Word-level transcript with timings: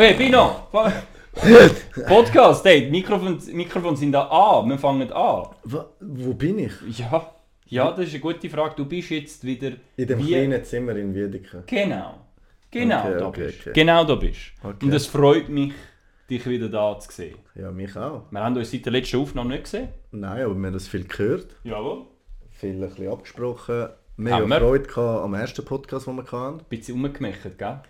Hey, 0.00 0.14
Pino! 0.14 0.68
Podcast, 2.06 2.64
hey, 2.64 2.88
Mikrofon, 2.88 3.36
Mikrofon 3.52 3.96
sind 3.96 4.12
da 4.12 4.22
an. 4.28 4.68
Wir 4.68 4.78
fangen 4.78 5.10
an. 5.12 5.46
Wo, 5.64 5.84
wo 6.00 6.34
bin 6.34 6.60
ich? 6.60 6.72
Ja, 6.98 7.32
ja, 7.66 7.90
das 7.90 8.06
ist 8.06 8.12
eine 8.14 8.20
gute 8.20 8.48
Frage. 8.48 8.74
Du 8.76 8.84
bist 8.84 9.10
jetzt 9.10 9.42
wieder. 9.44 9.72
In 9.96 10.06
dem 10.06 10.18
wie- 10.20 10.28
kleinen 10.28 10.62
Zimmer 10.64 10.94
in 10.94 11.12
Wiedeke. 11.12 11.64
Genau. 11.66 12.14
Genau 12.70 13.00
Okay, 13.00 13.18
da 13.18 13.26
okay, 13.26 13.44
bist 13.46 13.60
okay. 13.60 13.72
Genau 13.74 14.04
da 14.04 14.14
bist. 14.14 14.40
Und 14.62 14.92
es 14.94 15.06
freut 15.06 15.48
mich, 15.48 15.72
dich 16.30 16.46
wieder 16.46 16.68
da 16.68 16.96
zu 17.00 17.10
sehen. 17.10 17.36
Ja, 17.56 17.72
mich 17.72 17.96
auch. 17.96 18.22
Wir 18.30 18.40
haben 18.40 18.56
uns 18.56 18.70
seit 18.70 18.84
der 18.84 18.92
letzten 18.92 19.16
Aufnahme 19.20 19.50
nicht 19.50 19.64
gesehen. 19.64 19.88
Nein, 20.12 20.42
aber 20.44 20.54
wir 20.54 20.66
haben 20.66 20.72
das 20.74 20.86
viel 20.86 21.04
gehört, 21.08 21.56
Jawohl. 21.64 22.04
viel 22.50 22.80
ein 22.82 22.88
bisschen 22.88 23.08
abgesprochen. 23.10 23.88
Mega 24.16 24.36
Haben 24.36 24.48
wir. 24.48 24.58
Freude 24.60 24.84
gehabt 24.86 25.24
am 25.24 25.34
ersten 25.34 25.64
Podcast, 25.64 26.06
den 26.06 26.14
wir 26.16 26.22
hatten. 26.24 26.58
Ein 26.60 26.64
bisschen 26.68 27.00
rumgemächt, 27.00 27.58
gell? 27.58 27.80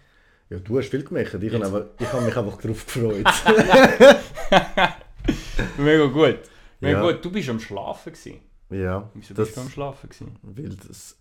Ja, 0.51 0.59
du 0.59 0.79
hast 0.79 0.89
viel 0.89 1.03
gemacht. 1.05 1.27
Ich 1.41 1.53
habe 1.55 1.67
aber- 1.67 1.87
ich 1.99 2.13
habe 2.13 2.25
mich 2.25 2.37
einfach 2.37 2.57
darauf 2.59 2.87
gefreut. 2.87 3.27
Mega 5.79 6.07
gut. 6.07 6.39
Mega 6.81 6.99
Ja. 7.05 7.11
gut. 7.13 7.25
Du 7.25 7.31
bist 7.31 7.49
am 7.49 7.61
Schlafen. 7.61 8.13
Gewesen. 8.13 8.41
ja, 8.71 9.11
Wieso 9.15 9.35
das, 9.35 9.49
bist 9.49 9.57
du 9.57 9.61
am 9.63 9.69
Schlafen? 9.71 10.09
Gewesen? 10.09 10.37
weil 10.43 10.69
das, 10.71 11.17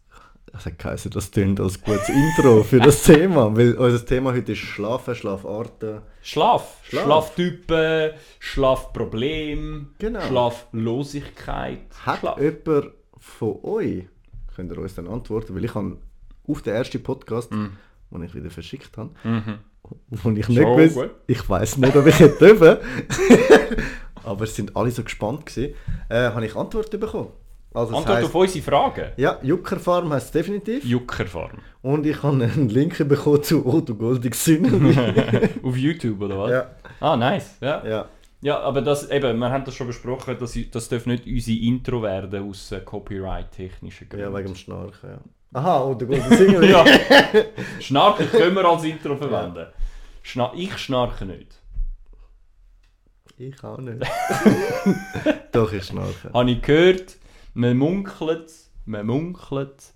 das 0.51 0.65
hat 0.65 0.79
geheißen, 0.79 1.11
das 1.11 1.29
tönt 1.31 1.59
als 1.59 1.81
gutes 1.81 2.07
Intro 2.09 2.63
für 2.63 2.79
das 2.79 3.03
Thema. 3.03 3.55
Weil 3.55 3.73
unser 3.75 4.05
Thema 4.05 4.31
heute 4.33 4.53
ist 4.53 4.59
Schlafen, 4.59 5.13
Schlafarten. 5.15 6.01
Schlaf. 6.21 6.77
Schlaf. 6.83 7.03
Schlaftypen, 7.03 8.11
Schlafproblem, 8.39 9.89
Genau. 9.99 10.21
Schlaflosigkeit. 10.21 11.79
Hat 12.05 12.19
Schlaf. 12.19 12.39
jemand 12.39 12.91
von 13.17 13.59
euch, 13.63 14.05
könnt 14.55 14.71
ihr 14.71 14.77
uns 14.77 14.95
dann 14.95 15.07
antworten, 15.07 15.53
weil 15.55 15.65
ich 15.65 15.75
habe 15.75 15.97
auf 16.47 16.61
den 16.61 16.73
ersten 16.75 17.03
Podcast, 17.03 17.51
den 18.11 18.23
ich 18.23 18.33
wieder 18.35 18.49
verschickt 18.49 18.97
habe, 18.97 19.09
Mhm. 19.23 19.59
wo 20.09 20.29
ich 20.31 20.47
nicht 20.49 20.59
So 20.59 20.75
gewusst, 20.75 20.95
gut. 20.95 21.11
ich 21.27 21.49
weiß 21.49 21.77
nicht, 21.77 21.95
ob 21.95 22.05
ich 22.07 22.19
hätte 22.19 22.37
dürfen, 22.53 22.77
aber 24.23 24.43
es 24.43 24.55
sind 24.55 24.75
alle 24.75 24.91
so 24.91 25.03
gespannt 25.03 25.45
gewesen, 25.45 25.73
äh, 26.09 26.29
habe 26.29 26.45
ich 26.45 26.55
Antworten 26.55 26.99
bekommen. 26.99 27.29
Also 27.73 27.95
Antwort 27.95 28.17
heisst, 28.17 28.27
auf 28.29 28.35
unsere 28.35 28.63
Fragen. 28.65 29.11
ja, 29.17 29.37
Juckerfarm 29.43 30.11
heißt 30.11 30.27
es 30.27 30.31
definitiv. 30.31 30.83
Juckerfarm. 30.83 31.59
Und 31.83 32.05
ich 32.07 32.23
habe 32.23 32.43
einen 32.43 32.69
Link 32.69 32.97
bekommen 33.07 33.43
zu 33.43 33.65
Otto 33.65 33.93
Goldig 33.93 34.33
Sünneli. 34.35 34.97
auf 35.63 35.77
YouTube 35.77 36.21
oder 36.21 36.39
was? 36.39 36.51
ja, 36.51 36.71
Ah, 36.99 37.15
nice. 37.15 37.57
Ja. 37.61 37.85
ja. 37.85 38.05
ja. 38.41 38.59
aber 38.61 38.81
das, 38.81 39.09
eben, 39.11 39.37
wir 39.37 39.49
haben 39.51 39.63
das 39.65 39.75
schon 39.75 39.85
besprochen, 39.87 40.35
das, 40.39 40.57
das 40.71 40.89
darf 40.89 41.05
nicht 41.05 41.27
unsere 41.27 41.57
Intro 41.59 42.01
werden 42.01 42.49
aus 42.49 42.71
äh, 42.71 42.79
Copyright-technischen 42.79 44.09
Gründen. 44.09 44.25
ja, 44.25 44.35
wegen 44.35 44.47
dem 44.47 44.55
Schnarchen, 44.55 45.09
ja. 45.09 45.19
Aha, 45.53 45.83
Otto 45.83 46.05
Goldig 46.05 46.37
Sünneli. 46.37 46.71
Ja. 46.71 46.85
Schnarchen 47.79 48.29
können 48.29 48.55
wir 48.55 48.65
als 48.65 48.83
Intro 48.83 49.15
verwenden. 49.15 49.67
Schna 50.21 50.51
ich 50.55 50.77
schnarche 50.77 51.25
nicht. 51.25 51.57
Ich 53.37 53.63
auch 53.63 53.77
nicht. 53.77 54.01
Doch, 55.51 55.71
ich 55.71 55.85
schnarche. 55.85 56.31
Habe 56.33 56.51
ich 56.51 56.61
gehört, 56.61 57.17
man 57.53 57.77
munkelt, 57.77 58.51
man 58.85 59.05
munkelt, 59.05 59.93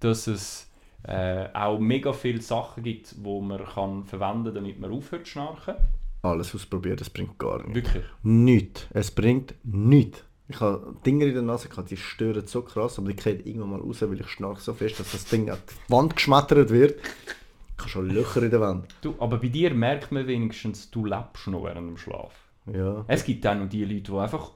dass 0.00 0.26
es 0.26 0.70
äh, 1.02 1.48
auch 1.52 1.78
mega 1.78 2.12
viele 2.12 2.40
Sachen 2.40 2.82
gibt, 2.82 3.14
wo 3.22 3.40
man 3.40 3.64
kann 3.64 4.04
verwenden 4.04 4.44
kann, 4.44 4.54
damit 4.54 4.78
man 4.78 4.92
aufhört 4.92 5.26
zu 5.26 5.32
schnarchen. 5.32 5.74
Alles 6.22 6.54
ausprobiert, 6.54 7.00
es 7.00 7.10
bringt 7.10 7.38
gar 7.38 7.58
nichts. 7.58 7.74
Wirklich. 7.74 8.04
Nichts. 8.22 8.86
Es 8.90 9.10
bringt 9.10 9.54
nichts. 9.62 10.24
Ich 10.48 10.60
habe 10.60 10.96
Dinger 11.06 11.26
in 11.26 11.34
der 11.34 11.42
Nase 11.42 11.68
gehabt, 11.68 11.90
die 11.90 11.96
stören 11.96 12.46
so 12.46 12.62
krass, 12.62 12.98
aber 12.98 13.08
die 13.08 13.16
gehen 13.16 13.40
irgendwann 13.46 13.70
mal 13.70 13.80
raus, 13.80 14.02
weil 14.02 14.20
ich 14.20 14.28
schnarche 14.28 14.60
so 14.60 14.74
fest, 14.74 15.00
dass 15.00 15.12
das 15.12 15.24
Ding 15.24 15.48
an 15.50 15.58
die 15.68 15.92
Wand 15.92 16.16
geschmettert 16.16 16.70
wird. 16.70 17.00
Ich 17.00 17.80
habe 17.80 17.88
schon 17.88 18.10
Löcher 18.10 18.42
in 18.42 18.50
der 18.50 18.60
Wand. 18.60 18.94
Du, 19.00 19.14
aber 19.18 19.38
bei 19.38 19.48
dir 19.48 19.72
merkt 19.72 20.12
man 20.12 20.26
wenigstens, 20.26 20.90
du 20.90 21.06
lebst 21.06 21.46
noch 21.46 21.64
während 21.64 21.88
dem 21.88 21.96
Schlaf. 21.96 22.32
Ja. 22.66 23.04
Es 23.08 23.24
gibt 23.24 23.46
auch 23.46 23.54
noch 23.54 23.68
die 23.68 23.84
Leute, 23.84 24.12
die 24.12 24.18
einfach, 24.18 24.52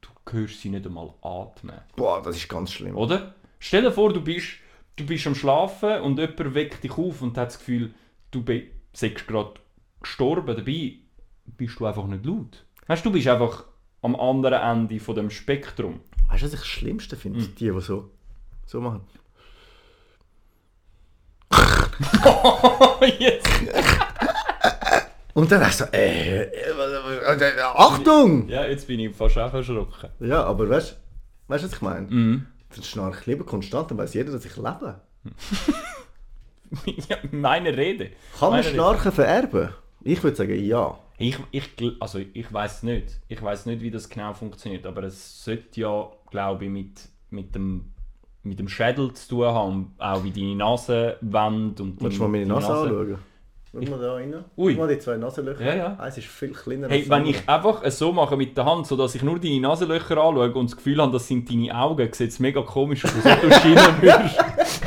du 0.00 0.08
hörst 0.30 0.60
sie 0.60 0.70
nicht 0.70 0.86
einmal 0.86 1.12
atmen. 1.22 1.80
Boah, 1.96 2.22
das 2.22 2.36
ist 2.36 2.48
ganz 2.48 2.72
schlimm. 2.72 2.96
Oder? 2.96 3.34
Stell 3.58 3.82
dir 3.82 3.92
vor, 3.92 4.12
du 4.12 4.22
bist, 4.22 4.48
du 4.96 5.04
bist 5.04 5.26
am 5.26 5.34
Schlafen 5.34 6.00
und 6.02 6.18
jemand 6.18 6.54
weckt 6.54 6.84
dich 6.84 6.96
auf 6.96 7.20
und 7.20 7.36
hat 7.36 7.48
das 7.48 7.58
Gefühl, 7.58 7.94
du 8.30 8.44
seist 8.92 9.26
gerade 9.26 9.54
gestorben. 10.00 10.56
Dabei 10.56 10.94
bist 11.46 11.78
du 11.78 11.86
einfach 11.86 12.06
nicht 12.06 12.24
laut. 12.24 12.64
Weißt 12.86 13.04
du, 13.04 13.10
du 13.10 13.14
bist 13.14 13.28
einfach 13.28 13.64
am 14.02 14.16
anderen 14.16 14.60
Ende 14.60 15.00
von 15.00 15.14
dem 15.14 15.30
Spektrum. 15.30 16.00
Weißt 16.28 16.42
du, 16.42 16.46
was 16.46 16.54
ich 16.54 16.60
das 16.60 16.66
Schlimmste 16.68 17.16
finde? 17.16 17.40
Hm. 17.40 17.54
Die, 17.56 17.70
die 17.70 17.80
so, 17.80 18.10
so 18.66 18.80
machen. 18.80 19.02
Jetzt. 23.18 23.48
Und 25.34 25.50
dann 25.52 25.64
hast 25.64 25.80
du 25.80 25.84
so, 25.84 25.90
äh, 25.92 26.42
äh, 26.42 26.48
äh, 26.48 27.34
äh, 27.34 27.60
Achtung! 27.62 28.48
Ja, 28.48 28.66
jetzt 28.66 28.86
bin 28.86 29.00
ich 29.00 29.14
fast 29.14 29.38
auch 29.38 29.52
erschrocken. 29.52 30.10
Ja, 30.20 30.44
aber 30.44 30.68
weißt 30.68 30.92
du, 30.92 30.96
weißt, 31.48 31.64
was 31.64 31.72
ich 31.72 31.80
meine? 31.80 32.06
Mhm. 32.08 32.46
Dann 32.74 32.82
schnarche 32.82 33.20
ich 33.20 33.26
lieber 33.26 33.44
konstant, 33.44 33.90
dann 33.90 33.98
weiß 33.98 34.14
jeder, 34.14 34.32
dass 34.32 34.44
ich 34.44 34.56
lebe. 34.56 35.00
ja, 37.08 37.16
meine 37.30 37.76
Rede. 37.76 38.10
Kann 38.38 38.50
man 38.50 38.60
Rede. 38.60 38.74
Schnarchen 38.74 39.12
vererben? 39.12 39.70
Ich 40.02 40.22
würde 40.22 40.36
sagen, 40.36 40.64
ja. 40.64 40.98
Ich, 41.20 41.36
ich, 41.50 41.70
also 42.00 42.18
ich 42.18 42.50
weiß 42.50 42.82
nicht. 42.84 43.20
Ich 43.28 43.42
weiß 43.42 43.66
nicht, 43.66 43.82
wie 43.82 43.90
das 43.90 44.08
genau 44.08 44.32
funktioniert, 44.32 44.86
aber 44.86 45.02
es 45.02 45.44
sollte 45.44 45.78
ja, 45.80 46.08
glaube 46.30 46.64
ich, 46.64 46.70
mit, 46.70 47.08
mit, 47.28 47.54
dem, 47.54 47.92
mit 48.42 48.58
dem 48.58 48.68
Schädel 48.68 49.12
zu 49.12 49.28
tun 49.28 49.44
haben, 49.44 49.94
auch 49.98 50.24
wie 50.24 50.30
deine 50.30 50.56
Nasenwand 50.56 51.78
und 51.80 52.00
Willst 52.00 52.16
du 52.16 52.22
mal 52.22 52.28
meine 52.28 52.46
Nase 52.46 52.72
anschauen? 52.72 53.18
Schau 53.70 53.78
mal 53.90 54.00
da 54.00 54.14
rein. 54.14 54.34
Ui. 54.56 54.72
Schau 54.74 54.80
mal 54.80 54.88
die 54.88 54.98
zwei 54.98 55.16
Nasenlöcher. 55.18 55.62
Ja, 55.64 55.74
ja. 55.76 55.96
Eins 56.00 56.16
ist 56.16 56.26
viel 56.26 56.52
kleiner 56.52 56.88
Hey, 56.88 57.00
als 57.00 57.08
das 57.08 57.10
wenn 57.10 57.24
andere. 57.26 57.36
ich 57.42 57.48
einfach 57.48 57.82
es 57.84 57.98
so 57.98 58.12
mache 58.12 58.36
mit 58.38 58.56
der 58.56 58.64
Hand, 58.64 58.86
sodass 58.86 59.14
ich 59.14 59.22
nur 59.22 59.38
deine 59.38 59.60
Nasenlöcher 59.60 60.16
anschaue 60.16 60.52
und 60.54 60.70
das 60.70 60.76
Gefühl 60.76 61.02
habe, 61.02 61.12
das 61.12 61.28
sind 61.28 61.48
deine 61.50 61.78
Augen, 61.78 62.12
sieht 62.14 62.30
es 62.30 62.38
mega 62.40 62.62
komisch 62.62 63.04
aus, 63.04 63.12
ob 63.24 63.40
du 63.42 63.52
schienen 63.60 64.00
würdest. 64.00 64.40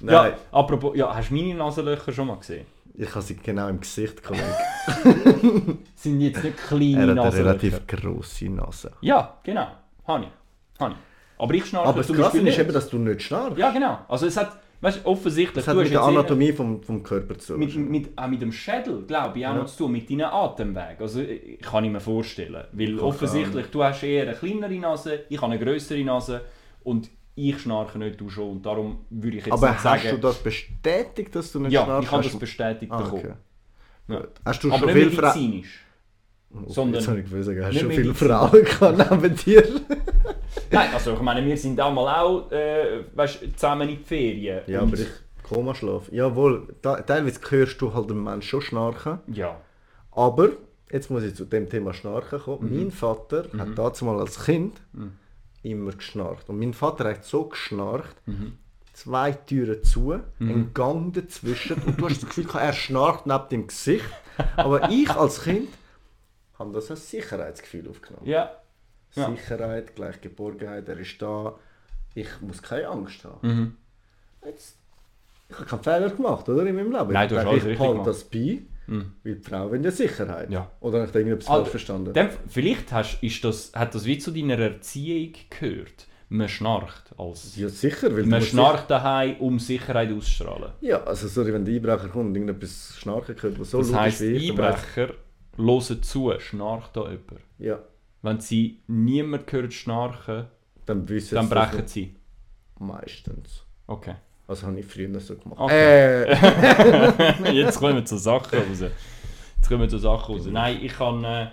Nein, 0.00 0.14
Ja, 0.14 0.32
apropos, 0.52 0.96
ja, 0.96 1.14
hast 1.14 1.30
du 1.30 1.34
meine 1.34 1.54
Nasenlöcher 1.54 2.12
schon 2.12 2.28
mal 2.28 2.36
gesehen? 2.36 2.64
Ich 2.94 3.10
habe 3.10 3.22
sie 3.22 3.36
genau 3.36 3.68
im 3.68 3.80
Gesicht, 3.80 4.22
Kollege. 4.22 4.44
Sind 5.94 6.20
jetzt 6.20 6.42
nicht 6.44 6.56
Er 6.58 6.66
kleine 6.78 7.20
hat 7.22 7.32
eine 7.34 7.34
relativ 7.44 7.86
grosse 7.86 8.48
Nase. 8.48 8.92
Ja, 9.00 9.38
genau. 9.42 9.66
Habe 10.06 10.24
ich. 10.24 10.80
Habe 10.80 10.92
ich. 10.92 10.98
Aber 11.42 11.54
ich 11.54 11.64
schnarche 11.66 11.88
Aber 11.88 12.02
das 12.02 12.12
Krasse 12.12 12.38
ist 12.38 12.44
nicht. 12.44 12.58
eben, 12.58 12.72
dass 12.72 12.88
du 12.88 12.98
nicht 12.98 13.22
schnarchst. 13.22 13.58
Ja, 13.58 13.70
genau. 13.70 13.98
Also 14.08 14.26
es 14.26 14.36
hat, 14.36 14.58
weißt 14.80 15.04
offensichtlich, 15.06 15.64
Das 15.64 15.68
hat 15.68 15.76
mit 15.76 15.86
der 15.86 15.92
jetzt 15.92 16.00
eher- 16.02 16.08
Anatomie 16.08 16.52
vom, 16.52 16.82
vom 16.82 17.02
Körper 17.02 17.36
zu 17.38 17.54
tun. 17.54 17.60
mit, 17.60 17.74
mit, 17.76 18.18
auch 18.18 18.28
mit 18.28 18.42
dem 18.42 18.52
Schädel, 18.52 19.02
glaube 19.06 19.38
ich, 19.38 19.46
auch 19.46 19.50
Ja. 19.54 19.56
noch 19.58 19.66
zu 19.66 19.78
tun, 19.84 19.92
mit 19.92 20.08
deinen 20.10 20.22
Atemwegen. 20.22 21.00
Also 21.00 21.22
kann 21.62 21.84
ich 21.84 21.90
mir 21.90 22.00
vorstellen. 22.00 22.64
Weil 22.72 22.96
Kann 22.96 23.00
offensichtlich, 23.00 23.66
du 23.68 23.82
hast 23.82 24.02
eher 24.02 24.22
eine 24.28 24.34
kleinere 24.34 24.74
Nase, 24.74 25.20
ich 25.28 25.40
habe 25.40 25.52
eine 25.52 25.64
größere 25.64 26.04
Nase 26.04 26.42
und 26.84 27.10
ich 27.34 27.58
schnarche 27.60 27.98
nicht, 27.98 28.20
du 28.20 28.28
schon. 28.28 28.50
Und 28.50 28.66
darum 28.66 29.04
würde 29.10 29.38
ich 29.38 29.46
jetzt 29.46 29.52
Aber 29.52 29.68
nicht 29.68 29.84
hast 29.84 30.02
sagen... 30.02 30.08
du 30.10 30.18
das 30.18 30.38
bestätigt, 30.38 31.34
dass 31.34 31.52
du 31.52 31.60
nicht 31.60 31.72
ja, 31.72 31.84
schnarchst? 31.84 32.06
ich 32.06 32.12
habe 32.12 32.22
Hast 32.24 32.32
das 32.34 32.40
bestätigt 32.40 32.92
Ah, 32.92 32.98
bekommen. 33.02 33.22
okay. 33.24 33.34
Ja. 34.08 34.24
Hast 34.44 34.64
du 34.64 34.68
Aber 34.72 34.78
schon 34.90 34.94
nicht 34.98 35.16
medizinisch. 35.16 35.80
sondern- 36.66 37.00
Jetzt 37.00 37.08
habe 37.08 37.20
ich 37.20 37.30
gewusst, 37.30 37.50
hast 37.62 37.78
schon 37.78 37.90
viele. 37.90 38.14
Frauen 38.14 38.64
gehabt 38.64 39.10
neben 39.22 39.36
dir? 39.36 39.62
Nein, 40.70 40.88
also 40.92 41.14
ich 41.14 41.20
meine, 41.20 41.44
wir 41.46 41.56
sind 41.56 41.80
auch 41.80 41.92
mal 41.92 42.20
auch 42.22 42.50
äh, 42.50 43.04
weißt, 43.14 43.40
zusammen 43.54 43.88
in 43.88 43.96
die 43.98 44.02
Ferien. 44.04 44.60
Ja, 44.66 44.82
aber 44.82 44.94
ich... 44.94 45.06
Komaschlaf. 45.42 46.10
Jawohl, 46.10 46.68
da, 46.82 47.00
teilweise 47.00 47.40
hörst 47.48 47.80
du 47.80 47.92
halt 47.94 48.08
den 48.10 48.22
Menschen 48.22 48.42
schon 48.48 48.60
schnarchen. 48.62 49.18
Ja. 49.32 49.60
Aber, 50.10 50.50
jetzt 50.90 51.10
muss 51.10 51.22
ich 51.24 51.34
zu 51.34 51.44
dem 51.46 51.68
Thema 51.68 51.92
Schnarchen 51.94 52.38
kommen. 52.40 52.70
Mhm. 52.70 52.78
Mein 52.78 52.90
Vater 52.90 53.46
hat 53.58 53.68
dazu 53.76 54.04
mal 54.04 54.18
als 54.20 54.44
Kind 54.44 54.80
immer 55.62 55.92
geschnarcht. 55.92 56.48
Und 56.48 56.58
mein 56.58 56.74
Vater 56.74 57.04
hat 57.08 57.24
so 57.24 57.44
geschnarcht, 57.44 58.16
Mhm. 58.26 58.58
zwei 58.92 59.32
Türen 59.32 59.82
zu, 59.84 60.18
ein 60.40 60.72
Gang 60.74 61.12
dazwischen. 61.14 61.80
Und 61.82 62.00
du 62.00 62.08
hast 62.08 62.22
das 62.22 62.28
Gefühl, 62.28 62.46
er 62.60 62.72
schnarcht 62.72 63.26
neben 63.26 63.48
dem 63.50 63.66
Gesicht. 63.68 64.04
Aber 64.56 64.90
ich 64.90 65.10
als 65.10 65.42
Kind 65.42 65.68
habe 66.58 66.72
das 66.72 66.90
als 66.90 67.08
Sicherheitsgefühl 67.10 67.88
aufgenommen. 67.88 68.26
Ja. 68.26 68.52
Ja. 69.14 69.30
Sicherheit, 69.30 69.94
gleich 69.94 70.20
Geborgenheit, 70.20 70.88
er 70.88 70.98
ist 70.98 71.20
da. 71.20 71.54
Ich 72.14 72.28
muss 72.40 72.62
keine 72.62 72.88
Angst 72.88 73.24
haben. 73.24 73.48
Mhm. 73.48 73.76
Jetzt, 74.44 74.76
ich 75.48 75.56
habe 75.56 75.66
keinen 75.66 75.82
Fehler 75.82 76.10
gemacht, 76.10 76.48
oder? 76.48 76.64
In 76.66 76.76
meinem 76.76 76.92
Leben. 76.92 77.12
Nein, 77.12 77.28
du 77.28 77.36
hast 77.36 77.42
ich 77.44 77.48
alles 77.48 77.62
denke, 77.64 77.68
richtig 77.68 77.72
ich 77.72 77.78
behalte 77.78 77.92
gemacht. 77.92 78.08
das 78.08 78.24
bei, 78.24 78.62
weil 79.22 79.34
die 79.36 79.42
Frau 79.42 79.70
will 79.70 79.84
ja 79.84 79.90
Sicherheit. 79.90 80.50
Ja. 80.50 80.70
Oder 80.80 80.98
habe 80.98 81.06
ich 81.06 81.12
da 81.12 81.18
irgendetwas 81.18 81.48
Also, 81.48 81.60
falsch 81.62 81.70
verstanden? 81.70 82.12
Dem, 82.12 82.28
vielleicht 82.48 82.92
hast, 82.92 83.22
ist 83.22 83.42
das, 83.44 83.72
hat 83.74 83.94
das 83.94 84.04
wie 84.04 84.18
zu 84.18 84.30
deiner 84.30 84.58
Erziehung 84.58 85.32
gehört. 85.50 86.06
Man 86.28 86.48
schnarcht. 86.48 87.12
Als, 87.18 87.56
Ja, 87.56 87.68
sicher. 87.68 88.14
Weil 88.16 88.24
man 88.24 88.40
schnarcht 88.40 88.90
daheim, 88.90 89.36
um 89.38 89.58
Sicherheit 89.58 90.10
auszustrahlen. 90.12 90.72
Ja, 90.80 91.02
also 91.04 91.28
sorry, 91.28 91.52
wenn 91.52 91.64
der 91.64 91.74
Einbrecher 91.74 92.08
kommt 92.08 92.28
und 92.28 92.34
irgendetwas 92.34 92.94
schnarchen 92.96 93.36
hört, 93.40 93.60
was 93.60 93.70
so 93.70 93.78
Das 93.78 93.90
laut 93.90 94.00
heisst, 94.00 94.22
ist 94.22 94.50
Einbrecher 94.50 95.14
hören 95.56 96.02
zu, 96.02 96.32
schnarcht 96.38 96.96
da 96.96 97.02
jemand. 97.02 97.40
Ja, 97.58 97.80
Wenn 98.22 98.40
sie 98.40 98.80
niemand 98.86 99.52
hört 99.52 99.74
schnarchen, 99.74 100.46
dann 100.86 101.06
dann 101.06 101.48
brechen 101.48 101.86
sie. 101.86 102.16
Meistens. 102.78 103.64
Okay. 103.86 104.14
Also 104.46 104.66
habe 104.66 104.80
ich 104.80 104.86
früher 104.86 105.20
so 105.20 105.36
gemacht. 105.36 105.60
Okay. 105.60 106.24
Äh, 106.24 107.52
Jetzt 107.52 107.78
kommen 107.78 107.96
wir 107.96 108.04
zu 108.04 108.16
Sachen 108.18 108.58
raus. 108.58 108.80
Jetzt 108.80 109.68
kommen 109.68 109.80
wir 109.82 109.88
zu 109.88 109.98
Sachen 109.98 110.34
raus. 110.34 110.46
Nein, 110.50 110.78
ich 110.82 110.92
kann... 110.92 111.24
Äh, 111.24 111.48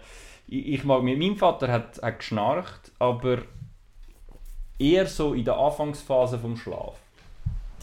ich, 0.48 0.68
ich 0.68 0.84
mag... 0.84 1.04
Mein 1.04 1.36
Vater 1.36 1.72
hat, 1.72 2.02
hat 2.02 2.20
geschnarcht, 2.20 2.92
aber 2.98 3.40
eher 4.80 5.06
so 5.06 5.34
in 5.34 5.46
der 5.46 5.58
Anfangsphase 5.58 6.40
vom 6.40 6.58
Schlaf. 6.58 6.96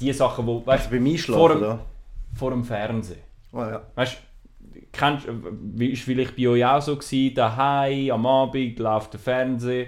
Die 0.00 0.12
Sachen, 0.12 0.46
wo... 0.46 0.66
Weißt 0.66 0.86
also 0.86 0.90
beim 0.90 1.04
vor 1.04 1.12
Einschlafen, 1.12 1.52
dem- 1.52 1.60
da. 1.60 1.78
vor 2.34 2.50
dem 2.50 2.64
Fernsehen. 2.64 3.20
Oh, 3.52 3.60
ja. 3.60 3.82
Weißt 3.94 4.18
du, 4.18 4.80
kennst, 4.92 5.28
wie 5.28 5.92
ist 5.92 6.02
vielleicht 6.02 6.36
bei 6.36 6.48
euch 6.48 6.64
auch 6.64 6.82
so 6.82 6.96
gewesen, 6.96 7.34
daheim 7.34 8.10
am 8.10 8.26
Abend 8.26 8.78
läuft 8.78 9.12
der 9.12 9.20
Fernseher, 9.20 9.86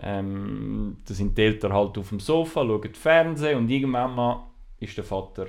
ähm, 0.00 0.96
da 1.06 1.14
sind 1.14 1.36
die 1.36 1.42
Eltern 1.42 1.72
halt 1.72 1.98
auf 1.98 2.08
dem 2.08 2.20
Sofa, 2.20 2.64
schauen 2.64 2.94
Fernsehen 2.94 3.58
und 3.58 3.68
irgendwann 3.68 4.14
mal 4.14 4.46
ist 4.84 4.96
der 4.96 5.04
Vater, 5.04 5.46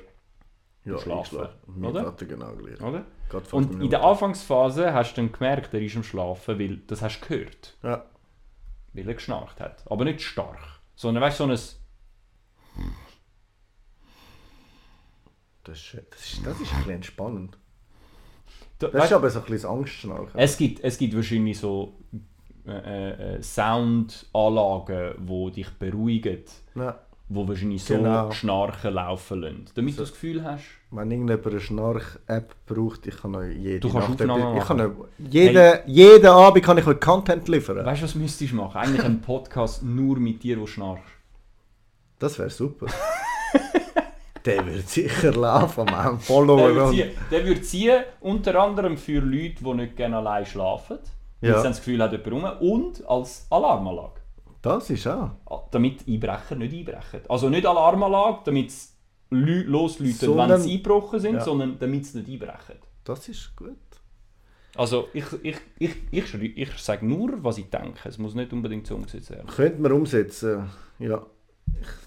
ja 0.86 0.98
Schlafen. 0.98 1.48
Mein 1.68 1.92
oder? 1.92 2.04
Vater 2.06 2.26
genau 2.26 2.56
gleich. 2.56 2.80
oder? 2.82 3.06
Und 3.52 3.82
in 3.82 3.90
der. 3.90 4.04
Anfangsphase 4.04 4.94
hast 4.94 5.14
du 5.18 5.22
dann 5.22 5.32
gemerkt, 5.32 5.74
er 5.74 5.82
ist 5.82 5.96
am 5.96 6.04
Schlafen, 6.04 6.60
weil 6.60 6.78
das 6.88 7.02
hast 7.02 7.20
du 7.22 7.28
gehört, 7.28 7.78
Ja. 7.84 8.06
weil 8.94 9.08
er 9.08 9.14
geschnarcht 9.16 9.60
hat. 9.60 9.84
Aber 9.92 10.04
nicht 10.06 10.22
stark, 10.22 10.60
sondern 10.96 11.24
weißt 11.24 11.40
du, 11.40 11.44
so 11.46 11.52
ein 11.52 11.76
Das 15.64 15.78
ist, 15.80 15.98
das 16.12 16.22
ist, 16.34 16.46
das 16.46 16.60
ist 16.62 16.72
ein 16.72 16.78
bisschen 16.78 16.92
entspannend. 16.92 17.58
da- 18.78 18.88
Das 18.88 18.94
weißt 19.02 19.06
ist 19.06 19.14
aber 19.14 19.30
so 19.32 19.40
ein 19.40 19.46
bisschen 19.46 19.70
Angstschnarchen. 19.70 20.40
Es 20.40 20.58
gibt, 20.58 20.84
es 20.84 20.98
gibt 20.98 21.16
wahrscheinlich 21.16 21.58
so 21.58 21.98
äh, 22.68 23.36
äh, 23.38 23.42
Soundanlagen, 23.42 25.26
die 25.26 25.52
dich 25.52 25.70
beruhigen, 25.72 26.44
Ja. 26.76 27.00
Wo 27.27 27.48
wahrscheinlich 27.48 27.83
so 27.83 27.95
Genau. 27.95 28.31
Schnarchen 28.31 28.94
laufen 28.94 29.42
lassen. 29.42 29.66
Damit 29.74 29.95
du 29.95 30.01
das 30.01 30.12
Gefühl 30.12 30.44
hast, 30.44 30.63
Wenn 30.92 31.12
irgendjemand 31.12 31.48
eine 31.48 31.60
Schnarch-App 31.60 32.56
braucht, 32.66 33.07
ich 33.07 33.18
kann 33.18 33.36
euch 33.36 33.56
jede 33.57 33.80
Du 33.80 33.92
kannst 33.92 34.10
Nacht 34.10 34.22
Aufnahmen 34.22 34.57
ich 34.57 34.63
kann 34.66 34.81
euch, 34.81 34.92
jeden, 35.18 35.80
jeden 35.88 36.27
Abend 36.27 36.63
kann 36.63 36.77
ich 36.77 36.88
euch 36.88 37.00
Content 37.00 37.48
liefern. 37.48 37.86
weißt 37.86 38.01
du, 38.01 38.06
was 38.06 38.16
müsstest 38.16 38.51
du 38.51 38.56
machen? 38.56 38.77
Eigentlich 38.77 39.04
einen 39.04 39.22
Podcast 39.22 39.83
nur 39.83 40.18
mit 40.18 40.44
dir, 40.44 40.60
wo 40.60 40.68
schnarchst. 40.68 41.04
Das 42.19 42.38
wäre 42.39 42.50
super. 42.50 42.88
Der 44.45 44.63
wird 44.66 44.88
sicher 44.88 45.31
laufen, 45.33 45.86
man. 45.86 46.04
Der 46.12 46.19
Follower 46.19 46.68
würde 46.68 46.86
und... 46.86 46.94
ziehen, 46.94 47.10
der 47.31 47.45
würde 47.45 47.62
ziehen, 47.62 48.04
unter 48.19 48.62
anderem 48.62 48.95
für 48.95 49.19
Leute, 49.19 49.63
die 49.63 49.74
nicht 49.74 49.95
gerne 49.95 50.18
allein 50.18 50.45
schlafen. 50.45 51.00
Ja. 51.42 51.54
sie 51.54 51.57
haben 51.57 51.63
das 51.63 51.77
Gefühl, 51.77 52.01
hat 52.04 52.12
jemand 52.12 52.62
rum. 52.62 52.69
Und 52.69 53.10
als 53.10 53.48
Alarmanlage. 53.50 54.22
Das 54.65 54.89
ist 54.89 55.07
auch. 55.07 55.31
Damit 55.71 56.07
Einbrecher 56.07 56.56
nicht 56.56 56.73
einbrechen. 56.73 57.21
Also 57.29 57.50
nicht 57.50 57.65
Alarmanlage, 57.65 58.39
damit 58.45 58.69
es 58.69 58.95
losläuten, 59.29 60.38
wenn 60.38 60.59
sie 60.59 60.71
eingebrochen 60.73 61.19
sind, 61.19 61.35
Ja. 61.35 61.41
sondern 61.41 61.77
damit 61.79 62.06
sie 62.06 62.19
nicht 62.19 62.29
einbrechen. 62.29 62.79
Das 63.03 63.27
ist 63.29 63.56
gut. 63.56 63.75
Also 64.75 65.07
ich, 65.13 65.25
ich, 65.44 65.57
ich, 65.79 65.94
ich, 66.12 66.57
ich 66.57 66.77
sage 66.79 67.06
nur, 67.06 67.44
was 67.44 67.57
ich 67.57 67.69
denke. 67.69 68.09
Es 68.09 68.17
muss 68.17 68.33
nicht 68.35 68.51
unbedingt 68.51 68.88
so 68.88 68.95
umgesetzt 68.95 69.29
werden. 69.29 69.47
Könnte 69.47 69.81
man 69.81 69.91
umsetzen. 69.94 70.69
Ja. 71.00 71.21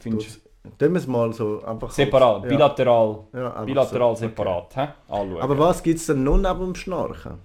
Findest 0.00 0.36
du 0.36 0.48
Tun 0.78 0.92
wir 0.92 0.98
es 0.98 1.06
mal 1.06 1.32
so 1.32 1.62
einfach... 1.62 1.90
separat, 1.90 2.42
Ja. 2.42 2.48
bilateral, 2.48 3.24
Ja, 3.32 3.64
bilateral 3.64 4.14
so. 4.16 4.24
Okay. 4.26 4.34
separat 4.34 4.76
anschauen. 5.08 5.40
Aber 5.40 5.58
was 5.58 5.82
gibt 5.82 5.98
es 5.98 6.06
denn 6.06 6.24
noch 6.24 6.36
neben 6.36 6.60
dem 6.60 6.74
Schnarchen? 6.74 7.38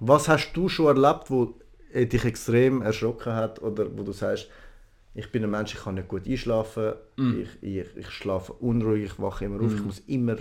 Was 0.00 0.28
hast 0.28 0.52
du 0.54 0.68
schon 0.68 0.86
erlebt, 0.96 1.30
wo 1.30 1.54
dich 1.94 2.24
extrem 2.24 2.82
erschrocken 2.82 3.34
hat 3.34 3.60
oder 3.62 3.86
wo 3.96 4.02
du 4.02 4.12
sagst, 4.12 4.48
ich 5.14 5.30
bin 5.32 5.42
ein 5.44 5.50
Mensch, 5.50 5.74
ich 5.74 5.80
kann 5.80 5.94
nicht 5.96 6.08
gut 6.08 6.26
einschlafen, 6.26 6.92
Mm. 7.16 7.40
ich, 7.42 7.62
ich, 7.62 7.96
ich 7.96 8.10
schlafe 8.10 8.52
unruhig, 8.54 9.04
ich 9.06 9.18
wache 9.20 9.44
immer 9.44 9.60
auf, 9.64 9.74
ich 9.74 9.84
muss 9.84 9.98
immer 10.06 10.36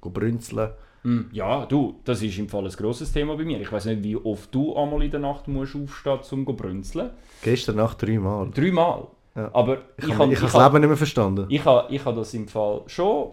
brünzeln. 0.00 0.70
Mm, 1.02 1.20
Ja, 1.32 1.66
du, 1.66 2.00
das 2.04 2.22
ist 2.22 2.38
im 2.38 2.48
Fall 2.48 2.64
ein 2.64 2.70
grosses 2.72 3.12
Thema 3.12 3.36
bei 3.36 3.44
mir. 3.44 3.60
Ich 3.60 3.70
weiß 3.70 3.84
nicht, 3.86 4.02
wie 4.02 4.16
oft 4.16 4.54
du 4.54 4.74
einmal 4.76 5.02
in 5.02 5.10
der 5.10 5.20
Nacht 5.20 5.46
musst 5.48 5.76
aufstehen 5.76 6.18
um 6.18 6.22
zu 6.22 6.36
brünzeln. 6.56 7.10
Gestern 7.42 7.76
Nacht 7.76 8.00
dreimal. 8.02 8.50
Dreimal. 8.50 9.08
Ja. 9.36 9.50
Aber 9.52 9.78
Ich 9.98 10.08
ich, 10.08 10.14
habe 10.18 10.32
ich 10.32 10.38
ich 10.42 10.44
das 10.50 10.54
Leben 10.54 10.78
nicht 10.80 10.88
mehr 10.88 10.96
verstanden. 10.96 11.46
ich 11.50 11.64
habe 11.64 11.92
ich 11.94 12.04
habe 12.04 12.16
das 12.16 12.32
im 12.34 12.48
Fall 12.48 12.82
schon 12.86 13.32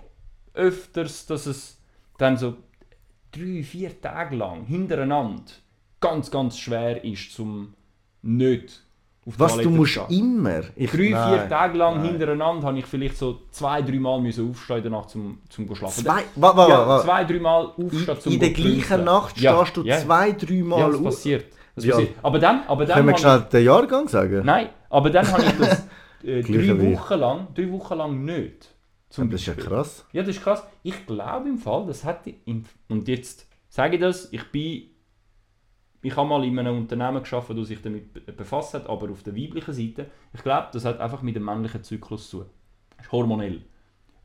öfters, 0.54 1.26
dass 1.28 1.46
es 1.46 1.80
dann 2.18 2.36
so 2.38 2.56
drei, 3.32 3.64
vier 3.64 4.02
Tage 4.02 4.36
lang 4.36 4.66
hintereinander 4.66 5.44
ganz, 6.02 6.30
ganz 6.32 6.58
schwer 6.58 7.04
ist, 7.04 7.34
zum 7.34 7.74
nicht 8.22 8.82
auf 9.26 9.36
die 9.36 9.40
Was, 9.40 9.52
du 9.54 9.58
Toilette 9.60 9.78
musst 9.78 9.94
zu 9.94 10.06
gehen. 10.08 10.20
immer? 10.40 10.62
Ich, 10.76 10.90
Drei, 10.92 10.98
vier 10.98 11.12
nein, 11.12 11.50
Tage 11.50 11.78
lang 11.78 11.98
nein. 11.98 12.06
hintereinander 12.12 12.68
habe 12.68 12.80
ich 12.80 12.86
vielleicht 12.88 13.18
so 13.18 13.42
zwei, 13.52 13.82
drei 13.84 14.00
Mal 14.00 14.20
müssen 14.20 14.50
aufstehen 14.50 14.78
in 14.78 14.84
der 14.84 14.92
Nacht 14.92 15.10
zum, 15.12 15.38
zum 15.48 15.68
go 15.68 15.76
schlafen. 15.76 16.04
Zwei, 16.04 16.24
wa, 16.36 16.58
wa, 16.58 16.68
ja, 16.70 16.88
wa, 16.88 17.02
zwei, 17.04 17.24
drei 17.24 17.40
Mal 17.40 17.66
aufstehen 17.66 18.08
In, 18.16 18.20
zum 18.20 18.34
in 18.34 18.40
der 18.40 18.50
gleichen. 18.50 19.04
Nacht 19.04 19.40
Ja, 19.40 19.64
stehst 19.66 19.78
du 19.78 19.84
ja. 19.84 19.98
zwei, 20.00 20.32
drei 20.32 20.54
Ja, 20.56 20.64
Mal 20.64 20.88
das 20.92 20.96
auf. 20.98 21.04
passiert. 21.06 21.46
Das 21.76 21.86
Ja. 21.86 21.96
passiert. 21.96 22.16
Aber 22.24 22.40
dann, 22.40 22.64
aber 22.68 22.86
dann 22.86 22.96
Können 22.98 23.10
wir 23.10 23.18
schnell 23.18 23.42
den 23.54 23.64
Jahrgang 23.66 24.08
sagen? 24.08 24.42
nein, 24.46 24.70
aber 24.90 25.10
dann 25.12 25.32
habe 25.32 25.44
ich 25.44 25.58
das 25.58 25.88
äh, 26.24 26.42
drei. 26.42 26.92
Wochen 26.94 27.20
lang, 27.20 27.48
drei 27.54 27.72
Wochen 27.72 27.98
lang 27.98 28.26
nicht. 28.26 28.74
Zum 29.10 29.30
das 29.30 29.42
ist 29.42 29.48
ja 29.48 29.54
krass. 29.54 30.06
Ja, 30.14 30.24
das 30.24 30.36
ist 30.36 30.44
krass. 30.44 30.64
Ich 30.84 31.06
glaube 31.06 31.48
im 31.50 31.58
Fall, 31.58 31.86
das 31.86 32.04
hätte 32.06 32.34
und 32.90 33.08
jetzt 33.08 33.46
sage 33.70 33.96
ich 33.96 34.02
das, 34.02 34.30
ich 34.32 34.44
bin 34.52 34.84
ich 36.02 36.16
habe 36.16 36.28
mal 36.28 36.44
in 36.44 36.58
einem 36.58 36.78
Unternehmen 36.78 37.22
geschaffen, 37.22 37.56
das 37.56 37.68
sich 37.68 37.82
damit 37.82 38.14
be- 38.14 38.32
befasst 38.32 38.74
hat, 38.74 38.90
aber 38.90 39.10
auf 39.12 39.24
der 39.24 39.36
weiblichen 39.36 39.74
Seite. 39.74 40.08
Ich 40.34 40.42
glaube, 40.44 40.68
das 40.74 40.84
hat 40.86 41.00
einfach 41.00 41.22
mit 41.22 41.36
dem 41.36 41.46
männlichen 41.46 41.84
Zyklus 41.84 42.30
zu 42.30 42.38
tun. 42.40 42.50
Das 42.98 43.06
ist 43.06 43.12
hormonell. 43.12 43.62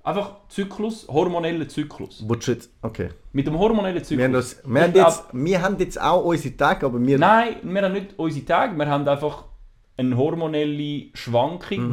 Einfach 0.03 0.37
Zyklus, 0.49 1.07
hormoneller 1.09 1.67
Zyklus. 1.69 2.25
Jetzt- 2.47 2.71
Okay. 2.81 3.09
Mit 3.33 3.47
dem 3.47 3.59
hormonellen 3.59 4.03
Zyklus. 4.05 4.19
Wir 4.19 4.25
haben, 4.25 4.33
das, 4.33 4.63
wir, 4.65 4.81
haben 4.83 4.95
jetzt, 4.95 5.25
wir 5.33 5.63
haben 5.63 5.79
jetzt 5.79 6.01
auch 6.01 6.25
unsere 6.25 6.57
Tage, 6.57 6.87
aber 6.87 7.05
wir... 7.05 7.19
Nein, 7.19 7.57
wir 7.65 7.83
haben 7.83 7.93
nicht 7.93 8.15
unsere 8.17 8.47
Tage, 8.47 8.77
wir 8.77 8.87
haben 8.87 9.07
einfach 9.09 9.45
eine 9.97 10.17
hormonelle 10.17 11.07
Schwankung, 11.15 11.89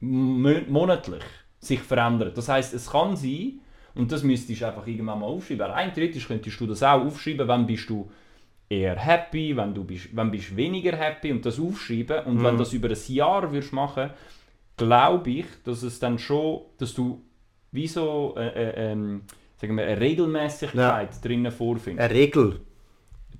die 0.00 0.06
mo- 0.06 0.60
monatlich 0.68 1.22
sich 1.58 1.80
verändert. 1.80 2.36
Das 2.36 2.48
heißt, 2.48 2.74
es 2.74 2.90
kann 2.90 3.16
sein, 3.16 3.60
und 3.94 4.10
das 4.10 4.22
müsstest 4.22 4.60
du 4.60 4.66
einfach 4.66 4.86
irgendwann 4.86 5.20
mal 5.20 5.26
aufschreiben. 5.26 5.70
Rein 5.70 5.92
theoretisch 5.94 6.26
könntest 6.26 6.58
du 6.60 6.66
das 6.66 6.82
auch 6.82 7.04
aufschreiben, 7.04 7.46
wenn 7.46 7.66
bist 7.66 7.88
du 7.88 8.10
eher 8.72 8.96
happy, 8.98 9.56
wenn 9.56 9.74
du 9.74 9.84
bist, 9.84 10.08
wenn 10.16 10.30
bist 10.30 10.56
weniger 10.56 10.96
happy 10.96 11.30
und 11.32 11.44
das 11.44 11.58
aufschreiben. 11.60 12.24
Und 12.26 12.36
Mhm. 12.36 12.44
wenn 12.44 12.58
das 12.58 12.72
über 12.72 12.88
ein 12.88 13.14
Jahr 13.14 13.52
würdest 13.52 13.72
machen, 13.72 14.10
glaube 14.76 15.30
ich, 15.30 15.46
dass 15.64 15.82
es 15.82 15.98
dann 15.98 16.18
schon, 16.18 16.62
dass 16.78 16.94
du 16.94 17.22
wie 17.70 17.86
so 17.86 18.34
äh, 18.36 18.48
äh, 18.48 18.92
ähm, 18.92 19.22
sagen 19.58 19.76
wir, 19.76 19.84
eine 19.86 20.00
Regelmäßigkeit 20.00 21.24
drinnen 21.24 21.52
vorfindest. 21.52 22.10
Eine 22.10 22.18
Regel. 22.20 22.60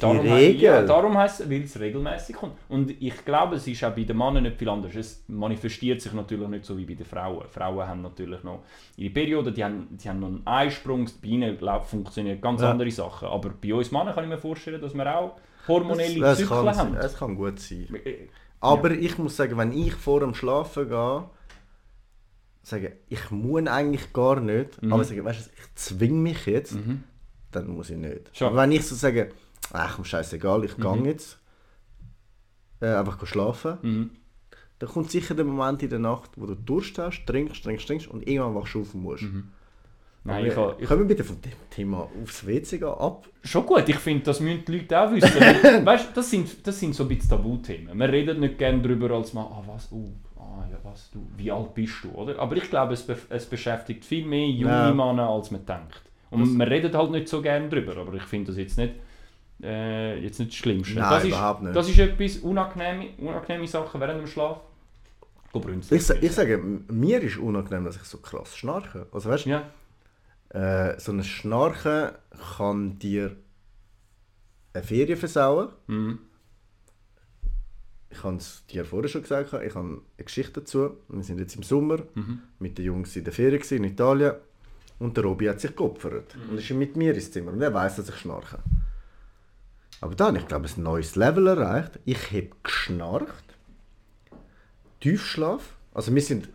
Darum, 0.02 0.18
Regel. 0.20 0.60
Ja, 0.62 0.82
darum 0.82 1.16
heisst 1.16 1.40
es, 1.40 1.50
weil 1.50 1.62
es 1.62 1.78
regelmäßig 1.78 2.36
kommt. 2.36 2.54
Und 2.68 2.90
ich 3.02 3.24
glaube, 3.24 3.56
es 3.56 3.66
ist 3.66 3.82
auch 3.84 3.94
bei 3.94 4.04
den 4.04 4.16
Männern 4.16 4.42
nicht 4.44 4.56
viel 4.58 4.68
anders. 4.68 4.94
Es 4.94 5.24
manifestiert 5.28 6.00
sich 6.00 6.12
natürlich 6.12 6.48
nicht 6.48 6.64
so 6.64 6.76
wie 6.76 6.84
bei 6.84 6.94
den 6.94 7.06
Frauen. 7.06 7.46
Frauen 7.48 7.86
haben 7.86 8.02
natürlich 8.02 8.42
noch 8.42 8.62
ihre 8.96 9.12
Periode, 9.12 9.52
die 9.52 9.62
haben, 9.64 9.88
die 9.90 10.08
haben 10.08 10.20
noch 10.20 10.28
einen 10.28 10.46
Eisprung, 10.46 11.06
bei 11.22 11.28
ihnen 11.28 11.56
glaub, 11.56 11.86
funktionieren 11.86 12.40
ganz 12.40 12.60
Ja. 12.62 12.70
andere 12.72 12.90
Sachen. 12.90 13.28
Aber 13.28 13.50
bei 13.50 13.72
uns 13.74 13.90
Männern 13.92 14.14
kann 14.14 14.24
ich 14.24 14.30
mir 14.30 14.38
vorstellen, 14.38 14.80
dass 14.80 14.94
wir 14.94 15.18
auch 15.18 15.36
hormonelle 15.68 16.20
Das 16.20 16.38
Zyklen 16.38 16.64
kann, 16.66 16.76
haben. 16.76 16.94
es 16.96 17.16
kann 17.16 17.34
gut 17.36 17.58
sein. 17.60 17.86
Äh, 18.04 18.28
Aber 18.60 18.90
ich 18.92 19.16
muss 19.18 19.36
sagen, 19.36 19.56
wenn 19.56 19.72
ich 19.72 19.94
vor 19.94 20.20
dem 20.20 20.34
Schlafen 20.34 20.88
gehe, 20.88 21.24
sage 22.62 22.96
ich 23.08 23.30
muss 23.30 23.66
eigentlich 23.66 24.12
gar 24.12 24.40
nicht, 24.40 24.80
Mhm. 24.82 24.92
aber 24.92 25.04
sage, 25.04 25.24
weißt 25.24 25.46
du, 25.46 25.50
ich 25.56 25.74
zwinge 25.74 26.18
mich 26.20 26.46
jetzt, 26.46 26.76
dann 27.50 27.66
muss 27.68 27.90
ich 27.90 27.96
nicht. 27.96 28.30
Schon. 28.36 28.48
Aber 28.48 28.58
wenn 28.62 28.72
ich 28.72 28.86
so 28.86 28.94
sage, 28.94 29.30
ach 29.72 29.96
komm, 29.96 30.04
scheißegal, 30.04 30.64
ich 30.64 30.76
gehe 30.76 31.04
jetzt, 31.04 31.38
äh, 32.80 32.86
einfach 32.94 33.24
schlafen, 33.26 33.78
Mhm. 33.82 34.10
dann 34.78 34.88
kommt 34.88 35.10
sicher 35.10 35.34
der 35.34 35.44
Moment 35.44 35.82
in 35.82 35.90
der 35.90 35.98
Nacht, 35.98 36.30
wo 36.36 36.46
du 36.46 36.54
Durst 36.54 36.98
hast, 36.98 37.24
trinkst, 37.26 37.62
trinkst, 37.62 37.86
trinkst 37.86 38.08
und 38.08 38.26
irgendwann 38.26 38.54
wachst 38.54 38.74
du 38.74 38.80
auf 38.82 38.94
und 38.94 39.02
musst. 39.02 39.22
Mhm. 39.24 39.48
Nein, 40.24 40.46
ich, 40.46 40.56
ha- 40.56 40.76
ich, 40.78 40.86
Können 40.86 41.00
wir 41.00 41.08
bitte 41.08 41.24
von 41.24 41.40
dem 41.40 41.50
Thema 41.68 42.08
aufs 42.22 42.46
WC 42.46 42.78
gehen 42.78 42.86
ab? 42.88 43.26
Schon 43.42 43.66
gut, 43.66 43.88
ich 43.88 43.96
finde, 43.96 44.22
das 44.22 44.38
müssen 44.38 44.64
die 44.64 44.78
Leute 44.78 45.00
auch 45.00 45.10
wissen. 45.10 45.28
weißt 45.84 46.10
du, 46.10 46.14
das 46.14 46.30
sind, 46.30 46.64
das 46.64 46.78
sind 46.78 46.94
so 46.94 47.02
ein 47.04 47.08
bisschen 47.08 47.30
Tabuthemen. 47.30 47.98
Wir 47.98 48.08
reden 48.08 48.38
nicht 48.38 48.56
gerne 48.56 48.80
darüber, 48.80 49.10
als 49.16 49.32
man, 49.32 49.46
ah, 49.46 49.64
was, 49.66 49.90
uh, 49.90 50.08
ah, 50.36 50.64
ja, 50.70 50.78
was, 50.84 51.10
du, 51.10 51.26
wie 51.36 51.50
alt 51.50 51.74
bist 51.74 52.04
du, 52.04 52.10
oder? 52.12 52.38
Aber 52.38 52.56
ich 52.56 52.70
glaube, 52.70 52.92
es, 52.94 53.02
be 53.04 53.16
es 53.30 53.46
beschäftigt 53.46 54.04
viel 54.04 54.24
mehr 54.24 54.46
junge 54.48 54.72
Ja. 54.72 54.94
Männer, 54.94 55.28
als 55.28 55.50
man 55.50 55.66
denkt. 55.66 56.00
Und 56.30 56.56
wir 56.56 56.70
reden 56.70 56.96
halt 56.96 57.10
nicht 57.10 57.26
so 57.28 57.42
gerne 57.42 57.68
darüber, 57.68 57.96
aber 57.96 58.14
ich 58.14 58.22
finde 58.22 58.52
das 58.52 58.58
jetzt 58.58 58.78
nicht, 58.78 58.94
äh, 59.62 60.18
jetzt 60.18 60.38
nicht 60.38 60.50
das 60.52 60.56
Schlimmste. 60.58 60.94
Nein, 60.98 61.10
das 61.10 61.24
überhaupt 61.24 61.60
ist, 61.60 61.64
nicht. 61.66 61.76
Das 61.76 61.88
ist 61.88 61.98
etwas 61.98 62.36
unangenehme, 62.38 63.10
unangenehme 63.18 63.66
Sachen 63.68 64.00
während 64.00 64.20
dem 64.20 64.26
Schlaf. 64.26 64.58
Ich, 65.90 66.06
sa- 66.06 66.14
ich 66.20 66.32
sage, 66.32 66.58
mir 66.58 67.20
ist 67.22 67.36
unangenehm, 67.36 67.84
dass 67.84 67.96
ich 67.96 68.02
so 68.04 68.18
krass 68.18 68.56
schnarche. 68.56 69.06
Also 69.12 69.28
weißt 69.28 69.46
Ja, 69.46 69.62
Äh, 70.48 70.98
so 70.98 71.12
ein 71.12 71.22
Schnarchen 71.24 72.10
kann 72.58 72.98
dir 72.98 73.36
eine 74.74 74.82
Ferien 74.82 75.18
versauen. 75.18 75.68
mhm. 75.86 76.18
ich 78.10 78.22
habe 78.24 78.36
es 78.36 78.64
dir 78.66 78.84
vorher 78.84 79.08
schon 79.08 79.22
gesagt, 79.22 79.52
ich 79.52 79.74
habe 79.74 79.88
eine 79.88 80.24
Geschichte 80.24 80.60
dazu. 80.60 80.96
Wir 81.08 81.22
sind 81.22 81.38
jetzt 81.38 81.56
im 81.56 81.62
Sommer 81.62 81.98
mit 82.58 82.76
den 82.78 82.84
Jungs 82.84 83.16
in 83.16 83.24
der 83.24 83.32
Ferien 83.32 83.58
gewesen, 83.58 83.78
in 83.78 83.84
Italien 83.84 84.34
und 84.98 85.16
der 85.16 85.24
Robi 85.24 85.46
hat 85.48 85.60
sich 85.60 85.74
geopfert 85.74 86.36
und 86.50 86.58
ist 86.58 86.70
mit 86.70 86.96
mir 86.96 87.14
ins 87.14 87.30
Zimmer 87.32 87.52
und 87.52 87.60
er 87.62 87.72
weiß, 87.72 87.96
dass 87.96 88.08
ich 88.10 88.16
schnarche. 88.16 88.58
Aber 90.02 90.16
dann, 90.16 90.34
ich 90.34 90.46
glaube, 90.48 90.66
ein 90.68 90.82
neues 90.82 91.14
Level 91.14 91.46
erreicht. 91.46 92.00
Ich 92.04 92.32
habe 92.32 92.50
geschnarcht, 92.62 93.56
Tiefschlaf. 95.00 95.74
Also 95.94 96.12
wir 96.14 96.20
sind 96.22 96.48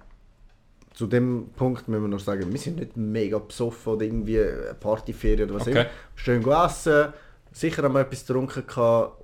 zu 0.93 1.07
dem 1.07 1.49
Punkt 1.55 1.87
müssen 1.87 2.01
wir 2.01 2.07
noch 2.09 2.19
sagen, 2.19 2.51
wir 2.51 2.59
sind 2.59 2.77
nicht 2.77 2.97
mega 2.97 3.37
besoffen 3.37 3.93
oder 3.93 4.05
irgendwie 4.05 4.43
Partyferien 4.79 5.49
oder 5.49 5.59
was 5.59 5.67
Okay. 5.67 5.81
immer. 5.81 5.89
Schön 6.15 6.43
gegessen, 6.43 7.13
sicher 7.51 7.83
haben 7.83 7.93
wir 7.93 8.01
etwas 8.01 8.25
getrunken 8.25 8.65
gehabt, 8.67 9.23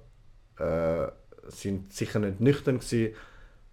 äh, 0.59 1.07
sind 1.49 1.91
sicher 1.91 2.19
nicht 2.19 2.39
nüchtern 2.39 2.79
gewesen. 2.79 3.15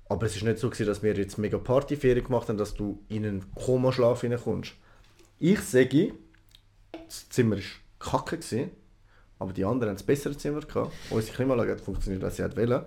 Aber 0.08 0.26
es 0.26 0.34
ist 0.34 0.42
nicht 0.42 0.58
so 0.58 0.68
gewesen, 0.68 0.86
dass 0.86 1.02
wir 1.02 1.14
jetzt 1.14 1.38
mega 1.38 1.58
Partyferien 1.58 2.24
gemacht 2.24 2.48
haben, 2.48 2.58
dass 2.58 2.74
du 2.74 3.04
in 3.08 3.24
einen 3.24 3.54
Komaschlaf 3.54 4.22
hineinkommst. 4.22 4.72
Ich 5.38 5.60
sage, 5.60 6.14
das 7.06 7.28
Zimmer 7.28 7.56
war 7.56 7.62
kacke, 8.00 8.38
gewesen, 8.38 8.70
aber 9.40 9.52
die 9.52 9.64
anderen 9.64 9.90
haben 9.90 9.96
das 9.96 10.04
bessere 10.04 10.36
Zimmer 10.36 10.60
gehabt. 10.60 10.92
Unsere 11.10 11.34
Klimaanlage 11.34 11.72
hat 11.72 11.80
funktioniert, 11.80 12.22
was 12.22 12.36
sie 12.36 12.44
hat 12.44 12.56
wollen. 12.56 12.84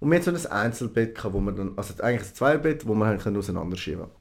Und 0.00 0.10
wir 0.10 0.18
hatten 0.18 0.36
so 0.36 0.48
ein 0.48 0.52
Einzelbett, 0.52 1.14
gehabt, 1.14 1.34
wo 1.34 1.40
wir 1.40 1.52
dann, 1.52 1.72
also 1.76 2.02
eigentlich 2.02 2.28
ein 2.28 2.34
Zweierbett, 2.34 2.86
wo 2.86 2.94
wir 2.94 3.06
haben 3.06 3.18
können 3.18 3.36
auseinanderschieben 3.36 4.00
konnten. 4.02 4.16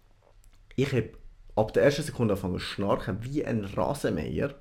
Ich 0.76 0.92
habe 0.94 1.10
ab 1.56 1.74
der 1.74 1.84
ersten 1.84 2.04
Sekunde 2.04 2.36
angefangen 2.36 2.54
zu 2.56 2.60
schnarchen, 2.60 3.18
wie 3.22 3.44
ein 3.44 3.66
Rasenmäher, 3.66 4.56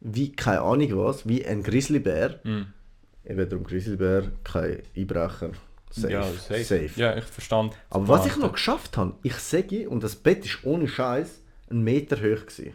wie 0.00 0.32
keine 0.32 0.62
Ahnung 0.62 0.96
was, 0.96 1.26
wie 1.28 1.44
ein 1.44 1.62
Grizzlybär. 1.62 2.40
Eben 2.44 3.48
darum 3.48 3.64
Grizzlybär, 3.64 4.32
kein 4.44 4.82
Einbrecher. 4.96 5.50
Safe. 5.90 6.12
Ja, 6.12 6.22
safe. 6.22 6.64
safe. 6.64 6.90
Ja, 6.96 7.16
ich 7.16 7.24
verstand. 7.24 7.76
Aber 7.90 8.08
was 8.08 8.26
ich 8.26 8.36
noch 8.36 8.52
geschafft 8.52 8.96
habe, 8.96 9.14
ich 9.22 9.34
sage, 9.34 9.90
und 9.90 10.02
das 10.02 10.16
Bett 10.16 10.44
ist 10.44 10.64
ohne 10.64 10.88
Scheiß 10.88 11.40
einen 11.68 11.82
Meter 11.82 12.16
hoch 12.16 12.46
gewesen. 12.46 12.74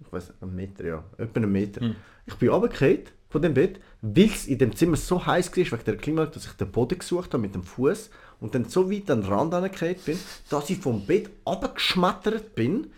Ich 0.00 0.12
weiß, 0.12 0.34
einen 0.40 0.54
Meter, 0.54 0.84
ja, 0.84 1.04
etwa 1.18 1.40
einen 1.40 1.52
Meter. 1.52 1.94
Ich 2.26 2.34
bin 2.34 2.48
runtergefallen 2.50 3.04
von 3.28 3.42
dem 3.42 3.54
Bett, 3.54 3.80
weil 4.02 4.26
es 4.26 4.46
in 4.46 4.58
dem 4.58 4.74
Zimmer 4.74 4.96
so 4.96 5.24
heiß 5.24 5.50
war 5.50 5.56
wegen 5.56 5.84
der 5.84 5.96
Klimaanlage, 5.96 6.34
dass 6.34 6.46
ich 6.46 6.52
den 6.52 6.70
Boden 6.70 6.98
gesucht 6.98 7.32
habe 7.32 7.40
mit 7.40 7.54
dem 7.54 7.62
Fuß 7.64 8.10
und 8.40 8.54
dann 8.54 8.66
so 8.66 8.90
weit 8.90 9.10
an 9.10 9.22
den 9.22 9.32
Rand 9.32 9.54
angefallen 9.54 9.96
bin, 10.04 10.18
dass 10.48 10.70
ich 10.70 10.78
vom 10.78 11.06
Bett 11.06 11.30
runtergeschmettert 11.46 12.54
bin 12.54 12.92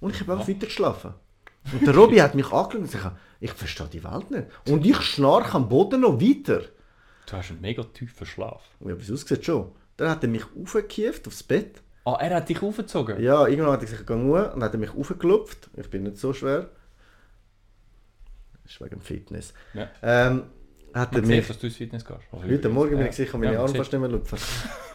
und 0.00 0.14
ich 0.14 0.20
habe 0.20 0.32
einfach 0.32 0.48
weiter 0.48 0.66
geschlafen. 0.66 1.14
Und 1.72 1.86
der 1.86 1.94
Robby 1.94 2.16
hat 2.16 2.34
mich 2.34 2.46
angeschaut 2.46 2.74
und 2.74 2.90
gesagt, 2.90 3.16
ich 3.40 3.52
verstehe 3.52 3.86
die 3.86 4.04
Welt 4.04 4.30
nicht. 4.30 4.46
Und 4.68 4.84
ich 4.84 5.00
schnarche 5.00 5.54
am 5.54 5.68
Boden 5.68 6.00
noch 6.00 6.20
weiter. 6.20 6.62
Du 7.26 7.32
hast 7.32 7.50
einen 7.50 7.60
mega 7.60 7.84
tiefen 7.84 8.26
Schlaf. 8.26 8.62
Ja, 8.80 8.98
wie 8.98 9.02
es 9.02 9.10
aussieht 9.10 9.44
schon. 9.44 9.70
Dann 9.96 10.10
hat 10.10 10.22
er 10.22 10.28
mich 10.28 10.44
aufgekieft 10.60 11.26
aufs 11.26 11.42
Bett. 11.42 11.80
Ah, 12.04 12.16
er 12.20 12.36
hat 12.36 12.48
dich 12.48 12.60
aufgezogen? 12.62 13.20
Ja, 13.22 13.46
irgendwann 13.46 13.72
hat 13.74 13.82
er 13.88 14.02
geh 14.04 14.14
nur 14.16 14.52
und 14.54 14.62
hat 14.62 14.72
er 14.74 14.78
mich 14.78 14.94
aufgeklopft. 14.94 15.70
Ich 15.76 15.88
bin 15.88 16.02
nicht 16.02 16.16
so 16.18 16.32
schwer. 16.32 16.68
Das 18.64 18.72
ist 18.72 18.80
wegen 18.80 19.00
Fitness. 19.00 19.52
Ja. 19.74 19.88
Ähm, 20.02 20.44
hat 20.94 21.12
er 21.12 21.18
Man 21.18 21.26
sieht, 21.26 21.36
mich... 21.36 21.46
dass 21.48 21.58
du 21.58 21.66
ins 21.68 21.76
Fitness 21.76 22.04
gehst. 22.04 22.20
Also, 22.32 22.44
Heute 22.44 22.68
Morgen 22.68 22.90
bin 22.90 23.00
ja. 23.00 23.06
ich 23.06 23.14
sicher, 23.16 23.38
meine 23.38 23.52
Ja, 23.54 23.58
Arme 23.60 23.68
sieht. 23.68 23.76
fast 23.78 23.92
nicht 23.92 24.00
mehr 24.00 24.10
lupfen. 24.10 24.38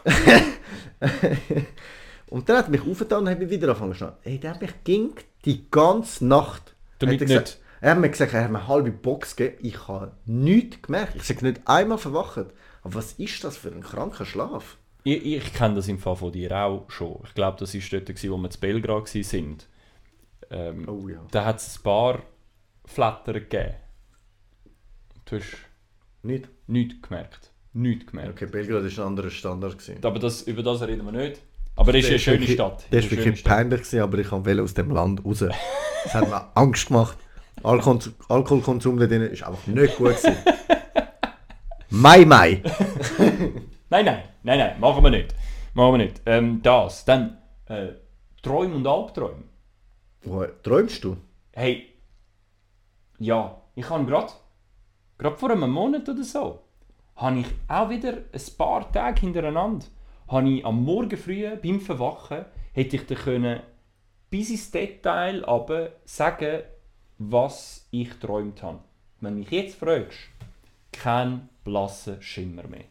und 2.28 2.48
dann 2.48 2.56
hat 2.58 2.66
er 2.66 2.70
mich 2.70 2.82
aufgetan 2.86 3.20
und 3.22 3.28
hat 3.30 3.38
mich 3.38 3.50
wieder 3.50 3.68
angefangen 3.68 3.92
zu 3.92 3.98
schnarchen. 3.98 4.18
Hey, 4.22 4.38
der 4.38 4.50
hat 4.54 4.60
mich 4.60 4.84
ging 4.84 5.14
die 5.44 5.70
ganze 5.70 6.26
Nacht. 6.26 6.74
Damit 6.98 7.20
Hat 7.20 7.28
er 7.28 7.34
nicht. 7.36 7.44
gesagt- 7.46 7.58
Er 7.80 7.90
hat 7.92 7.98
mir 8.00 8.10
gesagt, 8.10 8.34
er 8.34 8.44
hat 8.44 8.50
mir 8.50 8.58
eine 8.58 8.68
halbe 8.68 8.90
Box 8.90 9.36
gegeben. 9.36 9.58
Ich 9.66 9.86
habe 9.88 10.12
nichts 10.26 10.82
gemerkt. 10.82 11.14
Ich 11.16 11.22
sage 11.24 11.44
nicht 11.46 11.60
einmal 11.66 11.98
verwacht. 11.98 12.38
Aber 12.82 12.94
was 12.94 13.12
ist 13.14 13.42
das 13.44 13.56
für 13.56 13.68
ein 13.68 13.82
kranker 13.82 14.24
Schlaf? 14.26 14.76
Ich, 15.08 15.24
ich 15.24 15.54
kenne 15.54 15.76
das 15.76 15.88
im 15.88 15.98
Fall 15.98 16.16
von 16.16 16.30
dir 16.30 16.52
auch 16.54 16.84
schon. 16.90 17.18
Ich 17.24 17.32
glaube, 17.32 17.56
das 17.58 17.72
war 17.72 17.80
dort, 17.90 18.06
gewesen, 18.06 18.30
wo 18.30 18.36
wir 18.36 18.50
zu 18.50 18.60
Belgrad 18.60 19.14
waren. 19.14 19.56
Ähm, 20.50 20.88
Oh 20.88 21.08
ja. 21.08 21.24
Da 21.30 21.46
hat 21.46 21.56
es 21.56 21.78
ein 21.78 21.82
paar 21.82 22.22
Flattern 22.84 23.34
gegeben. 23.34 23.74
Du 25.24 25.36
hast 25.36 25.56
Nicht? 26.22 26.48
nichts 26.66 27.00
gemerkt. 27.00 27.52
Nichts 27.72 28.06
gemerkt. 28.06 28.32
Okay, 28.32 28.46
Belgrad 28.46 28.82
war 28.82 29.04
ein 29.04 29.08
anderer 29.08 29.30
Standard. 29.30 29.78
Gewesen. 29.78 30.04
Aber 30.04 30.18
das, 30.18 30.42
über 30.42 30.62
das 30.62 30.82
reden 30.82 31.06
wir 31.06 31.12
nicht. 31.12 31.40
Aber 31.76 31.94
es 31.94 32.04
ist 32.04 32.10
eine 32.10 32.18
schöne 32.18 32.46
Stadt. 32.46 32.84
Das 32.90 33.04
war 33.04 33.10
wirklich 33.12 33.44
peinlich, 33.44 33.80
gewesen, 33.80 34.00
aber 34.00 34.18
ich 34.18 34.30
wollte 34.30 34.62
aus 34.62 34.74
dem 34.74 34.90
Land 34.90 35.24
raus. 35.24 35.38
Das 35.38 36.14
hat 36.14 36.28
mir 36.28 36.50
Angst 36.54 36.88
gemacht. 36.88 37.16
Alkohol, 37.62 37.98
Alkoholkonsum 38.28 38.98
da 38.98 39.06
drin 39.06 39.22
ist 39.22 39.42
einfach 39.42 39.66
nicht 39.68 39.96
gut. 39.96 40.08
Gewesen. 40.08 40.36
Mai 41.90 42.26
Mai. 42.26 42.62
Nein, 43.90 44.04
nein, 44.04 44.22
nein, 44.42 44.58
nein, 44.58 44.80
machen 44.80 45.02
wir 45.02 45.10
nicht. 45.10 45.34
Machen 45.74 45.94
wir 45.94 45.98
nicht. 45.98 46.20
Ähm, 46.26 46.60
das. 46.62 47.04
Dann 47.04 47.38
äh, 47.66 47.88
Träume 48.42 48.76
und 48.76 48.86
Albträume. 48.86 49.44
Wo 50.22 50.44
träumst 50.62 51.04
du? 51.04 51.16
Hey, 51.52 51.86
ja, 53.18 53.60
ich 53.74 53.88
habe 53.88 54.04
gerade, 54.04 54.32
gerade 55.16 55.36
vor 55.36 55.50
einem 55.50 55.70
Monat 55.70 56.08
oder 56.08 56.22
so, 56.22 56.60
habe 57.16 57.40
ich 57.40 57.46
auch 57.66 57.88
wieder 57.90 58.12
ein 58.32 58.56
paar 58.56 58.92
Tage 58.92 59.20
hintereinander, 59.20 59.86
habe 60.28 60.50
ich 60.50 60.64
am 60.64 60.84
Morgen 60.84 61.16
früh 61.16 61.48
beim 61.56 61.80
Verwachen, 61.80 62.44
hätte 62.72 62.96
ich 62.96 63.06
dir 63.06 63.16
können 63.16 63.60
bis 64.30 64.50
ins 64.50 64.70
Detail 64.70 65.44
aber 65.44 65.90
sagen, 66.04 66.62
was 67.18 67.88
ich 67.90 68.10
geträumt 68.10 68.62
habe. 68.62 68.80
Wenn 69.20 69.38
mich 69.38 69.50
jetzt 69.50 69.76
fragst, 69.76 70.18
kein 70.92 71.48
blasser 71.64 72.20
Schimmer 72.20 72.68
mehr. 72.68 72.84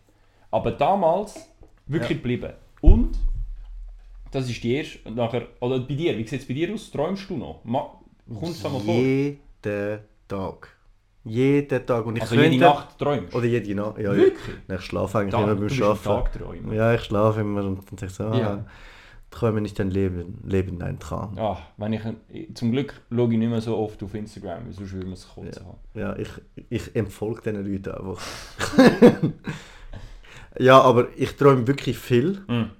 Aber 0.52 0.72
damals 0.72 1.48
wirklich 1.88 2.18
geblieben. 2.18 2.54
Und 2.82 3.18
das 4.32 4.50
ist 4.50 4.64
die 4.64 4.74
erste. 4.76 5.10
Nachher, 5.12 5.48
oder 5.60 5.80
bei 5.80 5.94
dir, 5.96 6.18
wie 6.18 6.28
sieht 6.28 6.42
es 6.42 6.48
bei 6.48 6.54
dir 6.54 6.74
aus? 6.74 6.92
Träumst 6.92 7.30
du 7.30 7.38
noch? 7.38 7.62
Kommt 7.64 8.52
es 8.56 8.66
einmal 8.66 8.82
vor? 8.82 8.94
Jeden 8.94 9.40
Tag. 10.28 10.70
Jeden 11.24 11.86
Tag. 11.86 12.06
Und 12.06 12.16
ich 12.18 12.22
Also 12.22 12.36
könnte, 12.36 12.52
jede 12.52 12.64
Nacht 12.66 12.98
träumst 12.98 13.36
Oder 13.36 13.46
jede 13.46 13.76
Nacht. 13.76 13.98
Ja, 14.00 14.16
Wirklich? 14.16 14.56
Ja. 14.68 14.76
Ich 14.76 14.82
schlafe 14.82 15.20
eigentlich 15.20 15.34
immer 15.34 15.56
du 15.56 15.60
beim 15.62 15.70
Schlafen. 15.70 16.72
Ja, 16.74 16.94
ich 16.94 17.02
schlafe 17.02 17.42
immer 17.42 17.64
und 17.64 17.90
dann 17.90 17.98
sage 17.98 18.06
ich 18.12 18.14
so, 18.14 18.24
ah, 18.26 18.38
Ja. 18.40 18.66
träume 19.30 19.60
nicht 19.62 19.78
dein 19.78 19.92
Leben, 19.92 20.40
leben 20.46 20.80
dein 20.80 21.00
Traum. 21.00 21.38
Ah, 21.38 21.58
wenn 21.78 21.94
ich, 21.94 22.02
zum 22.54 22.72
Glück 22.72 23.02
schaue 23.14 23.32
ich 23.34 23.38
nicht 23.40 23.50
mehr 23.50 23.60
so 23.62 23.78
oft 23.78 24.02
auf 24.04 24.14
Instagram, 24.14 24.72
sonst 24.72 24.92
würde 24.94 25.06
man 25.06 25.14
es 25.14 25.28
kurz 25.28 25.60
haben. 25.60 25.78
Ja, 25.94 26.16
ich, 26.16 26.30
ich 26.70 26.96
empfolge 26.96 27.42
diesen 27.52 27.66
Leuten 27.74 27.92
einfach. 27.92 28.22
ja, 30.60 30.82
aber 30.82 31.08
ich 31.16 31.36
träume 31.36 31.68
wirklich 31.68 31.98
viel. 31.98 32.44
Mhm. 32.48 32.72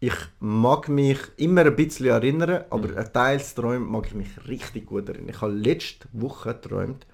Ich 0.00 0.14
mag 0.40 0.88
mich 0.88 1.18
immer 1.36 1.62
ein 1.62 1.76
bisschen 1.76 2.06
erinnern, 2.06 2.64
aber 2.68 2.88
Mhm. 2.88 2.98
ein 2.98 3.12
Teil 3.12 3.38
des 3.38 3.54
Träumen 3.54 3.88
mag 3.90 4.06
ich 4.06 4.14
mich 4.14 4.28
richtig 4.48 4.86
gut 4.86 5.08
erinnern. 5.08 5.30
Ich 5.30 5.40
habe 5.40 5.52
letzte 5.52 6.08
Woche 6.12 6.52
geträumt 6.54 7.06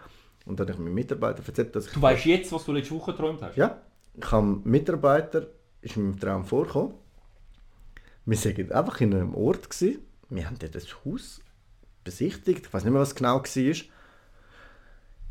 und 0.45 0.59
dann 0.59 0.67
habe 0.67 0.73
ich 0.73 0.79
meinem 0.85 0.95
Mitarbeiter 0.95 1.43
erzählt, 1.47 1.77
dass 1.77 1.87
ich... 1.87 1.93
Du 1.93 2.03
weißt 2.03 2.25
jetzt, 2.25 2.51
was 2.53 2.65
du 2.65 2.73
letzte 2.73 2.95
Woche 2.95 3.13
geträumt 3.13 3.43
hast? 3.43 3.57
Ja, 3.57 3.81
ich 4.15 4.33
habe 4.33 4.45
einen 4.45 4.63
Mitarbeiter, 4.65 5.47
ist 5.83 5.97
mir 5.97 6.05
im 6.05 6.19
Traum 6.19 6.45
vorgekommen. 6.45 6.95
Wir 8.27 8.39
waren 8.45 8.73
einfach 8.73 9.01
in 9.01 9.15
einem 9.15 9.35
Ort. 9.35 9.71
Gewesen. 9.71 10.01
Wir 10.29 10.47
haben 10.47 10.59
dort 10.59 10.75
das 10.75 11.05
Haus 11.05 11.41
besichtigt. 12.05 12.67
Ich 12.67 12.73
weiß 12.73 12.85
nicht 12.85 12.93
mehr, 12.93 13.01
was 13.03 13.15
genau 13.15 13.37
war. 13.41 13.45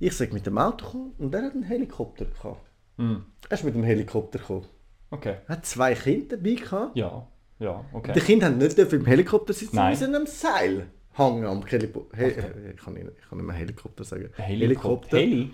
Ich 0.01 0.17
sei 0.17 0.29
mit 0.31 0.45
dem 0.45 0.57
Auto 0.57 0.86
gekommen 0.86 1.13
und 1.17 1.36
er 1.36 1.43
hat 1.43 1.53
einen 1.53 1.63
Helikopter 1.63 2.25
gehabt. 2.25 2.69
Mhm. 3.00 3.25
Er 3.50 3.58
ist 3.58 3.63
mit 3.63 3.75
dem 3.75 3.84
Helikopter 3.84 4.39
gekommen. 4.39 4.65
Okay. 5.10 5.36
Er 5.48 5.56
hat 5.56 5.65
zwei 5.65 5.96
Kinder 5.96 6.38
dabei 6.38 6.53
gehabt. 6.53 6.96
Ja, 6.96 7.27
ja, 7.60 7.84
okay. 7.94 8.13
Die 8.13 8.20
Kinder 8.20 8.46
haben 8.48 8.58
nicht 8.58 8.77
im 8.77 9.06
Helikopter 9.06 9.53
sitzen, 9.53 9.75
Nein. 9.75 9.96
sie 9.96 10.06
sind 10.06 10.15
am 10.15 10.25
Seil 10.27 10.88
hängen 11.20 11.46
am 11.46 11.65
Helikopter. 11.65 12.18
He 12.18 12.24
äh, 12.24 12.72
ich, 12.75 12.77
kann 12.84 12.94
nicht, 12.94 13.08
ich 13.22 13.29
kann 13.29 13.38
nicht 13.38 13.48
mehr 13.48 13.56
Helikopter 13.56 14.03
sagen. 14.03 14.29
Helikopter. 14.36 15.18
Heli? 15.18 15.51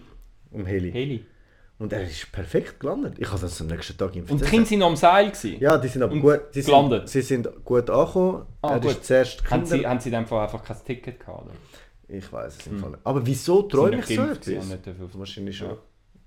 Um 0.51 0.65
Heli. 0.65 0.91
Heli. 0.91 1.25
Und 1.77 1.91
er 1.91 2.03
ist 2.03 2.31
perfekt 2.31 2.79
gelandet. 2.79 3.15
Ich 3.17 3.29
habe 3.29 3.41
das 3.41 3.59
am 3.59 3.67
nächsten 3.67 3.97
Tag 3.97 4.15
ihm 4.15 4.25
Und 4.29 4.39
die. 4.39 4.45
Kinder 4.45 4.65
sind 4.65 4.79
noch 4.79 4.87
am 4.87 4.95
Seil 4.95 5.31
gewesen? 5.31 5.59
Ja, 5.59 5.77
die 5.77 5.89
sind 5.89 6.03
aber 6.03 6.13
Und 6.13 6.21
gut. 6.21 6.41
Sie 6.51 6.61
sind, 6.61 6.73
gelandet? 6.73 7.09
sie 7.09 7.21
sind 7.21 7.49
gut 7.65 7.89
angekommen. 7.89 8.45
Ah, 8.61 8.73
er 8.73 8.79
gut. 8.79 8.91
ist 8.91 9.03
zuerst 9.03 9.43
Haben 9.51 9.63
Kinder. 9.63 9.77
sie, 9.77 9.87
haben 9.87 9.99
sie 9.99 10.09
in 10.09 10.13
dem 10.15 10.25
Fall 10.25 10.43
einfach 10.43 10.63
kein 10.63 10.77
Ticket 10.85 11.19
gehabt? 11.19 11.45
Oder? 11.45 11.53
Ich 12.07 12.31
weiß 12.31 12.57
es 12.59 12.67
im 12.67 12.79
Fall 12.79 12.91
nicht. 12.91 13.01
Aber 13.03 13.25
wieso 13.25 13.63
träume 13.63 13.99
ich 13.99 14.05
so 14.05 14.21
etwas? 14.21 14.69
Wahrscheinlich 15.13 15.57
schon. 15.57 15.69
Ja. 15.69 15.77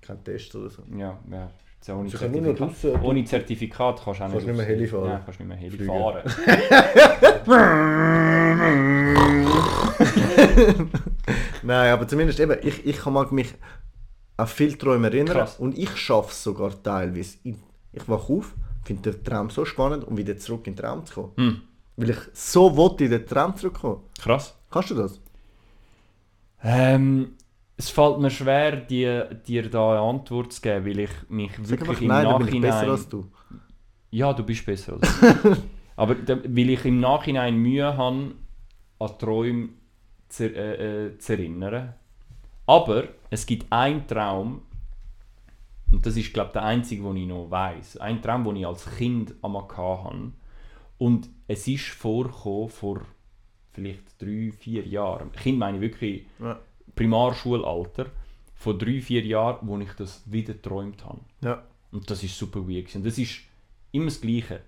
Kein 0.09 0.23
Test 0.23 0.55
oder 0.55 0.69
so. 0.71 0.81
Ja, 0.97 1.19
ja. 1.31 1.51
Ja 1.87 1.95
ohne, 1.95 2.09
noch 2.09 2.19
Zertifikat. 2.19 2.59
draussen- 2.59 3.01
ohne 3.03 3.23
Zertifikat 3.25 4.01
kannst 4.03 4.19
du 4.19 4.23
auch 4.25 4.29
Kannst 4.31 4.47
nicht 4.47 4.57
mehr 4.57 4.65
Heli 4.65 4.85
fahren. 4.87 5.09
Ja, 5.09 5.19
kannst 5.23 5.39
nicht 5.39 5.47
mehr 5.47 5.57
Heli 5.57 5.77
Fliegen. 5.77 5.93
fahren. 5.93 6.23
Nein, 11.63 11.93
aber 11.93 12.07
zumindest 12.07 12.39
eben, 12.39 12.57
ich, 12.63 12.85
ich 12.85 13.05
mag 13.05 13.31
mich 13.31 13.53
an 14.37 14.47
viele 14.47 14.77
Träume 14.77 15.07
erinnern 15.07 15.37
Krass. 15.37 15.57
und 15.59 15.77
ich 15.77 15.95
schaffe 15.97 16.31
es 16.31 16.43
sogar 16.43 16.71
teilweise. 16.81 17.37
Ich, 17.43 17.55
ich 17.93 18.07
wache 18.09 18.33
auf, 18.33 18.55
finde 18.83 19.11
den 19.11 19.23
Traum 19.23 19.49
so 19.49 19.65
spannend, 19.65 20.05
um 20.05 20.17
wieder 20.17 20.37
zurück 20.37 20.65
in 20.67 20.75
den 20.75 20.83
Traum 20.83 21.05
zu 21.05 21.13
kommen. 21.13 21.31
Hm. 21.35 21.61
Weil 21.97 22.09
ich 22.11 22.17
so 22.33 22.75
wollte 22.75 23.05
in 23.05 23.11
den 23.11 23.25
Traum 23.25 23.55
zurückkommen. 23.55 24.01
Krass. 24.21 24.55
Kannst 24.71 24.91
du 24.91 24.95
das? 24.95 25.19
Ähm, 26.63 27.35
Es 27.79 27.89
fällt 27.89 28.19
mir 28.19 28.29
schwer, 28.29 28.75
dir, 28.75 29.33
dir 29.33 29.69
da 29.69 29.91
eine 29.91 30.01
Antwort 30.01 30.51
zu 30.51 30.59
geben, 30.59 30.85
weil 30.85 30.99
ich 30.99 31.09
mich 31.29 31.51
Sag 31.63 31.79
wirklich 31.79 31.89
einfach 31.89 32.01
im 32.01 32.07
nein, 32.09 32.25
dann 32.25 32.37
bin 32.45 32.55
ich 32.55 32.61
besser 32.61 32.73
Nachhinein... 32.75 32.91
als 32.91 33.07
du. 33.07 33.31
Ja, 34.11 34.33
du 34.33 34.43
bist 34.43 34.65
besser 34.65 34.93
als 34.99 35.21
ich. 35.21 35.57
Aber 35.95 36.15
da, 36.15 36.37
weil 36.43 36.71
ich 36.71 36.83
im 36.83 36.99
Nachhinein 36.99 37.55
Mühe 37.55 37.95
habe, 37.95 38.31
an 38.99 39.17
Träume 39.17 39.69
zu, 40.27 40.53
äh, 40.53 41.05
äh, 41.05 41.17
zu 41.19 41.33
erinnern. 41.33 41.93
Aber 42.65 43.05
es 43.29 43.45
gibt 43.45 43.71
einen 43.71 44.05
Traum, 44.05 44.61
und 45.91 46.05
das 46.05 46.17
ist, 46.17 46.33
glaube 46.33 46.49
ich, 46.49 46.53
der 46.53 46.63
einzige, 46.63 47.01
den 47.01 47.15
ich 47.15 47.27
noch 47.27 47.49
weiß. 47.49 47.97
Ein 47.97 48.21
Traum, 48.21 48.43
den 48.43 48.57
ich 48.57 48.67
als 48.67 48.85
Kind 48.97 49.33
einmal 49.41 49.67
hatte. 49.69 50.33
Und 50.97 51.29
es 51.47 51.65
ist 51.65 51.87
vorgekommen 51.87 52.69
vor 52.69 53.01
vielleicht 53.71 54.21
drei, 54.21 54.51
vier 54.51 54.85
Jahren. 54.85 55.31
Kind 55.31 55.57
meine 55.57 55.77
ich 55.77 55.81
wirklich 55.81 56.25
Ja. 56.39 56.59
Primarschulalter. 56.95 58.07
Vor 58.55 58.77
drei, 58.77 58.99
vier 59.01 59.21
Jahren, 59.25 59.59
wo 59.67 59.77
ich 59.79 59.91
das 59.93 60.21
wieder 60.25 60.53
geträumt 60.53 61.05
habe. 61.05 61.19
Ja. 61.41 61.63
Und 61.91 62.09
das 62.11 62.23
ist 62.23 62.37
super 62.37 62.59
weird. 62.59 62.85
gewesen. 62.85 62.97
Und 62.97 63.05
das 63.07 63.17
ist 63.17 63.39
immer 63.91 64.05
das 64.05 64.19
Gleiche. 64.21 64.61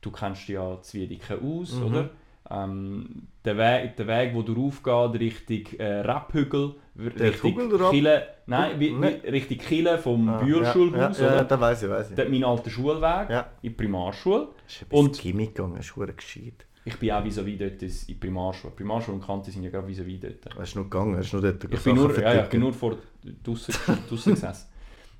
Du 0.00 0.10
kennst 0.10 0.48
ja 0.48 0.80
Zwiedicke 0.82 1.38
aus, 1.42 1.74
Mhm. 1.74 1.84
oder? 1.84 2.10
Ähm, 2.48 3.26
der, 3.44 3.56
Weg, 3.58 3.96
der 3.96 4.06
Weg, 4.06 4.34
wo 4.34 4.42
du 4.42 4.52
raufgehst, 4.52 5.20
Richtung 5.20 5.78
äh, 5.80 6.00
Rapphügel, 6.02 6.74
Richtung 6.96 7.68
der 7.76 7.90
Kille, 7.90 8.26
nein, 8.46 8.78
wie, 8.78 8.94
wie, 9.02 9.28
Richtung 9.28 9.58
Kille 9.58 9.98
vom 9.98 10.28
Ah, 10.28 10.38
Bühlschulhaus, 10.38 11.18
ja, 11.18 11.26
ja, 11.26 11.34
ja, 11.36 11.44
da 11.44 11.60
weiß 11.60 11.82
ich, 11.82 11.90
weiß 11.90 12.10
ich. 12.10 12.16
Dort 12.16 12.30
mein 12.30 12.44
alter 12.44 12.70
Schulweg 12.70 13.30
Ja. 13.30 13.50
in 13.62 13.76
Primarschule. 13.76 14.48
Ist 14.66 14.82
ein 14.82 14.86
Und- 14.96 15.08
bisschen 15.12 15.32
Gimmick 15.32 15.56
gegangen, 15.56 15.76
ist 15.78 15.90
verdammt 15.90 16.18
gescheit. 16.18 16.65
Ich 16.86 16.96
bin 17.00 17.10
auch 17.10 17.24
vis-à-vis 17.24 17.58
dort 17.58 17.82
in 17.82 18.20
Primarschule. 18.20 18.72
Primarschule 18.72 19.16
und 19.16 19.26
Kante 19.26 19.50
sind 19.50 19.64
ja 19.64 19.70
gerade 19.70 19.88
vis-à-vis 19.88 20.20
dort. 20.20 20.46
Er 20.56 20.62
ist 20.62 20.76
noch 20.76 20.84
gegangen, 20.84 21.14
er 21.14 21.20
ist 21.20 21.32
noch 21.32 21.40
dort 21.40 21.64
Ich 21.64 21.80
bin 21.80 21.96
nur, 21.96 22.16
ja, 22.20 22.32
ja, 22.32 22.44
ich 22.44 22.48
bin 22.48 22.60
nur 22.60 22.72
vor 22.72 22.96
draussen 23.42 24.34
gesessen. 24.34 24.68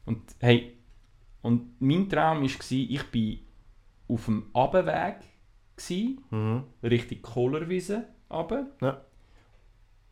Und 0.04 0.23
hey, 0.38 0.78
und 1.42 1.80
mein 1.80 2.08
Traum 2.08 2.42
war, 2.42 2.44
ich 2.70 3.11
bin 3.11 3.40
auf 4.06 4.25
dem 4.26 4.44
Abendweg, 4.52 5.16
gsi, 5.76 6.20
Mhm. 6.30 6.62
Richtung 6.85 7.20
Kohlerwiese 7.23 8.04
runter. 8.30 8.66
Ja. 8.80 9.00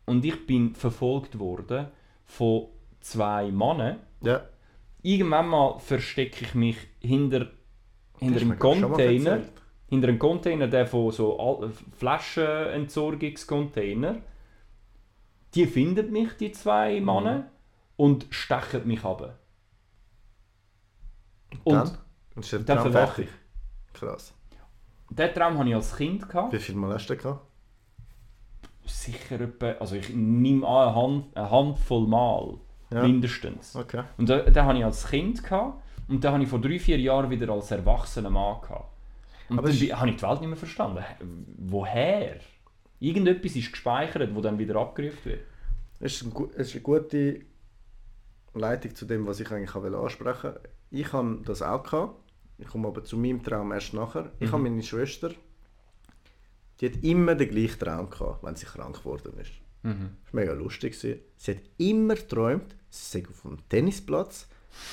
Und 0.07 0.25
ich 0.25 0.47
bin 0.47 0.75
verfolgt 0.75 1.39
worden 1.39 1.87
von 2.25 2.67
zwei 3.01 3.53
Männern. 3.53 4.01
Ja. 4.23 4.49
Irgendwann 5.03 5.49
mal 5.49 5.79
verstecke 5.79 6.45
ich 6.45 6.55
mich 6.57 6.79
hinter, 6.99 7.53
hinter 8.19 8.35
Hast 8.35 8.43
du 8.43 8.51
einem 8.51 8.59
Container. 8.59 9.43
Hinter 9.87 10.09
einem 10.09 10.19
Container, 10.19 10.67
der 10.67 10.87
von 10.87 11.11
so 11.11 11.71
Flaschenentsorgungscontainer. 11.97 14.17
Die 15.55 15.67
finden 15.67 16.11
mich, 16.11 16.37
die 16.37 16.53
zwei 16.53 17.01
Mhm. 17.01 17.07
Männer, 17.07 17.51
und 17.97 18.27
stechen 18.31 18.87
mich 18.89 19.05
ab. 19.05 19.39
Und 21.63 21.75
Dann? 21.75 21.99
Und 22.35 22.53
dann 22.53 22.67
Traum 22.67 22.93
verwache 22.93 23.23
ich. 23.23 23.29
Krass. 23.93 24.35
Den 25.11 25.33
Traum 25.33 25.59
hatte 25.59 25.69
ich 25.69 25.75
als 25.77 25.97
Kind. 25.97 26.29
Gehabt. 26.29 26.53
Wie 26.53 26.59
viel 26.59 26.75
Mal 26.75 26.95
hast 26.95 27.07
du 27.09 27.17
gehabt? 27.17 27.47
Sicher 28.87 29.41
etwa, 29.41 29.73
also 29.73 29.97
ich 29.97 30.11
nehme 30.11 30.67
an, 30.67 30.89
eine, 30.89 30.97
Hand, 30.97 31.37
eine 31.37 31.51
Handvoll 31.51 32.07
Mal. 32.07 32.59
Ja. 32.91 33.03
Mindestens. 33.03 33.77
Okay. 33.77 34.03
Und 34.19 34.29
den, 34.29 34.53
den 34.53 34.65
hatte 34.65 34.79
ich 34.79 34.85
als 34.85 35.09
Kind 35.09 35.43
gehabt, 35.43 35.83
und 36.09 36.23
den 36.23 36.33
habe 36.33 36.43
ich 36.43 36.49
vor 36.49 36.61
drei, 36.61 36.79
vier 36.79 36.99
Jahren 36.99 37.31
wieder 37.31 37.51
als 37.53 37.71
erwachsener 37.71 38.31
Mann 38.31 38.61
gehabt. 38.61 38.91
Und 39.49 39.59
Aber 39.59 39.69
dann 39.69 39.77
habe 39.77 40.11
ich 40.11 40.17
die 40.17 40.23
Welt 40.23 40.41
nicht 40.41 40.49
mehr 40.49 40.57
verstanden. 40.57 41.05
Woher? 41.59 42.41
Irgendetwas 43.01 43.57
ist 43.57 43.73
gespeichert, 43.73 44.35
wo 44.35 44.41
dann 44.41 44.59
wieder 44.59 44.77
abgerufen 44.77 45.25
wird. 45.25 45.41
Es 46.01 46.23
ist, 46.23 46.35
es 46.57 46.69
ist 46.69 46.75
eine 46.75 46.83
gute 46.83 47.41
Leitung 48.55 48.95
zu 48.95 49.05
dem, 49.05 49.27
was 49.27 49.41
ich 49.41 49.51
eigentlich 49.51 49.75
auch 49.75 49.85
ansprechen 49.85 50.55
wollte. 50.55 50.69
Ich 50.91 51.13
habe 51.13 51.41
das 51.45 51.63
auch 51.63 51.83
gehabt. 51.83 52.21
Ich 52.59 52.69
komme 52.69 52.89
aber 52.89 53.05
zu 53.05 53.17
meinem 53.17 53.43
Traum 53.43 53.73
erst 53.73 53.95
nachher. 53.95 54.31
Ich 54.39 54.53
habe 54.53 54.63
meine 54.63 54.83
Schwester, 54.83 55.33
die 56.81 56.87
hat 56.87 57.03
immer 57.03 57.35
den 57.35 57.51
gleichen 57.51 57.79
Traum 57.79 58.11
gehabt, 58.11 58.45
wenn 58.45 58.55
sie 58.55 58.67
krank 58.67 58.99
geworden 58.99 59.33
ist. 59.41 59.53
Das 59.83 59.93
war 60.33 60.41
mega 60.41 60.53
lustig. 60.53 60.95
Sie 60.95 61.21
hat 61.47 61.59
immer 61.79 62.15
geträumt, 62.15 62.75
sie 62.89 63.21
sei 63.21 63.29
auf 63.29 63.45
einem 63.45 63.59
Tennisplatz, 63.69 64.49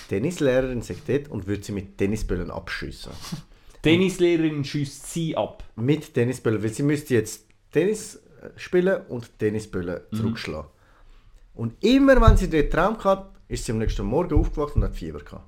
die 0.06 0.16
Tennislehrerin 0.16 0.82
sei 0.82 0.96
dort 1.08 1.30
und 1.30 1.48
würde 1.48 1.64
sie 1.64 1.72
mit 1.72 1.98
Tennisbällen 1.98 2.52
abschiessen. 2.52 3.12
Tennislehrerin 3.82 4.64
schießt 4.64 5.12
sie 5.12 5.36
ab. 5.38 5.64
Mit 5.76 6.14
Tennisbällen, 6.14 6.62
weil 6.62 6.70
sie 6.70 6.84
müsste 6.84 7.16
jetzt 7.16 7.48
Tennis 7.72 8.16
äh, 8.42 8.50
spielen 8.58 9.06
und 9.08 9.38
Tennisbällen 9.40 10.02
Mhm. 10.12 10.16
zurückschlagen. 10.18 10.70
Und 11.54 11.84
immer 11.84 12.20
wenn 12.22 12.38
sie 12.38 12.50
den 12.50 12.70
Traum 12.70 13.04
hatte, 13.04 13.30
ist 13.48 13.66
sie 13.66 13.72
am 13.72 13.80
nächsten 13.80 14.06
Morgen 14.06 14.34
aufgewacht 14.40 14.76
und 14.76 14.84
hat 14.84 14.96
Fieber 14.96 15.20
gehabt. 15.20 15.48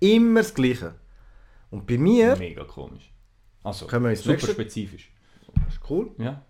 Immer 0.00 0.40
das 0.40 0.54
Gleiche. 0.54 0.94
Und 1.70 1.86
bei 1.86 1.98
mir, 1.98 2.36
Mega 2.36 2.64
komisch. 2.64 3.12
Also, 3.62 3.86
Können 3.86 4.04
wir 4.04 4.10
ins 4.10 4.20
super 4.22 4.32
nächste- 4.34 4.52
spezifisch. 4.52 5.10
ist 5.68 5.80
cool. 5.90 6.10
Ja. 6.18 6.44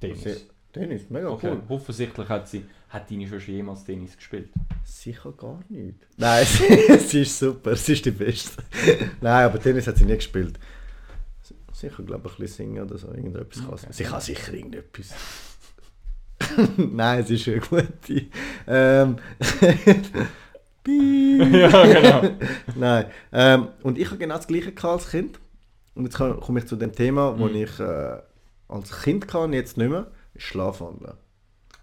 Tennis. 0.00 0.46
Tennis, 0.72 1.08
mega 1.10 1.28
Okay. 1.30 1.52
cool. 1.52 1.62
Offensichtlich 1.68 2.28
hat 2.28 2.48
sie 2.48 2.64
hat 2.90 3.10
deine 3.10 3.26
Schwester 3.26 3.50
jemals 3.52 3.84
Tennis 3.84 4.16
gespielt. 4.16 4.50
Sicher 4.84 5.32
gar 5.32 5.60
nicht. 5.68 5.96
Nein, 6.18 6.44
sie, 6.46 7.22
ist 7.22 7.38
super, 7.38 7.74
sie 7.76 7.92
ist 7.94 8.04
die 8.04 8.10
Beste. 8.10 8.62
Nein, 9.20 9.44
aber 9.46 9.60
Tennis 9.60 9.86
hat 9.86 9.96
sie 9.96 10.04
nie 10.04 10.16
gespielt. 10.16 10.58
Sicher, 11.72 12.02
glaube 12.02 12.28
ich, 12.28 12.34
ein 12.34 12.40
bisschen 12.42 12.66
singen 12.68 12.82
oder 12.84 12.98
so, 12.98 13.08
irgendetwas 13.08 13.64
kann 13.66 13.76
sie. 13.78 13.86
Sie 13.90 14.04
kann 14.04 14.20
sicher 14.20 14.52
irgendetwas. 14.52 15.14
Nein, 16.76 17.24
sie 17.24 17.34
ist 17.36 17.48
eine 17.48 17.60
gute. 17.60 18.26
Ähm, 18.66 19.16
ja, 20.86 21.86
genau. 21.86 22.30
Nein. 22.74 23.06
Ähm, 23.32 23.68
und 23.82 23.98
ich 23.98 24.06
habe 24.08 24.18
genau 24.18 24.36
das 24.36 24.46
gleiche 24.46 24.72
gehabt 24.72 24.92
als 25.02 25.10
Kind. 25.10 25.38
Und 25.94 26.04
jetzt 26.04 26.16
komm- 26.16 26.40
komme 26.40 26.60
ich 26.60 26.66
zu 26.66 26.76
dem 26.76 26.92
Thema, 26.92 27.38
wo 27.38 27.48
ich 27.48 27.78
äh, 27.78 28.18
als 28.68 29.02
Kind 29.02 29.28
kann 29.28 29.52
jetzt 29.52 29.76
nicht 29.76 29.90
mehr, 29.90 30.10
ist 30.34 30.44
Schlafwandeln. 30.44 31.14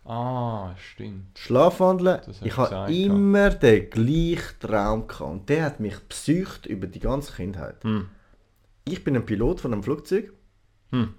Ah, 0.09 0.73
stimmt. 0.77 1.37
Schlafwandeln, 1.37 2.21
ich 2.41 2.55
habe 2.55 2.93
immer 2.93 3.49
den 3.49 3.89
gleichen 3.89 4.59
Traum 4.59 5.07
gehabt. 5.07 5.21
Und 5.29 5.49
der 5.49 5.65
hat 5.65 5.79
mich 5.81 5.95
psycht 6.07 6.65
über 6.65 6.87
die 6.87 6.99
ganze 7.01 7.33
Kindheit. 7.33 7.83
Hm. 7.83 8.07
Ich 8.85 9.03
bin 9.03 9.15
ein 9.17 9.25
Pilot 9.25 9.59
von 9.59 9.73
einem 9.73 9.83
Flugzeug 9.83 10.31
Hm. 10.91 11.13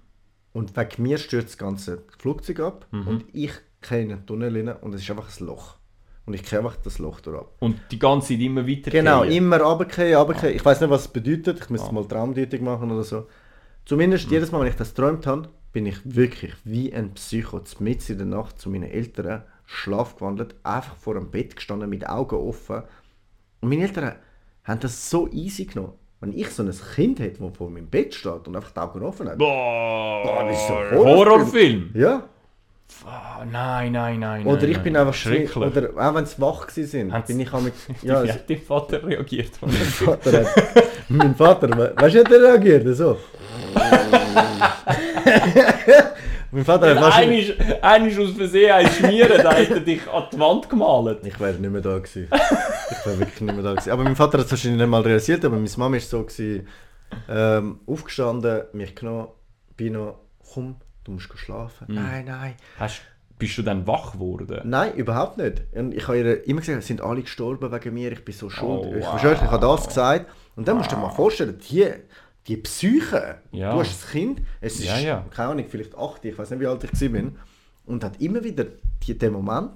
und 0.55 0.75
wegen 0.77 1.03
mir 1.03 1.19
stürzt 1.19 1.51
das 1.51 1.59
ganze 1.59 2.03
Flugzeug 2.19 2.61
ab 2.61 2.87
Mhm. 2.91 3.07
und 3.09 3.25
ich 3.35 3.53
gehe 3.87 4.01
in 4.03 4.13
einen 4.13 4.25
Tunnel 4.27 4.57
rein 4.57 4.77
und 4.81 4.95
es 4.95 5.03
ist 5.03 5.11
einfach 5.11 5.29
ein 5.39 5.47
Loch. 5.47 5.77
Und 6.25 6.33
ich 6.35 6.43
gehe 6.43 6.59
einfach 6.59 6.77
das 6.77 6.99
Loch 6.99 7.21
durch 7.21 7.39
ab. 7.41 7.53
Und 7.61 7.79
die 7.91 7.99
ganze 7.99 8.29
Zeit 8.29 8.41
immer 8.41 8.67
weiter 8.67 8.91
Genau, 8.91 9.19
fallen. 9.21 9.33
immer 9.33 9.61
runtergehen, 9.61 10.17
runtergehen. 10.19 10.57
Ich 10.57 10.65
weiß 10.65 10.81
nicht, 10.81 10.91
was 10.91 11.03
es 11.03 11.09
bedeutet. 11.09 11.61
Ich 11.61 11.69
müsste 11.71 11.89
Ah. 11.89 11.93
mal 11.93 12.05
Traumdeutung 12.07 12.65
machen 12.65 12.91
oder 12.91 13.03
so. 13.05 13.27
Zumindest 13.85 14.25
Hm. 14.25 14.33
jedes 14.33 14.51
Mal, 14.53 14.61
wenn 14.61 14.69
ich 14.69 14.77
das 14.77 14.95
geträumt 14.95 15.27
habe, 15.27 15.49
bin 15.79 15.87
ich 15.87 15.99
wirklich 16.03 16.55
wie 16.65 16.93
ein 16.93 17.15
Psycho 17.15 17.61
mitten 17.79 18.11
in 18.11 18.19
der 18.19 18.27
Nacht 18.27 18.59
zu 18.61 18.69
meinen 18.69 18.91
Eltern 18.91 19.45
Schlaf 19.65 20.17
gewandelt, 20.17 20.57
einfach 20.65 20.97
vor 20.97 21.15
dem 21.15 21.31
Bett 21.31 21.55
gestanden 21.55 21.89
mit 21.89 22.05
Augen 22.09 22.35
offen. 22.35 22.83
Und 23.61 23.69
meine 23.69 23.83
Eltern 23.83 24.17
haben 24.65 24.81
das 24.81 25.09
so 25.09 25.29
easy 25.31 25.67
genommen. 25.67 25.93
Wenn 26.19 26.33
ich 26.37 26.51
so 26.51 26.65
ein 26.65 26.75
Kind 26.97 27.21
hätte, 27.21 27.45
das 27.45 27.57
vor 27.57 27.71
meinem 27.71 27.87
Bett 27.87 28.13
steht 28.13 28.49
und 28.49 28.57
einfach 28.57 28.73
die 28.73 28.81
Augen 28.81 29.03
offen 29.05 29.29
hat. 29.29 29.39
Boah, 29.39 30.25
Boah, 30.25 30.45
das 30.49 30.59
ist 30.61 30.67
so 30.67 30.75
ein 30.75 30.97
Horrorfilm. 30.99 31.91
Ja. 31.95 32.25
Ah, 33.07 33.45
nein, 33.49 33.93
nein, 33.93 34.19
nein. 34.19 34.45
Oder 34.49 34.65
ich 34.67 34.79
bin 34.79 34.95
nein. 34.95 35.03
einfach 35.07 35.15
schrecklich. 35.15 35.57
Oder 35.57 35.91
auch 35.97 36.15
wenn 36.17 36.27
sie 36.27 36.41
wach 36.41 36.69
sind, 36.71 37.13
Haben's- 37.13 37.29
bin 37.29 37.39
ich 37.39 37.53
auch 37.53 37.61
mit. 37.61 37.75
Ja, 38.03 38.25
Wie 38.25 38.33
hat 38.33 38.51
dein 38.51 38.59
Vater 38.61 39.07
reagiert? 39.07 39.53
mein 39.61 39.71
Vater 39.71 40.41
hat. 40.45 40.85
mein 41.09 41.37
Vater, 41.37 41.69
we- 41.69 41.93
weißt 41.97 42.17
du, 42.17 42.19
hat 42.25 42.33
er 42.33 42.43
reagiert? 42.43 42.97
So. 42.97 43.17
mein 46.51 46.65
Vater 46.65 46.91
hat 46.91 47.03
wahrscheinlich. 47.03 47.51
Ist 47.51 48.19
aus 48.19 48.31
Versehen 48.37 48.73
ein 48.73 48.87
Schmieren, 48.89 49.43
da 49.43 49.53
hat 49.53 49.71
er 49.71 49.81
dich 49.81 50.09
an 50.09 50.25
die 50.33 50.39
Wand 50.39 50.69
gemalt. 50.69 51.25
Ich 51.25 51.39
wäre 51.39 51.55
nicht 51.55 51.71
mehr 51.71 51.81
da 51.81 51.99
gewesen. 51.99 52.29
Ich 52.91 53.07
wäre 53.07 53.19
wirklich 53.19 53.41
nicht 53.41 53.55
mehr 53.55 53.63
da 53.63 53.71
gewesen. 53.73 53.91
Aber 53.91 54.05
mein 54.05 54.17
Vater 54.17 54.39
hat 54.39 54.47
es 54.47 54.51
wahrscheinlich 54.51 54.81
nicht 54.81 54.91
mal 54.91 55.03
realisiert, 55.03 55.45
aber 55.45 55.57
meine 55.57 55.71
Mama 55.77 55.97
ist 55.97 56.11
so 56.11 56.23
gewesen, 56.23 56.67
ähm, 57.29 57.81
aufgestanden, 57.87 58.63
mich 58.73 58.95
genommen, 58.95 59.29
Bino, 59.77 60.19
komm, 60.53 60.77
du 61.05 61.13
musst 61.13 61.29
schlafen. 61.39 61.87
Nein, 61.89 62.25
nein. 62.27 62.55
Hast, 62.79 63.03
bist 63.39 63.57
du 63.57 63.63
dann 63.63 63.87
wach 63.87 64.13
geworden? 64.13 64.61
Nein, 64.65 64.95
überhaupt 64.95 65.39
nicht. 65.39 65.63
Und 65.75 65.95
ich 65.95 66.07
habe 66.09 66.19
ihr 66.19 66.47
immer 66.47 66.61
gesagt, 66.61 66.79
es 66.79 66.87
sind 66.87 67.01
alle 67.01 67.23
gestorben 67.23 67.71
wegen 67.73 67.95
mir, 67.95 68.13
ich 68.13 68.25
bin 68.25 68.35
so 68.35 68.51
schuld. 68.51 68.81
Oh, 68.85 68.95
ich 68.95 69.05
wow. 69.05 69.11
verschwöre, 69.11 69.35
ich 69.35 69.51
habe 69.51 69.67
das 69.67 69.87
gesagt. 69.87 70.27
Und 70.57 70.67
dann 70.67 70.77
musst 70.77 70.91
du 70.91 70.97
dir 70.97 71.03
mal 71.03 71.11
vorstellen, 71.11 71.59
die, 71.71 71.87
die 72.49 72.57
Psyche, 72.57 73.37
Ja. 73.53 73.73
du 73.73 73.81
hast 73.81 74.03
das 74.03 74.11
Kind, 74.11 74.41
es 74.61 74.75
ist, 74.81 74.87
Ja, 74.87 74.99
ja. 74.99 75.27
keine 75.31 75.51
Ahnung, 75.51 75.67
vielleicht 75.69 75.97
acht, 75.97 76.25
ich 76.25 76.37
weiß 76.37 76.51
nicht, 76.51 76.61
wie 76.61 76.67
alt 76.67 76.83
ich 76.85 77.13
war, 77.13 77.23
und 77.87 78.05
hat 78.05 78.21
immer 78.21 78.43
wieder 78.43 78.67
die, 79.07 79.17
den 79.17 79.33
Moment, 79.33 79.73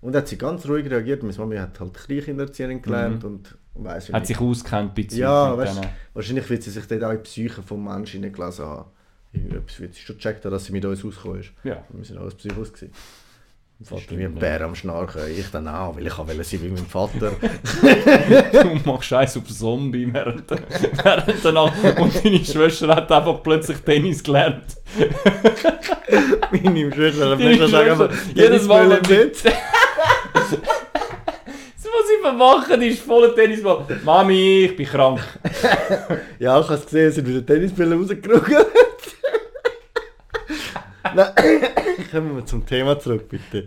und 0.00 0.14
hat 0.14 0.28
sie 0.28 0.36
ganz 0.36 0.66
ruhig 0.68 0.88
reagiert. 0.90 1.22
Meine 1.22 1.36
Mama 1.38 1.58
hat 1.60 1.80
halt 1.80 1.94
Kleinkindererziehung 1.94 2.82
gelernt 2.82 3.24
und 3.24 3.56
weiss 3.74 4.08
Mhm. 4.10 4.12
Hat 4.14 4.26
sich 4.26 4.38
auskennt 4.38 4.94
bezüglich 4.94 5.20
ja, 5.20 5.56
weißt, 5.56 5.80
wahrscheinlich 6.12 6.50
wird 6.50 6.62
sie 6.62 6.70
sich 6.70 6.86
dort 6.86 7.02
auch 7.04 7.10
in 7.10 7.16
die 7.16 7.22
Psyche 7.22 7.62
vom 7.62 7.82
Menschen 7.82 8.20
hineingelesen 8.22 8.66
haben. 8.66 8.90
Irgendetwas 9.32 9.80
wird 9.80 9.94
sie 9.94 10.00
schon 10.02 10.16
gecheckt 10.16 10.44
dass 10.44 10.66
sie 10.66 10.72
mit 10.72 10.84
uns 10.84 11.02
ausgekommen 11.04 11.40
ist. 11.40 11.52
Ja. 11.64 11.82
Wir 11.88 12.04
sind 12.04 12.18
alles 12.18 12.34
Psychos 12.34 12.72
gewesen. 12.72 12.92
Vater 13.82 14.16
wie 14.16 14.24
ein. 14.24 14.34
Bär 14.36 14.60
am 14.62 14.74
Schnarchen. 14.74 15.22
Ich 15.36 15.50
dann 15.50 15.68
auch, 15.68 15.96
weil 15.96 16.06
ich 16.06 16.12
auch 16.12 16.26
sein 16.26 16.62
wie 16.62 16.68
mein 16.68 16.86
Vater. 16.86 17.32
Du 18.52 18.90
machst 18.90 19.08
Scheiß 19.08 19.36
auf 19.36 19.44
Zombie 19.48 20.08
während, 20.12 20.44
während 20.50 21.44
der 21.44 21.52
Nacht. 21.52 21.74
Und 21.98 22.24
deine 22.24 22.44
Schwester 22.44 22.88
hat 22.94 23.10
einfach 23.10 23.42
plötzlich 23.42 23.78
Tennis 23.78 24.22
gelernt. 24.22 24.64
Meine 26.52 26.92
Schwester 26.92 27.30
hat 27.30 27.32
aber 27.32 27.42
Schwester- 27.42 28.10
jedes 28.34 28.66
Mal, 28.66 28.92
im 28.92 29.02
Bett. 29.02 29.36
Das, 30.34 31.92
was 31.92 32.08
sie 32.08 32.22
vermachen, 32.22 32.82
ist 32.82 33.02
voller 33.02 33.34
Tennisball. 33.34 33.84
Mami, 34.04 34.64
ich 34.64 34.76
bin 34.76 34.86
krank. 34.86 35.20
Ja, 36.38 36.58
ich 36.58 36.64
habe 36.66 36.74
es 36.74 36.84
gesehen, 36.86 37.08
es 37.08 37.14
sind 37.16 37.28
wieder 37.28 37.44
Tennisbälle 37.44 37.94
rausgerückt. 37.94 38.50
Nein, 41.14 41.32
kommen 42.10 42.36
wir 42.36 42.46
zum 42.46 42.64
Thema 42.64 42.98
zurück, 42.98 43.28
bitte. 43.28 43.66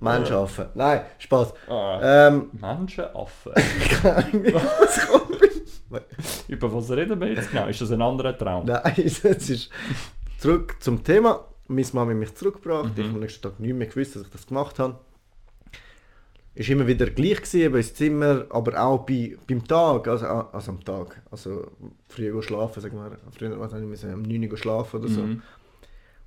Mensch 0.00 0.30
arbeiten. 0.30 0.70
Nein, 0.74 1.00
Spaß. 1.18 1.54
Ah, 1.68 2.00
Ähm, 2.02 2.50
ich 3.56 4.52
das 4.52 5.00
gekommen 5.00 5.38
bin. 5.40 6.00
Über 6.48 6.72
was 6.74 6.90
reden 6.90 7.20
wir 7.20 7.28
jetzt 7.28 7.50
genau? 7.50 7.66
Ist 7.66 7.80
das 7.80 7.92
ein 7.92 8.02
anderer 8.02 8.36
Traum? 8.36 8.66
Nein, 8.66 8.92
es 8.96 9.24
ist 9.24 9.70
zurück 10.38 10.76
zum 10.80 11.04
Thema. 11.04 11.44
Meine 11.68 11.86
Mama 11.92 12.10
hat 12.12 12.18
mich 12.18 12.34
zurückgebracht. 12.34 12.86
Mhm. 12.86 12.92
Ich 12.96 13.04
habe 13.04 13.14
am 13.14 13.20
nächsten 13.20 13.42
Tag 13.42 13.60
nicht 13.60 13.74
mehr 13.74 13.86
gewusst, 13.86 14.16
dass 14.16 14.22
ich 14.22 14.30
das 14.30 14.46
gemacht 14.46 14.78
habe. 14.78 14.98
Ist 16.54 16.70
immer 16.70 16.88
wieder 16.88 17.06
gleich 17.06 17.36
gewesen, 17.42 17.74
ins 17.76 17.94
Zimmer, 17.94 18.46
aber 18.50 18.82
auch 18.82 19.06
bei, 19.06 19.36
beim 19.46 19.64
Tag, 19.64 20.08
also, 20.08 20.26
also 20.26 20.72
am 20.72 20.82
Tag. 20.84 21.22
Also 21.30 21.70
früh 22.08 22.42
schlafen, 22.42 22.82
sagen 22.82 22.96
wir. 22.96 23.16
Früher 23.30 23.60
was, 23.60 23.72
ich 23.74 24.04
um 24.12 24.22
9 24.22 24.50
Uhr 24.50 24.56
schlafen 24.56 25.00
oder 25.00 25.08
so. 25.08 25.20
Mhm. 25.20 25.42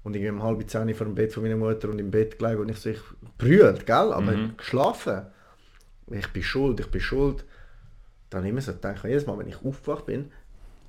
Und 0.03 0.15
irgendwie 0.15 0.31
um 0.31 0.41
halb 0.43 0.67
zehn 0.69 0.93
vor 0.95 1.05
dem 1.05 1.15
Bett 1.15 1.31
von 1.33 1.43
meiner 1.43 1.57
Mutter 1.57 1.89
und 1.89 1.99
im 1.99 2.09
Bett 2.09 2.39
gelegen 2.39 2.61
und 2.61 2.69
ich 2.69 2.77
so, 2.77 2.89
ich 2.89 2.99
brüllt, 3.37 3.85
gell, 3.85 4.13
aber 4.13 4.31
Mhm. 4.31 4.57
geschlafen. 4.57 5.27
Ich 6.09 6.27
bin 6.29 6.43
schuld, 6.43 6.79
ich 6.79 6.87
bin 6.87 7.01
schuld. 7.01 7.45
Dann 8.31 8.45
immer 8.45 8.61
so 8.61 8.71
gedacht, 8.73 9.03
jedes 9.03 9.27
Mal, 9.27 9.37
wenn 9.37 9.47
ich 9.47 9.63
aufgewacht 9.63 10.05
bin, 10.07 10.31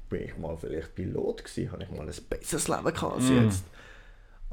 bin 0.09 0.23
ich 0.23 0.37
mal 0.39 0.57
vielleicht 0.57 0.95
Pilot 0.95 1.45
gewesen, 1.45 1.73
habe 1.73 1.83
ich 1.85 1.91
mal 1.91 2.01
ein 2.09 2.15
besseres 2.29 2.69
Leben 2.69 2.85
gehabt 2.85 3.03
als 3.15 3.29
Mhm. 3.29 3.45
jetzt. 3.45 3.65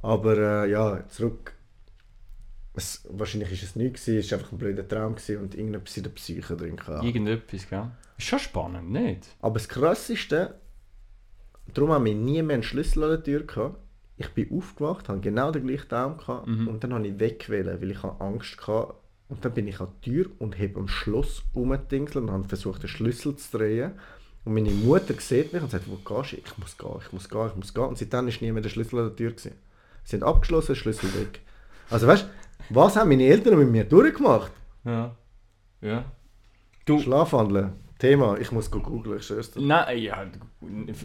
Aber 0.02 0.38
äh, 0.38 0.70
ja, 0.72 1.08
zurück. 1.08 1.54
Es, 2.74 3.06
wahrscheinlich 3.10 3.52
ist 3.52 3.64
es 3.64 3.76
nichts 3.76 4.06
gewesen, 4.06 4.20
es 4.20 4.32
war 4.32 4.40
einfach 4.40 4.52
ein 4.54 4.58
blöder 4.58 4.88
Traum 4.88 5.14
und 5.16 5.56
irgendetwas 5.56 5.98
in 5.98 6.04
der 6.04 6.10
Psyche 6.12 6.56
drin 6.56 6.76
gehabt. 6.78 7.04
Irgendetwas, 7.04 7.68
gell? 7.68 7.92
Ist 8.18 8.28
schon 8.28 8.40
spannend, 8.40 8.92
nicht? 8.92 9.28
Aber 9.42 9.56
das 9.56 9.68
Krasseste, 9.68 10.56
darum 11.74 11.92
haben 11.92 12.06
wir 12.06 12.16
nie 12.16 12.42
mehr 12.42 12.56
einen 12.56 12.64
Schlüssel 12.64 13.04
an 13.04 13.10
der 13.12 13.24
Tür 13.24 13.44
gehabt. 13.44 13.78
Ich 14.22 14.30
bin 14.34 14.52
aufgewacht, 14.56 15.08
hatte 15.10 15.22
genau 15.22 15.50
den 15.50 15.66
gleichen 15.66 15.88
Traum 15.88 16.18
gehabt 16.18 16.46
Mhm. 16.48 16.68
und 16.68 16.84
dann 16.84 16.94
habe 16.94 17.08
ich 17.08 17.18
weggewählt, 17.20 17.82
weil 17.82 17.90
ich 17.92 18.04
habe 18.04 18.20
Angst 18.22 18.60
hatte. 18.68 18.94
Und 19.30 19.46
dann 19.46 19.54
bin 19.54 19.68
ich 19.68 19.80
an 19.80 19.88
die 20.04 20.10
Tür 20.12 20.26
und 20.40 20.60
habe 20.60 20.76
am 20.78 20.88
Schloss 20.88 21.44
rumgedingselt 21.56 22.24
und 22.26 22.32
habe 22.32 22.44
versucht, 22.48 22.82
den 22.84 22.90
Schlüssel 22.90 23.36
zu 23.38 23.58
drehen. 23.58 23.92
Und 24.44 24.54
meine 24.56 24.72
Mutter 24.72 25.14
sieht 25.20 25.54
mich 25.54 25.62
und 25.62 25.72
sagt, 25.72 25.86
wo 25.88 25.96
gehst 25.96 26.34
du? 26.34 26.38
Ich 26.38 26.58
muss 26.58 26.78
gehen, 26.78 26.90
ich 27.06 27.12
muss 27.14 27.30
gehen, 27.30 27.48
ich 27.48 27.56
muss 27.56 27.74
gehen. 27.74 27.84
Und 27.86 27.98
seitdem 27.98 28.28
ist 28.28 28.42
nie 28.42 28.52
mehr 28.52 28.62
der 28.62 28.70
Schlüssel 28.70 29.00
an 29.00 29.06
der 29.08 29.16
Tür. 29.16 29.32
Gewesen. 29.32 29.54
Sie 30.04 30.12
sind 30.12 30.24
abgeschlossen, 30.24 30.76
Schlüssel 30.76 31.14
weg. 31.14 31.40
Also 31.90 32.08
weißt 32.08 32.24
du, 32.26 32.76
was 32.76 32.96
haben 32.98 33.10
meine 33.10 33.24
Eltern 33.26 33.58
mit 33.60 33.70
mir 33.70 33.84
durchgemacht? 33.86 34.52
Ja. 34.84 35.16
Ja. 35.82 36.04
Du, 36.86 37.00
Schlafwandeln, 37.00 37.74
Thema, 38.00 38.38
ich 38.40 38.52
muss 38.52 38.70
go 38.72 38.80
googeln, 38.80 39.18
ich 39.20 39.26
schwör's 39.28 39.52
dir. 39.52 39.62
nein, 39.62 39.98
ja. 40.00 40.26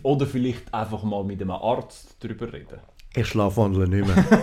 Oder 0.02 0.26
vielleicht 0.26 0.72
einfach 0.72 1.02
mal 1.02 1.22
mit 1.24 1.40
einem 1.42 1.50
Arzt 1.50 2.16
darüber 2.20 2.50
reden. 2.52 2.80
Ich 3.16 3.26
schlafwandle 3.28 3.88
nicht 3.88 4.06
mehr. 4.06 4.24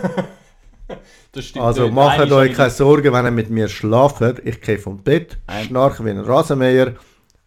Also 1.60 1.84
nicht. 1.84 1.94
macht 1.94 2.30
euch 2.32 2.54
keine 2.54 2.70
Sorgen, 2.70 3.14
wenn 3.14 3.24
ihr 3.24 3.32
mit 3.32 3.50
mir 3.50 3.70
schlaft. 3.70 4.22
Ich 4.44 4.60
gehe 4.60 4.78
vom 4.78 5.02
Bett, 5.02 5.38
Nein. 5.48 5.64
schnarche 5.64 6.04
wie 6.04 6.10
ein 6.10 6.20
Rasenmäher, 6.20 6.96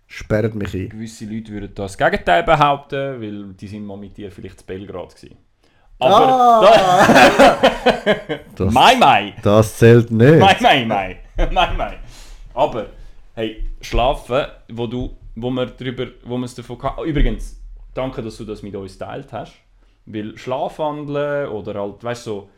sperrt 0.06 0.54
mich 0.54 0.72
ein. 0.72 0.88
Gewisse 0.88 1.26
Leute 1.26 1.52
würden 1.52 1.74
das 1.74 1.98
Gegenteil 1.98 2.42
behaupten, 2.44 3.20
weil 3.20 3.52
die 3.52 3.68
sind 3.68 3.84
mal 3.84 3.98
mit 3.98 4.16
dir 4.16 4.30
vielleicht 4.32 4.60
zu 4.60 4.64
Belgrad 4.64 5.14
gewesen. 5.14 5.36
Aber 5.98 6.66
Das, 8.56 8.72
Mai 8.72 8.96
Mai! 8.96 9.34
das 9.42 9.76
zählt 9.76 10.10
nicht. 10.10 10.38
Mai 10.38 10.56
Mai 10.60 10.84
Mai! 10.86 11.16
Mai 11.52 11.74
Mai! 11.76 11.98
Aber, 12.54 12.86
hey, 13.34 13.68
schlafen, 13.82 14.46
wo 14.72 14.86
du, 14.86 15.14
wo 15.34 15.50
wir 15.50 15.66
drüber, 15.66 16.06
wo 16.24 16.38
wir 16.38 16.46
es 16.46 16.54
davon 16.54 16.82
hatten. 16.82 17.04
Übrigens, 17.04 17.60
danke, 17.92 18.22
dass 18.22 18.38
du 18.38 18.44
das 18.46 18.62
mit 18.62 18.74
uns 18.74 18.98
geteilt 18.98 19.30
hast. 19.32 19.52
Weil 20.06 20.36
Schlafwandeln 20.36 21.48
oder 21.48 21.80
halt, 21.80 22.04
weißt 22.04 22.26
du, 22.26 22.30
so 22.30 22.48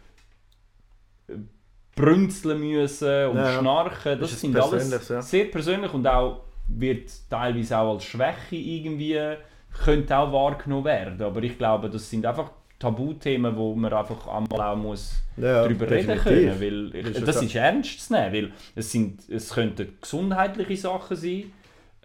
brünzeln 1.94 2.60
müssen 2.60 3.28
und 3.28 3.36
Ja, 3.38 3.58
schnarchen, 3.58 4.20
das 4.20 4.40
sind 4.40 4.56
alles 4.58 5.08
ja. 5.08 5.22
sehr 5.22 5.46
persönlich 5.46 5.92
und 5.94 6.06
auch 6.06 6.42
wird 6.68 7.10
teilweise 7.30 7.78
auch 7.78 7.94
als 7.94 8.04
Schwäche 8.04 8.56
irgendwie 8.56 9.18
könnte 9.84 10.16
auch 10.16 10.32
wahrgenommen 10.32 10.84
werden. 10.84 11.22
Aber 11.22 11.42
ich 11.42 11.56
glaube, 11.56 11.88
das 11.88 12.08
sind 12.10 12.24
einfach 12.26 12.50
Tabuthemen, 12.78 13.56
wo 13.56 13.74
man 13.74 13.92
einfach 13.92 14.26
einmal 14.26 14.60
auch 14.60 14.76
muss 14.76 15.22
Ja, 15.36 15.62
darüber 15.62 15.88
reden 15.90 16.08
definitiv. 16.18 16.58
können. 16.58 16.60
Weil 16.94 17.06
ich, 17.06 17.24
das- 17.24 17.42
ist 17.42 17.54
ernst 17.54 18.00
zu 18.06 18.12
nehmen, 18.12 18.32
weil 18.32 18.52
es, 18.74 18.92
sind, 18.92 19.28
es 19.28 19.50
könnten 19.50 19.96
gesundheitliche 20.00 20.76
Sachen 20.76 21.16
sein. 21.16 21.52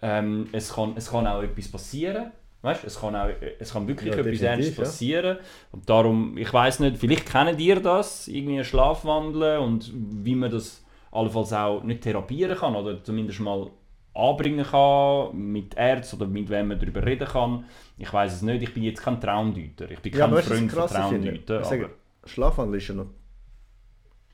Ähm, 0.00 0.48
es, 0.52 0.72
kann, 0.72 0.94
es 0.96 1.10
kann 1.10 1.26
auch 1.26 1.42
etwas 1.42 1.68
passieren. 1.68 2.30
Weißt? 2.62 2.84
Es, 2.84 3.00
kann 3.00 3.16
auch, 3.16 3.28
es 3.58 3.72
kann 3.72 3.88
wirklich 3.88 4.14
Ja, 4.14 4.20
etwas 4.20 4.40
Ernstes 4.40 4.76
ja. 4.76 4.82
passieren. 4.84 5.38
Und 5.72 5.90
darum, 5.90 6.38
ich 6.38 6.52
weiß 6.52 6.78
nicht, 6.80 6.96
vielleicht 6.98 7.26
kennt 7.26 7.60
ihr 7.60 7.80
das, 7.80 8.28
irgendwie 8.28 8.58
ein 8.58 8.64
Schlafwandeln 8.64 9.60
und 9.60 9.90
wie 9.94 10.36
man 10.36 10.50
das 10.50 10.84
allenfalls 11.10 11.52
auch 11.52 11.82
nicht 11.82 12.02
therapieren 12.02 12.56
kann 12.56 12.76
oder 12.76 13.02
zumindest 13.02 13.40
mal 13.40 13.68
anbringen 14.14 14.64
kann 14.64 15.36
mit 15.36 15.74
Ärzten 15.76 16.16
oder 16.16 16.26
mit 16.26 16.48
wem 16.50 16.68
man 16.68 16.78
darüber 16.78 17.04
reden 17.04 17.26
kann. 17.26 17.64
Ich 17.98 18.12
weiß 18.12 18.32
es 18.34 18.42
nicht, 18.42 18.62
ich 18.62 18.72
bin 18.72 18.84
jetzt 18.84 19.02
kein 19.02 19.20
Traumdeuter. 19.20 19.90
Ich 19.90 19.98
bin 20.00 20.12
Ja, 20.12 20.28
kein 20.28 20.42
Freund 20.42 20.70
von? 20.72 20.86
Traumdeuten. 20.88 21.64
Sage, 21.64 21.84
aber- 21.86 22.28
Schlafwandel 22.28 22.78
ist 22.78 22.88
ja 22.88 22.94
noch 22.94 23.06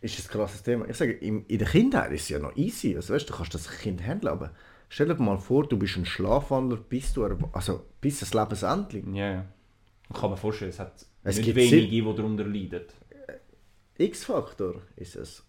ist 0.00 0.18
ein 0.20 0.30
krasses 0.30 0.62
Thema. 0.62 0.88
Ich 0.88 0.96
sage, 0.96 1.12
in 1.12 1.44
der 1.48 1.66
Kindheit 1.66 2.12
ist 2.12 2.22
es 2.22 2.28
ja 2.28 2.38
noch 2.38 2.54
easy. 2.56 2.94
Also, 2.94 3.14
weißt, 3.14 3.28
du 3.28 3.34
kannst 3.34 3.54
das 3.54 3.68
Kind 3.80 4.00
handeln, 4.06 4.32
aber 4.32 4.50
stell 4.88 5.08
dir 5.08 5.14
mal 5.22 5.38
vor, 5.38 5.66
du 5.66 5.78
bist 5.78 5.96
ein 5.96 6.06
Schlafwandler, 6.06 6.76
bis 6.78 7.12
du 7.12 7.24
also 7.52 7.84
bis 8.00 8.20
das 8.20 8.34
Lebensende. 8.34 9.02
Ja, 9.12 9.30
ja. 9.32 9.44
Ich 10.10 10.18
kann 10.20 10.30
mir 10.30 10.36
vorstellen, 10.36 10.70
es 10.70 10.78
hat 10.78 11.04
Es 11.22 11.36
nicht 11.36 11.44
gibt 11.46 11.56
wenige, 11.58 11.86
die 11.88 12.02
darunter 12.02 12.44
leiden. 12.44 12.82
X-Faktor 13.98 14.82
ist 14.96 15.16
es 15.16 15.42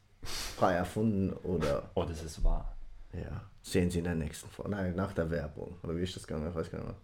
frei 0.58 0.73
erfunden 0.73 1.34
oder 1.43 1.89
Oh, 1.95 2.04
das 2.04 2.23
ist 2.23 2.43
wahr. 2.43 2.75
ja, 3.13 3.41
sehen 3.62 3.89
Sie 3.89 3.99
in 3.99 4.06
der 4.06 4.15
nächsten 4.15 4.49
Folge. 4.49 4.71
Nein, 4.71 4.95
nach 4.95 5.13
der 5.13 5.30
Werbung. 5.30 5.78
Oder 5.84 5.95
wie 5.95 6.02
ist 6.04 6.15
das 6.15 6.25
gegangen? 6.28 6.49
Ich 6.49 6.56
weiß 6.56 6.71
gar 6.71 6.80
nicht 6.80 6.88
mehr. 6.88 6.95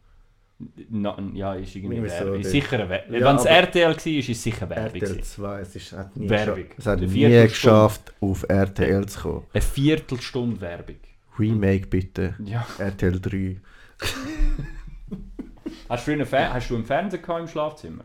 Na, 0.90 1.18
ja, 1.34 1.54
ist 1.56 1.76
irgendwie 1.76 1.98
so 1.98 2.04
Werbung. 2.26 2.44
sicher 2.44 2.90
Werbung. 2.90 3.16
Ja, 3.20 3.28
Wenn 3.28 3.36
es 3.36 3.46
RTL 3.46 3.90
war, 3.90 4.08
ist 4.08 4.30
es 4.30 4.44
sicher 4.44 4.70
Werbung. 4.70 4.86
RTL 4.86 5.00
gewesen. 5.02 5.24
2, 5.24 5.60
es 5.60 5.76
ist, 5.76 5.92
hat 5.92 6.16
nie, 6.16 6.30
Werbung. 6.30 6.66
es 6.78 6.86
hat 6.86 6.98
Eine 7.00 7.08
nie 7.08 7.30
geschafft, 7.48 8.14
auf 8.22 8.46
RTL 8.48 9.06
zu 9.06 9.20
kommen. 9.20 9.44
Eine 9.54 9.62
Viertelstunde 9.62 10.62
Werbung. 10.62 10.96
Remake 11.40 11.88
bitte. 11.88 12.36
Ja. 12.44 12.66
RTL 12.78 13.20
3. 13.20 13.60
Hast 15.90 16.08
du, 16.08 16.12
einen 16.12 16.26
Fer- 16.26 16.52
hast 16.54 16.70
du 16.70 16.76
einen 16.76 16.86
Fernseher 16.86 17.20
gehabt 17.22 17.42
im 17.42 17.48
Schlafzimmer? 17.48 18.04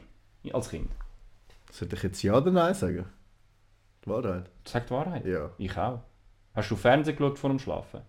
Als 0.52 0.68
Kind? 0.68 0.90
Sollte 1.70 1.96
ich 1.96 2.02
jetzt 2.02 2.22
Ja 2.22 2.36
oder 2.36 2.50
Nein 2.50 2.74
sagen? 2.74 3.06
Die 4.04 4.10
Wahrheit. 4.10 4.50
Sag 4.66 4.86
die 4.86 4.92
Wahrheit. 4.92 5.24
Ja. 5.24 5.50
Ich 5.58 5.76
auch. 5.76 6.02
Hast 6.54 6.70
du 6.70 6.76
Fernsehen 6.76 7.16
geschaut 7.16 7.38
vor 7.38 7.48
dem 7.50 7.58
Schlafen? 7.58 8.00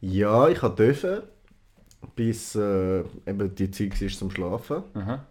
Ja, 0.00 0.48
ich 0.48 0.58
durfte, 0.58 1.28
bis 2.16 2.54
äh, 2.54 3.00
eben 3.26 3.54
die 3.54 3.70
Zeit 3.70 4.00
war 4.00 4.08
zum 4.08 4.30
Schlafen. 4.30 4.82
Aha. 4.94 5.24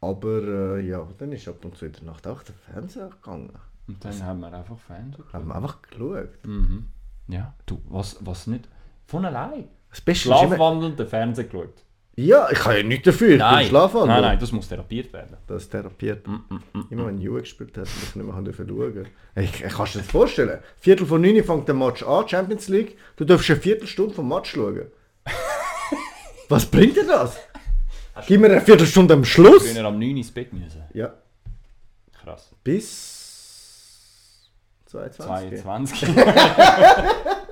Aber 0.00 0.42
äh, 0.76 0.80
ja, 0.86 1.06
dann 1.18 1.32
ist 1.32 1.48
ab 1.48 1.64
und 1.64 1.76
zu 1.76 1.86
in 1.86 1.92
der 1.92 2.02
Nacht 2.04 2.26
auch 2.26 2.42
der 2.42 2.54
Fernseher 2.54 3.08
gegangen. 3.08 3.52
Und 3.88 4.04
dann 4.04 4.22
haben 4.24 4.40
wir 4.40 4.52
einfach 4.52 4.78
Fernsehen 4.78 5.12
geschaut. 5.24 5.32
Haben 5.32 5.48
wir 5.48 5.54
einfach 5.54 5.80
geschaut. 5.82 6.44
Mhm. 6.44 6.86
Ja. 7.28 7.54
Du, 7.66 7.80
was, 7.88 8.16
was 8.20 8.46
nicht? 8.46 8.68
Von 9.06 9.24
allein. 9.24 9.68
Das 9.90 10.00
Beste 10.00 10.32
ist 10.32 10.42
immer... 10.42 11.06
Fernseher 11.06 11.44
geschaut. 11.44 11.82
Ja, 12.18 12.48
ich 12.50 12.58
kann 12.58 12.76
ja 12.76 12.82
nichts 12.82 13.04
dafür, 13.04 13.36
ich 13.36 13.58
bin 13.58 13.68
Schlafwandler. 13.68 14.14
nein, 14.14 14.22
nein, 14.22 14.38
das 14.38 14.50
muss 14.50 14.68
therapiert 14.68 15.12
werden. 15.12 15.36
Das 15.46 15.64
ist 15.64 15.70
therapiert. 15.70 16.26
Mm, 16.26 16.38
Immer 16.88 17.08
wenn 17.08 17.18
Juve 17.18 17.40
gespielt 17.40 17.76
hat, 17.76 17.86
ich 17.86 18.14
nicht 18.16 18.24
mehr 18.26 18.34
schauen. 18.34 19.06
Ich, 19.34 19.62
ich 19.62 19.72
kannst 19.74 19.94
du 19.94 19.98
dir 19.98 20.02
das 20.04 20.10
vorstellen? 20.12 20.60
Viertel 20.78 21.06
von 21.06 21.20
neun 21.20 21.44
fängt 21.44 21.68
der 21.68 21.74
Match 21.74 22.02
an, 22.02 22.26
Champions 22.26 22.68
League. 22.68 22.96
Du 23.16 23.26
darfst 23.26 23.50
eine 23.50 23.60
Viertelstunde 23.60 24.14
vom 24.14 24.28
Match 24.28 24.52
schauen. 24.54 24.86
Was 26.48 26.64
bringt 26.64 26.96
dir 26.96 27.06
das? 27.06 27.36
Gib 28.26 28.40
mir 28.40 28.50
eine 28.50 28.62
Viertelstunde 28.62 29.12
am 29.12 29.24
Schluss. 29.24 29.70
Früher 29.70 29.84
am 29.84 29.98
9 29.98 30.10
Uhr 30.10 30.16
ins 30.16 30.30
Bett 30.30 30.52
müssen. 30.54 30.82
Ja, 30.94 31.12
Krass. 32.22 32.50
bis 32.64 33.15
22. 34.96 35.62
22. 35.62 36.08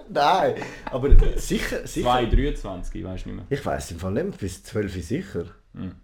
Nein, 0.09 0.55
aber 0.91 1.11
sicher, 1.39 1.87
sicher. 1.87 2.09
2, 2.09 2.27
23, 2.27 2.95
ich 2.95 3.05
weiß 3.05 3.27
nicht 3.27 3.35
mehr. 3.35 3.45
Ich 3.51 3.65
weiß 3.65 3.93
im 3.93 3.99
Fall 3.99 4.13
nicht, 4.13 4.39
bis 4.39 4.63
12 4.63 4.97
Uhr 4.97 5.03
sicher. 5.03 5.45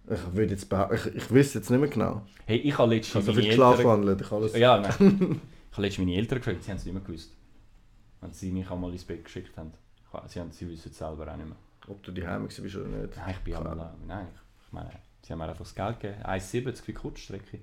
Ich 0.09 0.33
würde 0.33 0.51
jetzt 0.51 0.67
ich, 0.93 1.15
ich 1.15 1.31
wüsste 1.31 1.59
jetzt 1.59 1.69
nicht 1.69 1.79
mehr 1.79 1.89
genau. 1.89 2.23
Hey, 2.45 2.57
ich 2.57 2.77
habe 2.77 2.93
letztens 2.93 3.15
habe 3.15 3.25
so 3.25 3.31
meine 3.31 3.43
viel 3.43 3.53
Schlaf 3.53 3.77
Eltern... 3.77 3.91
wandelt, 3.91 4.21
ich 4.21 4.31
alles. 4.31 4.57
Ja, 4.57 4.77
nein. 4.77 4.91
ich 4.99 5.77
habe 5.77 5.81
letztens 5.83 5.97
meine 6.05 6.17
Eltern 6.17 6.39
gefragt, 6.39 6.63
sie 6.63 6.71
haben 6.71 6.77
es 6.77 6.85
nicht 6.85 6.93
mehr 6.93 7.03
gewusst. 7.03 7.31
Wenn 8.19 8.33
sie 8.33 8.51
mich 8.51 8.69
einmal 8.69 8.91
ins 8.91 9.05
Bett 9.05 9.23
geschickt 9.23 9.57
haben. 9.57 9.71
Sie, 10.27 10.39
haben, 10.39 10.51
sie 10.51 10.69
wissen 10.69 10.91
es 10.91 10.97
selber 10.97 11.31
auch 11.31 11.37
nicht 11.37 11.47
mehr. 11.47 11.55
Ob 11.87 12.03
du 12.03 12.11
die 12.11 12.27
Heim 12.27 12.45
bist 12.45 12.59
oder 12.59 12.87
nicht. 12.87 13.15
Nein, 13.15 13.31
ich 13.31 13.37
bin 13.37 13.55
einmal... 13.55 13.93
Nein, 14.05 14.27
ich 14.65 14.73
meine, 14.73 14.91
sie 15.21 15.31
haben 15.31 15.39
mir 15.39 15.47
einfach 15.47 15.63
das 15.63 15.73
Geld 15.73 15.99
gegeben. 16.01 16.21
1,70 16.23 16.75
für 16.75 16.85
die 16.87 16.93
Kurzstrecke. 16.93 17.59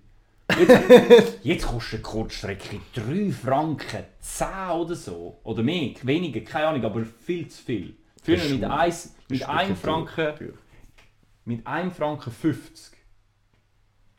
Jetzt, 0.57 1.39
jetzt 1.43 1.67
kostet 1.67 2.03
Kurzstrecke 2.03 2.81
3 2.95 3.33
Franken 3.33 4.05
10 4.21 4.47
oder 4.75 4.95
so. 4.95 5.39
Oder 5.45 5.63
mehr, 5.63 5.91
weniger, 6.03 6.41
keine 6.41 6.69
Ahnung, 6.69 6.85
aber 6.85 7.05
viel 7.05 7.49
zu 7.49 7.63
viel. 7.63 7.97
Früher 8.23 8.49
mit, 8.49 8.65
eins, 8.65 9.15
mit 9.29 9.43
Franken... 9.43 10.15
teuer. 10.37 10.53
mit 11.45 11.67
1 11.67 11.97
Franken 11.97 12.31
50. 12.31 12.97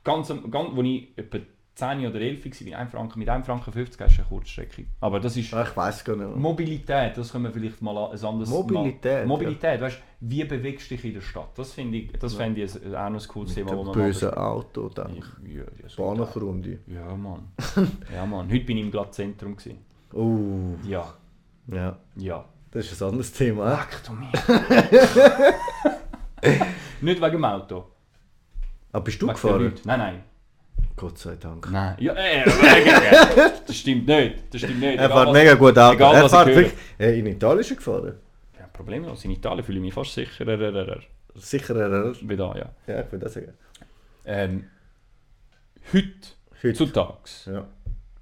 Ganz, 0.03 0.27
ganz, 0.49 0.69
wo 0.73 0.81
ich 0.81 1.17
etwa 1.17 1.39
10 1.75 2.07
oder 2.07 2.19
11 2.19 2.45
war, 2.45 2.51
mit 2.65 2.73
1 2.73 2.91
Franken, 2.91 3.19
mit 3.19 3.29
1 3.29 3.45
Franken 3.45 3.71
50 3.71 4.01
hast 4.01 4.17
du 4.17 4.21
eine 4.21 4.29
Kurzstrecke. 4.29 4.85
Aber 4.99 5.19
das 5.19 5.37
ist 5.37 5.53
Ah, 5.53 5.63
ich 5.63 5.75
weiß 5.75 6.03
gar 6.03 6.15
nicht. 6.15 6.35
Mobilität, 6.35 7.17
das 7.17 7.31
können 7.31 7.45
wir 7.45 7.51
vielleicht 7.51 7.81
mal 7.81 8.11
ein 8.11 8.23
anderes 8.23 8.49
Mobilität, 8.49 9.19
Mal. 9.19 9.27
Mobilität, 9.27 9.81
weißt 9.81 9.97
du, 9.97 10.01
wie 10.21 10.43
bewegst 10.43 10.91
du 10.91 10.95
dich 10.95 11.05
in 11.05 11.13
der 11.13 11.21
Stadt? 11.21 11.57
Das 11.57 11.71
finde 11.73 11.97
ich, 11.97 12.11
das 12.13 12.33
fände 12.33 12.61
ich 12.61 12.75
auch 12.75 13.09
noch 13.09 13.21
ein 13.21 13.27
cooles 13.27 13.53
Thema, 13.53 13.71
wo 13.71 13.75
Der 13.75 13.83
man 13.85 13.93
böse 13.93 14.25
mal 14.27 14.37
Auto, 14.37 14.89
dann. 14.89 15.15
Ja, 15.15 15.61
ja, 15.61 15.87
so 15.87 16.03
Bahnhofrunde. 16.03 16.79
Ja, 16.87 17.15
Mann. 17.15 17.51
ja, 18.13 18.25
Mann. 18.25 18.49
Heute 18.51 18.65
bin 18.65 18.77
ich 18.77 18.83
im 18.83 18.91
Glattzentrum. 18.91 19.55
Oh, 20.13 20.75
Ja, 20.85 21.13
ja. 21.67 21.97
ja. 22.17 22.45
Das 22.71 22.91
ist 22.91 23.01
ein 23.01 23.09
anderes 23.09 23.31
Thema. 23.31 23.69
Leck 23.71 24.03
du 24.05 24.13
mich. 24.13 24.29
Nicht 27.01 27.21
wegen 27.21 27.31
dem 27.31 27.45
Auto. 27.45 27.85
Aber 28.91 29.03
bist 29.03 29.21
du 29.21 29.27
Wegen 29.27 29.33
gefahren? 29.33 29.73
Nein, 29.85 29.99
nein. 29.99 30.23
Gott 30.95 31.17
sei 31.17 31.35
Dank. 31.35 31.69
Nein. 31.71 31.95
Ja, 31.99 32.13
äh, 32.13 32.41
äh, 32.41 32.45
das 33.65 33.75
stimmt 33.75 34.05
nicht. 34.05 34.35
Das 34.51 34.61
stimmt 34.61 34.81
nicht. 34.81 34.99
Er 34.99 35.09
fährt 35.09 35.31
mega 35.31 35.53
gut 35.55 35.77
Auto. 35.77 35.95
egal, 35.95 36.15
er 36.15 36.25
ich 36.25 36.31
fährt 36.31 36.47
wirklich. 36.47 36.73
Äh, 36.99 37.19
in 37.19 37.25
Italien 37.27 37.59
ist 37.59 37.71
er 37.71 37.75
gefahren. 37.77 38.13
Problemlos. 38.79 39.25
In 39.25 39.31
Italien 39.31 39.63
fühle 39.63 39.77
ich 39.79 39.83
mich 39.83 39.93
fast 39.93 40.13
sicherer. 40.13 40.47
äh, 40.59 40.69
äh, 40.69 40.91
äh, 40.93 40.99
Sicher, 41.35 41.75
er 41.75 42.15
Wie 42.27 42.35
da, 42.37 42.55
ja. 42.55 42.69
Ja, 42.87 43.01
ich 43.01 43.11
würde 43.11 43.25
das 43.25 43.33
sagen. 43.33 43.53
Ähm, 44.25 44.65
heute, 45.93 46.05
Heute. 46.63 46.73
zutags, 46.73 47.45
Ja. 47.45 47.67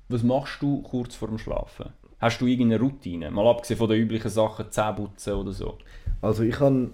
was 0.10 0.24
machst 0.24 0.62
du 0.62 0.82
kurz 0.82 1.16
vor 1.16 1.28
dem 1.28 1.38
Schlafen? 1.38 1.94
Hast 2.20 2.42
du 2.42 2.48
irgendeine 2.48 2.82
Routine? 2.82 3.30
Mal 3.32 3.48
abgesehen 3.48 3.78
von 3.78 3.88
den 3.90 4.00
üblichen 4.02 4.30
Sachen, 4.30 4.72
Zähneputzen 4.72 5.34
oder 5.34 5.52
so. 5.52 5.78
Also 6.22 6.44
ich 6.44 6.60
habe 6.60 6.90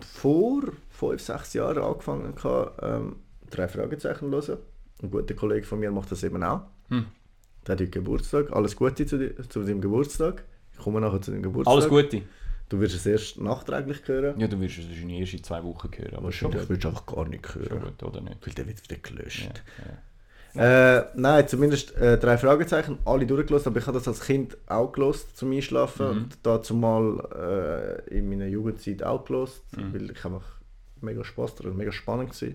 vor 0.00 0.62
5, 0.90 1.20
6 1.20 1.54
Jahren 1.54 1.78
angefangen, 1.82 2.34
ähm, 2.82 3.16
drei 3.50 3.68
Fragezeichen 3.68 4.30
zu 4.42 4.48
hören. 4.52 4.58
Ein 5.02 5.10
guter 5.10 5.34
Kollege 5.34 5.66
von 5.66 5.80
mir 5.80 5.90
macht 5.90 6.12
das 6.12 6.22
eben 6.22 6.42
auch. 6.42 6.60
Hm. 6.88 7.06
Der 7.66 7.72
hat 7.72 7.80
heute 7.80 7.90
Geburtstag. 7.90 8.52
Alles 8.52 8.76
Gute 8.76 9.06
zu, 9.06 9.34
zu 9.48 9.62
seinem 9.64 9.80
Geburtstag. 9.80 10.44
Ich 10.72 10.78
komme 10.78 11.00
nachher 11.00 11.20
zu 11.20 11.30
deinem 11.30 11.42
Geburtstag. 11.42 11.72
Alles 11.72 11.88
Gute? 11.88 12.22
Du 12.72 12.80
wirst 12.80 12.94
es 12.94 13.04
erst 13.04 13.38
nachträglich 13.38 13.98
hören. 14.06 14.40
Ja, 14.40 14.46
du 14.48 14.58
wirst 14.60 14.78
es 14.78 14.88
wahrscheinlich 14.88 15.20
erst 15.20 15.34
in 15.34 15.44
zwei 15.44 15.62
Wochen 15.62 15.90
hören. 15.94 16.14
Aber 16.16 16.32
schon 16.32 16.52
Wahrscheinlich 16.54 16.60
gut. 16.60 16.68
würdest 16.70 16.84
du 16.84 16.88
einfach 16.88 17.06
gar 17.06 17.28
nicht 17.28 17.46
Schon 17.46 17.62
hören. 17.62 17.82
gut, 17.82 18.02
oder 18.02 18.20
nicht? 18.22 18.46
Weil 18.46 18.54
der 18.54 18.66
wird 18.66 18.82
wieder 18.82 18.96
gelöscht. 19.00 19.62
Ja, 20.54 20.98
Äh, 20.98 21.06
nein, 21.14 21.48
zumindest 21.48 21.96
äh, 21.96 22.18
drei 22.18 22.36
Fragezeichen, 22.36 22.98
alle 23.06 23.26
durchgelassen, 23.26 23.68
aber 23.68 23.78
ich 23.80 23.86
habe 23.86 23.96
das 23.98 24.06
als 24.08 24.20
Kind 24.20 24.56
auch 24.66 24.92
gelost 24.92 25.36
zum 25.36 25.50
Einschlafen 25.52 26.06
Mhm. 26.06 26.12
und 26.24 26.38
dazu 26.42 26.74
mal 26.74 28.02
äh, 28.10 28.18
in 28.18 28.28
meiner 28.28 28.46
Jugendzeit 28.46 29.02
auch 29.02 29.24
gelost, 29.24 29.62
Mhm. 29.76 29.94
weil 29.94 30.10
ich 30.10 30.24
einfach 30.24 30.44
mega 31.00 31.24
Spaß 31.24 31.54
daran, 31.56 31.76
mega 31.76 31.90
spannend 31.92 32.40
war. 32.42 32.48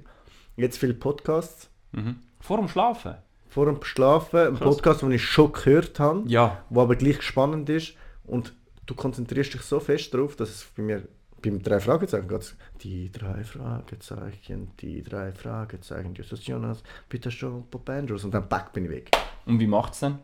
Jetzt 0.57 0.77
viele 0.77 0.93
Podcasts. 0.93 1.69
Mhm. 1.91 2.17
Vor 2.39 2.57
dem 2.57 2.67
Schlafen? 2.67 3.15
Vor 3.49 3.65
dem 3.65 3.83
Schlafen, 3.83 4.39
ein. 4.39 4.55
Podcast, 4.55 5.01
den 5.01 5.11
ich 5.11 5.25
schon 5.25 5.51
gehört 5.51 5.99
habe, 5.99 6.23
Ja. 6.27 6.63
wo 6.69 6.81
aber 6.81 6.95
gleich 6.95 7.21
spannend 7.23 7.67
ist 7.69 7.93
und 8.25 8.53
du 8.87 8.95
konzentrierst 8.95 9.53
dich 9.53 9.61
so 9.61 9.79
fest 9.79 10.11
darauf, 10.13 10.35
dass 10.35 10.49
es 10.49 10.65
bei 10.75 10.81
mir 10.81 11.07
beim 11.39 11.61
drei 11.61 11.79
Fragezeichen 11.79 12.27
geht 12.27 12.55
die 12.81 13.11
drei 13.11 13.43
Fragezeichen, 13.43 14.71
die 14.79 15.03
drei 15.03 15.31
Fragezeichen, 15.31 16.15
Jesus 16.15 16.47
Jonas, 16.47 16.81
Peter 17.07 17.29
Shaw, 17.29 17.63
Bob 17.69 17.87
Andrews 17.89 18.23
und 18.23 18.33
dann 18.33 18.49
back 18.49 18.73
bin 18.73 18.85
ich 18.85 18.89
weg. 18.91 19.11
Und 19.45 19.59
wie 19.59 19.67
macht 19.67 19.93
es 19.93 19.99
denn? 19.99 20.17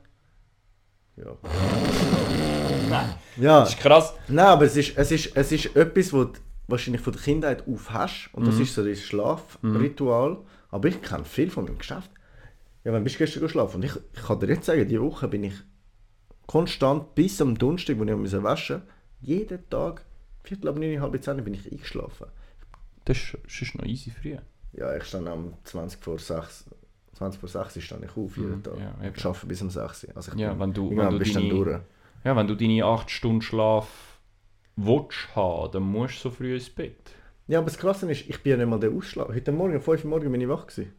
Ja. 1.17 1.37
Nein. 2.89 3.13
Ja, 3.37 3.59
Das 3.61 3.69
ist 3.69 3.79
krass. 3.79 4.13
nein, 4.27 4.45
aber 4.45 4.65
es 4.65 4.75
ist, 4.75 4.97
es 4.97 5.11
ist, 5.11 5.35
es 5.37 5.51
ist 5.51 5.75
etwas, 5.75 6.11
was 6.13 6.27
du 6.33 6.39
wahrscheinlich 6.67 7.01
von 7.01 7.13
der 7.13 7.21
Kindheit 7.21 7.67
auf 7.67 7.91
hast 7.91 8.29
und 8.33 8.43
Mhm. 8.43 8.47
das 8.47 8.59
ist 8.59 8.73
so 8.73 8.83
das 8.83 8.99
Schlafritual. 8.99 10.37
Aber 10.71 10.87
ich 10.87 11.01
kenne 11.01 11.25
viel 11.25 11.51
von 11.51 11.65
meinem 11.65 11.77
Geschäft. 11.77 12.09
Ja, 12.83 12.91
wann 12.91 13.03
bist 13.03 13.15
du 13.15 13.19
gestern 13.19 13.41
geschlafen? 13.43 13.75
Und 13.77 13.85
ich, 13.85 13.91
ich 14.13 14.23
kann 14.23 14.39
dir 14.39 14.47
jetzt 14.47 14.65
sagen, 14.65 14.87
diese 14.87 15.01
Woche 15.01 15.27
bin 15.27 15.43
ich 15.43 15.53
konstant 16.47 17.15
bis 17.15 17.41
am 17.41 17.57
Donnerstag, 17.57 17.97
wo 17.99 18.03
ich 18.03 18.15
musste 18.15 18.43
waschen 18.43 18.81
jeden 19.21 19.67
Tag, 19.69 20.03
Viertel 20.43 20.67
ab 20.69 20.77
neun, 20.77 20.99
halb 21.01 21.23
zehn 21.23 21.43
bin 21.43 21.53
ich 21.53 21.71
eingeschlafen. 21.71 22.27
Das 23.05 23.17
ist, 23.17 23.37
das 23.43 23.61
ist 23.61 23.75
noch 23.75 23.85
easy 23.85 24.11
früh. 24.11 24.37
Ja, 24.73 24.95
ich 24.95 25.03
stand 25.05 25.27
am 25.27 25.53
20 25.63 26.03
vor 26.03 26.19
6. 26.19 26.65
20 27.17 27.39
vor 27.39 27.47
6 27.49 27.81
stand 27.81 28.03
ich 28.05 28.17
auf 28.17 28.35
jeden 28.37 28.57
Mhm, 28.57 28.63
Tag. 28.63 28.73
ja, 28.79 28.93
ich 29.15 29.25
arbeite 29.25 29.45
bis 29.45 29.61
um 29.61 29.69
6 29.69 30.03
Uhr. 30.05 30.09
Also 30.17 30.31
ich 30.33 30.39
Ja, 30.39 30.49
bin- 30.51 30.59
wenn 30.59 30.73
du- 30.73 30.89
wenn 30.97 31.09
du 31.09 31.19
bist 31.19 31.35
dann 31.35 31.43
deine- 31.49 31.53
durch. 31.63 31.79
Ja, 32.25 32.35
wenn 32.35 32.47
du 32.47 32.55
deine 32.55 32.83
8 32.85 33.09
Stunden 33.11 33.41
Schlaf 33.41 34.19
willst 34.75 35.35
haben, 35.35 35.71
dann 35.71 35.83
musst 35.83 36.15
du 36.25 36.29
so 36.29 36.31
früh 36.31 36.55
ins 36.55 36.69
Bett. 36.69 37.11
Ja, 37.47 37.59
aber 37.59 37.65
das 37.67 37.77
Krasse 37.77 38.09
ist, 38.11 38.27
ich 38.29 38.41
bin 38.41 38.51
ja 38.51 38.57
nicht 38.57 38.67
mal 38.69 38.79
der 38.79 38.91
Ausschlag. 38.91 39.27
Heute 39.29 39.51
Morgen, 39.51 39.75
um 39.75 39.81
5 39.81 40.03
Uhr 40.03 40.09
morgens 40.09 40.31
bin 40.31 40.41
ich 40.41 40.47
wach 40.49 40.65
gewesen. 40.67 40.91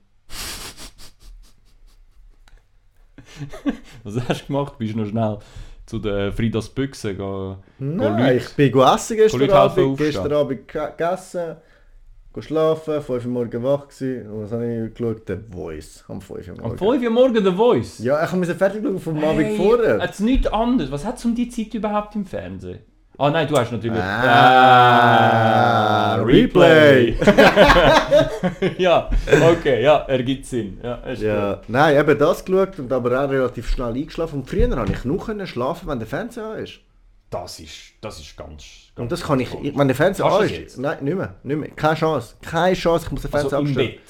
Was 4.04 4.28
hast 4.28 4.42
du 4.42 4.46
gemacht? 4.48 4.78
Bist 4.78 4.94
du 4.94 4.98
noch 4.98 5.06
schnell 5.08 5.38
zu 5.86 5.98
den 5.98 6.32
Fridas 6.32 6.68
Büchse 6.68 7.14
gehen? 7.14 7.56
Nein, 7.78 8.36
ich 8.38 8.48
bin 8.56 8.78
essen 8.80 9.16
gestern 9.16 9.50
Abend, 9.50 9.98
gestern 9.98 10.32
Abend 10.32 10.68
ge- 10.68 10.86
gegessen, 10.96 11.56
go 12.32 12.40
schlafen, 12.40 13.02
5 13.02 13.24
Uhr 13.26 13.30
morgens 13.30 13.62
wach 13.62 13.88
gewesen. 13.88 14.30
Und 14.30 14.42
was 14.44 14.52
habe 14.52 14.86
ich 14.86 14.94
geschaut? 14.94 15.22
The 15.26 15.36
Voice, 15.50 16.04
am 16.08 16.20
5 16.20 16.48
Uhr 16.48 16.54
Am 16.54 16.60
morgens. 16.62 16.80
5 16.80 17.02
Uhr 17.04 17.10
morgen 17.10 17.44
The 17.44 17.52
Voice? 17.52 17.98
Ja, 17.98 18.24
ich 18.24 18.32
musste 18.32 18.54
fertig 18.54 18.82
schauen 18.82 18.98
vom 18.98 19.22
Abend 19.22 19.56
vorher. 19.56 20.00
Hat's 20.00 20.20
nichts 20.20 20.46
anderes. 20.46 20.90
Was 20.90 21.04
hat 21.04 21.18
es 21.18 21.24
um 21.24 21.34
die 21.34 21.48
Zeit 21.48 21.74
überhaupt 21.74 22.14
im 22.16 22.24
Fernsehen? 22.24 22.78
Ah 23.16 23.30
nein, 23.30 23.46
du 23.46 23.56
hast 23.56 23.70
natürlich... 23.70 24.00
Ah, 24.96 26.16
Replay. 26.16 27.14
ja, 28.78 29.08
okay, 29.50 29.82
ja, 29.84 29.98
ergibt 30.08 30.46
Sinn. 30.46 30.80
Ja, 30.82 30.94
ist. 30.96 31.22
Ja, 31.22 31.60
nein, 31.68 31.96
eben 31.96 32.18
das 32.18 32.44
geschaut 32.44 32.76
und 32.80 32.92
aber 32.92 33.24
auch 33.24 33.30
relativ 33.30 33.68
schnell 33.70 33.94
eingeschlafen. 33.94 34.40
Und 34.40 34.50
früher 34.50 34.68
habe 34.76 34.90
ich 34.90 35.04
nur 35.04 35.24
können 35.24 35.46
schlafen, 35.46 35.88
wenn 35.88 35.98
der 36.00 36.08
Fernseher 36.08 36.44
an 36.46 36.58
ist. 36.58 36.80
Das 37.30 37.60
ist, 37.60 37.92
das 38.00 38.18
ist 38.20 38.36
ganz... 38.36 38.64
ganz 38.94 38.96
Und 38.96 39.12
das 39.12 39.22
kann 39.22 39.38
ich, 39.40 39.52
ich 39.62 39.78
wenn 39.78 39.86
der 39.88 39.96
Fernseher 39.96 40.26
an 40.26 40.44
ist. 40.44 40.64
das? 40.72 40.76
Nein, 40.78 40.98
nicht 41.04 41.16
mehr, 41.16 41.34
nicht 41.44 41.56
mehr. 41.60 41.70
Keine 41.70 41.94
Chance. 41.96 42.34
Keine 42.42 42.74
Chance, 42.74 43.06
ich 43.06 43.12
muss 43.12 43.22
den 43.22 43.30
Fernseher 43.30 43.58
Also 43.58 43.64
im 43.64 43.66
abstellen. 43.66 43.90
Bett. 43.90 44.00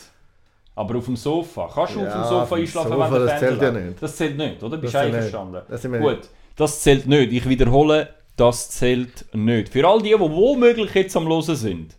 Aber 0.76 0.96
auf 0.98 1.04
dem 1.04 1.16
Sofa. 1.16 1.70
Kannst 1.72 1.94
du 1.94 2.00
auf 2.00 2.06
Ja, 2.06 2.12
dem 2.12 2.20
auf 2.22 2.28
Sofa 2.28 2.54
dem 2.56 2.62
einschlafen, 2.62 2.88
Sofa, 2.90 3.04
wenn 3.04 3.12
der 3.12 3.20
das 3.20 3.38
Fernseher 3.38 3.48
zählt 3.50 3.62
ja 3.62 3.70
nicht. 3.80 4.02
Das 4.02 4.16
zählt 4.16 4.36
nicht, 4.38 4.62
oder? 4.62 4.76
Bist 4.78 4.94
Das 4.94 5.02
du 5.02 5.06
einverstanden? 5.06 5.62
Das 5.68 5.82
Gut, 5.82 6.18
das 6.56 6.80
zählt 6.82 7.06
nicht. 7.06 7.32
Ich 7.32 7.48
wiederhole, 7.48 8.08
das 8.36 8.70
zählt 8.70 9.26
nicht. 9.34 9.68
Für 9.68 9.86
all 9.86 10.00
die, 10.02 10.10
die 10.10 10.18
womöglich 10.18 10.94
jetzt 10.94 11.16
am 11.16 11.26
Hören 11.28 11.56
sind, 11.56 11.96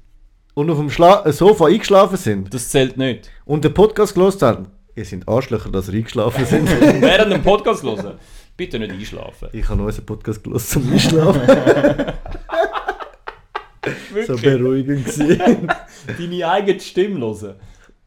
Und 0.53 0.69
auf 0.69 0.77
dem 0.77 0.89
Schla 0.89 1.25
äh, 1.25 1.31
Sofa 1.33 1.67
eingeschlafen 1.67 2.17
sind 2.17 2.53
das 2.53 2.69
zählt 2.69 2.97
nicht. 2.97 3.29
und 3.45 3.63
den 3.63 3.73
Podcast 3.73 4.13
gelost 4.13 4.41
haben. 4.41 4.67
Ihr 4.95 5.05
sind 5.05 5.27
Arschlöcher, 5.27 5.69
dass 5.71 5.89
ihr 5.89 5.95
eingeschlafen 5.95 6.45
sind. 6.45 6.69
Während 7.01 7.33
dem 7.33 7.43
Podcast 7.43 7.83
hören, 7.83 8.17
bitte 8.55 8.79
nicht 8.79 8.91
einschlafen. 8.91 9.49
ich 9.51 9.65
habe 9.67 9.77
nur 9.77 9.87
unseren 9.87 10.05
Podcast 10.05 10.43
gelost 10.43 10.69
zum 10.69 10.91
Einschlafen. 10.91 11.41
so 14.27 14.35
beruhigend 14.37 15.05
gewesen. 15.05 15.67
Deine 16.17 16.49
eigene 16.49 16.79
Stimme 16.79 17.19
hören. 17.19 17.55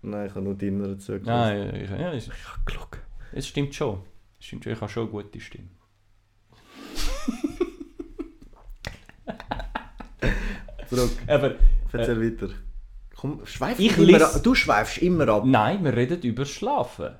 Nein, 0.01 0.27
ich 0.27 0.35
habe 0.35 0.45
nur 0.45 0.55
die 0.55 0.69
inneren 0.69 0.99
zugelassen. 0.99 1.59
Nein, 1.71 1.81
ich, 1.85 1.91
ja, 1.91 2.13
es, 2.13 2.27
Ich 2.29 2.49
habe 2.49 2.61
geschaut. 2.65 2.99
es 3.33 3.47
stimmt 3.49 3.75
schon. 3.75 4.01
Es 4.41 4.47
stimmt 4.47 4.65
schon. 4.65 4.73
Ich 4.73 4.81
habe 4.81 4.91
schon 4.91 5.03
eine 5.05 5.13
gute 5.13 5.41
Stimme. 5.41 5.69
Zurück, 10.89 11.11
Aber, 11.27 11.55
erzähl 11.93 12.21
weiter. 12.23 12.53
Komm, 13.17 13.45
schweif 13.45 13.79
Ich 13.79 13.97
immer 13.99 14.23
ab. 14.25 14.41
Du 14.43 14.55
schweifst 14.55 14.99
immer 14.99 15.29
ab. 15.29 15.43
Nein, 15.45 15.85
wir 15.85 15.95
reden 15.97 16.23
über 16.23 16.45
Schlafen. 16.45 17.11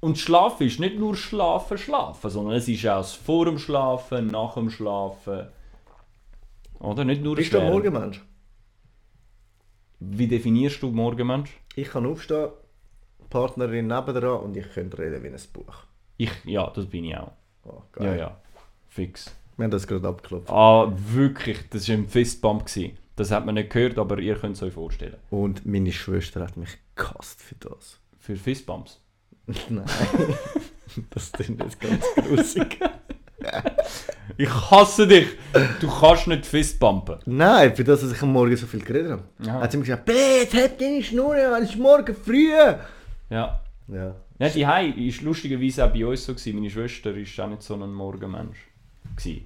Und 0.00 0.16
Schlafen 0.18 0.66
ist 0.66 0.80
nicht 0.80 0.98
nur 0.98 1.14
Schlafen, 1.16 1.76
Schlafen, 1.76 2.30
sondern 2.30 2.54
es 2.56 2.68
ist 2.68 2.86
auch 2.86 3.04
vor 3.04 3.44
dem 3.44 3.58
Schlafen, 3.58 4.28
nach 4.28 4.54
dem 4.54 4.70
Schlafen. 4.70 5.48
Oder? 6.78 7.04
Nicht 7.04 7.22
nur 7.22 7.36
Bist 7.36 7.52
du 7.52 7.58
ein. 7.60 7.70
Morgenmensch? 7.70 8.22
Wie 9.98 10.26
definierst 10.26 10.80
du 10.82 10.90
Morgenmensch? 10.90 11.50
Ich 11.76 11.88
kann 11.90 12.06
aufstehen, 12.06 12.48
Partnerin 13.28 13.86
nebendran 13.88 14.40
und 14.40 14.56
ich 14.56 14.72
könnte 14.72 14.98
reden 14.98 15.22
wie 15.22 15.28
ein 15.28 15.36
Buch. 15.52 15.74
Ich, 16.16 16.30
ja, 16.44 16.70
das 16.74 16.86
bin 16.86 17.04
ich 17.04 17.16
auch. 17.16 17.32
Oh, 17.64 17.82
Ja, 17.98 18.04
geil. 18.04 18.18
ja. 18.18 18.36
Fix. 18.88 19.30
Wir 19.56 19.64
haben 19.64 19.70
das 19.70 19.86
gerade 19.86 20.08
abgeklopft. 20.08 20.48
Ah, 20.50 20.90
wirklich, 20.96 21.68
das 21.68 21.86
war 21.88 21.96
ein 21.96 22.08
Fistbump. 22.08 22.64
gewesen. 22.66 22.96
Das 23.20 23.30
hat 23.32 23.44
man 23.44 23.54
nicht 23.54 23.68
gehört, 23.68 23.98
aber 23.98 24.18
ihr 24.18 24.34
könnt 24.34 24.56
es 24.56 24.62
euch 24.62 24.72
vorstellen. 24.72 25.18
Und 25.28 25.66
meine 25.66 25.92
Schwester 25.92 26.40
hat 26.40 26.56
mich 26.56 26.70
gehasst 26.96 27.42
für 27.42 27.54
das. 27.56 28.00
Für 28.18 28.34
Fistbumps. 28.34 28.98
Nein. 29.68 29.84
das 31.10 31.30
klingt 31.30 31.62
jetzt 31.62 31.78
ganz 31.78 32.02
grusig. 32.14 32.80
Ich 34.38 34.48
hasse 34.70 35.06
dich! 35.06 35.26
Du 35.80 35.88
kannst 35.88 36.28
nicht 36.28 36.46
Fistbumpen. 36.46 37.18
Nein, 37.26 37.76
für 37.76 37.84
das, 37.84 38.00
dass 38.00 38.12
ich 38.12 38.22
am 38.22 38.32
Morgen 38.32 38.56
so 38.56 38.66
viel 38.66 38.80
geredet 38.80 39.12
habe. 39.12 39.24
Ja. 39.44 39.60
Hat 39.60 39.70
sie 39.70 39.76
mir 39.76 39.84
gesagt, 39.84 40.06
Bett, 40.06 40.54
halt 40.54 40.80
deine 40.80 41.02
Schnur, 41.02 41.34
an, 41.34 41.62
es 41.62 41.76
morgen 41.76 42.14
früh. 42.14 42.50
Ja. 43.28 43.60
Ja. 43.86 44.14
Ja, 44.38 44.48
die 44.48 44.66
Hai 44.66 44.86
ist 44.86 45.20
lustigerweise 45.20 45.84
auch 45.84 45.92
bei 45.92 46.06
uns 46.06 46.24
so 46.24 46.32
gewesen. 46.32 46.54
Meine 46.54 46.70
Schwester 46.70 47.14
ist 47.14 47.38
auch 47.38 47.48
nicht 47.48 47.62
so 47.62 47.74
ein 47.74 47.92
Morgenmensch. 47.92 48.58
Gewesen. 49.14 49.44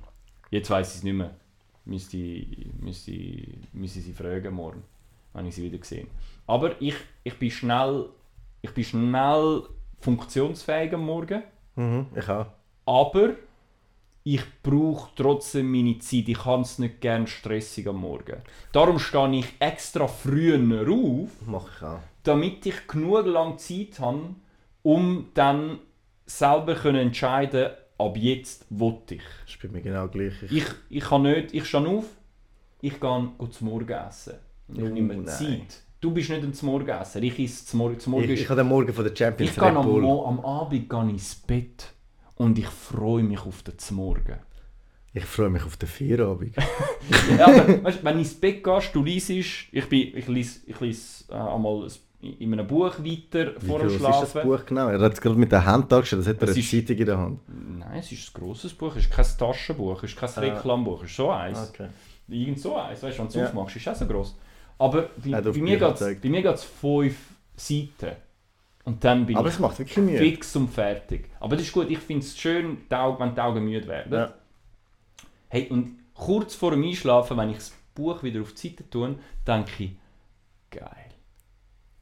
Jetzt 0.51 0.71
weiß 0.71 0.91
ich 0.91 0.99
es 0.99 1.03
nicht 1.03 1.15
mehr. 1.15 1.35
Müsste, 1.87 2.17
müsste, 2.81 3.13
müsste 3.73 4.01
sie 4.01 4.13
fragen 4.13 4.55
morgen, 4.55 4.83
wenn 5.35 5.47
ich 5.47 5.55
sie 5.55 5.65
wieder 5.65 5.79
gesehen. 5.79 6.09
Aber 6.47 6.81
ich, 6.81 6.95
ich 7.23 7.39
bin 7.39 7.51
schnell, 7.51 8.09
ich 8.63 8.71
bin 8.73 8.85
schnell 8.85 9.63
funktionsfähig 10.01 10.95
am 10.95 11.05
Morgen. 11.05 11.43
Mhm, 11.77 12.07
ich 12.17 12.29
auch. 12.29 12.47
Aber 12.87 13.35
ich 14.23 14.43
brauche 14.63 15.11
trotzdem 15.17 15.71
meine 15.71 15.99
Zeit. 15.99 16.29
Ich 16.29 16.39
kann 16.39 16.63
es 16.63 16.79
nicht 16.79 17.01
gerne 17.03 17.27
stressig 17.27 17.87
am 17.87 17.97
Morgen. 18.01 18.41
Darum 18.73 18.99
stehe 18.99 19.39
ich 19.39 19.47
extra 19.59 20.07
früher 20.07 20.59
auf, 20.91 21.29
Mach 21.47 21.69
ich 21.77 21.83
auch. 21.83 21.99
damit 22.23 22.65
ich 22.65 22.87
genug 22.87 23.27
lang 23.27 23.59
Zeit 23.59 24.01
habe, 24.01 24.35
um 24.83 25.27
dann 25.35 25.79
selber 26.25 26.75
können 26.75 27.09
entscheiden 27.09 27.71
ab 27.99 28.17
jetzt 28.17 28.67
will 28.71 28.97
ich. 29.11 29.23
Das 29.47 29.55
ist 29.55 29.63
bei 29.63 29.69
mir 29.69 29.81
genau 29.83 30.09
gleich. 30.09 30.35
Ich, 30.45 30.53
Ich, 30.53 30.65
ich 30.91 31.05
kann 31.05 31.23
nicht, 31.23 31.55
ich 31.55 31.65
stehe 31.67 31.87
auf, 31.87 32.07
ich 32.81 32.99
gehe 33.01 33.31
zum 33.51 33.69
Morgen 33.69 33.89
essen. 33.91 34.35
Und 34.69 34.79
ich 34.79 34.85
Oh, 34.85 34.89
nehme 34.89 35.15
nein. 35.17 35.27
Zeit. 35.27 35.83
Du 36.01 36.11
bist 36.11 36.29
nicht 36.29 36.43
ein 36.43 36.53
zum 36.53 36.69
Morgenesser, 36.69 37.23
ich 37.23 37.39
esse 37.39 37.65
zum 37.67 37.79
Morgen. 37.79 37.99
Zum 37.99 38.11
Morgen 38.13 38.29
ich, 38.31 38.41
ich 38.43 38.49
habe 38.51 38.61
den 38.61 38.69
Morgen 38.69 38.93
von 38.93 39.05
der 39.05 39.17
Champions 39.17 39.53
ich 39.53 39.57
gehe 39.59 39.69
Red 39.69 39.77
am, 39.77 39.89
am 40.39 40.41
Abend 40.45 40.91
gehe 40.91 41.09
ins 41.11 41.35
Bett 41.35 41.93
und 42.35 42.59
ich 42.59 42.67
freue 42.67 43.23
mich 43.23 43.41
auf 43.41 43.63
den 43.63 43.75
Morgen. 43.97 44.39
Ich 45.17 45.25
freue 45.25 45.49
mich 45.49 45.63
auf 45.65 45.77
den 45.77 45.89
Feierabend. 45.89 46.55
ja, 47.39 47.47
aber 47.47 47.85
weißt, 47.85 48.05
wenn 48.05 48.15
du 48.15 48.19
ins 48.19 48.35
Bett 48.35 48.63
gehst, 48.65 48.95
du 48.95 49.03
liest, 49.03 49.31
ich, 49.31 49.89
bin, 49.89 50.15
ich 50.17 50.27
lese, 50.27 50.61
ich 50.67 50.81
äh, 51.31 51.35
einmal 51.35 51.85
ein- 51.85 51.93
in 52.25 52.53
einem 52.53 52.67
Buch 52.67 52.99
weiter 52.99 53.53
Wie 53.61 53.67
vor 53.67 53.79
dem 53.79 53.89
groß 53.89 53.97
ist 53.97 54.05
das 54.05 54.31
Schlafen. 54.31 54.49
Buch 54.49 54.67
genau? 54.67 54.89
Er 54.89 54.99
hat 55.01 55.13
es 55.13 55.21
gerade 55.21 55.37
mit 55.37 55.53
der 55.53 55.65
Hand 55.65 55.91
dargestellt, 55.93 56.21
das 56.23 56.29
hat 56.29 56.37
er 56.43 56.49
Es 56.49 56.55
eine 56.55 56.61
ist- 56.61 56.71
Zeitung 56.71 56.97
in 56.97 57.07
der 57.07 57.19
Hand. 57.19 57.41
Nein, 57.79 57.99
es 57.99 58.13
ist 58.13 58.35
ein 58.37 58.41
grosses 58.41 58.73
Buch, 58.75 58.97
es 58.97 59.05
ist 59.05 59.11
kein 59.13 59.27
Taschenbuch, 59.39 60.03
es 60.03 60.11
ist 60.11 60.19
kein 60.19 60.31
Reklambuch, 60.31 61.03
es 61.05 61.11
ist 61.11 61.17
so 61.17 61.31
eins. 61.31 61.71
Okay. 61.73 61.89
Irgend 62.29 62.59
so 62.61 62.77
eins, 62.77 63.03
weißt 63.03 63.19
du, 63.19 63.23
wenn 63.23 63.27
du 63.27 63.31
es 63.31 63.35
Ja. 63.37 63.47
aufmachst, 63.49 63.77
ist 63.77 63.89
auch 63.89 63.95
so 63.95 64.07
gross. 64.07 64.37
Aber 64.79 65.11
bei, 65.23 65.41
bei 65.41 65.53
mir 65.53 65.79
geht 66.43 66.55
es 66.55 66.65
fünf 66.65 67.17
Seiten. 67.57 68.17
Und 68.85 69.03
dann 69.03 69.25
bin 69.25 69.37
Aber 69.37 69.49
ich 69.49 69.55
es 69.55 69.61
macht 69.61 69.79
wirklich 69.79 69.97
Mühe. 69.97 70.19
fix 70.19 70.55
und 70.57 70.69
fertig. 70.69 71.31
Aber 71.41 71.57
das 71.57 71.65
ist 71.67 71.73
gut, 71.73 71.89
ich 71.91 71.99
finde 71.99 72.25
es 72.27 72.37
schön, 72.37 72.79
wenn 72.89 73.35
die 73.35 73.41
Augen 73.41 73.65
müde 73.65 73.87
werden. 73.87 74.13
Ja. 74.13 74.35
Hey, 75.49 75.69
und 75.71 75.97
kurz 76.15 76.55
vor 76.55 76.71
dem 76.73 76.83
Einschlafen, 76.83 77.37
wenn 77.37 77.51
ich 77.51 77.57
das 77.57 77.73
Buch 77.95 78.23
wieder 78.23 78.43
auf 78.43 78.53
die 78.53 78.69
Seite 78.69 78.89
tue, 78.91 79.15
denke 79.47 79.71
ich, 79.85 79.91
geil. 80.71 81.04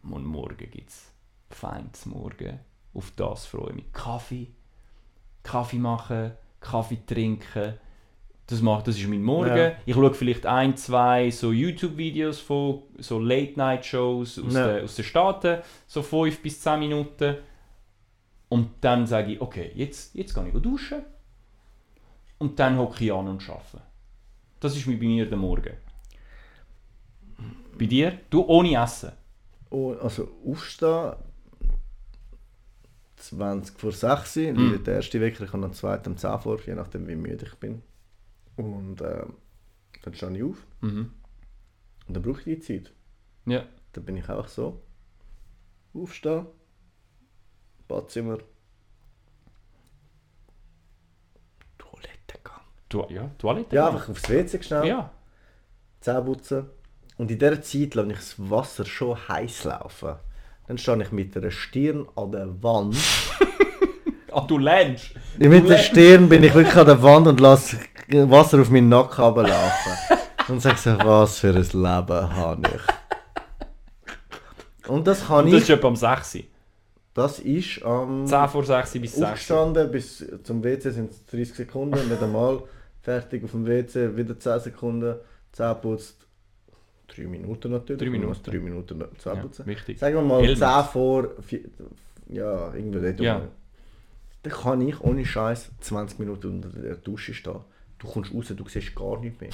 Und 0.03 0.25
morgen 0.25 0.57
gibt 0.71 0.89
es 0.89 1.13
feines 1.51 2.07
Morgen. 2.07 2.59
Auf 2.95 3.13
das 3.17 3.47
freue 3.47 3.71
ich 3.71 3.77
mich. 3.77 3.93
Kaffee, 3.93 4.49
Kaffee 5.43 5.79
machen, 5.79 6.33
Kaffee 6.61 6.99
trinken. 7.07 7.75
Das, 8.47 8.61
macht, 8.61 8.89
das 8.89 8.99
ist 8.99 9.09
mein 9.09 9.23
Morgen. 9.23 9.57
Ja. 9.57 9.73
Ich 9.87 9.95
schaue 9.95 10.13
vielleicht 10.13 10.45
ein, 10.45 10.77
zwei 10.77 11.31
so 11.31 11.53
YouTube-Videos 11.53 12.41
von 12.41 12.83
so 12.99 13.19
Late-Night-Shows 13.19 14.41
aus, 14.41 14.53
Ja. 14.55 14.75
den, 14.75 14.85
aus 14.85 14.97
den 14.97 15.05
Staaten, 15.05 15.63
so 15.87 16.03
5 16.03 16.43
bis 16.43 16.61
10 16.61 16.81
Minuten. 16.81 17.37
Und 18.49 18.69
dann 18.83 19.07
sage 19.07 19.33
ich, 19.33 19.41
okay, 19.41 19.71
jetzt, 19.75 20.15
jetzt 20.15 20.35
gehe 20.35 20.49
ich 20.49 20.61
duschen. 20.61 21.03
Und 22.39 22.59
dann 22.59 22.77
hocke 22.77 23.05
ich 23.05 23.13
an 23.13 23.29
und 23.29 23.49
arbeite. 23.49 23.81
Das 24.61 24.77
ist 24.77 24.85
bei 24.85 24.93
mir 24.97 25.27
der 25.27 25.39
Morgen. 25.39 25.75
Bei 27.79 27.87
dir? 27.87 28.19
Du 28.29 28.45
ohne 28.45 28.75
Essen. 28.83 29.13
Also 29.73 30.29
aufstehen, 30.47 31.15
20 33.17 33.79
vor 33.79 33.93
6 33.93 34.37
Uhr, 34.37 34.53
Mhm. 34.53 34.85
der 34.85 34.97
erste 34.97 35.21
Wecker, 35.21 35.45
ich 35.45 35.53
habe 35.53 35.65
am 35.65 35.73
zweiten 35.73 36.11
um 36.11 36.17
10 36.17 36.39
vor, 36.41 36.61
je 36.61 36.75
nachdem 36.75 37.07
wie 37.09 37.17
müde 37.17 37.47
ich 37.47 37.55
bin. 37.57 37.83
Und 38.57 39.01
ähm, 39.01 39.35
dann 40.03 40.15
stehe 40.15 40.37
ich 40.37 40.43
auf 40.43 40.67
Mhm. 40.81 41.13
und 42.09 42.15
dann 42.17 42.23
brauche 42.23 42.39
ich 42.41 42.45
die 42.45 42.61
Zeit. 42.61 42.93
Ja. 43.47 43.65
Dann 43.93 44.05
bin 44.05 44.17
ich 44.17 44.29
auch 44.29 44.49
so. 44.49 44.83
Aufstehen, 45.95 46.47
Badzimmer, 47.89 48.39
Toilettengang. 51.79 52.63
Tu 52.89 53.07
ja, 53.11 53.31
Toilette. 53.39 53.75
Ja, 53.77 53.89
einfach 53.89 54.09
aufs 54.09 54.29
WC 54.29 54.63
schnell, 54.63 54.87
Ja. 54.87 55.13
Zähne 56.01 56.23
putzen. 56.23 56.67
Und 57.23 57.31
in 57.31 57.39
dieser 57.39 57.63
Zeit 57.63 57.95
lasse 57.95 58.11
ich 58.11 58.17
das 58.17 58.35
Wasser 58.51 58.85
schon 58.85 59.17
heiß 59.29 59.63
laufen. 59.63 60.17
Dann 60.67 60.77
stehe 60.77 61.01
ich 61.01 61.13
mit 61.13 61.33
der 61.37 61.53
Stirn 61.53 62.09
an 62.17 62.33
der 62.33 62.49
Wand. 62.65 62.97
Ah, 64.35 64.47
du 64.49 64.57
lernst. 64.57 65.11
Mit 65.39 65.69
der 65.69 65.77
Stirn 65.77 66.27
bin 66.27 66.43
ich 66.43 66.55
wirklich 66.55 66.75
an 66.75 66.87
der 66.87 67.03
Wand 67.03 67.27
und 67.27 67.39
lasse 67.39 67.77
Wasser 68.09 68.63
auf 68.63 68.71
meinen 68.71 68.89
Nacken 68.89 69.23
runterlaufen. 69.23 69.93
Und 70.49 70.63
sage 70.63 70.79
so, 70.79 70.97
was 71.05 71.39
für 71.39 71.49
ein 71.51 71.57
Leben 71.57 72.37
habe 72.37 72.63
ich. 72.75 74.89
Und 74.89 75.07
das 75.07 75.27
kann 75.27 75.45
Und 75.45 75.53
das 75.53 75.65
ich, 75.65 75.69
ist 75.69 75.77
etwa 75.77 75.89
am 75.89 75.97
6 75.97 76.37
Uhr. 76.37 76.41
das 77.13 77.41
ist 77.41 77.83
am 77.85 78.27
10 78.27 78.49
vor 78.49 78.65
6 78.65 78.95
Uhr 78.95 79.01
bis 79.03 79.11
6 79.13 79.21
Uhr. 79.21 79.27
aufgestanden, 79.29 79.91
bis 79.91 80.25
zum 80.45 80.65
WC 80.65 80.91
sind 80.91 81.11
es 81.11 81.27
30 81.27 81.55
Sekunden, 81.55 82.09
nicht 82.09 82.23
einmal. 82.23 82.63
Fertig 83.03 83.45
auf 83.45 83.51
dem 83.51 83.67
WC, 83.67 84.17
wieder 84.17 84.41
10 84.41 84.61
Sekunden, 84.61 85.17
Zähne 85.53 85.75
putzt. 85.75 86.17
3 87.15 87.23
Minuten 87.27 87.71
natürlich. 87.73 88.01
Drei 88.03 88.11
Minuten. 88.11 88.41
3 88.43 88.59
Minuten 88.59 89.05
Zähne 89.19 89.51
Ja, 89.59 89.67
wichtig. 89.67 89.99
Sagen 89.99 90.15
wir 90.17 90.23
mal 90.23 90.43
Helmut. 90.43 90.59
10 90.59 90.85
vor, 90.93 91.29
vier, 91.43 91.61
ja, 92.29 92.73
irgendwie 92.75 93.01
dort. 93.01 93.21
Ja. 93.21 93.43
Dann 94.43 94.53
kann 94.53 94.81
ich 94.81 95.01
ohne 95.01 95.25
Scheiß 95.25 95.71
20 95.81 96.19
Minuten 96.19 96.47
unter 96.63 96.69
der 96.71 96.97
Dusche 96.97 97.35
stehen. 97.35 97.61
Du 97.99 98.09
kommst 98.09 98.35
raus, 98.35 98.47
du 98.57 98.69
siehst 98.69 98.95
gar 98.97 99.21
nichts 99.21 99.41
mehr. 99.41 99.51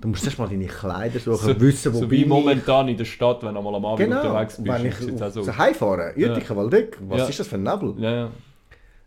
du 0.00 0.08
musst 0.08 0.24
erst 0.24 0.38
mal 0.38 0.48
deine 0.48 0.66
Kleider 0.66 1.18
suchen, 1.20 1.58
wissen, 1.60 1.92
wo 1.94 1.98
so 2.00 2.08
bin 2.08 2.10
wie 2.18 2.22
ich. 2.22 2.28
momentan 2.28 2.88
in 2.88 2.96
der 2.96 3.04
Stadt, 3.06 3.42
wenn 3.42 3.54
du 3.54 3.62
mal 3.62 3.74
am 3.74 3.84
Abend 3.86 3.98
Genau, 4.00 4.20
unterwegs 4.20 4.56
bist. 4.56 4.68
wenn 4.68 4.86
ich 4.86 5.00
jetzt 5.00 5.34
so. 5.34 5.42
so 5.42 5.56
heimfahre, 5.56 6.12
Uetiken, 6.16 6.56
Waldeck, 6.56 6.98
was 7.08 7.18
Ja. 7.20 7.26
ist 7.28 7.40
das 7.40 7.46
für 7.48 7.54
ein 7.56 7.62
Nebel? 7.62 7.94
Ja, 7.98 8.10
ja. 8.10 8.30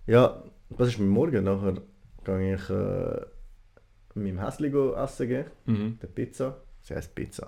Ja, 0.08 0.44
das 0.78 0.88
ist 0.89 1.00
mein 1.00 1.10
Morgen. 1.10 1.44
Nachher 1.44 1.76
gehe 2.26 2.56
ich 2.56 2.70
äh, 2.70 3.22
meinem 4.20 4.39
Häsli 4.44 4.70
go 4.72 4.94
essen 4.94 5.28
gehen, 5.28 5.46
Mhm. 5.66 6.00
der 6.02 6.08
Pizza. 6.08 6.58
Sie 6.84 6.93
heißt 6.96 7.13
Pizza. 7.15 7.48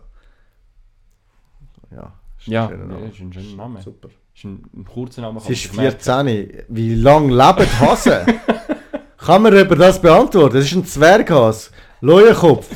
Ja, 1.92 2.14
ist 2.40 2.48
Ja, 2.48 2.64
ein 2.68 2.70
schöner 2.70 2.84
ja, 2.84 3.00
Name. 3.00 3.08
ist 3.12 3.20
ein 3.20 3.34
schöner 3.34 3.56
Name. 3.56 3.82
Super. 3.82 4.10
Ist 4.34 4.44
ein, 4.44 4.64
ein 4.76 4.86
kurzer 4.86 5.22
Name. 5.22 5.40
Sie 5.40 5.54
ist 5.54 5.74
man 5.76 5.86
sich 5.92 6.06
merken. 6.06 6.28
14. 6.28 6.66
Wie 6.70 6.96
lange 6.96 7.34
lebt 7.34 7.80
Hase? 7.80 8.26
Kann 9.18 9.42
man 9.42 9.56
über 9.58 9.76
das 9.76 10.02
beantworten? 10.02 10.56
Das 10.56 10.66
ist 10.66 10.74
ein 10.76 10.86
Zwerghas. 10.86 11.72
Leuenkopf. 12.02 12.68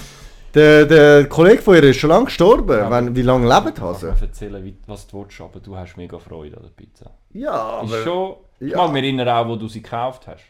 Der, 0.56 0.86
der 0.86 1.30
Kollege 1.30 1.62
von 1.62 1.76
ihr 1.76 1.84
ist 1.84 1.98
schon 1.98 2.10
lange 2.10 2.26
gestorben. 2.26 2.78
Ja. 2.78 2.90
Wenn, 2.90 3.16
wie 3.16 3.22
lange 3.22 3.48
lebt 3.48 3.70
Ich 3.70 3.76
kann 3.76 3.86
Hase? 3.90 4.06
mir 4.14 4.22
erzählen, 4.22 4.78
was 4.88 5.06
du 5.08 5.22
willst, 5.24 5.42
aber 5.42 5.60
du 5.60 5.76
hast 5.76 5.96
mega 5.98 6.18
Freude 6.18 6.58
an 6.58 6.64
der 6.64 6.70
Pizza. 6.72 7.12
Ja, 7.32 7.82
ist 7.82 7.94
aber 7.94 8.04
schon, 8.04 8.36
ich 8.60 8.72
ja. 8.72 8.78
mag 8.78 8.92
mich 8.94 9.04
erinnern 9.04 9.30
auch, 9.30 9.48
wo 9.48 9.56
du 9.58 9.68
sie 9.68 9.82
gekauft 9.84 10.26
hast. 10.28 10.44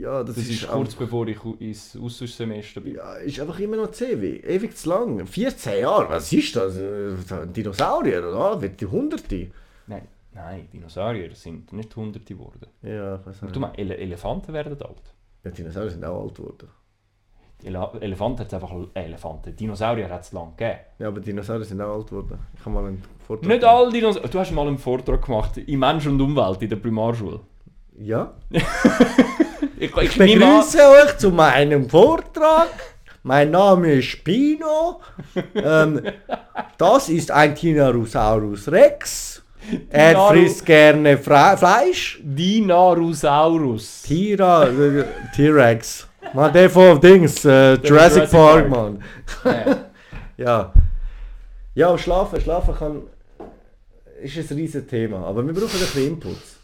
Ja, 0.00 0.22
das, 0.22 0.36
Das 0.36 0.44
ist, 0.44 0.62
ist 0.62 0.68
kurz 0.68 0.88
einfach- 0.90 0.98
bevor 1.00 1.26
ich 1.28 1.38
ins 1.60 1.96
Austauschsemester 2.00 2.80
bin. 2.80 2.94
Ja, 2.96 3.14
ist 3.14 3.38
einfach 3.40 3.58
immer 3.58 3.76
noch 3.76 3.90
CW. 3.90 4.36
Ewig 4.40 4.76
zu 4.76 4.88
lang. 4.88 5.26
14 5.26 5.80
Jahre, 5.82 6.08
was 6.08 6.32
ist 6.32 6.54
das? 6.56 6.76
Äh, 6.76 7.12
Dinosaurier, 7.54 8.20
oder? 8.28 8.60
Wird 8.60 8.80
die 8.80 8.86
Hunderte? 8.86 9.50
Nein, 9.86 10.02
nein, 10.34 10.68
Dinosaurier 10.72 11.34
sind 11.34 11.72
nicht 11.72 11.94
hunderte 11.96 12.34
geworden. 12.34 12.66
Ja, 12.82 13.16
ich 13.16 13.26
weiß 13.26 13.52
Du 13.52 13.60
meinst, 13.60 13.78
Ele 13.78 13.96
Elefanten 13.96 14.52
werden 14.52 14.80
alt. 14.82 15.14
Ja, 15.44 15.50
Dinosaurier 15.50 15.90
sind 15.90 16.04
auch 16.04 16.22
alt 16.24 16.34
geworden. 16.34 16.68
Ele 17.64 17.90
Elefanten 18.00 18.38
hat 18.40 18.46
es 18.46 18.54
einfach 18.54 18.72
äh, 18.94 19.04
Elefanten. 19.04 19.56
Dinosaurier 19.56 20.08
hat 20.08 20.22
es 20.22 20.32
lang 20.32 20.56
gegeben. 20.56 20.78
Ja, 21.00 21.08
aber 21.08 21.20
Dinosaurier 21.20 21.64
sind 21.64 21.80
auch 21.80 21.96
alt 21.96 22.06
geworden. 22.08 22.38
Ich 22.56 22.60
habe 22.64 22.70
mal 22.70 22.86
einen 22.86 23.02
Vortrag 23.26 23.48
Nicht 23.48 23.64
alle 23.64 23.90
Dinosaurier. 23.90 24.30
Du 24.30 24.38
hast 24.38 24.52
mal 24.52 24.68
einen 24.68 24.78
Vortrag 24.78 25.24
gemacht 25.24 25.56
in 25.56 25.78
Mensch 25.80 26.06
und 26.06 26.20
Umwelt 26.20 26.62
in 26.62 26.68
der 26.68 26.76
Primarschule. 26.76 27.40
Ja. 27.98 28.32
Ich, 29.78 29.96
ich, 29.96 30.02
Ich 30.02 30.18
begrüße 30.18 30.78
euch 30.90 31.16
zu 31.18 31.30
meinem 31.30 31.88
Vortrag. 31.88 32.68
Mein 33.22 33.50
Name 33.50 33.94
ist 33.94 34.22
Pino. 34.24 35.00
ähm, 35.54 36.00
das 36.78 37.08
ist 37.08 37.30
ein 37.30 37.54
Tyrannosaurus 37.54 38.68
Rex. 38.70 39.42
Er 39.90 40.14
Dinaru- 40.14 40.28
frisst 40.30 40.64
gerne 40.66 41.18
Fre 41.18 41.56
Fleisch. 41.58 42.20
Dinosaurus. 42.22 44.02
Tira, 44.02 44.66
äh, 44.68 45.04
T-Rex. 45.36 46.06
Man, 46.32 46.52
der 46.52 46.70
von 46.70 47.00
Dings, 47.00 47.44
äh, 47.44 47.74
Jurassic, 47.74 47.88
Jurassic 47.88 48.30
Park, 48.30 48.68
Park. 48.70 48.70
Mann. 48.70 49.04
Ja. 50.38 50.72
Ja. 51.74 51.98
Schlafen, 51.98 52.40
schlafen 52.40 52.74
kann, 52.76 53.02
ist 54.22 54.36
ein 54.50 54.56
riesen 54.56 54.86
Thema. 54.86 55.26
Aber 55.26 55.44
wir 55.44 55.52
brauchen 55.52 55.64
ein 55.74 55.80
bisschen 55.80 56.06
Inputs. 56.06 56.57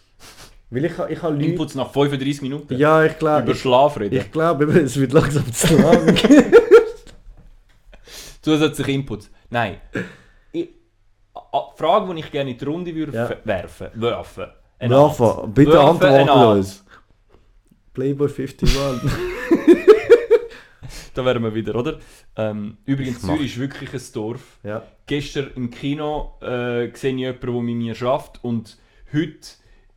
Weil 0.74 0.84
ich, 0.86 0.92
ich 1.08 1.22
habe 1.22 1.34
Leute... 1.34 1.46
Inputs 1.46 1.74
nach 1.76 1.90
35 1.92 2.42
Minuten. 2.42 2.76
Ja, 2.76 3.04
ich 3.04 3.16
glaube... 3.18 3.42
Über 3.44 3.54
Schlaf 3.54 3.98
reden. 4.00 4.16
ich 4.16 4.32
glaube, 4.32 4.64
es 4.64 4.98
wird 4.98 5.12
langsam 5.12 5.50
zu 5.52 5.76
lang. 5.76 6.16
Zusätzliche 8.42 8.90
Inputs. 8.90 9.30
Nein. 9.50 9.76
Ich, 10.52 10.68
a- 11.34 11.70
Frage, 11.76 12.12
die 12.14 12.20
ich 12.20 12.30
gerne 12.30 12.50
in 12.50 12.58
die 12.58 12.64
Runde 12.64 12.94
würde 12.94 13.12
Ja. 13.16 13.30
werfen. 13.44 13.86
Werfen. 13.94 14.46
Art. 14.80 15.54
bitte 15.54 15.72
Werfen, 15.72 15.88
antworten 15.88 16.28
uns. 16.58 16.84
Playboy 17.92 18.28
51. 18.28 18.76
Da 21.14 21.24
wären 21.24 21.44
wir 21.44 21.54
wieder, 21.54 21.76
oder? 21.76 22.00
Ähm, 22.34 22.76
übrigens, 22.86 23.20
Zürich 23.22 23.52
ist 23.52 23.60
wirklich 23.60 23.94
ein 23.94 24.00
Dorf. 24.12 24.58
ja. 24.64 24.82
Gestern 25.06 25.50
im 25.54 25.70
Kino 25.70 26.32
äh, 26.40 26.90
sehe 26.94 27.12
ich 27.12 27.18
jemanden, 27.20 27.40
der 27.46 27.52
mit 27.62 27.76
mir 27.76 28.02
arbeitet. 28.02 28.40
Und 28.42 28.78
heute 29.12 29.38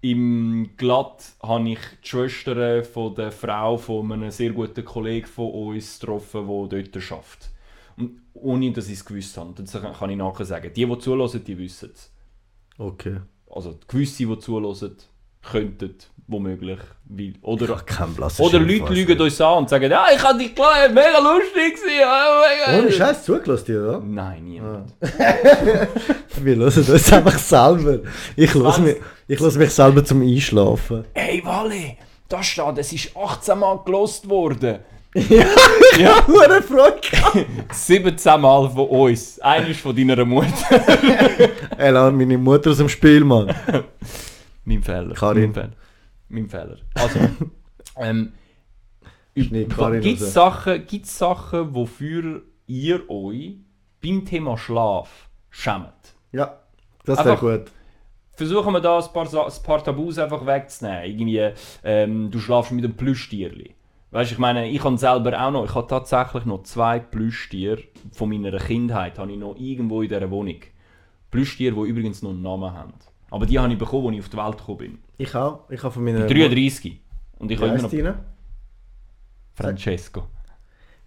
im 0.01 0.69
Glatt 0.77 1.33
habe 1.41 1.69
ich 1.69 1.79
die 2.03 2.07
Schwester 2.07 2.83
von 2.83 3.15
der 3.15 3.31
Frau 3.31 3.77
von 3.77 4.11
einem 4.11 4.31
sehr 4.31 4.51
guten 4.51 4.85
Kollegen 4.85 5.27
von 5.27 5.51
uns 5.51 5.99
getroffen, 5.99 6.47
der 6.47 6.81
dort 6.83 7.11
arbeitet. 7.11 7.49
Und 7.97 8.21
ohne, 8.33 8.71
dass 8.71 8.87
ich 8.87 8.93
es 8.93 9.05
gewusst 9.05 9.37
habe. 9.37 9.53
Das 9.63 9.81
kann 9.81 10.09
ich 10.09 10.17
nachher 10.17 10.45
sagen. 10.45 10.71
Die, 10.73 10.85
die 10.85 10.99
zulassen, 10.99 11.43
die 11.43 11.57
wissen 11.57 11.89
es. 11.93 12.11
Okay. 12.77 13.21
Also 13.49 13.73
die 13.73 13.87
gewisse, 13.87 14.27
die 14.27 14.39
zulassen, 14.39 14.97
könnten 15.41 15.95
womöglich. 16.27 16.79
Weil, 17.09 17.33
oder 17.41 17.81
oder 18.39 18.59
Leute 18.59 18.93
lügen 18.93 19.19
uns 19.21 19.39
an 19.39 19.59
und 19.59 19.69
sagen, 19.69 19.89
ja, 19.89 20.05
ich 20.13 20.21
habe 20.21 20.37
dich 20.37 20.53
klar, 20.53 20.89
mega 20.89 21.19
lustig 21.19 21.75
gewesen. 21.75 21.99
ja, 22.01 22.41
mega- 22.67 22.79
Ohne 22.79 22.91
Scheiß 22.91 23.23
zugelassen 23.23 23.65
dir, 23.65 23.81
oder? 23.81 23.99
Nein, 24.05 24.43
niemand. 24.43 24.93
Wir 26.43 26.55
hören 26.55 26.65
uns 26.65 27.13
einfach 27.13 27.37
selber. 27.39 27.99
Ich 28.35 28.53
höre 28.53 28.77
mich, 28.79 28.97
ich 29.27 29.39
mich 29.39 29.69
selber 29.71 30.03
zum 30.03 30.21
Einschlafen. 30.21 31.05
Hey 31.13 31.41
Wally, 31.45 31.97
da 32.27 32.43
steht, 32.43 32.77
es 32.77 32.91
ist 32.91 33.15
18 33.15 33.57
Mal 33.57 33.79
gelost 33.85 34.27
worden. 34.29 34.79
Ja, 35.97 36.27
hure 36.27 36.61
Freude. 36.61 37.45
17 37.71 38.41
Mal 38.41 38.69
von 38.69 38.87
uns. 38.87 39.39
Einer 39.39 39.67
ist 39.69 39.79
von 39.79 39.95
deiner 39.95 40.23
Mutter. 40.25 40.47
Ey, 41.77 41.89
lass 41.89 42.13
meine 42.13 42.37
Mutter 42.37 42.69
aus 42.71 42.77
dem 42.77 42.89
Spiel, 42.89 43.23
Mann. 43.23 43.51
mein 44.65 44.83
Fehler. 44.83 45.13
Karin. 45.15 45.45
Mein 45.45 45.53
Fehler. 45.53 45.69
Mein 46.29 46.49
Fehler. 46.49 46.77
Also, 46.95 47.19
ähm, 47.97 48.33
gibt 49.33 50.21
es. 50.21 50.33
Sachen, 50.33 50.85
gibt's 50.85 51.17
Sachen, 51.17 51.73
wofür 51.73 52.43
ihr 52.65 53.09
euch 53.09 53.57
beim 54.01 54.25
Thema 54.25 54.57
Schlaf 54.57 55.29
schämt? 55.49 56.15
Ja, 56.31 56.59
das 57.05 57.23
wäre 57.23 57.37
gut. 57.37 57.71
Versuchen 58.33 58.73
wir 58.73 58.81
da 58.81 58.99
ein 58.99 59.13
paar, 59.13 59.25
ein 59.25 59.63
paar 59.63 59.83
Tabus 59.83 60.19
einfach 60.19 60.45
wegzunehmen. 60.45 61.05
Irgendwie, 61.05 61.51
ähm, 61.83 62.29
du 62.29 62.39
schlafst 62.39 62.71
mit 62.71 62.83
einem 62.83 62.95
Plüschtierli. 62.95 63.73
Weißt 64.11 64.31
du, 64.31 64.35
ich 64.35 64.39
meine, 64.39 64.69
ich 64.69 64.83
habe 64.83 64.97
selber 64.97 65.41
auch 65.41 65.51
noch, 65.51 65.65
ich 65.65 65.75
habe 65.75 65.87
tatsächlich 65.87 66.45
noch 66.45 66.63
zwei 66.63 66.99
Plüschtiere 66.99 67.83
von 68.13 68.29
meiner 68.29 68.57
Kindheit, 68.57 69.19
habe 69.19 69.31
ich 69.31 69.37
noch 69.37 69.55
irgendwo 69.57 70.01
in 70.01 70.09
dieser 70.09 70.29
Wohnung. 70.29 70.59
Plüschtiere, 71.29 71.75
die 71.75 71.89
übrigens 71.89 72.21
noch 72.21 72.29
einen 72.29 72.41
Namen 72.41 72.73
haben. 72.73 72.93
Aber 73.31 73.45
die 73.45 73.59
habe 73.59 73.71
ich 73.73 73.77
bekommen, 73.77 74.07
als 74.07 74.15
ich 74.15 74.21
auf 74.21 74.29
die 74.29 74.37
Welt 74.37 74.57
gekommen 74.57 74.77
bin. 74.77 74.99
Ich 75.17 75.33
auch. 75.35 75.69
Ich 75.69 75.83
habe 75.83 75.91
von 75.93 76.03
meiner... 76.03 76.25
33. 76.27 77.01
Und 77.39 77.51
ich 77.51 77.59
habe 77.59 77.69
immer 77.69 77.81
noch... 77.81 77.91
deine? 77.91 78.19
Francesco. 79.55 80.27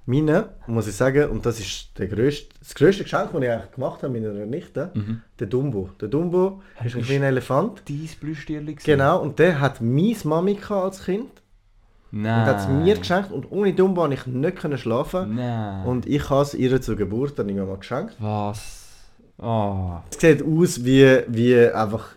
Meine, 0.06 0.48
muss 0.66 0.88
ich 0.88 0.96
sagen, 0.96 1.30
und 1.30 1.46
das 1.46 1.60
ist 1.60 1.96
der 1.96 2.08
grösste, 2.08 2.48
das 2.58 2.74
grösste 2.74 3.04
Geschenk, 3.04 3.30
das 3.32 3.42
ich 3.42 3.50
eigentlich 3.50 3.70
gemacht 3.72 4.02
habe 4.02 4.12
meiner 4.12 4.32
Nichte, 4.46 4.90
Mhm. 4.94 5.22
der 5.38 5.46
Dumbo. 5.46 5.90
Der 6.00 6.08
Dumbo 6.08 6.62
ist 6.84 6.96
ein 6.96 7.02
kleiner 7.02 7.26
Elefant. 7.26 7.82
Dein 7.88 8.08
Plüschtierli 8.18 8.74
gewesen? 8.74 8.86
Genau, 8.86 9.20
und 9.20 9.38
der 9.38 9.60
hat 9.60 9.80
meine 9.80 10.16
Mami 10.24 10.58
als 10.68 11.04
Kind. 11.04 11.30
Nein. 12.10 12.40
Und 12.40 12.46
hat 12.46 12.58
es 12.60 12.68
mir 12.68 12.96
geschenkt. 12.96 13.30
Und 13.30 13.52
ohne 13.52 13.72
Dumbo 13.72 14.00
konnte 14.00 14.16
ich 14.16 14.26
nicht 14.26 14.56
können 14.56 14.78
schlafen. 14.78 15.36
Nein. 15.36 15.86
Und 15.86 16.06
ich 16.06 16.28
habe 16.28 16.42
es 16.42 16.54
ihr 16.54 16.80
zur 16.80 16.96
Geburt 16.96 17.38
dann 17.38 17.48
irgendwann 17.48 17.68
mal 17.68 17.78
geschenkt. 17.78 18.16
Was? 18.18 18.88
Oh. 19.38 19.92
Es 20.10 20.20
sieht 20.20 20.42
aus 20.42 20.84
wie, 20.84 21.22
wie 21.28 21.56
einfach 21.68 22.16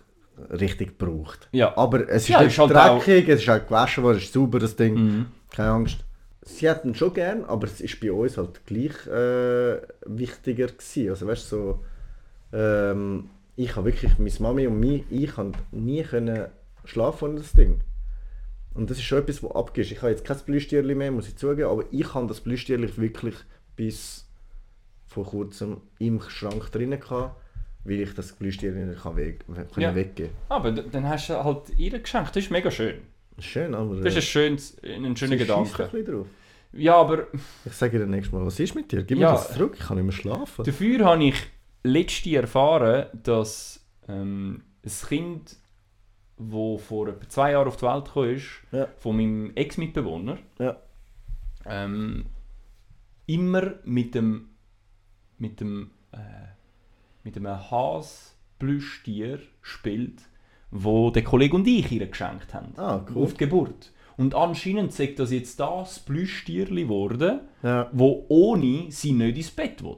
richtig 0.50 0.98
gebraucht. 0.98 1.48
Ja. 1.52 1.76
Aber 1.76 2.08
es 2.08 2.22
ist 2.22 2.28
Ja, 2.28 2.40
nicht 2.42 2.52
ist 2.52 2.58
halt 2.58 2.72
dreckig, 2.72 3.28
es 3.28 3.40
ist 3.40 3.48
halt 3.48 3.68
gewaschen 3.68 4.04
worden, 4.04 4.18
es 4.18 4.24
ist 4.24 4.32
sauber, 4.32 4.58
das 4.58 4.76
Ding. 4.76 4.94
Mhm. 4.94 5.26
Keine 5.50 5.70
Angst. 5.70 6.04
Sie 6.42 6.68
hat 6.68 6.84
ihn 6.84 6.94
schon 6.94 7.14
gern, 7.14 7.44
aber 7.44 7.66
es 7.66 7.80
ist 7.80 7.98
bei 8.00 8.12
uns 8.12 8.36
halt 8.36 8.66
gleich 8.66 9.06
äh, 9.06 9.80
wichtiger 10.04 10.66
gewesen. 10.66 11.08
Also 11.08 11.26
weißt 11.26 11.52
du, 11.52 11.56
so, 11.56 11.84
ähm, 12.52 13.30
ich 13.56 13.74
habe 13.76 13.86
wirklich, 13.86 14.18
meine 14.18 14.32
Mami 14.40 14.66
und 14.66 14.78
mich, 14.78 15.04
ich 15.10 15.36
habe 15.36 15.52
nie 15.72 16.02
können 16.02 16.48
schlafen 16.84 17.30
ohne 17.30 17.40
das 17.40 17.52
Ding. 17.52 17.80
Und 18.74 18.90
das 18.90 18.98
ist 18.98 19.04
schon 19.04 19.18
etwas, 19.18 19.42
was 19.42 19.52
abgeht. 19.52 19.90
Ich 19.90 20.02
habe 20.02 20.10
jetzt 20.10 20.24
kein 20.24 20.38
Plüschtierli 20.38 20.94
mehr, 20.94 21.12
muss 21.12 21.28
ich 21.28 21.36
zugeben, 21.36 21.70
aber 21.70 21.84
ich 21.90 22.12
habe 22.12 22.26
das 22.26 22.40
Plüschtierli 22.40 22.94
wirklich 22.96 23.36
bis 23.76 24.28
vor 25.06 25.26
kurzem 25.26 25.80
im 25.98 26.20
Schrank 26.20 26.72
drinnen 26.72 26.98
gehabt, 26.98 27.40
weil 27.84 28.00
ich 28.00 28.14
das 28.14 28.38
nicht 28.86 29.02
kann 29.02 29.16
weg, 29.16 29.44
können 29.46 29.68
Ja. 29.78 29.94
weggeben 29.94 30.32
Aber 30.48 30.72
d- 30.72 30.84
dann 30.90 31.08
hast 31.08 31.28
du 31.30 31.42
halt 31.44 31.70
ihr 31.76 31.98
geschenkt. 31.98 32.34
Das 32.34 32.42
ist 32.44 32.50
mega 32.50 32.70
schön. 32.70 32.96
Schön, 33.38 33.74
aber 33.74 33.96
Das 33.96 34.14
ist 34.14 34.16
ein, 34.16 34.22
schönes, 34.22 34.76
ein 34.82 35.16
schöner 35.16 35.32
ein 35.32 35.38
Gedanke. 35.38 35.82
bisschen 35.84 36.04
drauf. 36.04 36.26
Ja, 36.72 36.96
aber 36.96 37.26
Ich 37.64 37.72
sage 37.72 37.98
dir 37.98 38.06
nächstes 38.06 38.32
Mal, 38.32 38.44
was 38.46 38.58
ist 38.60 38.74
mit 38.74 38.90
dir? 38.90 39.02
Gib 39.02 39.18
Ja. 39.18 39.30
mir 39.30 39.36
das 39.36 39.52
zurück, 39.54 39.76
ich 39.78 39.84
kann 39.86 39.96
nicht 39.96 40.04
mehr 40.06 40.12
schlafen. 40.12 40.64
dafür 40.64 41.04
habe 41.04 41.24
ich 41.24 41.36
letzte 41.84 42.34
erfahren, 42.36 43.06
dass 43.22 43.84
ähm, 44.08 44.62
ein 44.84 45.08
Kind, 45.08 45.56
das 46.36 46.82
vor 46.82 47.08
etwa 47.08 47.28
zwei 47.28 47.52
Jahren 47.52 47.68
auf 47.68 47.76
die 47.76 47.82
Welt 47.86 48.04
gekommen 48.06 48.34
ist, 48.34 48.46
Ja. 48.72 48.88
von 48.98 49.16
meinem 49.16 49.52
Ex-Mitbewohner, 49.54 50.38
Ja. 50.58 50.76
ähm, 51.66 52.26
immer 53.26 53.74
mit 53.84 54.14
dem 54.14 54.48
mit 55.38 55.60
dem 55.60 55.90
äh, 56.12 56.18
mit 57.24 57.36
einem 57.36 57.70
Hasplüschtier 57.70 59.40
spielt, 59.62 60.22
wo 60.70 61.10
der 61.10 61.24
Kollege 61.24 61.56
und 61.56 61.66
ich 61.66 61.90
ihr 61.90 62.06
geschenkt 62.06 62.54
haben 62.54 62.72
Ah, 62.76 63.04
cool. 63.14 63.24
auf 63.24 63.32
die 63.32 63.38
Geburt. 63.38 63.92
Und 64.16 64.34
anscheinend 64.34 64.92
sagt 64.92 65.18
das 65.18 65.32
jetzt 65.32 65.58
das 65.58 65.98
Plüschtierli 66.00 66.82
geworden, 66.84 67.40
Ja. 67.62 67.88
wo 67.92 68.24
ohne 68.28 68.90
sie 68.90 69.12
nicht 69.12 69.36
ins 69.36 69.50
Bett 69.50 69.82
will. 69.82 69.96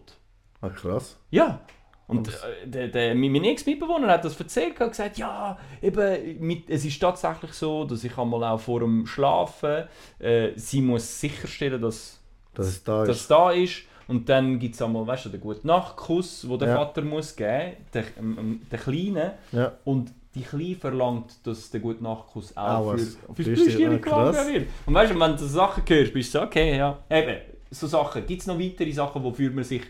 Ah, 0.63 0.71
krass. 0.71 1.19
Ja. 1.31 1.61
Und 2.07 2.29
äh, 2.29 2.67
der, 2.69 2.89
der, 2.89 3.15
mein 3.17 3.33
mein 3.33 3.45
Ex-Mitbewohner 3.45 4.07
hat 4.09 4.25
das 4.25 4.39
erzählt 4.39 4.81
und 4.81 4.91
gesagt, 4.91 5.19
ja, 5.19 5.59
eben, 5.83 6.39
mit, 6.39 6.71
es 6.71 6.85
ist 6.85 7.01
tatsächlich 7.01 7.53
so, 7.53 7.85
dass 7.85 8.05
ich 8.05 8.17
einmal 8.17 8.45
auch 8.45 8.61
vor 8.61 8.79
dem 8.81 9.07
Schlafen, 9.07 9.85
äh, 10.21 10.53
sie 10.55 10.81
muss 10.83 11.21
sicherstellen, 11.21 11.83
dass 11.83 12.23
Dass 12.55 12.69
es 12.69 12.85
da 12.85 13.05
das 13.05 13.21
ist. 13.23 13.31
da 13.31 13.51
ist. 13.51 13.83
Und 14.09 14.29
dann 14.29 14.59
gibt 14.59 14.75
es 14.77 14.83
einmal, 14.83 15.07
weißt 15.07 15.27
du, 15.27 15.29
den 15.31 15.41
guten 15.41 15.67
Nachtkuss, 15.67 16.43
den 16.43 16.59
der 16.59 16.69
Ja. 16.69 16.77
Vater 16.77 17.03
muss 17.03 17.35
geben, 17.35 17.73
der, 17.93 18.05
ähm, 18.19 18.37
ähm, 18.39 18.61
der 18.71 18.79
Kleine. 18.79 19.35
Ja. 19.53 19.73
Und 19.85 20.13
die 20.35 20.43
Kleine 20.43 20.77
verlangt, 20.77 21.35
dass 21.45 21.71
der 21.71 21.81
gute 21.81 22.03
Nachtkuss 22.05 22.57
auch, 22.57 22.93
Auch 22.93 22.97
für, 23.35 23.53
ah, 23.53 23.77
gelangt 23.77 24.03
krass. 24.03 24.47
wird. 24.49 24.67
Und 24.87 24.95
weißt 24.95 25.13
du, 25.15 25.19
wenn 25.21 25.33
du 25.33 25.39
so 25.39 25.47
Sachen 25.47 25.83
hörst, 25.89 26.13
bist 26.13 26.35
du 26.35 26.39
so, 26.39 26.45
okay, 26.45 26.77
ja. 26.77 26.99
Eben, 27.11 27.37
so 27.71 27.87
Sachen. 27.87 28.25
Gibt 28.27 28.41
es 28.43 28.47
noch 28.47 28.59
weitere 28.59 28.93
Sachen, 28.93 29.25
wofür 29.25 29.51
man 29.51 29.65
sich 29.65 29.83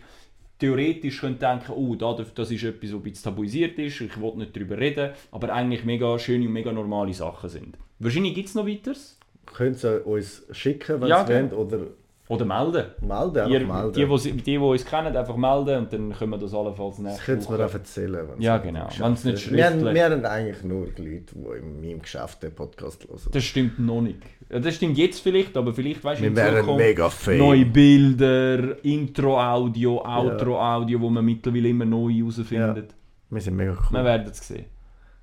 theoretisch 0.59 1.21
könnte 1.21 1.41
denken, 1.41 1.73
oh, 1.73 1.95
da, 1.95 2.15
das 2.35 2.51
ist 2.51 2.63
etwas, 2.65 2.91
was 2.91 2.97
ein 2.97 3.03
bisschen 3.03 3.25
tabuisiert 3.25 3.79
ist, 3.79 4.01
ich 4.01 4.21
will 4.21 4.33
nicht 4.37 4.57
darüber 4.57 4.79
reden, 4.79 5.11
aber 5.31 5.53
eigentlich 5.53 5.85
mega 5.85 6.19
schöne 6.19 6.47
und 6.47 6.53
mega 6.53 6.73
normale 6.73 7.13
Sachen 7.13 7.51
sind. 7.51 7.77
Wahrscheinlich 7.99 8.35
gibt 8.35 8.49
es 8.49 8.55
noch 8.55 8.67
weiteres. 8.67 9.19
Könnt 9.45 9.85
ihr 9.85 10.07
uns 10.07 10.45
schicken, 10.53 11.01
wenn 11.01 11.09
Ja, 11.09 11.29
ihr 11.29 11.51
wollt, 11.51 11.53
oder 11.53 11.87
Oder 12.29 12.45
melden. 12.45 12.87
melden, 13.03 13.49
Ihr, 13.51 13.61
melden. 13.67 13.93
die, 13.93 14.05
die, 14.33 14.43
die, 14.43 14.59
uns 14.59 14.85
kennen, 14.85 15.17
einfach 15.17 15.37
melden 15.37 15.79
und 15.85 15.93
dann 15.93 16.13
können 16.13 16.31
wir 16.33 16.39
das 16.39 16.53
allenfalls 16.53 16.97
das 16.97 17.05
nächste 17.05 17.25
könnt 17.25 17.49
ihr 17.49 17.57
mir 17.57 17.67
auch 17.67 17.73
erzählen. 17.75 18.29
Ja, 18.39 18.59
genau. 18.59 18.89
Wenn's 18.99 19.23
nicht 19.25 19.53
wir, 19.53 19.65
haben, 19.67 19.95
wir 19.95 20.05
haben 20.05 20.25
eigentlich 20.25 20.65
nur 20.65 20.87
die 20.87 21.03
Leute, 21.03 21.35
die 21.35 21.59
in 21.59 21.81
meinem 21.81 22.03
Geschäft 22.03 22.43
den 22.43 22.53
Podcast 22.53 23.07
hören. 23.07 23.21
Das 23.31 23.45
stimmt 23.45 23.79
noch 23.79 24.01
nicht. 24.01 24.19
Ja, 24.51 24.59
Das 24.59 24.75
stimmt 24.75 24.99
jetzt 24.99 25.21
vielleicht, 25.21 25.57
aber 25.57 25.73
vielleicht 25.73 26.03
weißt 26.03 26.21
du 26.21 26.35
wir 26.35 26.47
in 26.47 26.57
Zukunft 26.57 26.79
mega 26.79 27.09
fame. 27.11 27.39
neue 27.39 27.65
Bilder, 27.67 28.85
Intro-Audio, 28.85 30.05
Outro-Audio, 30.05 31.01
wo 31.01 31.11
man 31.11 31.25
mittlerweile 31.25 31.69
immer 31.69 31.85
neu 31.85 32.13
herausfindet. 32.13 32.95
Wir 33.31 33.41
sind 33.41 33.57
mega 33.57 33.73
Wir 33.91 33.99
cool. 34.01 34.05
werden 34.05 34.27
es 34.31 34.47
sehen. 34.49 34.67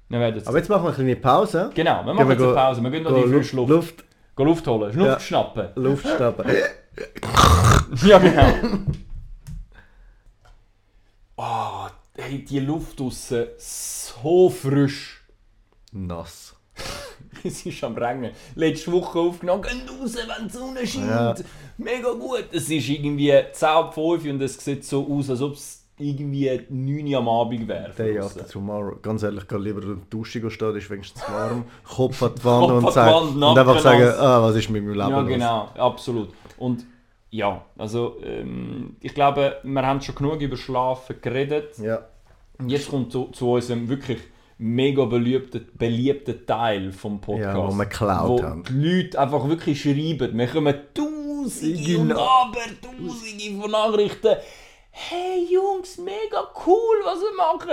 Wir 0.07 0.19
werden 0.19 0.37
es 0.37 0.47
Aber 0.47 0.57
jetzt 0.57 0.69
machen 0.69 0.83
wir 0.83 0.87
eine 0.89 0.95
kleine 0.95 1.15
Pause. 1.17 1.69
Genau, 1.73 2.05
wir 2.05 2.13
machen 2.13 2.27
wir 2.29 2.33
jetzt 2.35 2.43
eine 2.43 2.53
Pause. 2.53 2.81
Wir 2.81 2.91
gehen 2.91 3.03
noch 3.03 3.13
die 3.15 3.21
Luft, 3.21 3.33
frische 3.33 3.55
Luft, 3.57 4.03
Luft 4.37 4.67
holen, 4.67 4.93
Luft 4.95 5.09
Ja. 5.09 5.19
schnappen. 5.19 5.67
Luft 5.75 6.07
schnappen. 6.07 6.45
Ja, 8.05 8.17
genau. 8.19 8.79
Oh, 11.35 11.87
hey, 12.15 12.43
die 12.45 12.59
Luft 12.59 12.99
draussen 12.99 13.47
so 13.57 14.49
frisch. 14.49 15.23
Nass. 15.91 16.55
es 17.43 17.65
ist 17.65 17.83
am 17.83 17.95
Regnen. 17.95 18.31
Letzte 18.55 18.91
Woche 18.91 19.19
aufgenommen, 19.19 19.63
geht 19.63 19.89
raus, 19.89 20.15
wenn 20.15 20.47
die 20.47 20.53
Sonne 20.53 20.87
scheint. 20.87 21.07
Ja. 21.07 21.35
Mega 21.77 22.11
gut. 22.11 22.45
Es 22.51 22.69
ist 22.69 22.89
irgendwie 22.89 23.33
10 23.51 23.67
ab 23.67 23.93
5 23.93 24.25
und 24.25 24.41
es 24.41 24.53
sieht 24.55 24.85
so 24.85 25.07
aus, 25.07 25.29
als 25.29 25.41
ob 25.41 25.53
es 25.53 25.82
irgendwie 26.03 26.61
9 26.69 27.07
Uhr 27.13 27.17
am 27.19 27.29
Abend 27.29 27.67
wäre. 27.67 27.91
Day 27.97 28.19
after 28.19 28.47
tomorrow. 28.47 28.97
Ganz 29.01 29.23
ehrlich, 29.23 29.47
gehe 29.47 29.57
lieber 29.57 29.81
in 29.83 30.01
die 30.01 30.09
Dusche 30.09 30.49
stehen, 30.51 30.75
ist 30.75 30.89
wenigstens 30.89 31.21
warm. 31.29 31.65
Kopf 31.95 32.21
an 32.23 32.31
die 32.37 32.43
Wand 32.43 32.71
und, 32.71 32.85
die 32.87 32.91
sagen, 32.91 33.15
Wand, 33.15 33.43
und 33.43 33.57
einfach 33.57 33.79
sagen, 33.79 34.03
ah, 34.19 34.41
was 34.41 34.55
ist 34.55 34.69
mit 34.69 34.83
meinem 34.83 34.93
Leben 34.95 35.09
Ja, 35.11 35.19
los? 35.19 35.27
genau, 35.29 35.69
absolut. 35.77 36.29
Und 36.57 36.85
ja, 37.29 37.63
also 37.77 38.17
ähm, 38.23 38.95
ich 39.01 39.13
glaube, 39.15 39.57
wir 39.63 39.81
haben 39.87 40.01
schon 40.01 40.15
genug 40.15 40.39
über 40.41 40.55
Schlafen 40.57 41.15
geredet. 41.21 41.77
Ja, 41.79 42.05
Und 42.59 42.69
jetzt 42.69 42.89
kommt 42.89 43.11
zu, 43.11 43.25
zu 43.31 43.51
unserem 43.53 43.89
wirklich 43.89 44.19
mega 44.59 45.03
beliebten, 45.05 45.67
beliebten 45.73 46.45
Teil 46.45 46.91
vom 46.91 47.19
Podcast. 47.19 47.57
Ja, 47.57 47.67
wo 47.67 47.71
wir 47.75 47.85
geklaut 47.87 48.29
wo 48.29 48.43
haben. 48.43 48.63
die 48.69 48.73
Leute 48.73 49.19
einfach 49.19 49.47
wirklich 49.49 49.81
schreiben. 49.81 50.37
Wir 50.37 50.47
kommen 50.47 50.75
tausende 50.93 51.97
und 51.97 52.09
Genau. 52.09 52.21
abertausende 52.43 53.61
von 53.61 53.71
Nachrichten. 53.71 54.35
Hey 54.95 55.47
Jungs, 55.49 55.97
mega 55.97 56.47
cool, 56.67 57.01
was 57.03 57.19
ihr 57.19 57.35
macht. 57.35 57.67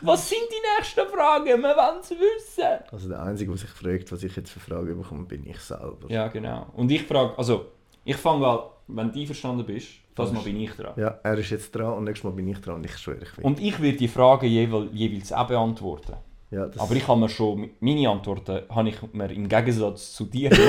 Was 0.00 0.26
sind 0.26 0.40
die 0.50 0.62
nächsten 0.78 1.06
Fragen? 1.14 1.44
Wir 1.44 1.62
wollen 1.62 2.00
es 2.00 2.08
wissen. 2.10 2.64
also 2.90 3.08
der 3.10 3.22
Einzige, 3.22 3.50
der 3.50 3.58
sich 3.58 3.68
fragt, 3.68 4.10
was 4.10 4.22
ich 4.22 4.34
jetzt 4.34 4.48
für 4.50 4.58
Fragen 4.58 4.98
bekomme, 4.98 5.26
bin 5.26 5.46
ich 5.46 5.60
selber. 5.60 6.08
Ja, 6.08 6.28
genau. 6.28 6.66
Und 6.74 6.90
ich 6.90 7.02
frage, 7.02 7.36
also, 7.36 7.66
ich 8.04 8.16
fange 8.16 8.46
an, 8.46 8.60
wenn 8.88 9.12
du 9.12 9.20
einverstanden 9.20 9.66
bist, 9.66 9.88
das 10.14 10.32
Mal 10.32 10.42
bin 10.42 10.58
ich 10.60 10.70
dran. 10.72 10.94
Ja, 10.96 11.20
er 11.22 11.36
ist 11.38 11.50
jetzt 11.50 11.74
dran 11.74 11.92
und 11.92 12.04
nächstes 12.04 12.24
Mal 12.24 12.32
bin 12.32 12.48
ich 12.48 12.58
dran 12.58 12.76
und 12.76 12.86
ich 12.86 12.96
schwöre, 12.96 13.18
ich 13.22 13.36
will. 13.36 13.44
Und 13.44 13.60
ich 13.60 13.78
werde 13.78 13.98
die 13.98 14.08
Fragen 14.08 14.46
jeweils, 14.46 14.88
jeweils 14.94 15.32
auch 15.34 15.46
beantworten. 15.46 16.14
ja, 16.50 16.66
das 16.66 16.80
Aber 16.80 16.94
ich 16.94 17.06
habe 17.06 17.20
mir 17.20 17.28
schon, 17.28 17.68
meine 17.80 18.08
Antworten 18.08 18.62
habe 18.70 18.88
ich 18.88 18.96
mir 19.12 19.30
im 19.30 19.46
Gegensatz 19.46 20.14
zu 20.14 20.24
dir 20.24 20.50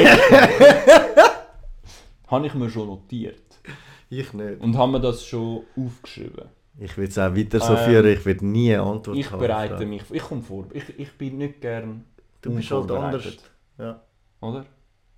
habe 2.28 2.48
ich 2.48 2.54
mir 2.54 2.70
schon 2.70 2.88
notiert. 2.88 3.42
Ich 4.12 4.34
nicht. 4.34 4.62
Und 4.62 4.78
habe 4.78 4.92
mir 4.94 5.00
das 5.02 5.26
schon 5.26 5.64
aufgeschrieben. 5.76 6.50
Ich 6.78 6.98
will 6.98 7.08
es 7.08 7.18
auch 7.18 7.36
weiter 7.36 7.60
so 7.60 7.74
Ähm, 7.76 7.80
führen, 7.86 8.08
ich 8.08 8.26
will 8.26 8.38
nie 8.42 8.74
eine 8.74 8.84
Antwort 8.84 9.18
Ich 9.18 9.30
haben. 9.32 9.40
bereite 9.40 9.86
mich, 9.86 10.04
ich 10.12 10.22
komme 10.24 10.42
vor, 10.42 10.66
ich, 10.74 10.84
ich 11.00 11.12
bin 11.18 11.38
nicht 11.38 11.62
gern 11.62 12.06
Du 12.42 12.56
bist 12.56 12.72
halt 12.72 12.90
anders. 12.92 13.24
Ja. 13.78 14.02
Oder? 14.40 14.66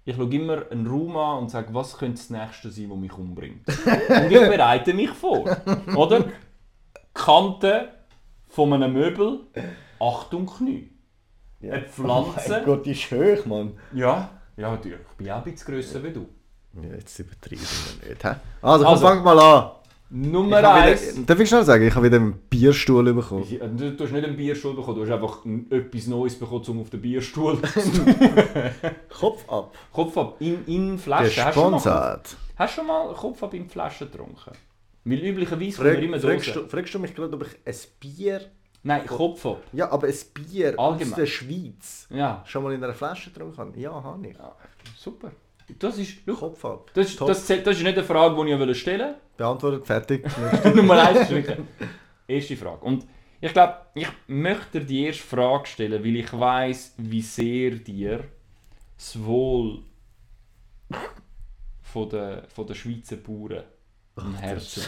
Ich 0.05 0.15
schaue 0.15 0.33
immer 0.35 0.69
einen 0.69 0.85
Raum 0.87 1.15
an 1.15 1.43
und 1.43 1.49
sage, 1.51 1.73
was 1.73 1.97
könnte 1.97 2.17
das 2.17 2.29
Nächste 2.29 2.69
sein, 2.69 2.89
was 2.89 2.97
mich 2.97 3.13
umbringt. 3.17 3.65
und 3.67 4.31
ich 4.31 4.39
bereite 4.49 4.93
mich 4.93 5.09
vor. 5.11 5.45
Oder? 5.95 6.25
Kante 7.13 7.89
von 8.47 8.73
einem 8.73 8.93
Möbel, 8.93 9.41
Achtung 9.99 10.45
Knie. 10.47 10.89
ja. 11.61 11.73
Eine 11.73 11.85
Pflanze. 11.85 12.41
Oh 12.47 12.49
mein 12.51 12.65
Gott, 12.65 12.85
die 12.85 12.91
ist 12.91 13.11
hoch, 13.11 13.45
Mann. 13.45 13.71
Ja, 13.93 14.29
ja, 14.57 14.71
natürlich. 14.71 14.99
Ich 15.11 15.17
bin 15.17 15.29
auch 15.31 15.37
ein 15.37 15.43
bisschen 15.51 15.73
grösser 15.73 16.03
wie 16.03 16.11
du. 16.11 16.27
Ja, 16.81 16.95
jetzt 16.95 17.19
übertreiben 17.19 17.59
wir 18.01 18.09
nicht. 18.09 18.23
Hä? 18.23 18.35
Also, 18.61 18.85
Also. 18.87 19.05
fang 19.07 19.23
mal 19.23 19.39
an. 19.39 19.71
Nummer 20.15 20.59
Ich 20.59 20.65
habe 20.65 20.79
eins. 20.81 21.15
wieder, 21.15 21.25
darf 21.25 21.39
ich 21.39 21.49
schnell 21.49 21.63
sagen, 21.63 21.87
ich 21.87 21.95
habe 21.95 22.05
wieder 22.05 22.17
einen 22.17 22.33
Bierstuhl 22.33 23.13
bekommen. 23.13 23.45
Du, 23.77 23.91
du 23.93 24.03
hast 24.03 24.11
nicht 24.11 24.23
einen 24.23 24.37
Bierstuhl 24.37 24.75
bekommen, 24.75 24.97
du 24.97 25.01
hast 25.03 25.11
einfach 25.11 25.43
n- 25.43 25.65
etwas 25.71 26.05
Neues 26.07 26.37
bekommen, 26.37 26.63
um 26.67 26.81
auf 26.81 26.89
den 26.91 27.01
Bierstuhl 27.01 27.57
Kopf 29.09 29.49
ab. 29.49 29.73
Kopf 29.91 30.17
ab 30.17 30.35
in, 30.39 30.65
in 30.67 30.97
Flaschen. 30.99 31.43
Hast 31.43 31.55
du, 31.55 31.61
schon 31.61 31.71
mal, 31.71 31.77
Gesponsert. 31.77 32.35
hast 32.57 32.73
du 32.73 32.81
schon 32.81 32.87
mal 32.87 33.13
Kopf 33.13 33.43
ab 33.43 33.53
in 33.53 33.67
Flaschen 33.69 34.11
getrunken? 34.11 34.51
Weil 35.05 35.17
üblicherweise 35.19 35.81
Frag, 35.81 35.97
immer 36.01 36.19
fragst, 36.19 36.55
du, 36.55 36.67
fragst 36.67 36.93
du 36.93 36.99
mich 36.99 37.13
gerade, 37.15 37.33
ob 37.33 37.45
ich 37.45 37.57
ein 37.65 37.75
Bier. 37.99 38.41
Nein, 38.83 39.05
Kopf 39.05 39.45
ab. 39.45 39.63
Ja, 39.71 39.91
aber 39.91 40.07
ein 40.07 40.13
Bier 40.33 40.77
Allgemein. 40.79 41.09
aus 41.11 41.15
der 41.15 41.25
Schweiz 41.25 42.07
Ja, 42.09 42.43
schon 42.45 42.63
mal 42.63 42.73
in 42.73 42.83
einer 42.83 42.93
Flasche 42.93 43.31
getrunken 43.31 43.57
habe? 43.57 43.79
Ja, 43.79 43.91
habe 43.91 44.27
ich. 44.27 44.35
super. 44.97 45.31
Das 45.79 45.97
ist, 45.97 46.17
schau, 46.25 46.33
Kopf 46.35 46.65
ab. 46.65 46.91
das, 46.93 47.07
ist, 47.09 47.17
Top. 47.19 47.27
das, 47.27 47.45
zählt- 47.45 47.65
das 47.65 47.77
ist 47.77 47.83
nicht 47.83 47.97
eine 47.97 48.05
Frage, 48.05 48.43
die 48.45 48.51
ich 48.51 48.59
wollte 48.59 48.75
stellen 48.75 49.15
Beantwortet, 49.37 49.85
fertig. 49.87 50.25
Nummer 50.75 51.07
eins 51.07 51.29
wirklich 51.29 51.57
erste 52.27 52.55
Frage. 52.57 52.83
Und 52.85 53.05
ich 53.41 53.51
glaube, 53.51 53.77
ich 53.95 54.07
möchte 54.27 54.79
dir 54.79 54.85
die 54.85 55.05
erste 55.05 55.23
Frage 55.23 55.65
stellen, 55.67 56.03
weil 56.03 56.15
ich 56.15 56.31
weiß, 56.31 56.93
wie 56.97 57.21
sehr 57.21 57.71
dir 57.71 58.23
das 58.95 59.21
Wohl 59.23 59.83
von 61.81 62.09
der, 62.09 62.43
von 62.47 62.67
der 62.67 62.73
Schweizer 62.75 63.17
Bauern 63.17 63.63
am 64.15 64.35
Herzen 64.35 64.83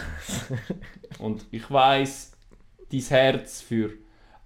liegt. 0.50 1.20
Und 1.20 1.46
ich 1.52 1.70
weiß, 1.70 2.32
dein 2.92 3.00
Herz 3.02 3.62
für 3.62 3.92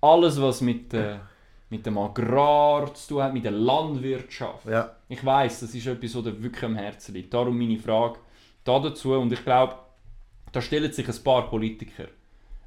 alles, 0.02 0.42
was 0.42 0.62
mit, 0.62 0.94
der, 0.94 1.28
mit 1.70 1.86
dem 1.86 1.98
Agrar 1.98 2.94
zu 2.94 3.10
tun 3.10 3.24
hat, 3.24 3.34
mit 3.34 3.46
der 3.46 3.52
Landwirtschaft. 3.52 4.66
ja, 4.66 4.96
Ich 5.08 5.24
weiß, 5.24 5.62
das 5.62 5.76
ist 5.76 5.86
etwas, 5.86 6.16
was 6.16 6.24
dir 6.24 6.44
wirklich 6.44 6.64
am 6.64 6.76
Herzen 6.76 7.14
liegt. 7.14 7.34
Darum 7.34 7.58
meine 7.58 7.78
Frage 7.78 8.20
da 8.64 8.80
dazu. 8.80 9.14
Und 9.14 9.32
ich 9.32 9.44
glaube, 9.44 9.76
da 10.52 10.62
stellen 10.62 10.92
sich 10.92 11.08
ein 11.08 11.24
paar 11.24 11.50
Politiker, 11.50 12.08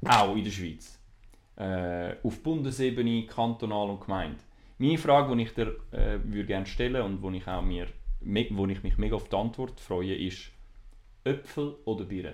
auch 0.05 0.35
in 0.35 0.43
der 0.43 0.51
Schweiz, 0.51 0.99
äh, 1.57 2.15
auf 2.23 2.41
Bundesebene, 2.41 3.25
kantonal 3.25 3.89
und 3.89 4.01
Gemeinde. 4.01 4.39
Meine 4.77 4.97
Frage, 4.97 5.35
die 5.35 5.43
ich 5.43 5.53
dir 5.53 5.75
äh, 5.91 6.19
würde 6.23 6.45
gerne 6.45 6.65
stellen 6.65 7.01
und 7.03 7.21
wo 7.21 7.29
ich, 7.31 7.47
auch 7.47 7.61
mir, 7.61 7.87
wo 8.21 8.65
ich 8.67 8.83
mich 8.83 8.97
mega 8.97 9.15
auf 9.15 9.29
die 9.29 9.35
Antwort 9.35 9.79
freue, 9.79 10.15
ist 10.15 10.49
Äpfel 11.23 11.75
oder 11.85 12.05
Birnen? 12.05 12.33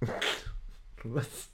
was? 1.04 1.50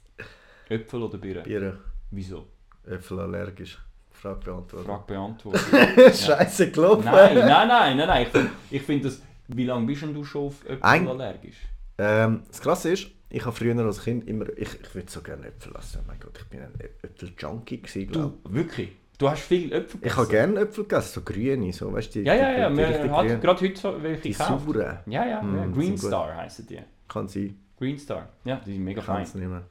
Äpfel 0.69 1.03
oder 1.03 1.17
Birnen? 1.17 1.43
Bier, 1.43 1.79
Wieso? 2.11 2.47
Äpfel 2.85 3.19
allergisch. 3.19 3.79
Frage 4.23 4.39
beantwortet. 4.45 4.85
Frage 4.87 5.03
beantwortet. 5.07 6.15
Scheiße 6.15 6.71
gelaufen. 6.71 7.05
nein, 7.05 7.35
nein, 7.35 7.67
nein, 7.67 7.97
nein, 7.97 8.07
nein. 8.07 8.23
Ich 8.23 8.31
finde 8.31 8.49
ich 8.71 8.81
find 8.81 9.05
das... 9.05 9.21
Wie 9.49 9.65
lange 9.65 9.85
bist 9.85 10.01
denn 10.01 10.13
du 10.13 10.23
schon 10.23 10.47
auf 10.47 10.61
Äpfel 10.63 10.79
Ein- 10.81 11.07
allergisch? 11.07 11.57
Ähm, 11.97 12.43
das 12.47 12.61
Krasse 12.61 12.91
ist, 12.93 13.07
ich 13.29 13.45
habe 13.45 13.55
früher 13.55 13.77
als 13.85 14.01
Kind 14.03 14.27
immer, 14.27 14.45
ich, 14.57 14.69
ich 14.81 14.95
würde 14.95 15.11
so 15.11 15.21
gerne 15.21 15.47
Äpfel 15.47 15.73
essen. 15.77 15.99
Oh 16.01 16.05
mein 16.07 16.19
Gott, 16.19 16.37
ich 16.39 16.45
bin 16.45 16.61
ein 16.61 16.73
Äpfel-Junkie 17.03 17.81
gewesen, 17.81 18.07
glaube 18.11 18.33
Du, 18.43 18.53
wirklich? 18.53 18.93
Du 19.17 19.29
hast 19.29 19.41
viel 19.43 19.71
Äpfel 19.73 19.99
ich. 20.01 20.07
Ich 20.07 20.15
habe 20.17 20.27
gerne 20.27 20.61
Äpfel 20.61 20.85
gegessen, 20.85 21.11
so 21.13 21.21
grüne, 21.21 21.73
so, 21.73 21.91
weißt 21.91 22.15
du, 22.15 22.21
Ja, 22.21 22.33
ja, 22.33 22.69
ja. 22.69 22.69
die, 22.69 23.39
gerade 23.41 23.61
heute 23.61 23.79
so 23.79 24.01
welche 24.01 24.21
Die 24.21 24.33
sauren. 24.33 24.99
Ja, 25.05 25.23
ja, 25.25 25.27
ja. 25.27 25.41
Mm, 25.41 25.73
Green 25.73 25.97
sind 25.97 25.99
gut. 25.99 26.07
Star 26.09 26.35
heissen 26.35 26.65
die. 26.67 26.79
Kann 27.07 27.27
sein. 27.27 27.59
Green 27.77 27.99
Star. 27.99 28.29
Ja, 28.45 28.61
die 28.65 28.73
sind 28.73 28.83
mega 28.83 29.01
Ich 29.01 29.05
kann 29.05 29.15
fein. 29.17 29.23
es 29.25 29.35
nicht 29.35 29.47
mehr. 29.47 29.63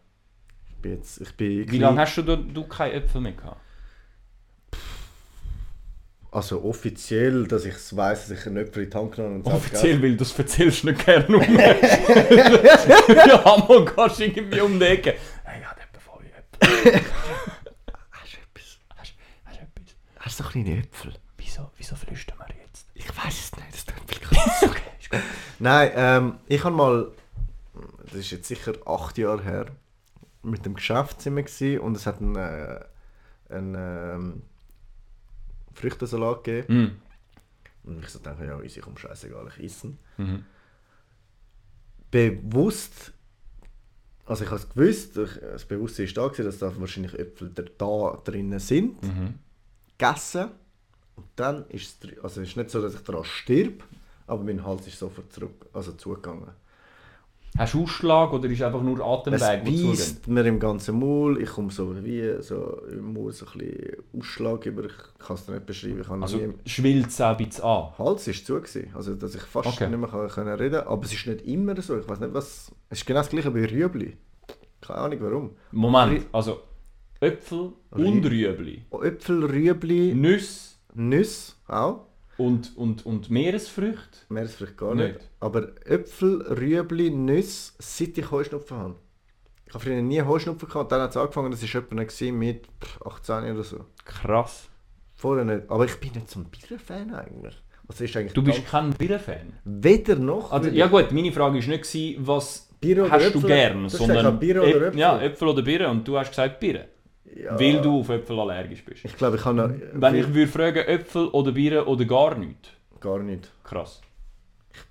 Ich 0.69 0.77
bin 0.83 0.93
jetzt, 0.93 1.21
ich 1.21 1.37
bin 1.37 1.71
Wie 1.71 1.79
lange 1.79 2.01
hast 2.01 2.17
du, 2.19 2.23
du 2.37 2.65
keine 2.65 2.93
Äpfel 2.95 3.21
mehr 3.21 3.33
gehabt? 3.33 3.57
Also 6.33 6.64
offiziell, 6.64 7.47
dass 7.47 7.66
ich 7.66 7.74
es 7.74 7.95
weiss, 7.95 8.26
dass 8.26 8.39
ich 8.41 8.47
einen 8.47 8.57
Äpfel 8.57 8.85
in 8.85 8.91
die 8.91 8.97
Hand 8.97 9.14
genommen 9.14 9.37
und 9.37 9.45
sage, 9.45 9.57
Offiziell, 9.59 10.03
weil 10.03 10.16
du 10.16 10.24
es 10.24 10.39
erzählst 10.39 10.83
nicht 10.83 11.05
gerne 11.05 11.26
um. 11.26 11.43
ja, 11.59 13.45
Hammer, 13.45 13.85
gehst 13.85 14.18
du 14.18 14.24
irgendwie 14.24 14.61
um 14.62 14.80
die 14.80 14.87
Ecke. 14.87 15.14
Hey, 15.45 15.61
ich 15.61 15.68
habe 15.68 15.80
etwa 15.83 16.01
voll 16.01 16.24
Äpfel. 16.24 17.03
Hast 18.12 18.33
du 18.33 18.39
etwas? 18.39 18.78
Hast 18.97 19.12
hast 19.45 19.59
du 19.59 19.62
etwas? 19.62 19.95
Hast 20.20 20.41
du 20.41 20.43
so 20.43 20.49
kleine 20.49 20.78
Äpfel? 20.78 21.12
Wieso, 21.37 21.70
wieso 21.76 21.97
flüstern 21.97 22.39
wir 22.39 22.57
jetzt? 22.64 22.87
Ich 22.95 23.09
weiß 23.11 23.39
es 23.39 23.53
nicht, 23.57 23.74
das 23.74 23.85
tut 23.85 23.97
mir 24.09 24.39
leid. 24.39 24.51
okay, 24.62 24.91
ist 24.99 25.11
gut. 25.11 25.20
Nein, 25.59 25.93
ähm, 25.95 26.39
ich 26.47 26.64
habe 26.64 26.74
mal, 26.74 27.09
das 28.07 28.14
ist 28.14 28.30
jetzt 28.30 28.49
sicher 28.49 28.72
acht 28.87 29.18
Jahre 29.18 29.43
her, 29.43 29.66
mit 30.43 30.64
dem 30.64 30.76
Geschäft 30.76 31.20
sind 31.20 31.37
wir 31.37 31.43
gewesen 31.43 31.80
und 31.80 31.95
es 31.95 32.07
hat 32.07 32.22
einen, 32.22 32.37
äh, 32.37 32.80
einen 33.51 33.74
ähm, 33.74 34.43
Früchtensalat 35.83 36.45
gegeben. 36.45 36.74
Mm. 37.85 37.89
Und 37.89 38.05
ich 38.05 38.09
so 38.11 38.20
dachte, 38.20 38.45
ja, 38.45 38.61
easy, 38.62 38.80
komm, 38.80 38.97
scheißegal, 38.97 39.49
ich 39.49 39.64
esse 39.64 39.89
ihn. 39.89 39.99
Mhm. 40.16 40.45
Bewusst, 42.12 43.12
also 44.26 44.45
ich 44.45 44.51
habe 44.51 44.61
es 44.61 44.68
gewusst, 44.68 45.16
ich, 45.16 45.41
das 45.41 45.64
Bewusstsein 45.64 46.07
war 46.07 46.14
da, 46.14 46.28
gewesen, 46.28 46.45
dass 46.47 46.59
da 46.59 46.80
wahrscheinlich 46.80 47.14
Äpfel 47.18 47.51
da, 47.51 48.20
drinnen 48.24 48.61
sind, 48.61 49.03
Mhm. 49.03 49.35
gegessen. 49.99 50.51
Und 51.16 51.26
dann 51.37 51.66
ist 51.70 52.05
es, 52.05 52.18
also 52.22 52.41
es 52.41 52.49
ist 52.51 52.57
nicht 52.57 52.70
so, 52.70 52.80
dass 52.80 52.95
ich 52.95 53.01
daran 53.01 53.24
stirb, 53.24 53.83
aber 54.26 54.45
mein 54.45 54.64
Hals 54.64 54.87
ist 54.87 54.99
sofort 54.99 55.33
zurück, 55.33 55.66
also 55.72 55.93
zugegangen. 55.93 56.51
Hast 57.59 57.75
du 57.75 57.83
Ausschlag 57.83 58.33
oder 58.33 58.49
ist 58.49 58.63
einfach 58.63 58.81
nur 58.83 58.99
Es 58.99 59.03
Atemweg, 59.05 59.67
zugeht? 59.67 59.91
beißt 59.91 60.29
mir 60.29 60.47
im 60.47 60.59
ganzen 60.59 60.99
Maul, 60.99 61.41
ich 61.43 61.51
komme 61.51 61.71
so 61.71 61.95
wie 62.03 62.41
so 62.43 62.81
im 62.91 63.13
Maul 63.13 63.31
so 63.33 63.45
ein 63.47 63.59
bisschen 63.59 63.97
Ausschlag 64.19 64.65
über, 64.67 64.85
ich 64.85 64.93
kann 65.19 65.37
es 65.37 65.45
dir 65.45 65.53
nicht 65.53 65.67
beschreiben, 65.67 66.01
ich 66.01 66.09
Also 66.09 66.41
schwillt 66.65 67.09
es 67.09 67.21
auch 67.21 67.39
ein 67.39 67.45
bisschen 67.47 67.65
an. 67.65 67.89
Hals 67.99 68.27
ist 68.29 68.47
zu 68.47 68.55
gewesen, 68.55 68.91
also 68.95 69.15
dass 69.15 69.35
ich 69.35 69.43
fast 69.43 69.69
Okay. 69.69 69.87
nicht 69.89 69.99
mehr 70.01 70.09
kann, 70.09 70.29
können 70.29 70.55
reden 70.55 70.81
aber 70.87 71.05
es 71.05 71.13
ist 71.13 71.27
nicht 71.27 71.43
immer 71.43 71.81
so, 71.83 71.99
ich 71.99 72.09
weiß 72.09 72.21
nicht 72.21 72.33
was, 72.33 72.73
es 72.89 72.99
ist 73.01 73.07
genau 73.07 73.21
das 73.21 73.29
gleiche 73.29 73.55
wie 73.55 73.65
Rüebli. 73.65 74.17
Keine 74.81 74.99
Ahnung 75.01 75.19
warum. 75.21 75.51
Moment, 75.73 76.27
also 76.33 76.61
Äpfel 77.21 77.73
Rü- 77.93 78.07
und 78.07 78.25
Rüebli. 78.25 78.83
Äpfel, 79.03 79.45
Rüebli, 79.45 80.15
Nüsse 80.15 80.77
Nüsse 80.95 81.53
auch, 81.69 82.07
und, 82.39 82.76
und, 82.76 83.05
und 83.07 83.30
Meeresfrüchte. 83.30 84.18
Meeresfrüchte 84.28 84.74
gar 84.74 84.95
Nicht. 84.95 85.14
nicht. 85.14 85.28
Aber 85.41 85.68
Äpfel, 85.87 86.43
Rüebli, 86.43 87.11
Nüsse, 87.11 87.72
seit 87.78 88.16
ich 88.18 88.30
Heuschnupfen 88.30 88.76
habe. 88.76 88.95
Ich 89.66 89.74
habe 89.74 89.85
früher 89.85 90.03
nie 90.03 90.20
Heuschnupfen 90.22 90.68
gehabt, 90.68 90.93
dann 90.93 91.01
hat 91.03 91.11
es 91.11 91.16
angefangen, 91.16 91.51
das 91.51 91.62
war 91.62 91.68
gewesen 91.83 92.39
mit 92.39 92.66
pff, 92.83 93.01
18 93.07 93.53
oder 93.53 93.62
so. 93.64 93.85
Krass. 94.05 94.68
Vorher 95.14 95.45
nicht. 95.45 95.70
Aber 95.70 95.85
ich 95.85 95.95
bin 96.01 96.12
nicht 96.12 96.28
so 96.30 96.41
ein 96.41 96.47
Bier-Fan 96.47 97.14
eigentlich. 97.14 97.55
Was 97.85 98.01
ist 98.01 98.16
eigentlich 98.16 98.33
Du 98.33 98.43
bist 98.43 98.66
kein 98.66 98.91
Bier-Fan. 98.91 99.53
weder 99.64 100.16
noch. 100.16 100.53
Also, 100.53 100.68
ja 100.70 100.87
gut, 100.89 101.11
meine 101.12 101.33
Frage 101.33 101.59
war 101.61 101.68
nicht, 101.68 102.16
was 102.20 102.68
Bier 102.80 103.09
hast 103.11 103.24
Äpfel? 103.26 103.41
du 103.41 103.47
gern, 103.47 103.89
sondern 103.89 104.39
Bier 104.39 104.62
oder 104.62 104.68
Äp- 104.72 104.87
Äpfel? 104.89 104.99
Ja, 105.01 105.20
Äpfel 105.22 105.49
oder 105.49 105.62
Bier 105.62 105.89
und 105.89 106.07
du 106.07 106.18
hast 106.18 106.30
gesagt 106.30 106.59
Bier, 106.61 106.87
Ja. 107.35 107.59
weil 107.59 107.80
du 107.80 108.01
auf 108.01 108.09
Äpfel 108.09 108.39
allergisch 108.39 108.85
bist. 108.85 109.05
Ich 109.05 109.16
glaube, 109.16 109.37
ich 109.37 109.43
kann 109.43 109.57
noch. 109.57 109.70
Wenn 109.95 110.14
ich 110.14 110.33
würde 110.35 110.51
fragen, 110.51 110.78
Äpfel 110.87 111.28
oder 111.28 111.53
Bier 111.53 111.87
oder 111.89 112.05
gar 112.05 112.35
nichts, 112.37 112.68
Gar 113.01 113.20
nicht. 113.20 113.51
krass. 113.64 114.01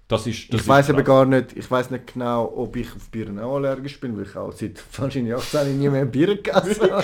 Das 0.07 0.27
ist, 0.27 0.51
das 0.53 0.61
ich 0.61 0.67
weiß 0.67 0.89
aber 0.89 1.03
gar 1.03 1.25
nicht, 1.25 1.55
ich 1.55 1.69
weiß 1.71 1.89
nicht 1.91 2.13
genau, 2.13 2.51
ob 2.55 2.75
ich 2.75 2.93
auf 2.93 3.09
Bier 3.09 3.29
auch 3.41 3.55
allergisch 3.55 3.99
bin, 3.99 4.17
weil 4.17 4.23
ich 4.25 4.35
auch 4.35 4.51
seit 4.51 4.83
wahrscheinlich 4.99 5.33
18 5.33 5.79
nie 5.79 5.87
mehr 5.89 6.05
Bier 6.05 6.35
gegessen 6.35 6.91
habe. 6.91 7.03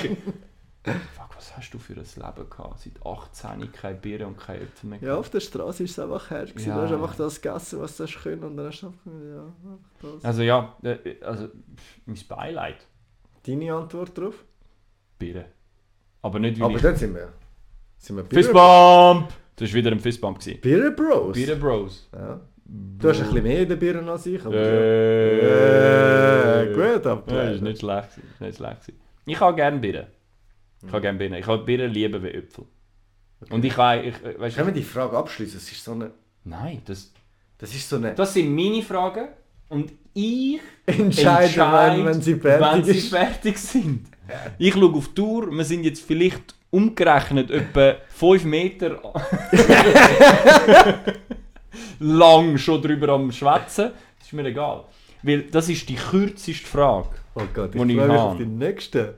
Fuck, 0.83 1.35
was 1.35 1.55
hast 1.55 1.71
du 1.71 1.79
für 1.79 1.93
ein 1.93 1.99
Leben 1.99 2.49
gehabt? 2.49 2.79
Seit 2.79 3.05
18 3.05 3.71
kein 3.71 4.01
Bier 4.01 4.27
und 4.27 4.37
kein 4.37 4.61
Äpfel 4.61 4.89
mehr. 4.89 4.99
Ja, 5.01 5.15
auf 5.15 5.29
der 5.29 5.39
Straße 5.39 5.83
ist 5.83 5.91
es 5.91 5.99
einfach 5.99 6.29
her. 6.31 6.47
Ja, 6.57 6.75
du 6.75 6.81
hast 6.81 6.91
einfach 6.93 7.15
das 7.15 7.41
gegessen, 7.41 7.79
was 7.81 7.95
du 7.97 8.03
hast 8.03 8.21
können 8.21 8.43
und 8.43 8.57
dann 8.57 8.67
hast 8.67 8.81
du 8.81 8.87
einfach, 8.87 9.05
ja, 9.05 9.53
das. 10.01 10.25
Also 10.25 10.41
ja, 10.41 10.75
äh, 10.83 10.97
also 11.21 11.47
pff, 11.47 12.01
mein 12.05 12.17
Beileid, 12.27 12.77
Deine 13.45 13.73
Antwort 13.73 14.17
darauf? 14.17 14.43
Bier. 15.17 15.45
Aber 16.21 16.39
nicht, 16.39 16.59
weil 16.59 16.65
Aber 16.67 16.75
ich... 16.75 16.81
dann 16.81 16.95
sind 16.95 17.15
wir. 17.15 17.29
Sind 17.97 18.17
wir 18.17 18.25
Fistbump! 18.25 19.29
Das 19.55 19.69
war 19.69 19.73
wieder 19.75 19.91
ein 19.91 19.99
Fistbump. 19.99 20.39
gewesen. 20.39 20.95
Bros. 20.95 21.33
Bier 21.35 21.55
Bros. 21.55 22.07
Ja. 22.13 22.39
Du 22.65 23.09
hast 23.09 23.19
ein 23.21 23.27
bisschen 23.27 23.43
mehr 23.43 23.61
in 23.61 23.69
den 23.69 23.79
Bieren 23.79 24.07
als 24.09 24.25
ich. 24.25 24.43
Aber 24.45 24.53
Äh, 24.55 25.39
ja. 26.69 26.73
gut, 26.95 27.05
Ja, 27.05 27.11
aber 27.11 27.23
das 27.31 27.55
ist 27.55 27.61
nicht 27.61 27.79
schlecht. 27.79 28.09
ist 28.17 28.41
nicht 28.41 28.57
schlecht. 28.57 28.81
gewesen. 28.81 28.99
Ich 29.25 29.39
habe 29.39 29.55
gerne 29.55 29.79
Bier. 29.79 30.07
Ich 30.85 30.91
habe 30.91 31.01
gerne 31.01 31.17
Bier. 31.17 31.31
Ich 31.37 31.47
habe 31.47 31.63
Bier 31.63 31.87
lieber 31.87 32.21
wie 32.21 32.27
Äpfel. 32.29 32.65
Und 33.49 33.63
ich 33.63 33.75
habe... 33.77 34.01
Ich, 34.03 34.15
äh, 34.23 34.39
weißt, 34.39 34.55
Können 34.57 34.67
wir 34.67 34.73
die 34.73 34.83
Frage 34.83 35.17
abschließen? 35.17 35.57
Es 35.57 35.71
ist 35.71 35.83
so 35.83 35.93
eine. 35.93 36.11
nein, 36.43 36.81
das, 36.85 37.11
Das 37.57 37.73
ist 37.73 37.87
so 37.89 37.95
eine. 37.95 38.13
das 38.13 38.33
sind 38.33 38.53
meine 38.53 38.81
Fragen. 38.83 39.29
Und 39.69 39.93
ich 40.13 40.59
Entscheiden, 40.85 41.55
wenn, 41.57 42.05
wenn 42.05 42.21
sie 42.21 42.35
fertig 42.35 42.73
wenn 42.73 42.83
sie 42.83 43.01
fertig 43.01 43.57
sind. 43.57 44.05
Ich 44.57 44.73
schaue 44.73 44.93
auf 44.93 45.07
die 45.09 45.13
Tour, 45.15 45.51
wir 45.51 45.63
sind 45.63 45.83
jetzt 45.83 46.03
vielleicht 46.05 46.55
umgerechnet 46.69 47.49
etwa 47.51 47.95
5 48.09 48.43
Meter 48.45 48.99
lang 51.99 52.57
schon 52.57 52.81
drüber 52.81 53.09
am 53.09 53.31
Schwätzen. 53.31 53.91
Das 54.17 54.27
ist 54.27 54.33
mir 54.33 54.45
egal. 54.45 54.83
Weil 55.23 55.43
das 55.43 55.69
ist 55.69 55.87
die 55.89 55.95
kürzeste 55.95 56.67
Frage. 56.67 57.09
Oh 57.35 57.41
Gott, 57.53 57.75
ich 57.75 57.81
ich 57.81 57.99
habe. 57.99 58.19
auf 58.19 58.37
die 58.37 58.45
nächste. 58.45 59.15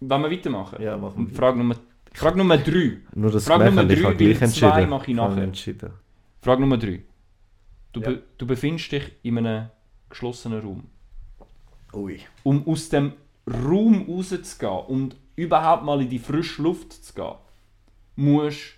Wollen 0.00 0.22
wir 0.22 0.30
weitermachen? 0.30 0.82
Ja, 0.82 0.96
machen 0.96 1.28
wir. 1.28 1.36
Frage 1.36 1.58
Nummer, 1.58 1.76
Frage 2.12 2.38
Nummer 2.38 2.56
3. 2.58 2.98
Nur 3.14 3.30
das 3.30 3.44
Frage 3.44 3.64
Nummer 3.66 3.82
Gemerkel, 3.84 3.96
ich 3.96 4.02
drei, 4.02 4.08
habe 4.08 4.16
gleich 4.16 4.40
weil 4.40 4.48
zwei 4.50 4.66
entschieden. 4.68 4.90
mache 4.90 5.10
ich 5.10 5.16
nachher. 5.16 5.42
entschieden. 5.42 5.90
Frage 6.42 6.60
Nummer 6.62 6.78
3. 6.78 7.02
Du, 7.92 8.00
Ja. 8.00 8.08
be, 8.10 8.22
du 8.38 8.46
befindest 8.46 8.92
dich 8.92 9.12
in 9.22 9.38
einem 9.38 9.68
geschlossenen 10.08 10.60
Raum. 10.60 10.84
Ui. 11.92 12.20
um 12.44 12.66
aus 12.68 12.88
dem 12.88 13.12
Raum 13.50 14.06
rauszugehen 14.08 14.86
und 14.86 15.16
überhaupt 15.36 15.84
mal 15.84 16.00
in 16.00 16.08
die 16.08 16.18
frische 16.18 16.62
Luft 16.62 16.92
zu 16.92 17.14
gehen, 17.14 17.34
musst 18.16 18.74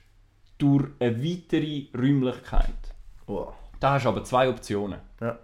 du 0.59 0.79
durch 0.79 0.91
eine 1.01 1.23
weitere 1.23 1.87
Räumlichkeit. 1.97 2.95
Wow. 3.27 3.55
Da 3.81 3.95
hast 3.95 4.05
du 4.05 4.11
aber 4.11 4.25
zwei 4.25 4.49
Optionen. 4.49 5.01
Ja. 5.21 5.39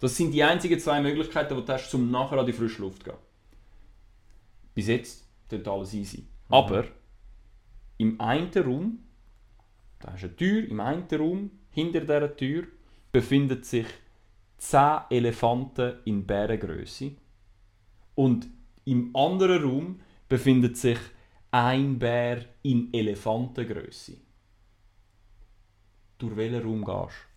Das 0.00 0.16
sind 0.16 0.32
die 0.32 0.42
einzigen 0.42 0.78
zwei 0.80 1.00
Möglichkeiten, 1.00 1.56
die 1.56 1.64
du 1.64 1.72
hast, 1.72 1.94
um 1.94 2.10
nachher 2.10 2.38
an 2.38 2.46
die 2.46 2.52
frische 2.52 2.82
Luft 2.82 3.02
zu 3.02 3.10
gehen. 3.10 3.18
Bis 4.74 4.88
jetzt 4.88 5.24
tut 5.48 5.66
alles 5.68 5.94
easy. 5.94 6.26
Aber 6.48 6.84
im 7.98 8.20
einen 8.20 8.50
Raum, 8.52 8.98
da 10.00 10.12
hast 10.12 10.22
du 10.22 10.26
eine 10.26 10.36
Tür, 10.36 10.68
im 10.68 10.80
einen 10.80 11.06
Raum, 11.10 11.50
hinter 11.70 12.00
dieser 12.00 12.36
Tür, 12.36 12.64
befindet 13.12 13.64
sich 13.64 13.86
10 14.58 15.02
Elefanten 15.10 15.94
in 16.04 16.26
Bärengröße. 16.26 17.12
Und 18.14 18.46
im 18.84 19.14
anderen 19.14 19.62
Raum 19.62 20.00
befindet 20.28 20.76
sich 20.76 20.98
ein 21.50 21.98
Bär 21.98 22.44
in 22.62 22.92
Elefantengröße. 22.92 24.16
Durch 26.18 26.36
welchen 26.36 26.62
Raum 26.62 26.84
gehst 26.84 27.34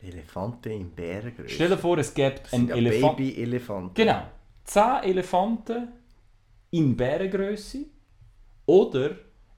Elefanten 0.00 0.70
in 0.70 0.90
du? 0.90 0.94
Bärengröße. 0.96 1.48
Stell 1.48 1.68
dir 1.70 1.78
vor, 1.78 1.98
es 1.98 2.12
gibt 2.12 2.52
einen 2.52 2.68
ja 2.68 2.76
Elefant. 2.76 3.16
Baby-Elefant. 3.16 3.94
Genau. 3.94 4.22
10 4.64 4.82
Elefanten 5.02 5.88
in 6.70 6.96
Bärengröße 6.96 7.86
oder 8.66 9.16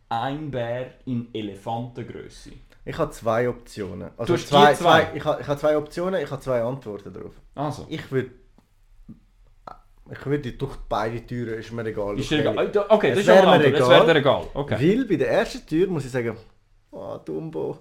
ein 0.09 0.51
Bär 0.51 0.95
in 1.07 1.29
Elefantengröße. 1.35 2.53
Ich 2.89 2.97
habe 2.99 3.11
zwei 3.11 3.49
Optionen. 3.49 4.11
Also 4.17 4.33
Du 4.33 4.39
hast 4.39 4.49
zwei, 4.49 4.73
zwei. 4.75 5.03
zwei. 5.07 5.17
Ich, 5.17 5.25
habe, 5.25 5.41
ich 5.43 5.47
habe 5.49 5.61
zwei 5.61 5.77
Optionen, 5.77 6.23
ich 6.23 6.31
habe 6.31 6.41
zwei 6.41 6.63
Antworten 6.63 7.13
darauf. 7.13 7.33
Also. 7.55 7.85
Ich 7.91 8.11
würde. 8.13 8.31
Ich 10.09 10.25
würde 10.25 10.53
durch 10.53 10.77
beide 10.89 11.27
Türen, 11.27 11.59
ist 11.59 11.73
mir 11.73 11.85
egal. 11.85 12.17
Ist 12.19 12.31
egal? 12.31 12.71
Okay, 12.89 13.11
das 13.11 13.19
ist 13.19 13.27
wäre 13.27 13.45
mir. 13.59 13.59
Das 13.59 13.81
egal. 13.81 13.91
wäre 13.91 14.07
dir 14.07 14.17
egal. 14.21 14.43
Okay. 14.55 14.77
Weil 14.99 15.05
bei 15.05 15.17
der 15.17 15.31
ersten 15.33 15.67
Tür 15.67 15.89
muss 15.89 16.05
ich 16.05 16.13
sagen, 16.13 16.37
oh, 16.93 17.19
Dumbo. 17.25 17.79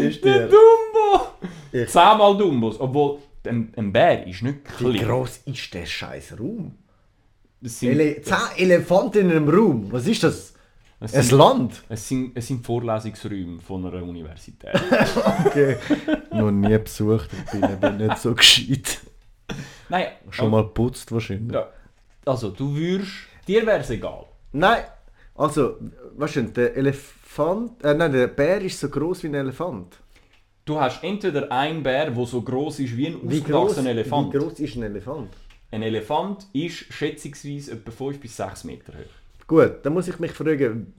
ist 0.00 0.24
Der. 0.24 0.48
Dumbo! 0.48 1.26
Ich- 1.72 1.88
Zehnmal 1.90 2.36
Dumbos. 2.38 2.80
Obwohl, 2.80 3.18
ein, 3.46 3.72
ein 3.76 3.92
Bär 3.92 4.26
ist 4.26 4.42
nicht 4.42 4.60
Wie 4.80 4.92
klein. 4.96 5.06
groß 5.08 5.40
ist 5.44 5.74
der 5.74 5.84
scheiß 5.86 6.38
Raum? 6.38 6.74
Ele 7.82 8.22
zehn 8.22 8.38
Elefanten 8.56 9.18
in 9.18 9.30
einem 9.32 9.48
Raum. 9.48 9.88
Was 9.92 10.06
ist 10.06 10.22
das? 10.22 10.54
Es, 11.00 11.14
Ein 11.14 11.22
sind, 11.22 11.38
Land? 11.38 11.82
es, 11.88 12.08
sind, 12.08 12.32
es 12.34 12.46
sind 12.48 12.64
Vorlesungsräume 12.64 13.60
von 13.60 13.86
einer 13.86 14.02
Universität. 14.02 14.70
Okay. 15.46 15.76
Noch 16.32 16.50
nie 16.50 16.76
besucht, 16.78 17.30
ich 17.32 17.50
bin 17.52 17.70
eben 17.70 17.96
nicht 17.98 18.18
so 18.18 18.34
gescheit. 18.34 19.00
Nein, 19.88 20.08
Schon 20.30 20.50
mal 20.50 20.64
putzt 20.64 21.10
wahrscheinlich. 21.12 21.54
Ja. 21.54 21.68
Also, 22.24 22.50
du 22.50 22.74
würdest. 22.74 23.12
Dir 23.46 23.64
wäre 23.64 23.80
es 23.80 23.90
egal. 23.90 24.26
Nein, 24.52 24.84
also, 25.34 25.76
du, 25.78 26.42
der 26.42 26.76
Elefant, 26.76 27.82
äh, 27.84 27.94
nein, 27.94 28.12
der 28.12 28.26
Bär 28.26 28.60
ist 28.60 28.80
so 28.80 28.88
groß 28.88 29.22
wie 29.22 29.28
ein 29.28 29.34
Elefant. 29.34 29.96
Du 30.64 30.78
hast 30.78 31.02
entweder 31.02 31.50
einen 31.50 31.82
Bär, 31.82 32.10
der 32.10 32.26
so 32.26 32.42
groß 32.42 32.80
ist 32.80 32.96
wie 32.96 33.06
ein 33.06 33.16
ausgewachsener 33.24 33.90
Elefant. 33.90 34.34
wie 34.34 34.38
groß 34.38 34.60
ist 34.60 34.76
ein 34.76 34.82
Elefant? 34.82 35.30
Ein 35.70 35.82
Elefant 35.82 36.46
ist 36.52 36.92
schätzungsweise 36.92 37.72
etwa 37.72 37.90
5 37.90 38.20
bis 38.20 38.36
6 38.36 38.64
Meter 38.64 38.92
hoch. 38.92 39.17
Gut, 39.48 39.78
dann 39.82 39.94
muss 39.94 40.06
ich 40.06 40.18
mich 40.20 40.30
fragen, 40.32 40.92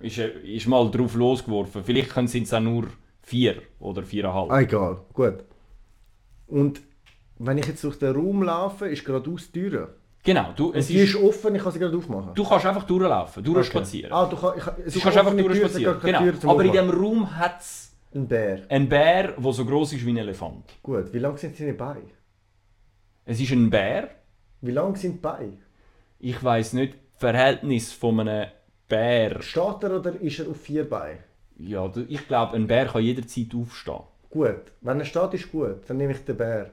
Ist, 0.00 0.18
äh, 0.18 0.30
ist 0.56 0.66
mal 0.68 0.90
drauf 0.90 1.14
losgeworfen. 1.14 1.82
Vielleicht 1.84 2.14
sind 2.28 2.44
es 2.44 2.54
auch 2.54 2.60
nur 2.60 2.86
4 3.22 3.56
oder 3.80 4.02
4,5. 4.02 4.50
ah, 4.50 4.60
egal, 4.60 5.00
gut. 5.12 5.44
Und 6.46 6.80
wenn 7.38 7.58
ich 7.58 7.66
jetzt 7.66 7.82
durch 7.84 7.98
den 7.98 8.14
Raum 8.14 8.42
laufe, 8.42 8.86
ist 8.88 9.04
geradeaus 9.04 9.50
die 9.50 9.68
Tür. 9.68 9.96
Genau, 10.22 10.52
du, 10.56 10.72
es 10.72 10.86
die 10.86 10.98
ist, 10.98 11.14
ist 11.14 11.22
offen, 11.22 11.54
ich 11.54 11.62
kann 11.62 11.72
sie 11.72 11.78
gerade 11.78 11.96
aufmachen. 11.96 12.34
du 12.34 12.44
kannst 12.44 12.66
einfach 12.66 12.84
durchlaufen, 12.84 13.44
durchspazieren. 13.44 14.12
Ah, 14.12 14.26
du, 14.26 14.36
kann, 14.36 14.54
ich, 14.56 14.92
Du 14.94 15.00
kannst 15.00 15.18
einfach 15.18 15.36
durchspazieren. 15.36 16.00
Genau. 16.00 16.18
Tür 16.18 16.50
Aber 16.50 16.64
in 16.64 16.72
diesem 16.72 16.90
Raum 16.90 17.36
hat 17.36 17.60
es 17.60 17.92
Ein 18.14 18.26
Bär. 18.26 18.62
einen 18.68 18.88
Bär, 18.88 19.32
der 19.32 19.52
so 19.52 19.64
groß 19.64 19.92
ist 19.92 20.04
wie 20.06 20.10
ein 20.10 20.16
Elefant. 20.16 20.64
Gut, 20.82 21.12
wie 21.12 21.18
lang 21.18 21.36
sind 21.36 21.56
seine 21.56 21.74
Beine? 21.74 22.10
Es 23.24 23.40
ist 23.40 23.50
ein 23.52 23.70
Bär. 23.70 24.10
Wie 24.62 24.70
lang 24.72 24.96
sind 24.96 25.14
die 25.16 25.20
Beine? 25.20 25.58
Ich 26.18 26.42
weiß 26.42 26.72
nicht 26.72 26.94
Verhältnis 27.18 27.92
von 27.92 28.20
einem 28.20 28.50
Bär. 28.88 29.40
Steht 29.42 29.82
er 29.82 29.98
oder 29.98 30.20
ist 30.20 30.38
er 30.38 30.48
auf 30.50 30.60
vier 30.60 30.88
Beinen? 30.88 31.18
Ja, 31.58 31.90
ich 32.08 32.26
glaube, 32.28 32.54
ein 32.56 32.66
Bär 32.66 32.86
kann 32.86 33.02
jederzeit 33.02 33.54
aufstehen. 33.54 34.00
Gut, 34.30 34.72
wenn 34.82 34.98
er 35.00 35.06
steht, 35.06 35.34
ist 35.34 35.50
gut. 35.50 35.88
Dann 35.88 35.96
nehme 35.96 36.12
ich 36.12 36.24
den 36.24 36.36
Bär. 36.36 36.70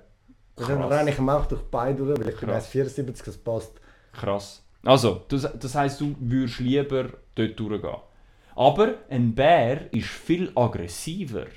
Dann 0.55 0.67
Krass. 0.67 0.91
renne 0.91 1.09
ich 1.11 1.17
ihm 1.17 1.29
auch 1.29 1.45
durch 1.45 1.61
die 1.61 1.69
Beine 1.71 1.95
durch, 1.95 2.19
weil 2.19 2.29
ich 2.29 2.39
bin 2.39 2.49
Krass. 2.49 2.71
1,74, 2.73 3.25
das 3.25 3.37
passt. 3.37 3.81
Krass. 4.11 4.63
Also, 4.83 5.21
das, 5.29 5.47
das 5.57 5.75
heisst, 5.75 6.01
du 6.01 6.15
würdest 6.19 6.59
lieber 6.59 7.09
dort 7.35 7.57
durchgehen. 7.59 7.95
Aber 8.55 8.95
ein 9.09 9.33
Bär 9.33 9.91
ist 9.93 10.09
viel 10.09 10.51
aggressiver 10.55 11.47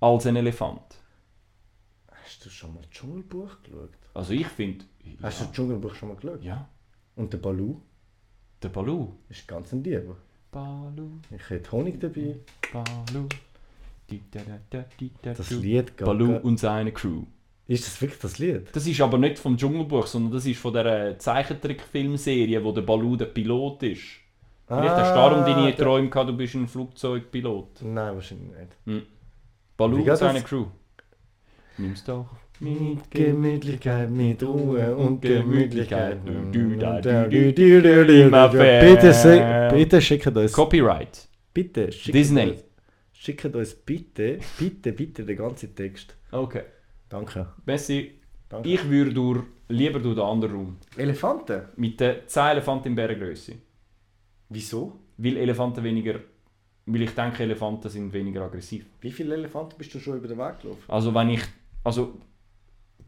als 0.00 0.26
ein 0.26 0.36
Elefant. 0.36 0.80
Hast 2.24 2.44
du 2.44 2.50
schon 2.50 2.74
mal 2.74 2.80
das 2.80 2.90
Dschungelbuch 2.90 3.62
geschaut? 3.62 3.90
Also 4.14 4.32
ich 4.32 4.46
finde... 4.48 4.84
Hast 5.22 5.40
du 5.40 5.44
das 5.44 5.52
Dschungelbuch 5.52 5.94
schon 5.94 6.08
mal 6.08 6.16
geschaut? 6.16 6.42
Ja, 6.42 6.68
Und 7.14 7.32
der 7.32 7.38
Balu 7.38 7.80
der 8.62 8.68
Balu. 8.68 9.08
ist 9.28 9.46
ganz 9.46 9.72
ein 9.72 9.82
Dieb. 9.82 10.02
Balu, 10.50 11.08
Ich 11.34 11.50
hätte 11.50 11.72
Honig 11.72 12.00
dabei. 12.00 12.36
Balu. 12.72 13.26
Das. 15.22 15.50
Lied 15.50 15.96
geht. 15.96 16.06
Balu 16.06 16.36
und 16.38 16.58
seine 16.58 16.92
Crew. 16.92 17.24
Ist 17.66 17.86
das 17.86 18.00
wirklich 18.00 18.20
das 18.20 18.38
Lied? 18.38 18.68
Das 18.72 18.86
ist 18.86 19.00
aber 19.02 19.18
nicht 19.18 19.38
vom 19.38 19.56
Dschungelbuch, 19.58 20.06
sondern 20.06 20.32
das 20.32 20.46
ist 20.46 20.58
von 20.58 20.72
der 20.72 21.18
Zeichentrickfilmserie, 21.18 22.64
wo 22.64 22.72
der 22.72 22.80
Balu 22.82 23.16
der 23.16 23.26
Pilot 23.26 23.82
ist. 23.82 24.02
Vielleicht 24.66 24.90
hast 24.90 25.10
du 25.10 25.14
darum 25.14 25.40
deine 25.44 25.56
Ah, 25.56 25.66
der- 25.66 25.76
Träume 25.76 26.08
gehabt, 26.08 26.28
du 26.30 26.36
bist 26.36 26.54
ein 26.54 26.66
Flugzeugpilot. 26.68 27.82
Nein, 27.82 28.14
wahrscheinlich 28.14 28.50
nicht. 28.86 29.06
Balu 29.76 29.98
Wie 30.04 30.10
und 30.10 30.16
seine 30.16 30.40
das? 30.40 30.48
Crew. 30.48 30.66
Nimm's 31.76 32.04
doch. 32.04 32.26
Mit 32.60 33.10
Gemütlichkeit, 33.10 34.10
mit 34.10 34.42
Ruhe 34.42 34.96
und 34.96 35.22
Gemütlichkeit. 35.22 36.18
Bitte, 38.80 39.12
se- 39.12 39.68
bitte 39.72 40.00
schickt 40.00 40.26
uns. 40.36 40.52
Copyright. 40.52 41.28
Bitte 41.54 41.92
schickt 41.92 42.14
Disney. 42.16 42.50
Uns, 42.50 42.64
schickt 43.12 43.54
uns 43.54 43.74
bitte, 43.74 44.38
bitte, 44.58 44.92
bitte 44.92 45.24
den 45.24 45.36
ganzen 45.36 45.74
Text. 45.74 46.16
Okay. 46.30 46.62
Danke. 47.08 47.46
Messi, 47.64 48.12
Danke. 48.48 48.68
ich 48.68 48.88
würde 48.88 49.12
durch, 49.14 49.42
lieber 49.68 49.98
durch 50.00 50.16
den 50.16 50.24
anderen 50.24 50.54
Raum. 50.54 50.76
Elefanten? 50.96 51.62
Mit 51.76 51.98
den 52.00 52.16
10 52.26 52.42
Elefanten 52.52 52.88
in 52.88 52.94
Bärengröße. 52.94 53.52
Wieso? 54.50 54.98
Weil 55.16 55.36
Elefanten 55.36 55.82
weniger. 55.84 56.16
Weil 56.86 57.02
ich 57.02 57.10
denke, 57.14 57.42
Elefanten 57.42 57.88
sind 57.88 58.12
weniger 58.12 58.42
aggressiv. 58.42 58.84
Wie 59.00 59.10
viele 59.10 59.34
Elefanten 59.34 59.74
bist 59.78 59.94
du 59.94 59.98
schon 60.00 60.16
über 60.18 60.28
den 60.28 60.38
Weg 60.38 60.60
gelaufen? 60.60 60.82
Also 60.88 61.14
wenn 61.14 61.30
ich. 61.30 61.42
Also 61.84 62.14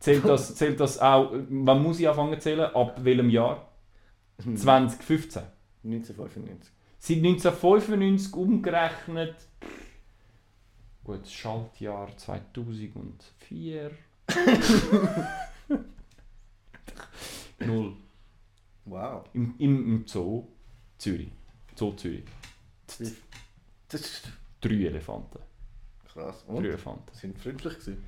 zählt 0.01 0.25
das, 0.25 0.55
zählt 0.57 0.81
das 0.81 0.99
auch. 0.99 1.33
Wann 1.49 1.83
muss 1.83 2.01
ich 2.01 2.09
anfangen 2.09 2.35
zu 2.35 2.41
zählen? 2.41 2.75
Ab 2.75 3.05
welchem 3.05 3.31
Jahr? 3.31 3.71
2015. 4.39 5.43
1995. 5.85 6.73
Seit 6.99 7.17
1995 7.19 8.35
umgerechnet. 8.35 9.37
Gut, 11.05 11.23
das 11.23 11.33
Schaltjahr 11.33 12.15
2004. 12.17 13.91
Null. 17.61 17.97
Wow. 18.85 19.25
Im, 19.33 19.55
im, 19.59 19.95
Im 19.95 20.07
Zoo 20.07 20.47
Zürich. 20.99 21.31
Zoo 21.75 21.93
Zürich. 21.93 22.25
Drei 24.61 24.75
Elefanten. 24.75 25.39
krass. 26.13 26.45
Drei 26.47 26.53
Und? 26.53 26.65
Elefanten. 26.65 27.15
Sind 27.15 27.39
freundlich 27.39 27.75
gewesen. 27.79 28.05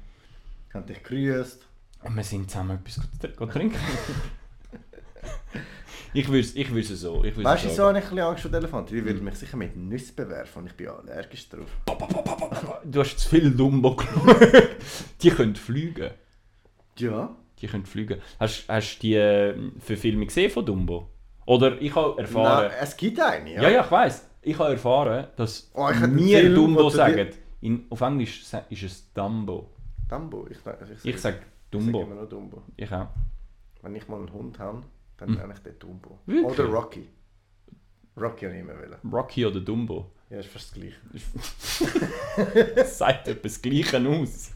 Haben 0.72 0.86
dich 0.86 1.02
gegrüßt. 1.02 1.66
Und 2.04 2.16
wir 2.16 2.24
sind 2.24 2.50
zusammen 2.50 2.78
etwas 2.78 3.00
gut- 3.20 3.36
gut 3.36 3.52
trinken. 3.52 3.78
ich 6.14 6.26
würde 6.28 6.40
es 6.40 6.54
ich 6.56 6.70
würd's 6.72 6.88
so. 6.88 7.22
Ich 7.24 7.36
würd's 7.36 7.44
Weißt 7.48 7.64
du, 7.66 7.70
so 7.70 7.86
habe 7.86 7.98
ich 7.98 8.04
ein 8.04 8.10
bisschen 8.10 8.26
Angst 8.26 8.42
vor 8.42 8.52
Elefanten. 8.52 8.94
Die 8.94 9.04
würden 9.04 9.24
mich 9.24 9.34
sicher 9.36 9.56
mit 9.56 9.76
Nüssen 9.76 10.14
bewerfen 10.16 10.60
und 10.62 10.66
ich 10.66 10.74
bin 10.74 10.88
allergisch 10.88 11.48
drauf. 11.48 11.68
Du 12.84 13.00
hast 13.00 13.18
zu 13.18 13.28
viel 13.28 13.50
Dumbo 13.50 13.96
geschaut. 13.96 14.36
Die 15.22 15.30
können 15.30 15.54
fliegen. 15.56 16.10
Ja. 16.98 17.34
Die 17.60 17.66
können 17.68 17.86
fliegen. 17.86 18.20
Hast 18.40 18.66
du 18.68 18.80
die 19.00 19.14
äh, 19.14 19.54
Verfilmung 19.78 20.26
gesehen 20.26 20.50
von 20.50 20.66
Dumbo? 20.66 21.08
Oder 21.46 21.80
ich 21.80 21.94
habe 21.94 22.20
erfahren. 22.20 22.68
Nein, 22.68 22.76
es 22.80 22.96
gibt 22.96 23.20
eine, 23.20 23.54
ja. 23.54 23.62
ja. 23.62 23.68
ja, 23.70 23.84
ich 23.84 23.90
weiß. 23.90 24.28
Ich 24.42 24.58
habe 24.58 24.72
erfahren, 24.72 25.28
dass 25.36 25.70
Oh, 25.74 25.88
ich 25.88 25.96
Film, 25.96 26.54
Dumbo 26.54 26.90
sagen. 26.90 27.28
In, 27.60 27.86
auf 27.90 28.00
Englisch 28.00 28.42
ist 28.70 28.82
es 28.82 29.12
Dumbo. 29.14 29.70
Dumbo. 30.08 30.46
Ich, 30.50 30.58
ich, 30.58 31.04
Ich 31.04 31.14
Ich 31.14 31.20
sage 31.20 31.38
Dumbo. 31.72 32.04
noch 32.04 32.28
Dumbo. 32.28 32.62
Ich 32.76 32.92
auch. 32.92 33.08
Wenn 33.82 33.96
ich 33.96 34.06
mal 34.08 34.18
einen 34.18 34.32
Hund 34.32 34.58
habe, 34.58 34.82
dann 35.16 35.28
Hm. 35.30 35.34
nenne 35.36 35.54
ich 35.54 35.58
den 35.60 35.78
Dumbo. 35.78 36.18
Wirklich? 36.26 36.44
Oder 36.46 36.64
Rocky. 36.66 37.08
Rocky 38.16 38.44
habe 38.44 38.54
ich 38.54 38.60
immer 38.60 38.74
wollen. 38.74 38.96
Rocky 39.12 39.46
oder 39.46 39.60
Dumbo. 39.60 40.12
Ja, 40.30 40.38
ist 40.38 40.48
fast 40.48 40.70
das 40.70 40.74
Gleiche. 40.74 40.96
Sagt 42.86 43.28
etwas 43.28 43.60
Gleiche 43.60 43.98
aus. 44.08 44.52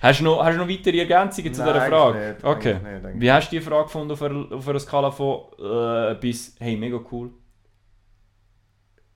Hast 0.00 0.20
du 0.20 0.24
noch, 0.24 0.44
hast 0.44 0.54
du 0.54 0.58
noch 0.60 0.68
weitere 0.68 0.98
Ergänzungen 1.00 1.52
zu 1.52 1.60
Nein, 1.62 1.74
dieser 1.74 1.86
Frage? 1.86 2.28
nicht, 2.34 2.44
okay. 2.44 2.74
nicht, 2.74 2.86
eigentlich 2.86 3.20
Wie 3.20 3.32
hast 3.32 3.50
du 3.52 3.56
die 3.56 3.62
Frage 3.62 3.84
gefunden 3.84 4.12
auf 4.12 4.22
einer, 4.22 4.52
auf 4.52 4.68
einer 4.68 4.78
Skala 4.80 5.10
von 5.10 5.40
äh, 5.58 6.14
bis 6.20 6.54
hey, 6.60 6.76
mega 6.76 7.00
cool? 7.10 7.30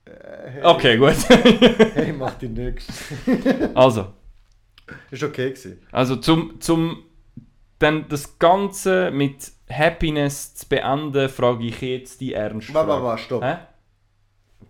Äh, 0.04 0.10
hey, 0.50 0.62
Okay, 0.64 0.96
gut. 0.98 1.14
Hey, 1.94 2.12
mach 2.12 2.34
die 2.34 2.48
nichts. 2.48 2.86
also, 3.74 4.12
Ist 5.10 5.22
okay 5.22 5.50
gewesen. 5.50 5.80
also 5.90 6.16
zum, 6.16 6.60
zum 6.60 7.04
dann 7.78 8.06
das 8.08 8.38
Ganze 8.38 9.10
mit 9.10 9.50
Happiness 9.68 10.54
zu 10.54 10.68
beenden, 10.68 11.28
frage 11.28 11.64
ich 11.66 11.80
jetzt 11.80 12.20
die 12.20 12.32
ernst. 12.34 12.72
Warte, 12.72 12.88
warte, 12.88 13.04
warte, 13.04 13.22
stopp. 13.22 13.42
Hä? 13.42 13.56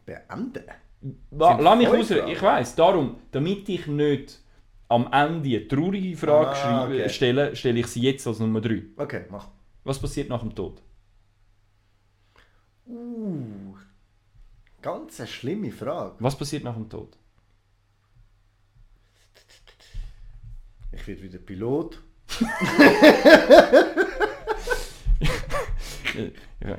Beenden? 0.06 0.64
Sind 1.00 1.16
Lass 1.30 1.78
mich 1.78 1.88
raus. 1.88 2.10
Ich 2.10 2.42
weiß. 2.42 2.74
Darum, 2.76 3.16
damit 3.32 3.68
ich 3.68 3.86
nicht 3.86 4.40
am 4.88 5.08
Ende 5.12 5.48
eine 5.48 5.68
traurige 5.68 6.16
Frage 6.16 6.56
Ah, 6.56 6.84
okay. 6.84 7.08
stelle, 7.08 7.56
stelle 7.56 7.80
ich 7.80 7.86
sie 7.88 8.02
jetzt 8.02 8.26
als 8.26 8.38
Nummer 8.38 8.60
3. 8.60 8.82
Okay, 8.96 9.24
mach. 9.30 9.48
Was 9.84 9.98
passiert 9.98 10.28
nach 10.28 10.40
dem 10.40 10.54
Tod? 10.54 10.80
Uh, 12.86 13.74
ganz 14.80 15.18
eine 15.20 15.26
schlimme 15.28 15.70
Frage. 15.70 16.16
Was 16.18 16.36
passiert 16.36 16.64
nach 16.64 16.74
dem 16.74 16.88
Tod? 16.88 17.16
Ich 20.92 21.06
werde 21.06 21.22
wieder 21.22 21.38
Pilot. 21.38 22.00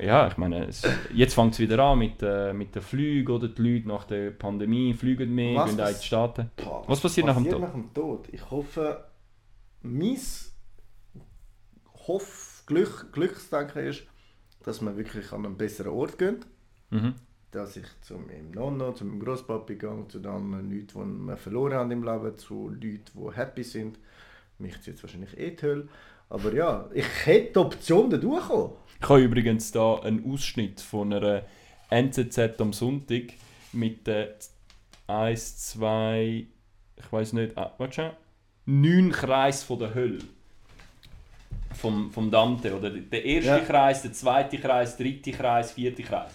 Ja, 0.00 0.28
ich 0.28 0.36
meine, 0.36 0.66
es, 0.66 0.82
jetzt 1.12 1.34
fängt 1.34 1.54
es 1.54 1.58
wieder 1.58 1.78
an 1.80 1.98
mit, 1.98 2.22
äh, 2.22 2.52
mit 2.52 2.74
den 2.74 2.82
Flügen 2.82 3.32
oder 3.32 3.48
die 3.48 3.60
Leute 3.62 3.88
nach 3.88 4.04
der 4.04 4.30
Pandemie 4.30 4.94
fliegen 4.94 5.34
mehr, 5.34 5.56
Was 5.56 5.76
gehen 5.76 5.86
in 5.86 5.94
die 5.94 6.04
Staaten. 6.06 6.50
Boah, 6.56 6.84
Was 6.86 7.00
passiert 7.00 7.26
nach 7.26 7.34
dem 7.36 7.50
Tod? 7.50 7.60
nach 7.60 7.72
dem 7.72 7.92
Tod? 7.92 8.28
Ich 8.32 8.50
hoffe, 8.50 9.04
mein 9.82 10.16
Hoff 12.06 12.62
Glück, 12.66 13.12
Glücksdenken 13.12 13.86
ist, 13.86 14.04
dass 14.62 14.80
wir 14.80 14.96
wirklich 14.96 15.32
an 15.32 15.44
einen 15.44 15.56
besseren 15.56 15.92
Ort 15.92 16.18
gehen. 16.18 16.44
Mhm. 16.90 17.14
Dass 17.54 17.76
ich 17.76 17.86
zu 18.00 18.14
meinem 18.14 18.50
Nonno, 18.50 18.92
zu 18.94 19.04
meinem 19.04 19.20
Großpapi 19.20 19.76
gehe, 19.76 20.04
zu 20.08 20.18
den 20.18 20.32
anderen 20.32 20.68
Leuten, 20.68 21.20
die 21.20 21.28
wir 21.28 21.36
verloren 21.36 21.74
haben 21.74 21.90
im 21.92 22.02
Leben, 22.02 22.36
zu 22.36 22.68
Leuten, 22.68 23.04
die 23.14 23.36
happy 23.36 23.62
sind. 23.62 23.96
Mich 24.58 24.74
zieht 24.78 24.94
jetzt 24.94 25.04
wahrscheinlich 25.04 25.38
eh 25.38 25.52
die 25.52 25.62
Hölle. 25.62 25.88
Aber 26.28 26.52
ja, 26.52 26.90
ich 26.92 27.06
hätte 27.26 27.52
die 27.52 27.58
Option 27.60 28.10
da 28.10 28.16
durchkommen. 28.16 28.72
Ich 29.00 29.08
habe 29.08 29.20
übrigens 29.22 29.70
da 29.70 30.00
einen 30.00 30.28
Ausschnitt 30.32 30.80
von 30.80 31.12
einer 31.12 31.42
NZZ 31.90 32.60
am 32.60 32.72
Sonntag 32.72 33.34
mit 33.72 34.04
den 34.08 34.28
1, 35.06 35.56
2, 35.58 36.46
ich 36.96 37.12
weiß 37.12 37.34
nicht, 37.34 37.56
ah, 37.56 37.72
warte 37.78 37.94
schon, 37.94 38.10
9 38.66 39.12
Kreis 39.12 39.62
von 39.62 39.78
der 39.78 39.94
Hölle. 39.94 40.18
Vom, 41.74 42.10
vom 42.10 42.30
Dante. 42.32 42.76
Oder 42.76 42.90
der 42.90 43.24
erste 43.24 43.50
Ja. 43.50 43.58
Kreis, 43.60 44.02
der 44.02 44.12
zweite 44.12 44.58
Kreis, 44.58 44.96
der 44.96 45.06
dritte 45.06 45.30
Kreis, 45.30 45.72
vierte 45.72 46.02
Kreis. 46.02 46.32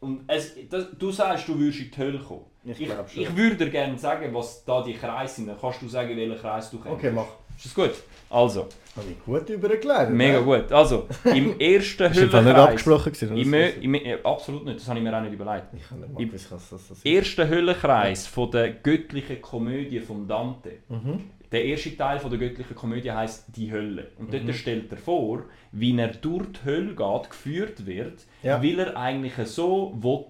Und 0.00 0.24
es, 0.26 0.54
das, 0.68 0.86
du 0.98 1.10
sagst, 1.10 1.46
du 1.46 1.58
würdest 1.58 1.80
in 1.80 1.90
die 1.90 1.96
Hölle 1.98 2.18
kommen. 2.18 2.46
Ich 2.64 2.80
Ich, 2.80 3.16
ich 3.16 3.36
würde 3.36 3.56
dir 3.56 3.70
gerne 3.70 3.98
sagen, 3.98 4.32
was 4.34 4.64
da 4.64 4.82
die 4.82 4.94
Kreise 4.94 5.36
sind. 5.36 5.48
Dann 5.48 5.58
kannst 5.60 5.82
du 5.82 5.88
sagen, 5.88 6.16
welchen 6.16 6.38
Kreis 6.38 6.70
du 6.70 6.78
kennst. 6.78 6.92
Okay, 6.92 7.10
mach. 7.10 7.26
Ist 7.56 7.66
das 7.66 7.74
gut? 7.74 7.92
Also, 8.30 8.60
Habe 8.96 9.06
ich 9.10 9.24
gut 9.24 9.48
übergeleitet. 9.50 10.14
mega 10.14 10.38
ne? 10.38 10.44
gut. 10.44 10.70
Also, 10.72 11.08
im 11.24 11.58
ersten 11.60 12.04
im 12.04 12.12
Fall 12.12 12.24
nicht 12.24 12.32
Höllenkreis... 12.32 12.56
abgesprochen 12.68 13.12
gewesen? 13.12 13.36
Im, 13.36 13.54
im, 13.54 13.94
äh, 13.96 14.18
absolut 14.22 14.64
nicht, 14.64 14.78
das 14.80 14.88
habe 14.88 14.98
ich 15.00 15.04
mir 15.04 15.16
auch 15.16 15.22
nicht 15.22 15.32
überlegt. 15.34 15.66
Ich 15.74 15.82
Im 16.18 16.30
das. 16.30 17.04
Erster 17.04 17.48
Höllenkreis 17.48 18.26
von 18.28 18.50
der 18.52 18.70
göttlichen 18.70 19.42
Komödie 19.42 19.98
von 20.00 20.28
Dante. 20.28 20.78
Mhm. 20.88 21.24
Der 21.50 21.64
erste 21.64 21.96
Teil 21.96 22.20
von 22.20 22.30
der 22.30 22.38
göttlichen 22.38 22.76
Komödie 22.76 23.10
heißt 23.10 23.46
die 23.56 23.72
Hölle. 23.72 24.12
Und 24.18 24.32
Mhm. 24.32 24.46
dort 24.46 24.56
stellt 24.56 24.92
er 24.92 24.98
vor, 24.98 25.42
wie 25.72 25.98
er 25.98 26.08
durch 26.08 26.46
die 26.52 26.64
Hölle 26.64 26.94
geht, 26.94 27.30
geführt 27.30 27.86
wird, 27.86 28.24
Ja. 28.44 28.62
weil 28.62 28.78
er 28.78 28.96
eigentlich 28.96 29.34
so 29.48 29.92
will, 30.00 30.26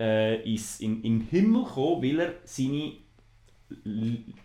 äh, 0.00 0.40
ins, 0.50 0.80
in, 0.80 1.02
in 1.02 1.18
den 1.20 1.28
Himmel 1.28 1.64
kommen, 1.64 2.02
weil 2.02 2.18
er 2.20 2.32
seine 2.44 2.92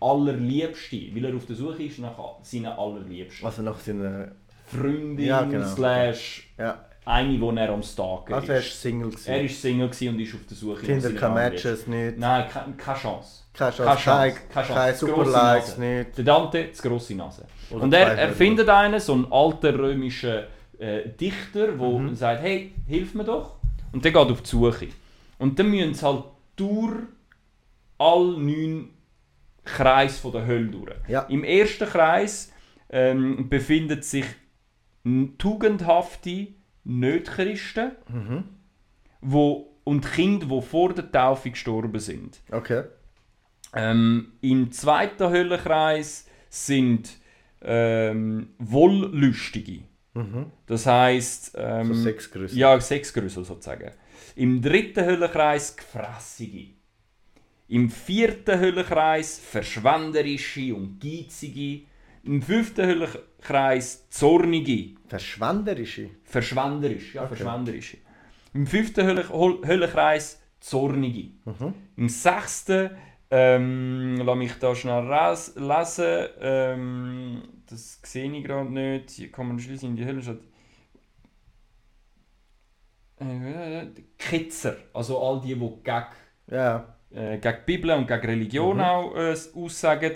allerliebste, 0.00 0.96
weil 1.14 1.24
er 1.24 1.36
auf 1.36 1.46
der 1.46 1.56
Suche 1.56 1.82
ist 1.84 1.98
nach 1.98 2.16
seinen 2.42 2.66
allerliebsten. 2.66 3.46
Also 3.46 3.62
nach 3.62 3.78
seiner... 3.78 4.32
Freundin 4.66 5.26
Ja, 5.26 5.42
genau. 5.42 5.66
slash 5.66 6.48
Ja, 6.56 6.84
eine, 7.04 7.36
die 7.36 7.56
er 7.58 7.70
am 7.70 7.82
Stalken 7.82 8.34
also 8.34 8.52
er 8.52 8.58
ist. 8.60 8.66
ist 8.68 8.82
Single 8.82 9.10
gewesen. 9.10 9.28
Er 9.28 9.42
war 9.42 9.48
Single 9.48 9.84
und 9.88 10.20
ist 10.20 10.34
auf 10.34 10.46
der 10.48 10.56
Suche 10.56 10.86
Tinder 10.86 11.00
seiner 11.00 11.18
keine. 11.18 11.34
Matches 11.34 11.86
nicht. 11.88 12.18
Nein, 12.18 12.48
keine, 12.48 12.72
keine 12.76 12.98
Chance. 12.98 13.42
Keine 13.52 13.72
Chance. 13.72 14.04
Keine. 14.04 14.32
Keine 14.32 14.66
Chance. 14.66 14.72
keine 14.74 14.90
Das 14.92 15.00
Super 15.00 15.12
grosse 15.14 15.30
Likes 15.32 15.68
Nase. 15.70 15.80
nicht. 15.80 16.18
Der 16.18 16.24
Dante, 16.24 16.64
das 16.68 16.82
grosse 16.82 17.14
Nase. 17.16 17.46
Oder 17.70 17.82
und 17.82 17.92
er, 17.94 18.16
er 18.16 18.28
findet 18.32 18.68
einen, 18.68 19.00
so 19.00 19.12
einen 19.14 19.32
alten 19.32 19.74
römischen 19.74 20.44
äh, 20.78 21.08
Dichter, 21.20 21.66
der 21.66 21.74
Mhm. 21.76 22.14
sagt, 22.14 22.42
hey, 22.42 22.72
hilf 22.86 23.14
mir 23.14 23.24
doch. 23.24 23.56
Und 23.92 24.04
der 24.04 24.12
geht 24.12 24.30
auf 24.30 24.40
die 24.42 24.48
Suche. 24.48 24.86
Und 25.38 25.58
dann 25.58 25.68
müssen 25.68 25.94
sie 25.94 26.06
halt 26.06 26.22
durch 26.54 26.94
alle 27.98 28.38
neun 28.38 28.90
Kreise 29.64 30.20
von 30.20 30.32
der 30.32 30.46
Hölle 30.46 30.66
durch. 30.68 30.94
Ja. 31.08 31.22
Im 31.22 31.44
ersten 31.44 31.86
Kreis 31.88 32.52
ähm, 32.88 33.48
befindet 33.48 34.04
sich 34.04 34.24
tugendhafte 35.38 36.48
Nicht-Christen 36.84 37.92
Mhm. 38.12 38.44
wo, 39.20 39.66
und 39.84 40.10
Kinder, 40.12 40.46
die 40.46 40.62
vor 40.62 40.92
der 40.94 41.10
Taufe 41.10 41.50
gestorben 41.50 41.98
sind. 42.00 42.40
Okay. 42.50 42.84
Ähm, 43.74 44.32
Im 44.40 44.72
zweiten 44.72 45.28
Höllenkreis 45.30 46.26
sind 46.48 47.10
ähm, 47.62 48.50
Wollüstige. 48.58 49.82
Mhm. 50.14 50.46
Das 50.66 50.86
heisst, 50.86 51.52
ähm, 51.56 51.94
So 51.94 51.94
Sexgröße. 52.02 52.56
ja, 52.56 52.80
Sexgröße 52.80 53.44
sozusagen. 53.44 53.90
Im 54.36 54.60
dritten 54.62 55.04
Höllenkreis 55.04 55.76
Gefressige. 55.76 56.70
Im 57.70 57.88
vierten 57.88 58.58
Höllenkreis 58.58 59.38
Verschwenderische 59.38 60.74
und 60.74 60.98
Geizige. 61.00 61.82
Im 62.24 62.42
fünften 62.42 62.84
Höllenkreis 62.84 64.08
Zornige. 64.10 64.96
Verschwenderische. 65.06 66.10
Verschwenderisch, 66.24 67.14
ja, 67.14 67.22
Okay. 67.22 67.36
verschwenderisch. 67.36 67.96
Im 68.54 68.66
fünften 68.66 69.06
Hölle, 69.06 69.28
Höllenkreis 69.28 70.42
Zornige. 70.58 71.30
Mhm. 71.44 71.74
Im 71.96 72.08
sechsten, 72.08 72.90
ähm, 73.30 74.16
lass 74.24 74.36
mich 74.36 74.52
da 74.58 74.74
schnell 74.74 75.08
lesen, 75.56 76.26
ähm, 76.40 77.42
das 77.66 78.00
sehe 78.02 78.32
ich 78.32 78.44
gerade 78.44 78.68
nicht, 78.72 79.10
hier 79.10 79.30
kann 79.30 79.46
man 79.46 79.60
schließlich 79.60 79.90
in 79.90 79.96
die 79.96 80.04
Hölle 80.04 80.20
statt. 80.22 80.40
Äh, 83.20 83.86
Ketzer, 84.18 84.76
also 84.92 85.22
all 85.22 85.40
die, 85.40 85.54
die 85.54 85.60
gegen 85.84 86.04
Ja. 86.50 86.96
Äh, 87.14 87.38
gegen 87.38 87.56
die 87.66 87.76
Bibel 87.76 87.90
und 87.92 88.06
gegen 88.06 88.20
Religion 88.26 88.76
Mhm. 88.76 88.82
auch 88.82 89.14
äh, 89.16 89.34
aussagen. 89.54 90.12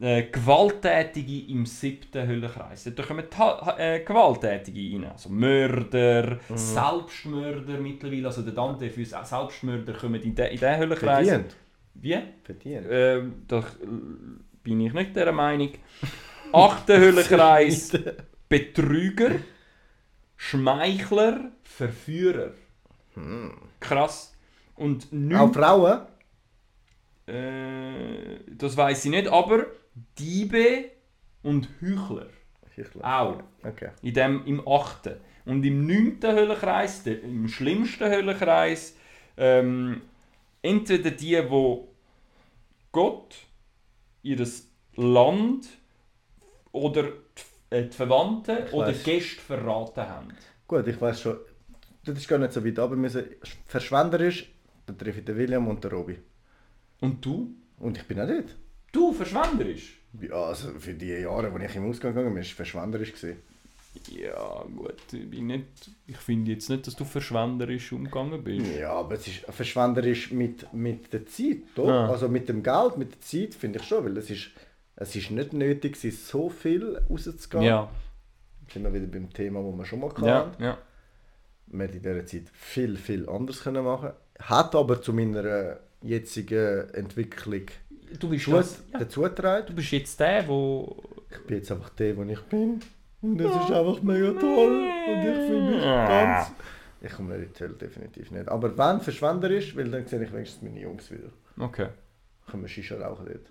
Äh, 0.00 0.24
Gewalttätige 0.24 1.52
im 1.52 1.64
siebten 1.66 2.26
Höllenkreis. 2.26 2.90
Da 2.96 3.02
kommen 3.04 3.24
äh, 3.78 4.00
Gewalttätige 4.00 4.96
rein. 4.96 5.10
Also 5.12 5.28
Mörder, 5.28 6.38
Mhm. 6.48 6.56
Selbstmörder 6.56 7.78
mittlerweile. 7.78 8.26
Also 8.26 8.42
der 8.42 8.54
Dante 8.54 8.90
für 8.90 9.04
Selbstmörder 9.04 9.92
kommen 9.92 10.20
in 10.22 10.34
den 10.34 10.60
Höllenkreis. 10.60 11.28
Verdient. 11.28 11.56
Wie? 11.94 12.18
Verdient. 12.42 12.86
Ähm, 12.90 13.34
da 13.46 13.58
äh, 13.60 13.62
bin 14.64 14.80
ich 14.80 14.92
nicht 14.92 15.14
der 15.14 15.30
Meinung. 15.32 15.70
Achter 16.52 16.98
Höllenkreis 16.98 17.92
Betrüger, 18.48 19.30
Schmeichler, 20.36 21.52
Verführer. 21.62 22.50
Krass. 23.80 24.34
Und 24.76 25.04
Hm. 25.10 25.34
Auch 25.36 25.52
Frauen? 25.52 26.00
Äh, 27.26 28.38
das 28.48 28.76
weiß 28.76 29.04
ich 29.04 29.10
nicht, 29.10 29.28
aber 29.28 29.66
Diebe 30.18 30.90
und 31.42 31.68
Heuchler. 31.80 32.28
Glaube. 32.76 33.06
Auch. 33.06 33.42
Okay. 33.62 33.90
In 34.02 34.14
dem, 34.14 34.46
Im 34.46 34.66
achten. 34.66 35.14
Und 35.44 35.64
im 35.64 35.86
neunten 35.86 36.32
Höllenkreis, 36.32 37.04
der, 37.04 37.22
im 37.22 37.48
schlimmsten 37.48 38.10
Höllenkreis, 38.10 38.96
ähm, 39.36 40.02
entweder 40.62 41.10
die, 41.10 41.38
wo 41.48 41.94
Gott, 42.90 43.36
ihr 44.22 44.44
Land 44.96 45.68
oder 46.72 47.02
die, 47.04 47.76
äh, 47.76 47.84
die 47.84 47.96
Verwandten 47.96 48.66
Ich 48.66 48.72
oder 48.72 48.88
weiss. 48.88 49.04
Gäste 49.04 49.40
verraten 49.40 50.08
haben. 50.08 50.28
Gut, 50.66 50.86
ich 50.86 51.00
weiß 51.00 51.20
schon. 51.20 51.36
Das 52.04 52.18
ist 52.18 52.28
gar 52.28 52.38
nicht 52.38 52.52
so 52.52 52.64
weit, 52.64 52.78
aber 52.78 52.96
wir 52.96 53.10
sind 53.10 53.28
verschwenderisch. 53.66 54.52
Dann 54.86 54.98
treffe 54.98 55.20
ich 55.20 55.24
den 55.24 55.36
William 55.36 55.66
und 55.68 55.82
den 55.82 55.90
Robi. 55.90 56.18
Und 57.00 57.24
du? 57.24 57.54
Und 57.78 57.96
ich 57.98 58.04
bin 58.04 58.20
auch 58.20 58.26
nicht. 58.26 58.56
Du 58.92 59.12
verschwenderisch? 59.12 60.00
Ja, 60.20 60.44
also 60.44 60.68
für 60.78 60.94
die 60.94 61.08
Jahre, 61.08 61.52
wo 61.52 61.58
ich 61.58 61.74
im 61.74 61.88
Ausgang 61.88 62.14
gegangen 62.14 62.34
bin, 62.34 62.42
war 62.42 62.48
verschwenderisch. 62.48 63.12
Gewesen. 63.12 63.38
Ja, 64.10 64.64
gut. 64.76 64.94
Ich, 65.12 65.30
bin 65.30 65.46
nicht, 65.46 65.90
ich 66.06 66.16
finde 66.16 66.52
jetzt 66.52 66.68
nicht, 66.68 66.86
dass 66.86 66.96
du 66.96 67.04
verschwenderisch 67.04 67.92
umgegangen 67.92 68.42
bist. 68.42 68.66
Ja, 68.78 68.92
aber 68.92 69.14
es 69.14 69.26
ist 69.26 69.40
verschwenderisch 69.48 70.32
mit, 70.32 70.72
mit 70.72 71.12
der 71.12 71.26
Zeit, 71.26 71.58
doch? 71.74 71.88
Ah. 71.88 72.08
Also 72.08 72.28
mit 72.28 72.48
dem 72.48 72.62
Geld, 72.62 72.96
mit 72.96 73.12
der 73.12 73.20
Zeit 73.20 73.54
finde 73.54 73.78
ich 73.78 73.84
schon, 73.84 74.04
weil 74.04 74.16
es 74.16 74.30
ist, 74.30 74.50
es 74.96 75.14
ist 75.14 75.30
nicht 75.30 75.52
nötig, 75.52 75.96
so 75.96 76.48
viel 76.48 76.96
rauszugehen. 77.08 77.62
Ja, 77.64 77.90
Sind 78.72 78.84
wir 78.84 78.92
wieder 78.92 79.06
beim 79.06 79.32
Thema, 79.32 79.62
das 79.62 79.78
wir 79.78 79.84
schon 79.84 80.00
mal 80.00 80.10
hatten. 80.10 80.24
ja, 80.24 80.52
ja. 80.58 80.78
Man 81.66 81.86
hätte 81.86 81.96
in 81.96 82.02
dieser 82.02 82.26
Zeit 82.26 82.50
viel, 82.52 82.96
viel 82.96 83.28
anders 83.28 83.62
können 83.62 83.84
machen 83.84 84.10
Hat 84.38 84.74
aber 84.74 85.00
zu 85.00 85.12
meiner 85.12 85.78
jetzigen 86.04 86.88
Entwicklung 86.94 87.66
Du 88.18 88.28
bist, 88.28 88.44
gut 88.46 88.54
das, 88.54 88.82
ja, 88.92 88.98
dazu 89.00 89.22
getragen. 89.22 89.66
du 89.66 89.74
bist 89.74 89.90
jetzt 89.90 90.20
der, 90.20 90.46
wo 90.46 91.02
Ich 91.30 91.38
bin 91.46 91.56
jetzt 91.56 91.72
einfach 91.72 91.90
der, 91.90 92.14
der 92.14 92.28
ich 92.28 92.40
bin. 92.42 92.78
Und 93.22 93.38
das 93.38 93.56
ist 93.56 93.72
einfach 93.72 94.00
mega 94.02 94.32
toll. 94.38 94.88
Und 95.08 95.18
ich 95.18 95.46
fühle 95.46 95.70
mich 95.70 95.82
ganz... 95.82 96.52
Ich 97.00 97.12
komme 97.12 97.36
nicht 97.36 97.48
in 97.48 97.52
die 97.54 97.60
Hölle, 97.64 97.74
definitiv 97.74 98.30
nicht. 98.30 98.48
Aber 98.48 98.78
wenn 98.78 99.00
Verschwender 99.00 99.50
ist, 99.50 99.76
weil 99.76 99.90
dann 99.90 100.06
sehe 100.06 100.22
ich 100.22 100.32
wenigstens 100.32 100.62
meine 100.62 100.80
Jungs 100.80 101.10
wieder. 101.10 101.30
Okay. 101.58 101.88
Können 102.50 102.62
wir 102.62 102.68
Shisha 102.68 102.96
rauchen 102.96 103.26
dort. 103.26 103.46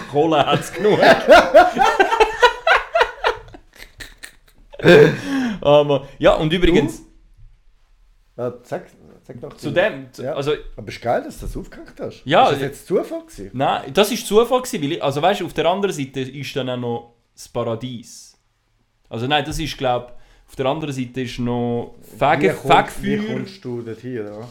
Kohle 0.10 0.46
hat 0.46 0.60
es 0.60 0.72
genug. 0.72 0.98
Aber, 5.60 6.08
ja, 6.18 6.34
und 6.34 6.52
übrigens, 6.52 7.02
Ja, 8.36 8.54
sag, 8.62 8.86
sag 9.24 9.42
noch 9.42 9.54
zu 9.56 9.70
dem, 9.70 10.06
Ja. 10.16 10.32
also, 10.34 10.52
Aber 10.76 10.88
ist 10.88 11.02
geil, 11.02 11.22
dass 11.22 11.38
du 11.38 11.46
das 11.46 11.56
aufgehängt 11.56 11.92
hast. 12.00 12.22
Ja, 12.24 12.44
Ist 12.46 12.52
das 12.54 12.60
jetzt 12.62 12.86
Zufall 12.86 13.20
gewesen? 13.26 13.50
nein, 13.52 13.92
das 13.92 14.10
ist 14.10 14.26
Zufall 14.26 14.62
gewesen, 14.62 14.82
weil 14.82 14.92
ich, 14.92 15.02
also 15.02 15.20
weißt 15.20 15.42
auf 15.42 15.52
der 15.52 15.66
anderen 15.66 15.94
Seite 15.94 16.20
ist 16.20 16.56
dann 16.56 16.70
auch 16.70 16.76
noch 16.78 17.14
das 17.34 17.48
Paradies. 17.48 18.38
Also 19.10 19.26
nein, 19.26 19.44
das 19.44 19.58
ist, 19.58 19.76
glaube 19.76 20.12
auf 20.48 20.56
der 20.56 20.66
anderen 20.66 20.92
Seite 20.94 21.20
ist 21.22 21.38
noch 21.38 21.94
Fege, 22.18 22.54
wie, 22.62 22.68
kommst, 22.68 23.02
wie 23.02 23.16
kommst 23.26 23.64
du 23.64 23.80
dort 23.82 24.00
hier, 24.00 24.22
oder? 24.24 24.48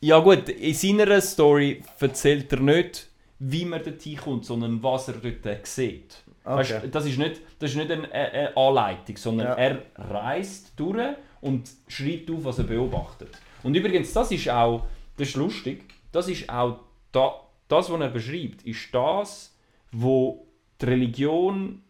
Ja 0.00 0.18
gut, 0.20 0.48
in 0.48 0.74
seiner 0.74 1.20
Story 1.20 1.82
erzählt 1.98 2.52
er 2.52 2.60
nicht, 2.60 3.08
wie 3.38 3.64
man 3.64 3.80
dort 3.84 4.00
hinkommt, 4.02 4.44
sondern 4.44 4.82
was 4.82 5.08
er 5.08 5.14
dort 5.14 5.66
sieht. 5.66 6.22
Okay. 6.44 6.56
Weißt, 6.58 6.74
das 6.92 7.04
ist 7.06 7.18
nicht, 7.18 7.40
das 7.58 7.70
ist 7.70 7.76
nicht 7.76 7.90
eine, 7.90 8.10
eine 8.12 8.56
Anleitung, 8.56 9.16
sondern 9.16 9.46
Ja. 9.48 9.54
er 9.54 9.78
reist 9.96 10.72
durch 10.76 10.96
und 11.40 11.70
schreibt 11.88 12.30
auf, 12.30 12.44
was 12.44 12.58
er 12.58 12.64
beobachtet. 12.64 13.30
Und 13.62 13.74
übrigens, 13.74 14.12
das 14.12 14.30
ist 14.30 14.48
auch, 14.48 14.86
das 15.16 15.28
ist 15.28 15.36
lustig, 15.36 15.84
das 16.12 16.28
ist 16.28 16.48
auch 16.48 16.80
da, 17.12 17.34
das, 17.68 17.90
was 17.90 18.00
er 18.00 18.08
beschreibt, 18.08 18.62
ist 18.62 18.92
das, 18.92 19.54
wo 19.92 20.46
die 20.80 20.86
Religion 20.86 21.82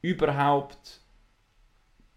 überhaupt 0.00 1.00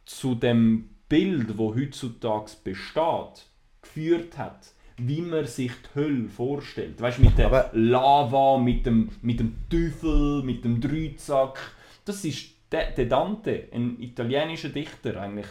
zu 0.05 0.36
dem 0.36 0.89
Bild, 1.09 1.57
wo 1.57 1.76
heutzutage 1.76 2.51
besteht, 2.63 3.47
geführt 3.82 4.38
hat, 4.38 4.74
wie 4.97 5.22
man 5.22 5.45
sich 5.45 5.72
die 5.72 5.99
Hölle 5.99 6.30
vorstellt. 6.30 7.01
Weißt 7.01 7.18
du, 7.20 7.24
mit 7.24 7.38
der 7.38 7.47
Aber- 7.47 7.70
Lava, 7.74 8.57
mit 8.57 8.86
dem, 8.86 9.09
mit 9.22 9.39
dem 9.39 9.55
Teufel, 9.70 10.41
mit 10.43 10.63
dem 10.63 10.80
Dreizack. 10.82 11.59
Das 12.05 12.24
ist 12.24 12.49
der 12.72 12.91
Dante, 13.05 13.68
ein 13.72 14.01
italienischer 14.01 14.70
Dichter, 14.70 15.20
eigentlich 15.22 15.47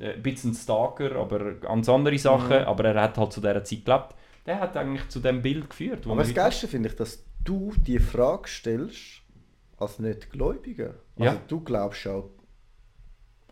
ein 0.00 0.22
bisschen 0.22 0.54
Stalker, 0.54 1.16
aber 1.16 1.54
ganz 1.54 1.88
andere 1.88 2.18
Sachen, 2.18 2.60
Mhm. 2.60 2.66
aber 2.68 2.84
er 2.84 3.02
hat 3.02 3.18
halt 3.18 3.32
zu 3.32 3.40
dieser 3.40 3.64
Zeit 3.64 3.84
gelebt. 3.84 4.14
Der 4.46 4.60
hat 4.60 4.76
eigentlich 4.76 5.08
zu 5.08 5.20
dem 5.20 5.42
Bild 5.42 5.68
geführt. 5.68 6.06
Aber 6.06 6.16
das 6.22 6.32
Geilste 6.34 6.68
finde 6.68 6.88
ich, 6.88 6.96
dass 6.96 7.22
du 7.44 7.72
die 7.86 7.98
Frage 7.98 8.48
stellst 8.48 9.22
als 9.78 9.98
Nicht-Gläubiger. 9.98 10.94
Also 11.18 11.24
Ja. 11.34 11.36
du 11.48 11.60
glaubst 11.60 12.06
auch 12.06 12.30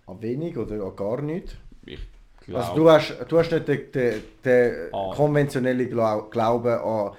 an 0.06 0.22
wenig 0.22 0.56
oder 0.56 0.82
an 0.84 0.96
gar 0.96 1.20
nichts. 1.20 1.54
Ich 1.84 1.98
Also 2.54 2.74
glaub- 2.74 2.76
du 2.76 2.90
hast, 2.90 3.16
du 3.28 3.38
hast 3.38 3.50
nicht 3.52 3.68
den, 3.68 3.92
den, 3.92 4.22
den 4.44 4.74
Ah. 4.94 5.12
konventionellen 5.14 5.90
Glau 5.90 6.22
Glauben 6.30 6.78
an 6.78 7.12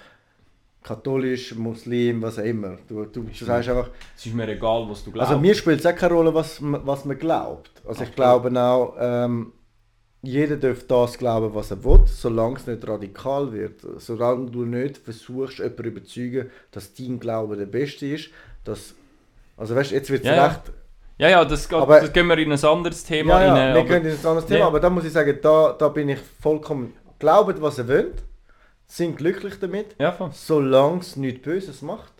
katholisch, 0.88 1.56
Muslim, 1.56 2.22
was 2.22 2.40
auch 2.40 2.44
immer. 2.44 2.78
Du, 2.88 3.06
du, 3.06 3.24
du 3.24 3.46
sagst 3.46 3.70
einfach, 3.70 3.90
es 4.16 4.26
ist 4.26 4.34
mir 4.36 4.48
egal, 4.48 4.86
was 4.90 5.04
du 5.04 5.12
glaubst. 5.12 5.30
also 5.32 5.42
mir 5.42 5.54
spielt 5.56 5.80
es 5.80 5.86
auch 5.86 5.96
keine 5.96 6.14
Rolle, 6.14 6.34
was, 6.34 6.62
man- 6.62 6.82
was 6.86 7.06
man 7.06 7.18
glaubt. 7.18 7.72
Also 7.88 8.04
ich 8.04 8.10
Ach, 8.12 8.16
glaube 8.16 8.62
auch, 8.62 8.96
ähm, 9.00 9.54
jeder 10.22 10.58
darf 10.58 10.86
das 10.88 11.18
glauben, 11.18 11.54
was 11.54 11.72
er 11.72 11.84
will, 11.84 12.02
solange 12.08 12.56
es 12.58 12.66
nicht 12.68 12.88
radikal 12.88 13.52
wird. 13.52 13.82
Solange 13.98 14.50
du 14.50 14.66
nicht 14.66 14.98
versuchst, 14.98 15.60
jemanden 15.60 15.78
zu 15.78 15.84
überzeugen, 15.84 16.50
dass 16.72 16.94
dein 16.94 17.20
Glaube 17.20 17.56
der 17.56 17.68
beste 17.68 18.08
ist. 18.08 18.30
Dass, 18.64 18.96
also 19.56 19.76
weißt 19.76 19.92
du, 19.92 19.96
jetzt 19.96 20.10
wird 20.10 20.24
es 20.26 20.28
Ja, 20.30 20.46
recht... 20.48 20.62
ja, 21.20 21.30
ja, 21.30 21.46
das, 21.46 21.70
geht, 21.70 21.78
Aber- 21.78 22.00
das 22.02 22.12
gehen 22.12 22.28
wir 22.28 22.38
in 22.40 22.52
ein 22.52 22.66
anderes 22.66 23.04
Thema 23.04 23.40
Ja, 23.42 23.46
ja, 23.48 23.54
rein. 23.54 23.74
wir 23.76 23.82
aber- 23.82 23.90
können 23.90 24.06
in 24.06 24.12
ein 24.12 24.26
anderes 24.26 24.46
Thema, 24.48 24.66
aber 24.68 24.80
da 24.80 24.90
muss 24.90 25.06
ich 25.06 25.14
sagen, 25.14 25.38
da, 25.42 25.74
da 25.78 25.88
bin 25.90 26.10
ich 26.10 26.20
vollkommen... 26.42 26.94
Glaubt, 27.20 27.62
was 27.62 27.78
ihr 27.80 27.88
wollt, 27.88 28.24
sind 28.88 29.18
glücklich 29.18 29.60
damit, 29.60 29.96
ja, 30.00 30.12
voll. 30.12 30.32
solange 30.34 31.00
es 31.00 31.16
nichts 31.18 31.42
Böses 31.44 31.82
macht. 31.82 32.14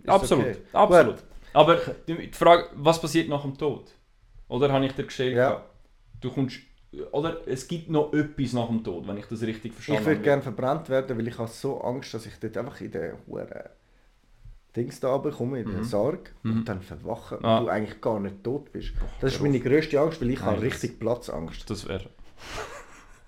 ist 0.00 0.08
absolut, 0.08 0.44
okay. 0.46 0.58
absolut. 0.72 1.16
Gut. 1.16 1.24
Aber 1.52 1.76
die 2.06 2.30
Frage, 2.32 2.68
was 2.74 3.00
passiert 3.00 3.28
nach 3.28 3.42
dem 3.42 3.56
Tod? 3.58 3.90
Oder 4.48 4.70
habe 4.72 4.86
ich 4.86 4.92
dir 4.92 5.04
gestellt? 5.04 5.36
Ja. 5.36 5.64
Du 6.20 6.30
kommst, 6.30 6.58
oder 7.12 7.40
es 7.48 7.66
gibt 7.66 7.90
noch 7.90 8.12
etwas 8.12 8.52
nach 8.52 8.68
dem 8.68 8.84
Tod, 8.84 9.08
wenn 9.08 9.16
ich 9.16 9.26
das 9.26 9.42
richtig 9.42 9.72
verstanden 9.74 10.00
Ich 10.02 10.06
würde 10.06 10.18
habe. 10.18 10.24
gerne 10.24 10.42
verbrannt 10.42 10.88
werden, 10.88 11.18
weil 11.18 11.26
ich 11.28 11.36
habe 11.38 11.48
so 11.50 11.80
Angst, 11.80 12.14
dass 12.14 12.26
ich 12.26 12.38
dort 12.38 12.56
einfach 12.56 12.80
in 12.80 12.90
den 12.92 13.12
Huren 13.26 13.48
Dings 14.76 15.00
da 15.00 15.16
bekomme, 15.16 15.60
in 15.60 15.70
den 15.70 15.84
Sarg 15.84 16.34
Mhm. 16.42 16.52
und 16.52 16.64
dann 16.68 16.82
verwache 16.82 17.38
Ah. 17.42 17.60
du 17.60 17.68
eigentlich 17.68 17.98
gar 18.02 18.20
nicht 18.20 18.44
tot 18.44 18.70
bist. 18.72 18.92
Das 19.22 19.32
ist 19.32 19.40
meine 19.40 19.58
grösste 19.58 19.98
Angst, 19.98 20.20
weil 20.20 20.30
ich 20.30 20.38
Nein, 20.40 20.48
habe 20.48 20.62
richtig 20.62 21.00
Platzangst. 21.00 21.68
Das 21.70 21.88
wäre. 21.88 22.10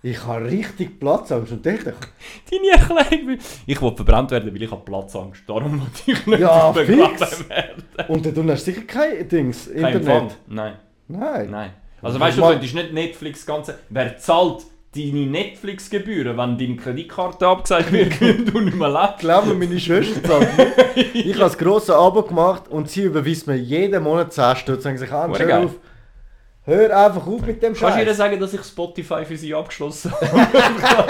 Ich 0.00 0.24
habe 0.24 0.44
richtig 0.44 1.00
Platzangst 1.00 1.50
und 1.52 1.66
dachte, 1.66 1.94
Deine 2.50 2.70
Erklärung. 2.80 3.38
Ich 3.66 3.82
will 3.82 3.92
verbrannt 3.96 4.30
werden, 4.30 4.54
weil 4.54 4.62
ich 4.62 4.70
habe 4.70 4.84
Platzangst. 4.84 5.42
Darum 5.46 5.80
will 6.06 6.14
ich 6.14 6.26
nicht 6.26 6.38
Ja, 6.40 6.72
fix. 6.72 7.48
werden. 7.48 7.82
und 8.08 8.24
dann 8.36 8.50
hast 8.50 8.66
du 8.66 8.72
sicher 8.72 8.86
kein 8.86 9.28
Dings, 9.28 9.66
Kein 9.66 9.76
Internet. 9.76 9.98
Empfang. 10.22 10.30
Nein, 10.46 10.74
Nein. 11.08 11.50
nein. 11.50 11.70
Also 12.00 12.20
weißt 12.20 12.38
du, 12.38 12.42
du 12.42 12.48
könntest 12.48 12.74
nicht 12.74 12.92
Netflix 12.92 13.44
ganze. 13.44 13.76
Wer 13.88 14.16
zahlt 14.18 14.66
deine 14.94 15.26
Netflix-Gebühren, 15.26 16.36
wenn 16.38 16.56
deine 16.56 16.76
Kreditkarte 16.76 17.46
abgesagt 17.46 17.90
wird, 17.90 18.20
wenn 18.20 18.46
du 18.46 18.60
nicht 18.60 18.76
mehr 18.76 18.88
lebst. 18.88 19.18
Glaub 19.18 19.46
mir, 19.46 19.54
meine 19.54 19.80
Schwester 19.80 20.22
zahlt 20.22 20.58
nicht. 20.96 21.14
Ich 21.16 21.26
habe 21.32 21.40
das 21.40 21.58
grosse 21.58 21.96
Abo 21.96 22.22
gemacht 22.22 22.68
und 22.68 22.88
sie 22.88 23.02
überweist 23.02 23.48
mir 23.48 23.56
jeden 23.56 24.02
Monat 24.04 24.32
10 24.32 24.56
Stutz. 24.56 24.84
Sagen 24.84 24.96
sich 24.96 25.10
hör 25.10 25.28
geil. 25.28 25.64
auf. 25.64 25.74
Hör 26.68 26.96
einfach 27.06 27.26
auf 27.26 27.40
mit 27.46 27.62
dem 27.62 27.72
Kannst 27.74 27.96
du 27.96 28.00
ihr 28.00 28.06
Scheiß. 28.06 28.16
sagen, 28.18 28.38
dass 28.38 28.52
ich 28.52 28.62
Spotify 28.62 29.24
für 29.24 29.36
sie 29.36 29.54
abgeschlossen 29.54 30.12
habe? 30.12 31.06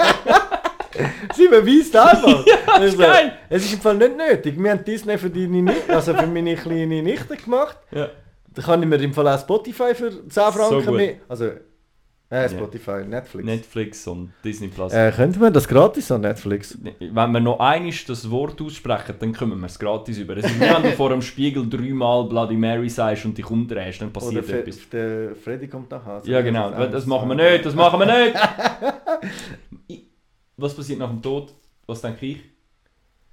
Sie 1.35 1.45
überweist 1.45 1.95
einfach. 1.95 2.45
Ja, 2.45 2.55
ist 2.77 2.81
Also, 2.81 2.97
geil. 2.97 3.33
Es 3.49 3.65
ist 3.65 3.73
im 3.73 3.81
Fall 3.81 3.95
nicht 3.95 4.17
nötig. 4.17 4.55
Wir 4.57 4.71
haben 4.71 4.83
Disney 4.85 5.17
für, 5.17 5.29
deine, 5.29 5.73
also 5.89 6.13
für 6.13 6.27
meine 6.27 6.55
kleine 6.55 7.01
Nichte 7.03 7.35
gemacht. 7.37 7.77
ja. 7.91 8.07
Da 8.51 8.63
kann 8.63 8.81
ich 8.81 8.89
mir 8.89 8.95
im 8.95 9.13
Fall 9.13 9.27
auch 9.27 9.39
Spotify 9.39 9.93
für 9.93 10.09
10 10.27 10.43
Franken 10.51 10.85
gut. 10.85 10.95
mehr. 10.95 11.15
Also, 11.27 11.51
äh, 12.31 12.47
Spotify, 12.49 13.03
Netflix. 13.07 13.45
Netflix 13.45 14.07
und 14.07 14.31
Disney 14.43 14.67
Plus. 14.67 14.93
Äh, 14.93 15.11
könnte 15.15 15.39
man 15.39 15.51
das 15.51 15.67
gratis 15.67 16.11
an 16.11 16.21
Netflix? 16.21 16.77
Wenn 16.99 17.31
wir 17.31 17.39
noch 17.39 17.59
einmal 17.59 17.91
das 18.07 18.29
Wort 18.29 18.61
aussprechen, 18.61 19.15
dann 19.19 19.33
kommen 19.33 19.59
wir 19.59 19.65
es 19.65 19.79
gratis 19.79 20.17
über. 20.19 20.37
Es 20.37 20.45
ist 20.45 20.59
wenn 20.59 20.83
du 20.83 20.91
vor 20.91 21.09
dem 21.09 21.21
Spiegel 21.21 21.67
dreimal 21.69 22.25
Bloody 22.25 22.55
Mary 22.55 22.89
sagst 22.89 23.25
und 23.25 23.37
dich 23.37 23.49
umdrehst, 23.49 24.01
dann 24.01 24.09
Oder 24.09 24.19
passiert 24.19 24.45
Fe 24.45 24.59
etwas. 24.59 24.89
der 24.89 25.35
Freddy 25.35 25.67
kommt 25.67 25.89
nach 25.91 26.05
Hause. 26.05 26.29
Ja 26.29 26.41
genau, 26.41 26.69
das 26.87 27.05
machen 27.05 27.29
wir 27.29 27.35
nicht, 27.35 27.65
das 27.65 27.73
machen 27.75 27.99
wir 27.99 28.05
nicht! 28.05 28.35
Ich- 29.87 30.03
Was 30.57 30.75
passiert 30.75 30.99
nach 30.99 31.09
dem 31.09 31.21
Tod? 31.21 31.53
Was 31.87 32.01
denke 32.01 32.25
ich? 32.25 32.41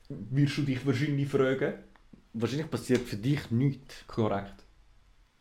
Wirst 0.08 0.56
du 0.58 0.62
dich 0.62 0.86
wahrscheinlich 0.86 1.28
fragen? 1.28 1.74
Wahrscheinlich 2.32 2.70
passiert 2.70 3.00
für 3.02 3.16
dich 3.16 3.50
nichts. 3.50 4.04
Korrekt. 4.06 4.54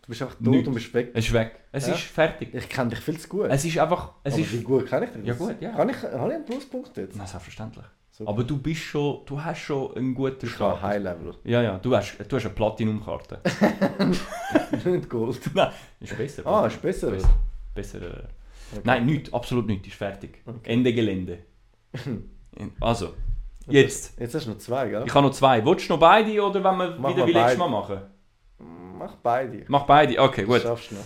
Du 0.06 0.10
bist 0.10 0.22
einfach 0.22 0.36
tot 0.36 0.48
Nichts. 0.48 0.68
und 0.68 0.74
bist 0.76 0.94
weg. 0.94 1.12
Es 1.16 1.26
ist 1.26 1.34
weg. 1.34 1.60
Es 1.72 1.88
Ja. 1.88 1.94
ist 1.96 2.04
fertig. 2.04 2.54
Ich 2.54 2.70
kenne 2.70 2.92
dich 2.92 3.00
viel 3.00 3.18
zu 3.20 3.28
gut. 3.28 3.48
Es 3.50 3.66
ist 3.66 3.80
einfach... 3.80 4.12
Es 4.24 4.34
Aber 4.34 4.42
ist... 4.44 4.54
wie 4.54 4.62
gut 4.62 4.86
kann 4.86 5.02
ich 5.02 5.10
dich? 5.10 5.26
Ja, 5.26 5.34
gut, 5.34 5.56
ja. 5.60 5.72
Kann 5.72 5.90
ich, 5.90 5.98
habe 6.04 6.30
ich 6.30 6.36
einen 6.36 6.46
Pluspunkt 6.46 6.96
jetzt? 6.96 7.18
Nein, 7.18 7.26
selbstverständlich. 7.26 7.86
Super. 8.12 8.30
Aber 8.30 8.44
du 8.44 8.58
bist 8.60 8.82
schon... 8.82 9.22
Du 9.26 9.44
hast 9.44 9.62
schon 9.62 9.96
einen 9.98 10.14
guten 10.14 10.48
Start. 10.48 10.80
High 10.84 11.02
Level. 11.02 11.34
Ja, 11.44 11.64
ja, 11.64 11.80
du 11.80 11.96
hast, 11.96 12.18
du 12.20 12.36
hast 12.36 12.46
eine 12.46 12.54
Platinum-Karte. 12.54 13.40
nicht 14.86 15.10
Gold. 15.10 15.40
Nein, 15.56 15.72
ist 16.00 16.16
besser. 16.16 16.46
Ah, 16.46 16.68
ist 16.68 16.80
besser. 16.80 17.10
Besser. 17.10 17.30
besser 17.74 18.02
äh. 18.02 18.24
Nein, 18.84 19.08
nichts, 19.08 19.34
absolut 19.34 19.66
nichts, 19.66 19.88
ist 19.88 19.96
fertig. 19.98 20.44
Ende 20.64 20.94
Gelände. 20.94 21.40
Also, 22.80 23.14
jetzt. 23.68 24.18
Jetzt 24.18 24.34
hast 24.34 24.46
du 24.46 24.52
noch 24.52 24.60
zwei, 24.60 24.88
gell? 24.88 25.04
Ich 25.06 25.14
habe 25.14 25.28
noch 25.28 25.34
zwei. 25.34 25.66
Willst 25.66 25.90
du 25.90 25.94
noch 25.94 26.00
beide 26.00 26.42
oder 26.42 26.64
wenn 26.64 26.78
wir 26.78 26.96
Mach 26.98 27.10
wieder 27.10 27.28
wie 27.28 27.34
letztes. 27.34 27.58
Mal 27.58 27.68
machen? 27.68 28.00
Mach 28.60 29.16
beide. 29.18 29.66
Mach 29.68 29.84
beide, 29.86 30.18
okay, 30.20 30.42
Das 30.42 30.50
gut. 30.50 30.62
schaffst 30.62 30.92
du 30.92 30.96
noch. 30.96 31.04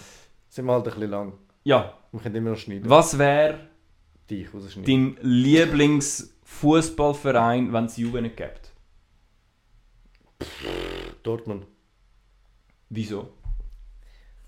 Sind 0.49 0.65
wir 0.65 0.73
halt 0.73 0.85
ein 0.87 0.93
bisschen 0.93 1.09
lang. 1.09 1.33
Ja, 1.63 1.93
Wir 2.11 2.19
können 2.21 2.35
immer 2.35 2.51
noch 2.51 2.57
schneiden. 2.57 2.89
was 2.89 3.17
wäre 3.17 3.59
Dich 4.29 4.53
rausschneiden. 4.53 5.15
dein 5.17 5.29
Lieblingsfußballverein, 5.29 7.73
wenn 7.73 7.85
es 7.85 7.97
Juve 7.97 8.21
nicht 8.21 8.37
gibt? 8.37 8.71
Dortmund. 11.23 11.65
Wieso? 12.89 13.29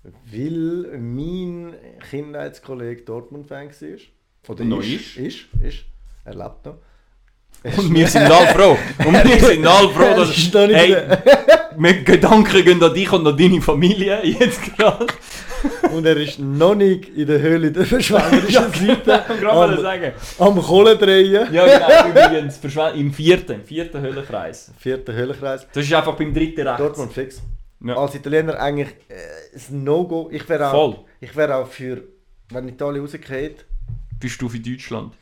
Weil 0.02 0.98
mein 0.98 1.74
Kindheitskollege 2.10 3.02
Dortmund-Fan 3.02 3.68
war. 3.70 3.98
Oder 4.48 4.64
Noch 4.64 4.82
ist. 4.82 5.16
Ist. 5.16 5.46
Ist. 5.62 5.84
Er 6.24 6.34
lebt 6.34 6.64
noch. 6.66 6.78
Und 7.76 7.94
wir 7.94 8.08
sind 8.08 8.24
all 8.24 8.48
froh. 8.48 8.76
Und 9.06 9.12
wir 9.24 9.38
sind 9.40 9.64
all 9.66 9.88
froh, 9.90 10.16
dass... 10.16 10.30
Hey, 10.54 10.96
mit 11.82 12.06
Gedanken 12.06 12.64
gehen 12.64 12.82
an 12.82 12.94
dich 12.94 13.12
und 13.12 13.26
an 13.26 13.36
deine 13.36 13.60
Familie 13.60 14.20
jetzt 14.24 14.60
gerade. 14.76 15.06
Und 15.92 16.06
er 16.06 16.16
ist 16.16 16.38
noch 16.38 16.74
nicht 16.74 17.08
in 17.20 17.26
der 17.26 17.40
Höhle 17.40 17.70
der 17.72 17.84
verschwenderischen 17.94 18.66
Ich 18.72 18.80
Seite 19.04 19.44
mal 19.44 19.70
am, 19.74 19.80
sagen. 19.80 20.12
am 20.38 20.62
Kohle 20.62 20.96
drehen. 20.96 21.52
Ja, 21.52 21.64
genau, 21.66 22.08
übrigens, 22.10 22.60
im 22.94 23.12
vierten, 23.12 23.52
im 23.60 23.64
vierten 23.64 24.00
Höhlenkreis. 24.00 24.72
Vierter 24.78 25.12
Höhlenkreis. 25.12 25.66
Das 25.72 25.84
ist 25.84 25.92
einfach 25.92 26.14
beim 26.16 26.32
dritten 26.32 26.60
rechts. 26.66 26.78
Dortmund 26.78 27.12
fix. 27.12 27.42
Ja. 27.84 27.96
Als 27.96 28.14
Italiener 28.14 28.58
eigentlich 28.60 28.88
äh, 29.08 29.56
ein 29.72 29.84
No-Go. 29.84 30.28
Ich 30.32 30.48
wäre 30.48 30.68
auch, 30.68 30.94
Voll. 30.94 31.04
ich 31.20 31.34
wär 31.36 31.58
auch 31.58 31.66
für, 31.66 32.02
wenn 32.50 32.68
Italien 32.68 33.02
rausgeht, 33.02 33.64
Bist 34.20 34.40
du 34.40 34.48
für 34.48 34.60
Deutschland? 34.60 35.14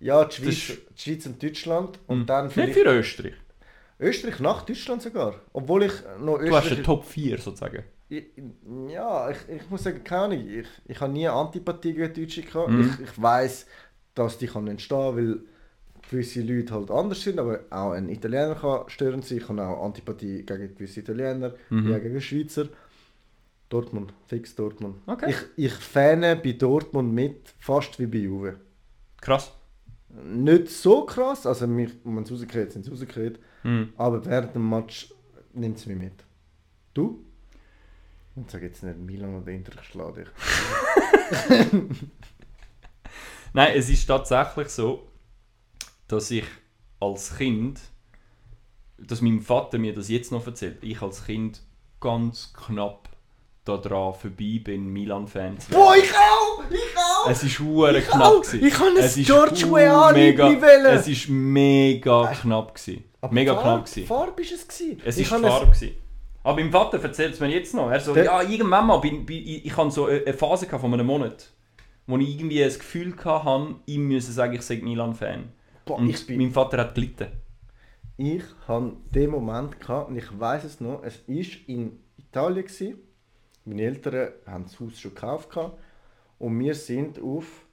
ja, 0.00 0.24
die 0.24 0.36
Schweiz, 0.36 0.78
die 0.96 1.00
Schweiz 1.02 1.26
und 1.26 1.42
Deutschland 1.42 1.98
und 2.06 2.18
Hm. 2.20 2.26
dann 2.26 2.44
Nicht 2.46 2.54
vielleicht 2.54 2.74
für 2.74 2.84
Österreich. 2.98 3.32
Österreich 4.00 4.40
nach 4.40 4.62
Deutschland 4.62 5.02
sogar. 5.02 5.34
Obwohl 5.52 5.84
ich 5.84 5.92
noch 6.20 6.38
Du 6.38 6.44
hast 6.54 6.64
Österreich... 6.66 6.72
eine 6.72 6.82
Top 6.82 7.04
4 7.04 7.38
sozusagen. 7.38 7.84
Ich, 8.08 8.24
ja, 8.88 9.30
ich, 9.30 9.38
ich 9.48 9.70
muss 9.70 9.82
sagen, 9.82 10.02
keine 10.04 10.22
Ahnung. 10.36 10.48
Ich, 10.48 10.66
ich 10.86 11.00
habe 11.00 11.12
nie 11.12 11.26
Antipathie 11.26 11.94
gegen 11.94 12.12
Deutsche 12.12 12.42
gehabt. 12.42 12.70
Mhm. 12.70 12.80
Ich, 13.00 13.08
ich 13.08 13.22
weiß, 13.22 13.66
dass 14.14 14.38
die 14.38 14.46
kann 14.46 14.66
entstehen, 14.68 15.16
weil 15.16 15.40
gewisse 16.10 16.42
Leute 16.42 16.74
halt 16.74 16.90
anders 16.90 17.22
sind, 17.22 17.38
aber 17.38 17.60
auch 17.70 17.92
ein 17.92 18.08
Italiener 18.10 18.54
kann 18.56 18.88
störend 18.88 19.24
sein. 19.24 19.38
Ich 19.38 19.48
habe 19.48 19.62
auch 19.66 19.84
Antipathie 19.84 20.42
gegen 20.44 20.74
gewisse 20.74 21.00
Italiener, 21.00 21.54
Mhm. 21.70 21.90
ja, 21.90 21.98
gegen 21.98 22.20
Schweizer. 22.20 22.66
Dortmund, 23.70 24.12
fix 24.26 24.54
Dortmund. 24.54 24.96
Okay. 25.06 25.30
Ich, 25.56 25.64
ich 25.64 25.72
fane 25.72 26.36
bei 26.36 26.52
Dortmund 26.52 27.12
mit, 27.12 27.54
fast 27.58 27.98
wie 27.98 28.06
bei 28.06 28.18
Juve. 28.18 28.56
Krass. 29.20 29.52
Nicht 30.22 30.68
so 30.68 31.04
krass, 31.06 31.46
also 31.46 31.66
mich, 31.66 31.90
wenn 32.04 32.24
sie 32.24 32.34
rausgeht, 32.34 32.72
sind 32.72 32.84
sie 32.84 32.90
rausgeht, 32.90 33.40
Mhm. 33.64 33.92
aber 33.96 34.24
während 34.24 34.54
dem 34.54 34.68
Match 34.68 35.12
nimmt 35.52 35.78
sie 35.78 35.88
mich 35.92 35.98
mit. 35.98 36.24
Du? 36.92 37.24
Und 38.36 38.50
sag 38.50 38.62
jetzt 38.62 38.82
nicht 38.82 38.98
Milan 38.98 39.34
oder 39.36 39.52
Inter, 39.52 39.72
ich 39.80 39.88
schlage 39.88 40.24
dich. 40.24 41.90
Nein, 43.52 43.72
es 43.76 43.88
ist 43.88 44.06
tatsächlich 44.06 44.68
so, 44.68 45.06
dass 46.08 46.30
ich 46.30 46.44
als 47.00 47.36
Kind, 47.36 47.80
dass 48.98 49.20
mein 49.20 49.40
Vater 49.40 49.78
mir 49.78 49.94
das 49.94 50.08
jetzt 50.08 50.32
noch 50.32 50.46
erzählt, 50.46 50.82
ich 50.82 51.00
als 51.00 51.24
Kind 51.24 51.62
ganz 52.00 52.52
knapp 52.52 53.08
daran 53.64 54.14
vorbei 54.14 54.60
bin, 54.62 54.86
Milan-Fan 54.92 55.58
zu 55.58 55.70
werden. 55.70 55.82
Boah, 55.82 55.96
ich 55.96 56.12
auch! 56.12 56.62
Ich 56.70 56.96
auch! 56.96 57.30
Es 57.30 57.42
ist 57.42 57.58
hure 57.60 57.98
Ich 57.98 58.06
knapp 58.06 58.42
gewesen. 58.42 58.64
Ich 58.66 58.78
habe 58.78 58.90
ein 58.90 58.96
Es 58.98 59.14
George 59.16 59.70
Weah 59.70 60.14
wollen. 60.14 60.96
Es 60.98 61.08
ist 61.08 61.28
mega 61.28 62.26
knapp 62.40 62.74
gewesen. 62.74 63.04
Mega 63.30 63.54
Farbe, 63.54 63.62
knapp 63.68 63.84
gewesen. 63.86 64.06
Farbe 64.06 64.42
ist 64.42 64.52
es 64.52 64.68
gewesen. 64.68 65.00
Es 65.04 65.16
ich 65.18 65.30
habe 65.30 65.42
Farbe 65.46 65.66
gewesen. 65.66 65.94
Aber 66.42 66.60
mein 66.60 66.70
Vater 66.70 67.02
erzählt 67.02 67.32
es 67.34 67.40
mir 67.40 67.48
jetzt 67.48 67.72
noch. 67.74 67.90
Er 67.90 68.00
so, 68.00 68.12
Der- 68.12 68.24
ja, 68.26 68.42
irgendwann 68.42 68.86
mal, 68.86 68.98
bin, 68.98 69.24
bin, 69.24 69.38
ich, 69.38 69.64
ich 69.64 69.76
hatte 69.76 69.90
so 69.90 70.06
eine 70.06 70.34
Phase 70.34 70.66
von 70.66 70.92
einem 70.92 71.06
Monat, 71.06 71.50
wo 72.06 72.18
ich 72.18 72.28
irgendwie 72.34 72.60
das 72.62 72.78
Gefühl 72.78 73.14
hatte, 73.24 73.76
ihm 73.86 74.08
müssen 74.08 74.32
sagen, 74.32 74.52
ich 74.54 74.60
sei 74.62 74.76
Milan-Fan. 74.76 75.44
Und 75.86 76.10
ich 76.10 76.26
bin- 76.26 76.36
mein 76.38 76.50
Vater 76.50 76.76
hat 76.78 76.94
gelitten. 76.94 77.28
Ich 78.18 78.42
hatte 78.68 78.92
den 79.14 79.30
Moment 79.30 79.80
gehabt, 79.80 80.10
und 80.10 80.16
ich 80.18 80.38
weiß 80.38 80.64
es 80.64 80.80
noch, 80.80 81.02
es 81.02 81.22
war 81.26 81.44
in 81.66 81.98
Italien. 82.18 82.64
Gewesen. 82.66 82.98
Meine 83.64 83.82
Eltern 83.82 84.28
haben 84.46 84.64
das 84.64 84.78
Haus 84.80 84.98
schon 84.98 85.14
gekauft. 85.14 85.48
Und 86.38 86.58
wir 86.58 86.74
sind 86.74 87.20
auf, 87.22 87.64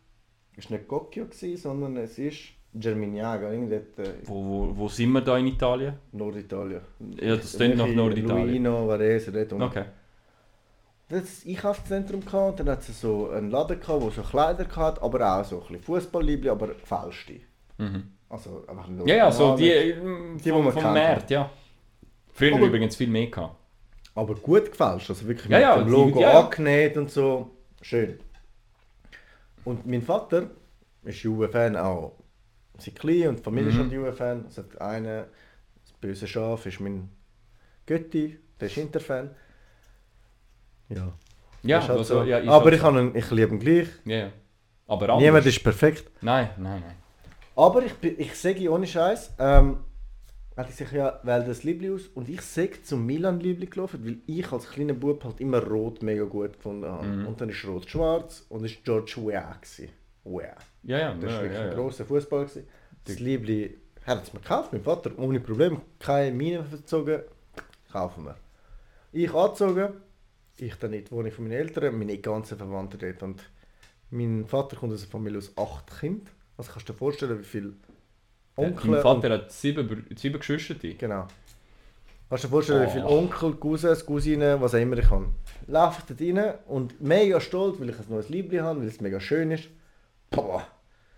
es 0.55 0.69
war 0.69 0.77
nicht 0.77 0.87
Gocchio, 0.87 1.25
sondern 1.55 1.97
es 1.97 2.17
ist 2.17 2.39
Germiniaga, 2.73 3.51
irgendetwas 3.51 4.07
äh, 4.07 4.13
Wo, 4.23 4.35
wo, 4.45 4.77
wo 4.77 4.87
sind 4.87 5.11
wir 5.11 5.21
da 5.21 5.37
in 5.37 5.47
Italien? 5.47 5.95
Norditalien. 6.13 6.81
Ja, 7.19 7.35
das 7.35 7.55
klingt 7.57 7.75
nach 7.77 7.87
Norditalien. 7.87 8.47
Luino, 8.47 8.87
Varese, 8.87 9.31
dort 9.31 9.51
unten. 9.51 9.63
Okay. 9.65 9.85
Das 11.09 11.43
Einkaufszentrum 11.45 12.21
gehabt, 12.23 12.61
und 12.61 12.67
dann 12.67 12.77
hat 12.77 12.87
es 12.87 13.01
so 13.01 13.29
einen 13.31 13.51
Laden 13.51 13.77
gehabt, 13.81 14.01
der 14.03 14.11
so 14.11 14.21
Kleider 14.21 14.65
hatte, 14.73 15.01
aber 15.01 15.39
auch 15.39 15.43
so 15.43 15.57
ein 15.57 15.61
bisschen 15.67 15.81
Fußballliebli, 15.83 16.49
aber 16.49 16.67
gefälschte. 16.67 17.41
Mhm. 17.77 18.03
Also 18.29 18.63
einfach 18.65 18.87
nur 18.87 19.05
Ja, 19.05 19.15
ja, 19.15 19.31
so 19.31 19.57
die, 19.57 19.93
normale- 19.93 20.37
die 20.37 20.43
die 20.43 20.49
vom, 20.51 20.63
man 20.63 20.73
vom. 20.73 20.83
Markt, 20.83 21.29
ja. 21.31 21.49
Früher 22.31 22.55
Aber- 22.55 22.67
übrigens 22.67 22.95
viel 22.95 23.09
mehr 23.09 23.27
gehabt. 23.27 23.57
Aber 24.15 24.35
gut 24.35 24.71
gefälscht, 24.71 25.09
also 25.09 25.27
wirklich 25.27 25.49
Ja, 25.49 25.57
mit 25.57 25.61
ja, 25.61 25.77
dem 25.83 25.87
Logo 25.91 26.19
ja, 26.21 26.39
angenäht 26.41 26.97
und 26.97 27.09
so. 27.09 27.51
Schön. 27.81 28.19
Und 29.63 29.85
mein 29.85 30.01
Vater 30.01 30.49
ist 31.03 31.23
Juve-Fan 31.23 31.77
auch. 31.77 32.17
Sie 32.77 32.91
klein 32.91 33.29
und 33.29 33.39
die 33.39 33.43
Familie 33.43 33.69
ist 33.69 33.75
Mhm. 33.75 33.79
schon 33.79 33.91
Juve-Fan. 33.91 34.45
Es 34.47 34.57
hat 34.57 34.81
einen, 34.81 35.25
das 35.83 35.93
böse 36.01 36.27
Schaf 36.27 36.65
ist 36.65 36.79
mein 36.79 37.09
Götti, 37.85 38.39
der 38.59 38.67
ist 38.67 38.77
Inter-Fan. 38.77 39.31
Ja. 40.89 41.13
Ja, 41.63 41.79
halt 41.81 41.91
also, 41.91 42.03
so. 42.03 42.23
ja 42.23 42.39
Aber 42.51 42.65
halt 42.65 42.73
ich, 42.73 42.81
so. 42.81 42.87
habe 42.87 42.99
ihn, 43.01 43.15
ich 43.15 43.31
liebe 43.31 43.53
ihn 43.53 43.59
gleich. 43.59 43.87
Ja. 44.05 44.31
Aber 44.87 45.03
anders. 45.09 45.21
Niemand 45.21 45.45
ist 45.45 45.63
perfekt. 45.63 46.09
Nein, 46.21 46.49
nein, 46.57 46.81
nein. 46.85 46.95
Aber 47.55 47.83
ich, 47.85 47.93
ich 48.03 48.35
sage 48.35 48.69
ohne 48.71 48.87
Scheiß, 48.87 49.35
ähm, 49.39 49.83
weil 50.55 50.67
ich 50.69 50.75
sich 50.75 50.91
ja 50.91 51.19
wähle 51.23 51.45
das 51.45 51.63
Liebli 51.63 51.91
aus 51.91 52.07
und 52.13 52.29
ich 52.29 52.41
sage 52.41 52.81
zum 52.83 53.05
Milan 53.05 53.39
Liebli 53.39 53.67
gelaufen, 53.67 54.05
weil 54.05 54.19
ich 54.25 54.51
als 54.51 54.69
kleiner 54.69 54.93
Bub 54.93 55.23
halt 55.23 55.39
immer 55.39 55.63
Rot 55.63 56.03
mega 56.03 56.23
gut 56.25 56.53
gefunden 56.53 56.87
habe. 56.87 57.07
Mhm. 57.07 57.27
Und 57.27 57.41
dann 57.41 57.49
ist 57.49 57.65
Rot 57.65 57.89
schwarz 57.89 58.45
und 58.49 58.65
ist 58.65 58.83
George 58.83 59.15
Weah 59.17 59.57
gewesen. 59.61 59.89
Weah. 60.23 60.57
Ja, 60.83 60.99
ja, 60.99 61.13
Das 61.13 61.23
war 61.23 61.31
ja, 61.31 61.41
wirklich 61.41 61.59
ja, 61.59 61.69
ein 61.69 61.75
grosser 61.75 62.05
Fußball 62.05 62.45
gewesen. 62.45 62.67
Das 63.05 63.19
Liebli 63.19 63.77
hat 64.05 64.23
es 64.23 64.33
mir 64.33 64.39
gekauft, 64.39 64.73
mein 64.73 64.83
Vater, 64.83 65.11
ohne 65.17 65.39
Problem, 65.39 65.81
keine 65.99 66.35
Mine 66.35 66.63
verzogen, 66.65 67.21
kaufen 67.91 68.25
wir. 68.25 68.35
Ich 69.11 69.33
angezogen, 69.33 69.93
ich 70.57 70.75
dann 70.75 70.93
in 70.93 71.05
die 71.05 71.11
Wohnung 71.11 71.31
von 71.31 71.45
meinen 71.45 71.53
Eltern, 71.53 71.97
meine 71.97 72.17
ganzen 72.17 72.57
Verwandten 72.57 72.99
dort 72.99 73.23
und 73.23 73.41
Mein 74.11 74.45
Vater 74.45 74.75
kommt 74.75 74.93
aus 74.93 75.03
einer 75.03 75.11
Familie 75.11 75.37
aus 75.37 75.57
acht 75.57 75.99
Kindern. 75.99 76.27
Also 76.57 76.71
kannst 76.73 76.89
du 76.89 76.93
dir 76.93 76.99
vorstellen, 76.99 77.39
wie 77.39 77.45
viele 77.45 77.73
Onkel 78.55 78.91
Mein 78.91 79.01
Vater 79.01 79.29
hat 79.31 79.51
sieben, 79.51 80.05
sieben 80.15 80.39
Geschwister. 80.39 80.75
Genau. 80.75 81.27
Kannst 82.29 82.43
du 82.43 82.47
dir 82.47 82.51
vorstellen, 82.51 82.87
wie 82.87 82.91
viele 82.91 83.05
Oh. 83.05 83.17
Onkel, 83.19 83.53
Cousins, 83.55 84.05
Cousinen, 84.05 84.61
was 84.61 84.73
auch 84.75 84.79
immer 84.79 84.97
ich 84.97 85.09
habe. 85.09 85.27
Laufe 85.67 86.01
ich 86.07 86.15
dort 86.15 86.37
rein 86.37 86.53
und 86.67 87.01
mega 87.01 87.39
stolz, 87.41 87.79
weil 87.79 87.89
ich 87.89 87.97
ein 87.99 88.05
neues 88.09 88.29
Liebling 88.29 88.61
habe, 88.61 88.79
weil 88.81 88.87
es 88.87 89.01
mega 89.01 89.19
schön 89.19 89.51
ist. 89.51 89.65
Boah. 90.29 90.65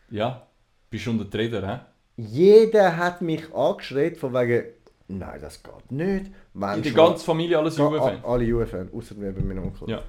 Ja, 0.09 0.47
bist 0.89 1.03
schon 1.03 1.17
der 1.19 1.29
Trader, 1.29 1.67
hä? 1.67 1.79
Jeder 2.17 2.97
hat 2.97 3.21
mich 3.21 3.53
angeschrien 3.53 4.15
von 4.15 4.34
wegen, 4.34 4.65
nein, 5.07 5.39
das 5.41 5.61
geht 5.61 5.91
nicht. 5.91 6.31
Mensch, 6.53 6.77
In 6.77 6.84
der 6.84 6.91
ganzen 6.93 7.25
Familie 7.25 7.57
alles 7.57 7.79
a- 7.79 8.19
Alle 8.23 8.43
Juve-Fans, 8.43 8.91
außer 8.93 9.15
mir 9.15 9.31
bei 9.34 9.41
meinem 9.41 9.65
Onkel. 9.65 9.89
Ja. 9.89 10.01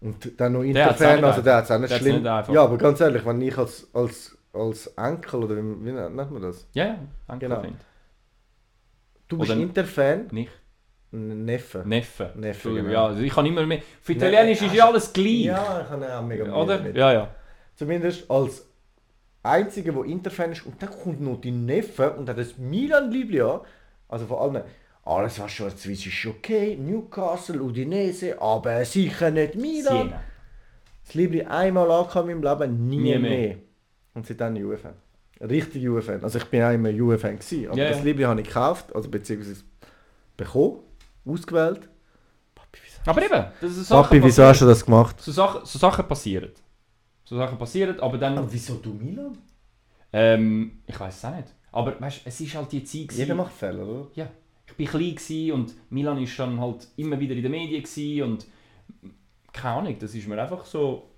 Und 0.00 0.40
dann 0.40 0.52
noch 0.52 0.62
Inter-Fan, 0.62 1.22
also 1.24 1.42
der 1.42 1.56
hat 1.56 1.64
es 1.64 1.70
auch 1.70 1.78
nicht 1.78 1.90
Der 1.92 1.98
schlimm. 1.98 2.16
nicht 2.16 2.24
ja, 2.24 2.62
aber 2.64 2.78
ganz 2.78 3.00
ehrlich, 3.00 3.24
wenn 3.26 3.40
ich 3.42 3.56
als, 3.58 3.88
als, 3.92 4.36
als 4.52 4.86
Enkel, 4.88 5.44
oder 5.44 5.56
wie, 5.56 5.84
wie 5.84 5.92
nennt 5.92 6.14
man 6.16 6.42
das? 6.42 6.66
Ja, 6.72 6.84
ja, 6.86 6.98
danke. 7.28 7.46
Genau. 7.46 7.62
Du 9.28 9.38
bist 9.38 9.50
Oder- 9.52 9.60
Inter-Fan, 9.60 10.28
Nicht? 10.32 10.50
Neffe. 11.12 11.82
Neffe. 11.84 12.32
Neffe, 12.36 12.72
genau. 12.72 12.88
Ja, 12.90 13.06
also 13.06 13.20
ich 13.20 13.32
kann 13.32 13.44
immer 13.46 13.66
mehr. 13.66 13.80
Für 14.00 14.12
Italienisch 14.12 14.62
ist 14.62 14.74
ja 14.74 14.86
alles 14.86 15.12
gleich. 15.12 15.40
Ja, 15.46 15.82
ich 15.82 15.88
habe 15.90 16.16
auch 16.16 16.22
mega 16.22 16.44
Mühe 16.44 16.54
Oder? 16.54 16.78
damit. 16.78 16.96
Ja, 16.96 17.12
ja. 17.12 17.34
Zumindest 17.74 18.30
als 18.30 18.64
Einziger, 19.42 19.92
der 19.92 20.04
Inter-Fan 20.04 20.52
ist. 20.52 20.66
Und 20.66 20.80
dann 20.80 20.90
kommt 20.90 21.20
noch 21.20 21.40
die 21.40 21.50
Neffe 21.50 22.12
und 22.12 22.28
hat 22.28 22.38
das 22.38 22.58
Milan-Liebling 22.58 23.42
an. 23.42 23.60
Also 24.08 24.26
vor 24.26 24.40
allem, 24.40 24.62
alles 25.04 25.40
was 25.40 25.50
schwarz-weiß 25.50 26.06
ist 26.06 26.26
okay, 26.26 26.76
Newcastle, 26.76 27.60
Udinese, 27.60 28.40
aber 28.40 28.84
sicher 28.84 29.30
nicht 29.32 29.56
Milan. 29.56 30.08
Siena. 30.08 30.22
Das 31.04 31.14
Liebling 31.14 31.46
einmal 31.48 31.90
angekommen 31.90 32.40
meinem 32.40 32.58
Leben, 32.60 32.88
nie, 32.88 32.96
Nie 32.98 33.18
mehr. 33.18 33.20
mehr. 33.20 33.56
Und 34.14 34.26
seitdem 34.26 34.56
Juve-Fan. 34.56 34.94
Richtig 35.42 35.82
Juve-Fan. 35.82 36.22
Also 36.22 36.38
ich 36.38 36.44
bin 36.46 36.62
auch 36.62 36.72
immer 36.72 36.90
Juve-Fan 36.90 37.38
gewesen, 37.38 37.68
aber 37.68 37.78
Ja, 37.78 37.90
das. 37.90 38.02
Liebling 38.02 38.26
habe 38.26 38.40
ich 38.40 38.46
gekauft, 38.46 38.94
also 38.94 39.08
beziehungsweise 39.08 39.62
bekommen, 40.36 40.80
ausgewählt. 41.24 41.88
Papi, 42.54 42.78
wieso, 42.84 43.10
Aber 43.10 43.22
eben, 43.24 43.44
das 43.60 43.76
ist 43.76 43.88
Sachen 43.88 44.02
Papi, 44.02 44.22
wieso 44.24 44.44
hast 44.44 44.60
du 44.60 44.66
das 44.66 44.84
gemacht? 44.84 45.20
so 45.20 45.32
Sachen, 45.32 45.64
so 45.64 45.78
Sachen 45.78 46.06
passieren. 46.06 46.50
So 47.24 47.36
Sachen 47.36 47.56
passieren, 47.58 47.98
aber 48.00 48.18
dann. 48.18 48.36
Aber 48.38 48.52
wieso 48.52 48.74
du 48.74 48.92
Milan? 48.92 49.38
Ähm, 50.12 50.82
ich 50.86 50.98
weiß 50.98 51.16
es 51.16 51.24
auch 51.24 51.36
nicht. 51.36 51.48
Aber 51.72 52.00
weißt, 52.00 52.22
es 52.24 52.40
ist 52.40 52.54
halt 52.56 52.72
die 52.72 52.82
Zeit. 52.82 53.02
gewesen- 53.08 53.20
Jeder 53.20 53.34
macht 53.36 53.52
Fehler, 53.52 53.86
oder? 53.86 54.08
Ja, 54.14 54.28
ich 54.66 54.78
war 54.78 54.86
klein 55.00 55.14
gewesen 55.14 55.52
und 55.52 55.74
Milan 55.90 56.18
ist 56.20 56.36
dann 56.38 56.60
halt 56.60 56.88
immer 56.96 57.18
wieder 57.20 57.34
in 57.36 57.42
den 57.42 57.52
Medien 57.52 58.24
und 58.24 58.46
keine 59.52 59.76
Ahnung, 59.76 59.96
das 59.98 60.14
ist 60.14 60.26
mir 60.28 60.40
einfach 60.40 60.64
so 60.64 61.09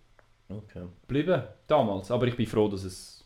Okay. 0.59 0.83
geblieben 1.03 1.43
damals. 1.67 2.11
Aber 2.11 2.27
ich 2.27 2.37
bin 2.37 2.47
froh, 2.47 2.69
dass 2.69 2.85
es 2.85 3.25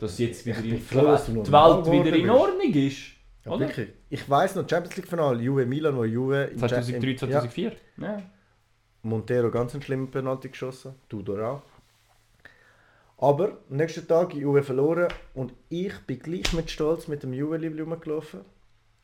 dass 0.00 0.18
jetzt 0.18 0.46
wieder 0.46 0.62
in, 0.62 0.80
froh, 0.80 1.02
dass 1.02 1.26
die 1.26 1.34
Welt 1.34 1.86
wieder 1.90 2.16
in 2.16 2.30
Ordnung 2.30 2.72
ist. 2.72 2.98
Ja, 3.44 3.52
Oder? 3.52 3.66
wirklich. 3.66 3.88
Ich 4.10 4.28
weiss 4.30 4.54
noch, 4.54 4.68
Champions 4.68 4.96
League 4.96 5.08
Finale, 5.08 5.40
Juve 5.42 5.66
Milan, 5.66 5.96
wo 5.96 6.04
Juve 6.04 6.44
im 6.52 6.58
2003, 6.58 7.00
Cha- 7.00 7.26
im- 7.26 7.32
2004. 7.32 7.72
Ja. 7.96 8.04
Ja, 8.18 8.22
Montero 9.02 9.50
ganz 9.50 9.72
einen 9.74 9.82
schlimmen 9.82 10.10
Penalty 10.10 10.48
geschossen, 10.48 10.94
Tudor 11.08 11.44
auch. 11.46 11.62
Aber 13.20 13.58
am 13.68 13.76
nächsten 13.76 14.06
Tag 14.06 14.34
Juve 14.34 14.62
verloren 14.62 15.08
und 15.34 15.52
ich 15.68 15.92
bin 16.06 16.20
gleich 16.20 16.52
mit 16.52 16.70
Stolz 16.70 17.08
mit 17.08 17.22
dem 17.24 17.32
Juve-Liebling 17.32 17.90
rumgelaufen. 17.90 18.40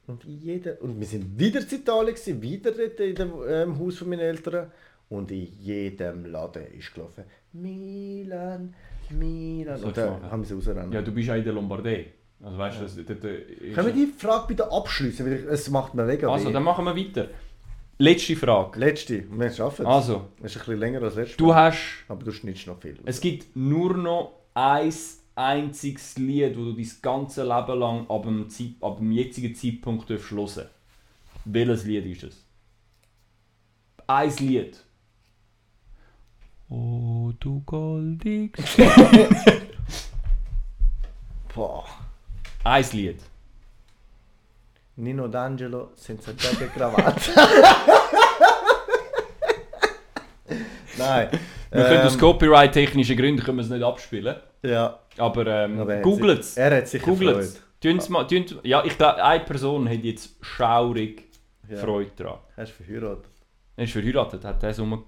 Und, 0.07 0.23
jeder, 0.25 0.81
und 0.83 1.01
wir 1.01 1.07
sind 1.07 1.39
wieder 1.39 1.61
in 1.61 1.67
Italien, 1.69 2.15
gewesen, 2.15 2.43
wieder 2.43 2.71
dort 2.73 3.01
in 3.01 3.15
dem 3.15 3.33
ähm, 3.49 3.79
Haus 3.79 3.99
von 3.99 4.09
meinen 4.11 4.21
Eltern. 4.21 4.71
Und 5.09 5.31
in 5.31 5.47
jedem 5.61 6.25
Laden 6.27 6.67
ist 6.79 6.93
gelaufen 6.95 7.25
Milan, 7.53 8.75
Milan. 9.11 9.79
So 9.79 9.87
Und 9.89 9.97
dann 9.97 10.11
machen. 10.11 10.31
haben 10.31 10.43
wir 10.43 10.47
sie 10.47 10.55
rausrennen. 10.55 10.93
ja, 10.93 11.03
du 11.03 11.13
bist 11.13 11.31
auch 11.31 11.35
in 11.35 11.45
der 11.45 11.53
Lombardei. 11.53 12.07
Also 12.43 12.59
weißt 12.59 12.79
du, 12.81 12.83
das, 12.85 12.97
dort, 13.07 13.25
äh, 13.25 13.37
ist- 13.43 13.75
Können 13.75 13.87
wir 13.89 14.07
die 14.07 14.13
Frage 14.13 14.47
bitte 14.49 14.71
abschließen? 14.71 15.25
Weil 15.25 15.33
es 15.49 15.71
macht 15.71 15.95
mir 15.95 16.05
mega 16.05 16.29
Also, 16.31 16.49
weh. 16.49 16.53
dann 16.53 16.63
machen 16.65 16.85
wir 16.85 16.97
weiter. 16.97 17.29
Letzte 17.99 18.35
Frage. 18.35 18.79
Letzte, 18.81 19.25
wir 19.31 19.51
schaffen 19.53 19.83
es. 19.87 19.89
Also, 19.93 20.29
Das 20.43 20.51
ist 20.51 20.57
ein 20.57 20.65
bisschen 20.65 20.81
länger 20.81 21.03
als 21.03 21.15
letztes 21.15 21.37
du 21.37 21.55
hast 21.55 22.05
Aber 22.09 22.25
du 22.25 22.33
schnittst 22.33 22.67
noch 22.67 22.81
viel. 22.81 22.99
Es 23.05 23.21
gibt 23.21 23.55
nur 23.57 23.97
noch 23.97 24.33
ein 24.55 24.93
einziges 25.37 26.19
Lied, 26.19 26.57
wo 26.57 26.65
du 26.65 26.73
dein 26.73 26.91
ganze 27.03 27.43
Leben 27.45 27.79
lang 27.79 28.11
ab 28.11 28.23
dem, 28.25 28.49
Zeit, 28.49 28.73
ab 28.81 28.99
dem 28.99 29.13
jetzigen 29.13 29.55
Zeitpunkt 29.55 30.09
hören 30.09 30.67
Welches 31.45 31.85
Lied 31.85 32.07
ist 32.07 32.23
es? 32.25 32.45
Ein 34.07 34.33
Lied. 34.39 34.84
Oh, 36.71 37.33
du 37.39 37.61
goldig. 37.65 38.57
Boah. 41.55 41.85
Ein 42.65 42.85
Lied. 42.93 43.21
Nino 44.97 45.29
D'Angelo 45.29 45.91
senza 45.95 46.33
giacca 46.33 46.65
e 46.65 46.69
cravatta. 46.69 47.21
Nein. 50.99 51.29
Wir 51.71 51.85
können 51.85 52.07
aus 52.07 52.15
Ähm, 52.15 52.21
copyright-technischen 52.21 53.17
Gründen 53.17 53.43
können 53.43 53.59
wir 53.59 53.65
es 53.65 53.71
nicht 53.71 53.83
abspielen. 53.83 54.37
Ja. 54.63 54.99
Aber 55.19 55.47
ähm, 55.47 55.81
aber 55.81 55.93
er 55.95 55.99
hat 55.99 56.05
googelt 56.05 56.41
es. 56.41 56.55
sich- 56.55 56.63
Er 56.63 56.77
hat 56.77 56.89
sicher 56.89 57.05
Googelt. 57.05 57.61
Tun's 57.81 58.09
mal- 58.09 58.27
tun's- 58.27 58.55
Ja, 58.63 58.83
ich 58.85 58.97
glaube, 58.97 59.23
eine 59.23 59.45
Person 59.45 59.89
hat 59.89 60.03
jetzt 60.05 60.31
schaurig 60.41 61.25
Ja. 61.69 61.77
Freude 61.79 62.11
daran. 62.17 62.39
Er 62.57 62.65
ist 62.65 62.73
verheiratet. 62.73 63.27
Er 63.77 63.85
ist 63.85 63.93
verheiratet, 63.93 64.45
hat 64.45 64.63
er 64.63 64.73
Sommer 64.75 65.03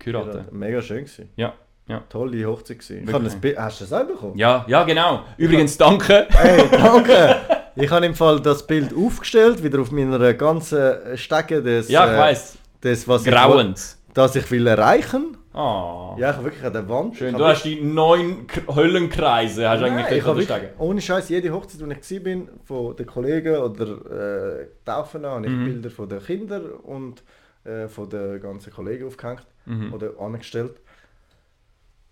geheiratet. 0.00 0.52
Mega 0.52 0.82
schön 0.82 1.04
gewesen. 1.04 1.28
Ja, 1.36 1.52
ja. 1.88 2.02
Tolle 2.08 2.44
Hochzeit 2.46 2.78
gewesen. 2.80 3.06
Ich 3.06 3.12
habe 3.12 3.24
das 3.24 3.36
Bild- 3.36 3.58
Hast 3.58 3.80
du 3.80 3.84
das 3.84 3.92
auch 3.92 4.06
bekommen? 4.06 4.36
Ja, 4.36 4.64
ja, 4.68 4.82
genau. 4.84 5.24
Übrigens, 5.36 5.76
danke. 5.76 6.26
Hey, 6.30 6.62
danke! 6.72 7.36
ich 7.76 7.90
habe 7.90 8.06
im 8.06 8.14
Fall 8.14 8.40
das 8.40 8.66
Bild 8.66 8.92
aufgestellt, 8.96 9.62
wieder 9.62 9.80
auf 9.80 9.90
meiner 9.92 10.34
ganzen 10.34 11.16
Stege 11.16 11.62
des, 11.62 11.88
Ja, 11.88 12.06
ich 12.06 12.12
äh, 12.12 12.18
weiss. 12.18 12.58
des 12.82 13.06
was 13.08 13.24
ich, 13.26 13.32
Grauend. 13.32 13.78
will- 13.78 14.14
das 14.14 14.34
ich 14.36 14.50
will 14.50 14.66
erreichen. 14.66 15.36
Ah. 15.52 16.14
Ja, 16.16 16.30
ich 16.30 16.36
habe 16.36 16.44
wirklich 16.44 16.64
an 16.64 16.72
der 16.72 16.88
Wand. 16.88 17.16
Schön. 17.16 17.30
ich 17.30 17.36
Du 17.36 17.44
hast 17.44 17.64
die 17.64 17.80
neun 17.80 18.46
K 18.46 18.60
Höllenkreise 18.72 19.68
hast 19.68 19.80
Nein, 19.80 19.92
eigentlich 19.98 20.18
ich 20.18 20.24
habe 20.24 20.38
wirklich, 20.38 20.58
ohne 20.78 21.00
Scheiß 21.00 21.28
jede 21.28 21.50
Hochzeit, 21.52 21.80
wo 21.84 21.90
ich 21.90 22.10
war, 22.12 22.20
bin, 22.20 22.48
von 22.64 22.94
den 22.96 23.06
Kollegen 23.06 23.56
oder 23.56 24.60
äh, 24.60 24.66
Taufen 24.84 25.24
an, 25.24 25.32
habe 25.32 25.46
ich 25.46 25.52
Mhm. 25.52 25.64
Bilder 25.64 25.90
von 25.90 26.08
den 26.08 26.22
Kindern 26.22 26.66
und 26.70 27.22
äh, 27.64 27.88
von 27.88 28.08
den 28.08 28.40
ganzen 28.40 28.72
Kollegen 28.72 29.06
aufgehängt 29.06 29.46
Mhm. 29.66 29.92
oder 29.92 30.18
angestellt. 30.18 30.80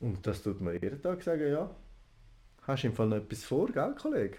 Und 0.00 0.24
das 0.26 0.42
tut 0.42 0.60
mir 0.60 0.74
jeden 0.74 1.00
Tag 1.02 1.22
sagen, 1.22 1.50
ja, 1.50 1.70
hast 2.62 2.82
du 2.82 2.86
im 2.88 2.94
Fall 2.94 3.08
noch 3.08 3.16
etwas 3.16 3.44
vor, 3.44 3.66
gell, 3.68 3.94
Kollege? 4.00 4.36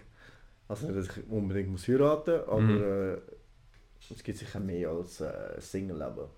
Also 0.68 0.86
nicht, 0.88 1.08
dass 1.08 1.16
ich 1.16 1.28
unbedingt 1.28 1.68
muss 1.70 1.86
heiraten, 1.88 2.40
aber 2.46 2.60
Mhm. 2.60 2.82
äh, 2.82 4.12
es 4.14 4.22
gibt 4.22 4.38
sicher 4.38 4.60
mehr 4.60 4.88
als 4.90 5.20
äh, 5.20 5.60
Single-Leben. 5.60 6.28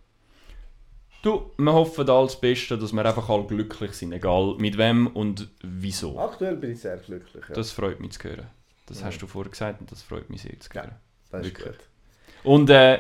Du, 1.23 1.53
wir 1.57 1.73
hoffen 1.73 2.09
alles 2.11 2.35
Beste, 2.35 2.77
dass 2.77 2.93
wir 2.93 3.05
einfach 3.05 3.29
alle 3.29 3.47
glücklich 3.47 3.93
sind, 3.93 4.13
egal 4.13 4.57
mit 4.59 4.77
wem 4.77 5.07
und 5.07 5.49
wieso. 5.63 6.19
Aktuell 6.19 6.57
bin 6.57 6.73
ich 6.73 6.81
sehr 6.81 6.97
glücklich. 6.97 7.45
Ja. 7.49 7.55
Das 7.55 7.71
freut 7.71 8.01
mich 8.01 8.13
zu 8.13 8.25
hören. 8.29 8.47
Das 8.87 9.01
Ja. 9.01 9.07
hast 9.07 9.19
du 9.19 9.29
vorher 9.29 9.51
gesagt 9.51 9.81
und 9.81 9.93
das 9.93 10.03
freut 10.03 10.29
mich 10.31 10.43
sehr 10.43 10.59
zu 10.59 10.69
hören. 10.73 10.97
das 11.31 11.47
ist 11.47 11.55
gut. 11.55 11.79
Und 12.43 12.69
äh, 12.71 12.99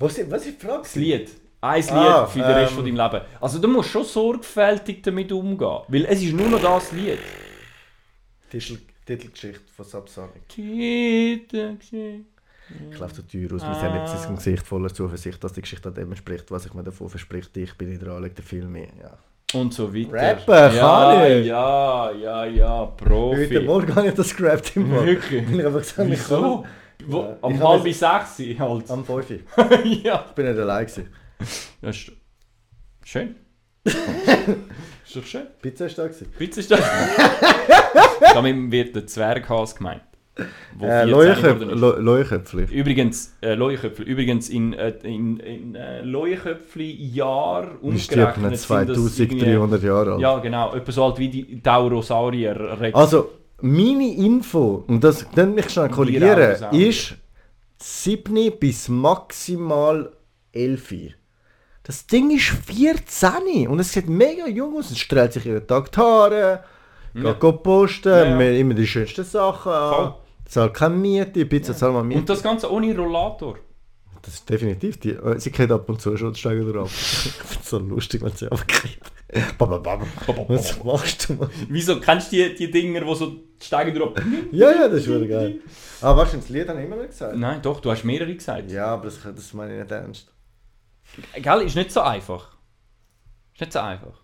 Was, 0.00 0.18
was 0.30 0.46
ist 0.46 0.60
die 0.60 0.66
Frage? 0.66 0.82
das 0.82 0.94
Lied. 0.96 1.30
Ein 1.60 1.82
Lied 1.82 1.90
Ah, 1.92 2.26
für 2.26 2.38
den 2.38 2.50
Rest 2.50 2.70
ähm, 2.72 2.76
von 2.76 2.84
deinem 2.86 2.96
Leben. 3.12 3.24
Also 3.40 3.58
du 3.58 3.68
musst 3.68 3.90
schon 3.90 4.04
sorgfältig 4.04 5.02
damit 5.02 5.30
umgehen. 5.30 5.80
Weil 5.88 6.06
es 6.06 6.22
ist 6.22 6.32
nur 6.32 6.48
noch 6.48 6.60
das 6.62 6.90
Lied. 6.92 7.18
Titel, 8.50 8.78
Titelgeschichte 9.06 9.60
von 9.76 9.84
Subsonic. 9.84 10.48
Titelgeschichte. 10.48 12.24
Ich 12.92 12.98
laufe 12.98 13.14
so 13.16 13.22
teuer 13.22 13.52
aus, 13.52 13.62
wir 13.62 13.74
sehen 13.74 13.94
jetzt 13.96 14.22
sein 14.22 14.36
Gesicht 14.36 14.66
voller 14.66 14.88
Zuversicht, 14.94 15.42
dass 15.42 15.52
die 15.52 15.60
Geschichte 15.60 15.88
an 15.88 15.94
dem 15.94 16.10
entspricht, 16.10 16.50
was 16.50 16.66
ich 16.66 16.72
mir 16.72 16.84
davon 16.84 17.08
verspricht. 17.08 17.54
Ich 17.56 17.74
bin 17.76 17.92
in 17.92 17.98
der 17.98 18.12
Anlage 18.12 18.34
der 18.34 18.44
Filme. 18.44 18.86
Ja. 19.02 19.18
Und 19.60 19.74
so 19.74 19.92
weiter. 19.92 20.12
Rapper, 20.12 20.72
ja, 20.72 21.26
ich. 21.26 21.46
ja, 21.46 22.10
ja, 22.12 22.44
ja, 22.46 22.84
Profi. 22.86 23.48
Heute 23.48 23.60
Morgen 23.62 23.94
habe 23.96 24.08
ich 24.08 24.14
das 24.14 24.34
gerappt 24.36 24.76
im 24.76 24.88
Morgen. 24.88 25.06
Wirklich? 25.06 25.50
Ich 25.50 25.66
einfach 25.66 25.80
ich 25.80 26.10
Wieso? 26.10 26.62
kann 26.62 26.70
Wo, 27.06 27.22
Ja, 27.22 27.36
am 27.42 27.54
ich 27.54 27.60
halb 27.60 27.82
sechs 27.82 28.58
halt. 28.58 28.90
Am 28.90 29.04
5 29.04 29.30
Ich 29.84 30.02
ja. 30.02 30.18
bin 30.34 30.46
nicht 30.46 30.58
allein. 30.58 30.86
Gewesen. 30.86 31.08
Das 31.82 31.96
ist 31.96 32.12
schön. 33.04 33.34
ist 33.84 35.16
doch 35.16 35.24
schön. 35.24 35.46
Pizza 35.62 35.86
ist 35.86 35.98
da. 35.98 36.06
Gewesen. 36.06 36.28
Pizza 36.38 36.60
ist 36.60 36.70
das. 36.70 36.80
Damit 38.34 38.70
wird 38.70 38.94
der 38.94 39.06
Zwerghas 39.06 39.74
gemeint. 39.74 40.02
Äh, 40.36 40.44
14 40.78 41.08
Leuenköpf- 41.08 41.42
geworden 41.42 41.70
ist. 41.70 41.80
Lo- 41.80 41.98
Leuenköpfli. 41.98 42.64
Übrigens, 42.70 43.36
äh, 43.42 43.54
Leuenköpfli, 43.54 44.04
übrigens 44.04 44.48
in, 44.48 44.72
äh, 44.74 44.90
in, 45.02 45.38
in 45.40 45.74
äh, 45.74 46.02
Leuenköpfli-Jahr 46.02 47.82
umgerechnet 47.82 48.56
sind 48.58 48.88
das 48.88 49.18
irgendwie- 49.18 49.38
2300 49.40 49.82
Jahre 49.82 50.12
alt. 50.12 50.20
Ja, 50.20 50.38
genau. 50.38 50.74
Etwa 50.74 50.92
so 50.92 51.04
alt 51.04 51.18
wie 51.18 51.28
die 51.28 51.60
Taurosaurier. 51.60 52.78
Also, 52.94 53.30
meine 53.62 54.14
Info, 54.14 54.84
und 54.86 55.02
das 55.04 55.26
dann 55.34 55.54
mich 55.54 55.68
schnell 55.70 55.88
Die 55.88 55.94
korrigieren, 55.94 56.56
ist 56.72 57.14
7 57.78 58.52
bis 58.58 58.88
maximal 58.88 60.12
11. 60.52 61.14
Das 61.82 62.06
Ding 62.06 62.30
ist 62.30 62.48
14 62.66 63.66
und 63.68 63.78
es 63.80 63.92
sieht 63.92 64.08
mega 64.08 64.46
jung 64.46 64.76
aus. 64.76 64.90
Es 64.90 64.98
strahlt 64.98 65.32
sich 65.32 65.44
jeden 65.44 65.66
Tag 65.66 65.90
die 65.90 65.98
Haare, 65.98 66.62
Ja. 67.14 67.32
geht 67.32 67.62
posten, 67.62 68.08
Ja, 68.08 68.40
ja. 68.40 68.50
immer 68.52 68.74
die 68.74 68.86
schönsten 68.86 69.24
Sachen 69.24 69.72
an. 69.72 70.14
Zahlt 70.46 70.74
keine 70.74 70.94
Miete, 70.96 71.46
Pizza 71.46 71.74
zahlt 71.74 71.92
mal 71.94 72.02
Miete. 72.04 72.20
Und 72.20 72.28
das 72.28 72.42
Ganze 72.42 72.70
ohne 72.70 72.94
Rollator. 72.96 73.56
Das 74.22 74.34
ist 74.34 74.48
definitiv 74.50 74.98
die. 75.00 75.10
äh, 75.10 75.38
Sie 75.38 75.50
geht 75.50 75.70
ab 75.70 75.88
und 75.88 76.00
zu 76.00 76.16
schon 76.16 76.32
die 76.32 76.38
Steine 76.40 76.70
drauf. 76.70 76.90
ich 76.92 77.32
finde 77.32 77.60
es 77.62 77.70
so 77.70 77.78
lustig, 77.78 78.22
wenn 78.22 78.32
sie 78.32 78.50
abkriegt. 78.50 79.00
Was 80.48 80.82
machst 80.84 81.28
du, 81.28 81.34
Mann? 81.34 81.50
Wieso 81.68 82.00
kennst 82.00 82.32
du 82.32 82.36
die, 82.36 82.54
die 82.54 82.70
Dinger, 82.70 83.00
die 83.00 83.14
so 83.14 83.36
steigen 83.62 83.96
drauf? 83.96 84.14
Ja, 84.50 84.72
ja, 84.72 84.88
das 84.88 85.00
ist 85.00 85.06
wirklich 85.06 85.30
geil. 85.30 85.60
Aber 86.00 86.22
weißt 86.22 86.34
du, 86.34 86.36
das 86.38 86.48
Lied 86.48 86.64
ich 86.68 86.84
immer 86.84 86.96
nicht 86.96 87.10
gesagt. 87.10 87.36
Nein, 87.36 87.62
doch, 87.62 87.80
du 87.80 87.90
hast 87.90 88.04
mehrere 88.04 88.34
gesagt. 88.34 88.70
Ja, 88.70 88.86
aber 88.86 89.04
das, 89.04 89.20
das 89.22 89.54
meine 89.54 89.74
ich 89.74 89.80
nicht 89.80 89.92
ernst. 89.92 90.32
Gell, 91.34 91.62
ist 91.62 91.76
nicht 91.76 91.92
so 91.92 92.00
einfach. 92.00 92.56
Ist 93.54 93.60
nicht 93.60 93.72
so 93.72 93.78
einfach. 93.78 94.20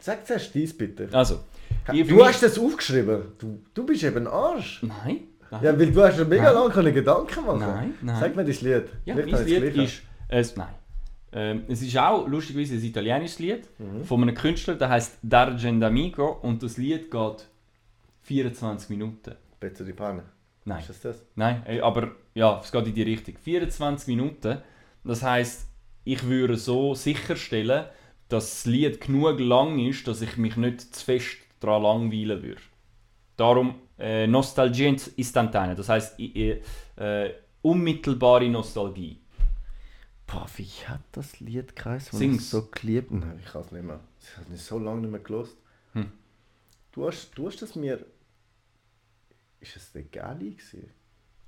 Sag 0.00 0.26
zuerst 0.26 0.54
dies 0.54 0.76
bitte. 0.76 1.08
Also, 1.12 1.40
Du 1.86 2.24
hast 2.24 2.42
das 2.42 2.58
aufgeschrieben. 2.58 3.32
Du, 3.38 3.62
du 3.74 3.86
bist 3.86 4.02
eben 4.02 4.26
Arsch. 4.26 4.82
Nein. 4.82 5.28
Nein. 5.50 5.64
Ja, 5.64 5.78
weil 5.78 5.90
du 5.90 6.02
hast 6.02 6.18
dir 6.18 6.24
mega 6.24 6.44
Nein. 6.44 6.54
lange 6.54 6.70
keine 6.70 6.92
Gedanken 6.92 7.44
machen. 7.46 7.60
Nein, 7.60 7.94
nein. 8.02 8.20
Sag 8.20 8.36
mir 8.36 8.44
das 8.44 8.60
Lied. 8.60 8.84
Ja, 9.04 9.14
Vielleicht 9.14 9.32
mein 9.32 9.46
Lied 9.62 9.76
ist. 9.76 10.02
Es, 10.28 10.56
nein. 10.56 10.74
Ähm, 11.32 11.62
es 11.68 11.80
ist 11.82 11.96
auch 11.96 12.26
lustigerweise 12.26 12.74
ein 12.74 12.82
italienisches 12.84 13.38
Lied 13.38 13.68
von 14.04 14.22
einem 14.22 14.34
Künstler, 14.34 14.74
der 14.74 14.88
heißt 14.88 15.18
D'Argendamigo 15.24 16.40
und 16.40 16.62
das 16.62 16.76
Lied 16.76 17.10
geht 17.10 17.46
24 18.22 18.90
Minuten. 18.90 19.36
Pezzo 19.60 19.84
di 19.84 19.92
Pane. 19.92 20.22
Nein, 20.64 20.80
Ist 20.80 20.90
das 20.90 21.00
das? 21.00 21.22
nein, 21.36 21.62
äh, 21.66 21.80
aber 21.80 22.12
ja, 22.34 22.60
es 22.62 22.70
geht 22.70 22.86
in 22.86 22.94
die 22.94 23.02
Richtung. 23.02 23.34
24 23.42 24.08
Minuten. 24.08 24.58
Das 25.04 25.22
heißt, 25.22 25.66
ich 26.04 26.22
würde 26.26 26.56
so 26.56 26.94
sicherstellen, 26.94 27.84
dass 28.28 28.50
das 28.50 28.66
Lied 28.66 29.00
genug 29.00 29.38
lang 29.40 29.78
ist, 29.78 30.06
dass 30.06 30.22
ich 30.22 30.36
mich 30.36 30.56
nicht 30.56 30.94
zu 30.94 31.04
fest 31.04 31.36
daran 31.60 31.82
langweilen 31.82 32.42
würde. 32.42 32.60
Darum 33.40 33.80
äh, 33.98 34.26
Nostalgie 34.26 34.94
instantane, 35.16 35.74
das 35.74 35.88
heißt 35.88 36.20
äh, 36.20 36.60
äh, 36.96 37.34
unmittelbare 37.62 38.46
Nostalgie. 38.50 39.18
Boah, 40.26 40.46
wie 40.56 40.68
hat 40.86 41.00
das 41.12 41.40
Lied 41.40 41.74
geheißen? 41.74 42.18
Sing's. 42.18 42.42
Ich 42.42 42.48
so 42.50 42.68
geliebt 42.70 43.10
Nein, 43.10 43.40
ich 43.42 43.50
kann 43.50 43.62
es 43.62 43.72
nicht 43.72 43.82
mehr. 43.82 44.00
Ich 44.20 44.36
habe 44.36 44.52
es 44.52 44.66
so 44.66 44.78
lange 44.78 45.00
nicht 45.00 45.10
mehr 45.10 45.20
gelost. 45.20 45.56
Hm. 45.94 46.12
Du, 46.92 47.06
hast, 47.06 47.30
du 47.34 47.46
hast 47.46 47.62
das 47.62 47.74
mir. 47.76 48.04
Ist 49.58 49.74
es 49.74 49.90
der 49.92 50.02
Gali 50.02 50.50
gewesen? 50.50 50.90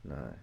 Nein. 0.02 0.34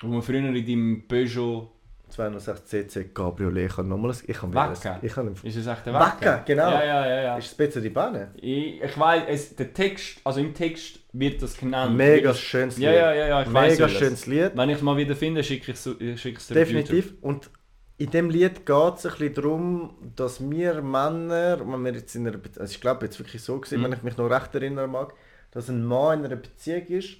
Wo 0.00 0.06
man 0.06 0.22
früher 0.22 0.38
in 0.38 0.54
deinem 0.54 1.06
Peugeot 1.06 1.70
206 2.10 2.64
CC 2.66 3.04
Cabriolet. 3.14 3.66
Ich 3.66 3.76
kann 3.76 3.88
nochmal. 3.88 4.14
Ich 4.26 4.36
kann 4.36 4.52
Wacker. 4.54 4.98
Ich 5.02 5.16
Ist 5.44 5.56
es 5.56 5.66
echt 5.66 5.86
der 5.86 5.94
Wacker, 5.94 6.42
genau. 6.46 6.70
Ja, 6.70 6.84
ja, 6.84 7.06
ja. 7.08 7.22
ja. 7.22 7.36
Ist 7.38 7.46
es 7.46 7.54
Pezzo 7.54 7.80
di 7.80 7.90
Pane? 7.90 8.32
Ich, 8.36 8.82
ich 8.82 8.98
weiß, 8.98 9.22
es, 9.28 9.56
der 9.56 9.72
Text, 9.72 10.18
also 10.24 10.40
im 10.40 10.54
Text 10.54 11.00
wird 11.12 11.42
das 11.42 11.56
genannt. 11.56 11.96
Mega 11.96 12.28
Wird- 12.30 12.36
schönes 12.38 12.76
Lied. 12.76 12.86
Ja, 12.86 12.92
ja, 12.92 13.14
ja, 13.14 13.26
ja, 13.28 13.42
ich 13.42 13.48
Mega 13.48 13.62
welches. 13.80 13.92
schönes 13.92 14.26
Lied. 14.26 14.52
Wenn 14.54 14.68
ich 14.70 14.76
es 14.76 14.82
mal 14.82 14.96
wieder 14.96 15.16
finde, 15.16 15.42
schicke 15.44 15.72
ich 15.72 15.76
es 15.86 16.20
schicke 16.20 16.40
dir 16.48 16.54
Definitiv. 16.54 17.14
Und 17.20 17.50
in 17.98 18.10
dem 18.10 18.30
Lied 18.30 18.64
geht 18.64 18.94
es 18.94 19.06
ein 19.06 19.12
bisschen 19.12 19.34
darum, 19.34 19.94
dass 20.14 20.40
wir 20.48 20.80
Männer, 20.82 21.58
wenn 21.60 21.82
wir 21.84 21.92
jetzt 21.92 22.14
in 22.14 22.26
einer 22.28 22.36
Beziehung, 22.38 22.60
also 22.62 22.70
ich 22.72 22.80
glaube 22.80 23.06
jetzt 23.06 23.18
wirklich 23.18 23.42
so 23.42 23.58
gewesen, 23.58 23.80
Mhm. 23.80 23.84
wenn 23.84 23.92
ich 23.94 24.02
mich 24.02 24.16
noch 24.16 24.30
recht 24.30 24.54
erinnern 24.54 24.90
mag, 24.90 25.14
dass 25.50 25.68
ein 25.68 25.84
Mann 25.84 26.20
in 26.20 26.26
einer 26.26 26.36
Beziehung 26.36 26.86
ist, 26.86 27.16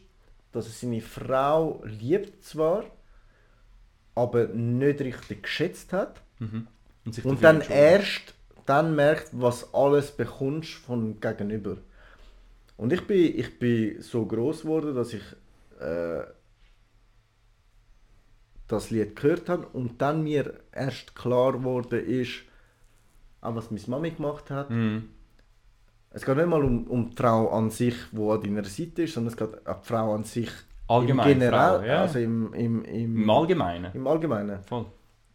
dass 0.52 0.66
er 0.66 0.72
seine 0.72 1.00
Frau 1.00 1.82
liebt 1.84 2.44
zwar, 2.44 2.84
aber 4.18 4.48
nicht 4.48 5.00
richtig 5.00 5.44
geschätzt 5.44 5.92
hat. 5.92 6.20
Mhm. 6.38 6.66
Und, 7.04 7.14
sich 7.14 7.24
und 7.24 7.42
dann 7.42 7.60
erst 7.60 8.34
dann 8.66 8.94
merkt, 8.94 9.30
was 9.32 9.72
alles 9.72 10.10
bekommst 10.10 10.72
von 10.72 11.20
gegenüber. 11.20 11.78
Und 12.76 12.92
ich 12.92 13.06
bin, 13.06 13.38
ich 13.38 13.58
bin 13.58 14.02
so 14.02 14.26
groß 14.26 14.62
geworden, 14.62 14.94
dass 14.94 15.14
ich 15.14 15.22
äh, 15.80 16.22
das 18.66 18.90
Lied 18.90 19.16
gehört 19.16 19.48
habe 19.48 19.66
und 19.68 20.02
dann 20.02 20.22
mir 20.22 20.60
erst 20.72 21.14
klar 21.14 21.52
geworden 21.54 22.04
ist, 22.04 22.42
auch 23.40 23.54
was 23.54 23.70
meine 23.70 23.82
Mami 23.86 24.10
gemacht 24.10 24.50
hat. 24.50 24.68
Mhm. 24.68 25.08
Es 26.10 26.24
geht 26.24 26.36
nicht 26.36 26.48
mal 26.48 26.62
um, 26.62 26.86
um 26.88 27.10
die 27.10 27.16
Frau 27.16 27.50
an 27.50 27.70
sich, 27.70 27.94
die 28.12 28.20
an 28.20 28.42
deiner 28.42 28.64
Seite 28.64 29.02
ist, 29.02 29.14
sondern 29.14 29.32
es 29.32 29.36
geht 29.36 29.48
um 29.48 29.74
die 29.82 29.86
Frau 29.86 30.14
an 30.14 30.24
sich 30.24 30.50
Allgemein, 30.88 31.30
im 31.32 31.38
General, 31.38 31.78
Frau, 31.78 31.86
ja. 31.86 32.00
also 32.02 32.18
im, 32.18 32.52
im, 32.54 32.84
im, 32.84 33.22
Im 33.22 33.30
Allgemeinen. 33.30 33.90
im 33.94 34.06
Allgemeinen. 34.06 34.62
Voll. 34.64 34.86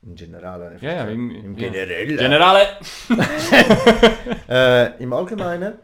Im 0.01 0.15
General. 0.15 0.61
einfach 0.63 0.81
Ja, 0.81 0.91
ja, 0.93 1.03
im, 1.05 1.31
Im. 1.31 1.55
Generellen. 1.55 2.17
Generale! 2.17 2.61
Äh, 4.49 5.01
Im 5.01 5.13
Allgemeinen 5.13 5.75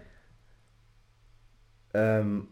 ähm, 1.94 2.48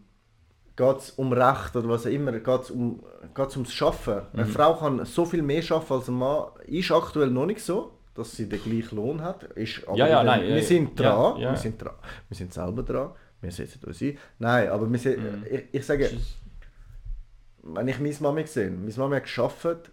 geht 0.76 0.98
es 0.98 1.12
um 1.12 1.34
Recht 1.34 1.76
oder 1.76 1.90
was 1.90 2.06
auch 2.06 2.10
immer, 2.12 2.32
geht 2.32 2.62
es 2.62 2.72
um, 2.72 3.04
geht's 3.36 3.56
ums 3.56 3.74
Schaffen. 3.74 4.22
Eine 4.34 4.46
Mhm. 4.46 4.50
Frau 4.50 4.76
kann 4.76 5.06
so 5.06 5.26
viel 5.26 5.42
mehr 5.42 5.62
schaffen 5.62 5.94
als 5.94 6.08
ein 6.08 6.16
Mann. 6.16 6.46
Ist 6.66 6.92
aktuell 6.92 7.30
noch 7.30 7.46
nicht 7.46 7.62
so, 7.62 7.94
dass 8.16 8.32
sie 8.32 8.48
den 8.48 8.62
gleichen 8.62 8.96
Lohn 8.96 9.22
hat. 9.22 9.44
Ist, 9.56 9.88
aber 9.88 9.98
Ja, 9.98 10.08
ja, 10.08 10.20
wir- 10.20 10.24
nein, 10.24 10.42
wir 10.44 10.56
ja, 10.58 10.62
sind 10.64 11.00
dran. 11.00 11.40
Wir, 11.40 11.56
sind 11.58 11.82
dran. 11.82 11.94
wir 12.30 12.38
sind 12.38 12.54
selber 12.54 12.84
dran, 12.84 13.12
wir 13.42 13.52
setzen 13.52 13.84
uns 13.86 14.02
ein. 14.02 14.18
Nein, 14.40 14.70
aber 14.70 14.92
wir 14.92 15.00
sind, 15.00 15.18
Mhm. 15.20 15.44
ich, 15.50 15.64
ich 15.72 15.86
sage, 15.86 16.10
wenn 17.74 17.88
ich 17.88 18.00
meine 18.00 18.16
Mami 18.20 18.48
sehe, 18.48 18.70
meine 18.70 18.94
Mami 18.96 19.16
hat 19.18 19.34
gearbeitet, 19.34 19.92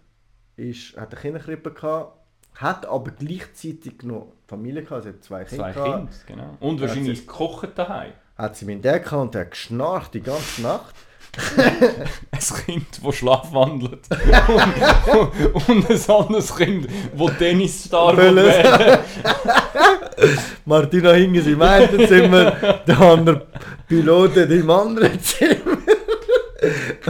ist, 0.55 0.95
hat 0.97 1.11
eine 1.11 1.21
Kinderkrippe 1.21 1.71
gehabt, 1.71 2.17
hat 2.55 2.85
aber 2.85 3.11
gleichzeitig 3.11 4.03
noch 4.03 4.33
Familie 4.47 4.83
gehabt, 4.83 5.03
sie 5.03 5.09
hat 5.09 5.23
zwei 5.23 5.43
Kinder 5.43 5.63
Zwei 5.63 5.73
gehabt. 5.73 6.25
Kinder, 6.25 6.43
genau. 6.43 6.57
Und 6.59 6.81
wahrscheinlich 6.81 7.27
gekocht 7.27 7.77
daheim. 7.77 8.13
hat 8.37 8.55
sie 8.55 8.65
meinen 8.65 8.81
Dad 8.81 9.03
gehabt 9.03 9.21
und 9.21 9.33
der 9.33 9.41
hat 9.41 9.51
geschnarcht 9.51 10.13
die 10.13 10.21
ganze 10.21 10.61
Nacht. 10.61 10.95
Ein 11.57 12.39
Kind, 12.65 12.85
das 13.03 13.15
schlafwandelt. 13.15 14.07
und, 14.07 15.67
und 15.67 15.89
ein 15.89 16.15
anderes 16.15 16.55
Kind, 16.55 16.87
das 17.13 17.37
Tennisstar 17.37 18.15
werden. 18.15 18.99
Martina 20.65 21.11
hing 21.11 21.35
im 21.35 21.61
einen 21.61 22.07
Zimmer, 22.07 22.51
der 22.87 22.99
andere 23.01 23.47
Pilot 23.87 24.37
in 24.37 24.51
im 24.51 24.69
anderen. 24.69 25.14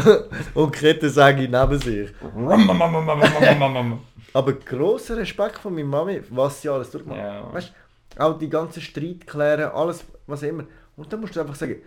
und 0.53 0.71
Kette 0.71 1.09
sage 1.09 1.43
ich 1.43 1.49
neben 1.49 1.79
sich. 1.79 2.09
Aber 4.33 4.53
grosser 4.53 5.17
Respekt 5.17 5.57
von 5.59 5.73
meiner 5.73 5.87
Mami, 5.87 6.21
was 6.29 6.61
sie 6.61 6.69
alles 6.69 6.91
durchmacht. 6.91 7.17
Ja. 7.19 7.53
Weißt 7.53 7.73
auch 8.17 8.37
die 8.37 8.49
ganzen 8.49 8.81
Streit 8.81 9.27
klären, 9.27 9.71
alles, 9.71 10.05
was 10.27 10.43
immer. 10.43 10.63
Und 10.95 11.11
dann 11.11 11.19
musst 11.21 11.35
du 11.35 11.41
einfach 11.41 11.55
sagen, 11.55 11.77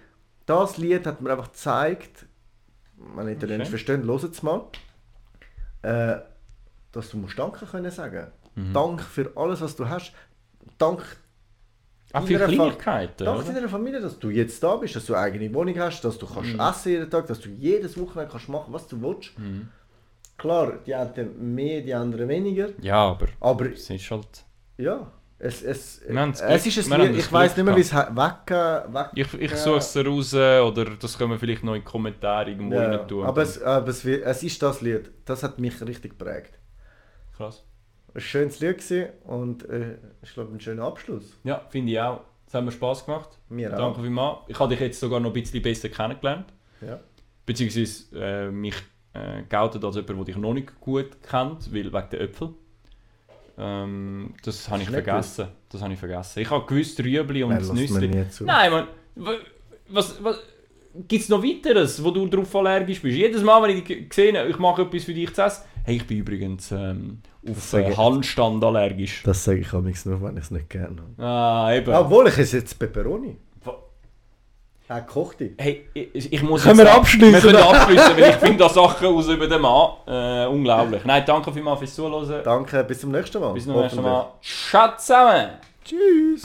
das 0.47 0.77
Lied 0.78 1.07
hat 1.07 1.20
mir 1.20 1.31
einfach 1.31 1.51
gezeigt, 1.53 2.27
wenn 2.97 3.28
Italienisch 3.28 3.69
Okay. 3.69 3.78
verstehen, 3.78 4.07
hört 4.07 4.24
es 4.24 4.43
mal, 4.43 4.62
äh, 5.82 6.16
dass 6.93 7.11
du 7.11 7.19
musst 7.19 7.39
Danke 7.39 7.66
können 7.66 7.90
sagen. 7.90 8.28
Mhm. 8.55 8.73
Dank 8.73 9.03
für 9.03 9.31
alles, 9.36 9.61
was 9.61 9.77
du 9.77 9.89
hast. 9.89 10.12
Dank 10.78 11.03
Auch 12.12 12.26
für 12.26 12.39
Kleinigkeiten, 12.39 13.24
Dank 13.24 13.44
oder? 13.44 13.52
deiner 13.52 13.68
Familie, 13.68 14.01
dass 14.01 14.18
du 14.18 14.30
jetzt 14.30 14.62
da 14.62 14.76
bist, 14.76 14.97
dass 14.97 15.05
du 15.06 15.14
eine 15.14 15.24
eigene 15.24 15.52
Wohnung 15.52 15.78
hast, 15.78 16.02
dass 16.05 16.16
du 16.18 16.26
kannst 16.26 16.55
Mhm. 16.55 16.60
essen 16.60 16.93
jeden 16.93 17.10
Tag, 17.10 17.26
dass 17.26 17.40
du 17.40 17.48
jedes 17.51 17.98
Wochenende 18.01 18.30
kannst 18.32 18.48
machen, 18.48 18.72
was 18.72 18.86
du 18.89 19.01
willst. 19.02 19.39
Mhm. 19.39 19.68
Klar, 20.39 20.78
die 20.86 20.94
einen 20.94 21.55
mehr, 21.55 21.82
die 21.82 21.93
anderen 21.93 22.28
weniger. 22.28 22.68
Ja, 22.80 23.10
aber 23.10 23.26
Aber 23.40 23.66
es 23.72 23.90
ist 23.90 24.10
halt... 24.10 24.44
ja, 24.78 25.10
es, 25.40 25.62
es, 25.62 25.98
es 25.98 26.09
Glück- 26.09 26.76
ist 26.78 26.90
ein 26.93 27.14
ich 27.14 27.30
weiß 27.32 27.56
nicht 27.56 27.64
mehr, 27.66 27.76
wie 27.76 27.80
es 27.80 27.93
he- 27.93 28.16
weg, 28.16 29.10
Ich, 29.14 29.35
ich 29.35 29.55
suche 29.56 29.78
es 29.78 29.97
raus 29.97 30.35
oder 30.35 30.85
das 30.98 31.18
können 31.18 31.32
wir 31.32 31.39
vielleicht 31.39 31.62
noch 31.62 31.74
in 31.74 31.82
die 31.82 31.85
Kommentare 31.86 32.51
irgendwo 32.51 32.76
ja, 32.76 32.89
rein 32.90 33.06
tun. 33.09 33.24
aber, 33.24 33.43
es, 33.43 33.60
aber 33.62 33.89
es, 33.89 34.05
es 34.05 34.43
ist 34.43 34.62
das 34.62 34.80
Lied, 34.80 35.10
das 35.24 35.43
hat 35.43 35.59
mich 35.59 35.80
richtig 35.82 36.18
geprägt. 36.18 36.59
Krass. 37.36 37.64
Ein 38.19 38.23
schönes 38.23 38.59
Lied 38.59 38.78
gewesen 38.78 39.11
und 39.28 39.69
äh, 39.69 39.95
ich 40.23 40.35
glaube 40.35 40.53
ein 40.53 40.61
schöner 40.61 40.82
Abschluss. 40.82 41.39
Ja, 41.45 41.62
finde 41.70 41.93
ich 41.93 42.01
auch. 42.01 42.23
Es 42.49 42.55
hat 42.55 42.65
mir 42.65 42.73
Spass 42.73 43.07
gemacht. 43.07 43.39
Mir 43.49 43.73
auch. 43.73 43.78
Danke 43.78 44.01
vielmals. 44.01 44.39
Ich 44.49 44.59
habe 44.59 44.70
dich 44.70 44.81
jetzt 44.81 44.99
sogar 44.99 45.20
noch 45.20 45.31
ein 45.31 45.40
bisschen 45.40 45.62
besser 45.62 45.89
kennengelernt. 45.89 46.53
Ja. 46.81 46.99
Beziehungsweise 47.47 48.19
äh, 48.19 48.51
mich 48.51 48.74
äh, 49.12 49.45
geoutet 49.49 49.85
als 49.85 49.95
jemand, 49.95 50.19
der 50.19 50.24
dich 50.24 50.36
noch 50.36 50.53
nicht 50.53 50.81
gut 50.81 51.23
kennt, 51.23 51.73
weil 51.73 51.93
wegen 51.93 52.11
der 52.11 52.20
Äpfel. 52.23 52.55
Ähm, 53.57 54.35
das 54.43 54.69
habe 54.69 54.82
ich 54.82 54.90
vergessen. 54.90 55.47
Das 55.69 55.81
habe 55.81 55.93
ich 55.93 55.99
vergessen. 56.01 56.40
Ich 56.40 56.51
habe 56.51 56.66
gewusst 56.66 56.99
Rüebli 56.99 57.45
und 57.45 57.51
mir 57.55 57.73
Nüssli. 57.73 58.27
Nein, 58.40 58.73
man, 58.73 58.89
was, 59.90 60.24
was, 60.24 60.40
gibt 61.07 61.23
es 61.23 61.28
noch 61.28 61.40
weiteres, 61.45 62.03
wo 62.03 62.11
du 62.11 62.27
darauf 62.27 62.53
allergisch 62.57 63.01
bist? 63.01 63.16
Jedes 63.16 63.45
Mal, 63.45 63.62
wenn 63.62 63.77
ich 63.77 63.85
dich 63.85 64.12
sehe, 64.12 64.45
ich 64.49 64.59
mache 64.59 64.82
etwas 64.82 65.05
für 65.05 65.15
dich 65.15 65.32
zu 65.32 65.43
essen. 65.43 65.62
Hey, 65.89 65.97
ich 65.97 66.06
bin 66.06 66.19
übrigens 66.19 66.70
ähm, 66.70 67.20
auf 67.48 67.73
äh, 67.73 67.97
Handstand 67.97 68.62
allergisch. 68.62 69.23
Das 69.24 69.43
sage 69.43 69.60
ich 69.60 69.73
am 69.73 69.85
nur, 69.85 70.23
wenn 70.23 70.36
ich 70.36 70.44
es 70.44 70.51
nicht 70.51 70.69
gerne 70.69 70.97
habe. 71.16 71.27
Ah, 71.27 71.73
eben. 71.73 71.94
Obwohl 71.94 72.28
ich 72.28 72.36
es 72.36 72.52
jetzt 72.52 72.78
Peperoni. 72.78 73.39
Er 74.86 75.01
kocht 75.01 75.40
dich. 75.40 75.52
Hey, 75.56 75.86
ich, 75.94 76.31
ich 76.31 76.43
muss 76.43 76.62
Können 76.62 76.77
jetzt 76.77 76.86
wir 76.86 76.90
sagen, 76.90 77.01
abschliessen? 77.01 77.32
Wir 77.32 77.40
können 77.40 77.56
abschließen, 77.56 78.16
weil 78.16 78.31
ich 78.31 78.36
finde 78.36 78.56
da 78.59 78.69
Sachen 78.69 79.06
aus 79.06 79.28
über 79.28 79.47
den 79.47 79.62
Mann. 79.62 79.90
Äh, 80.06 80.47
unglaublich. 80.47 81.02
Nein, 81.06 81.23
danke 81.27 81.52
vielmals 81.55 81.78
fürs 81.78 81.94
Zuhören. 81.94 82.43
Danke, 82.44 82.85
bis 82.85 83.01
zum 83.01 83.10
nächsten 83.10 83.40
Mal. 83.40 83.55
Bis 83.55 83.65
zum 83.65 83.81
nächsten. 83.81 84.02
Mal. 84.02 84.27
Ciao 84.43 84.90
zusammen! 84.98 85.52
Tschüss. 85.86 86.43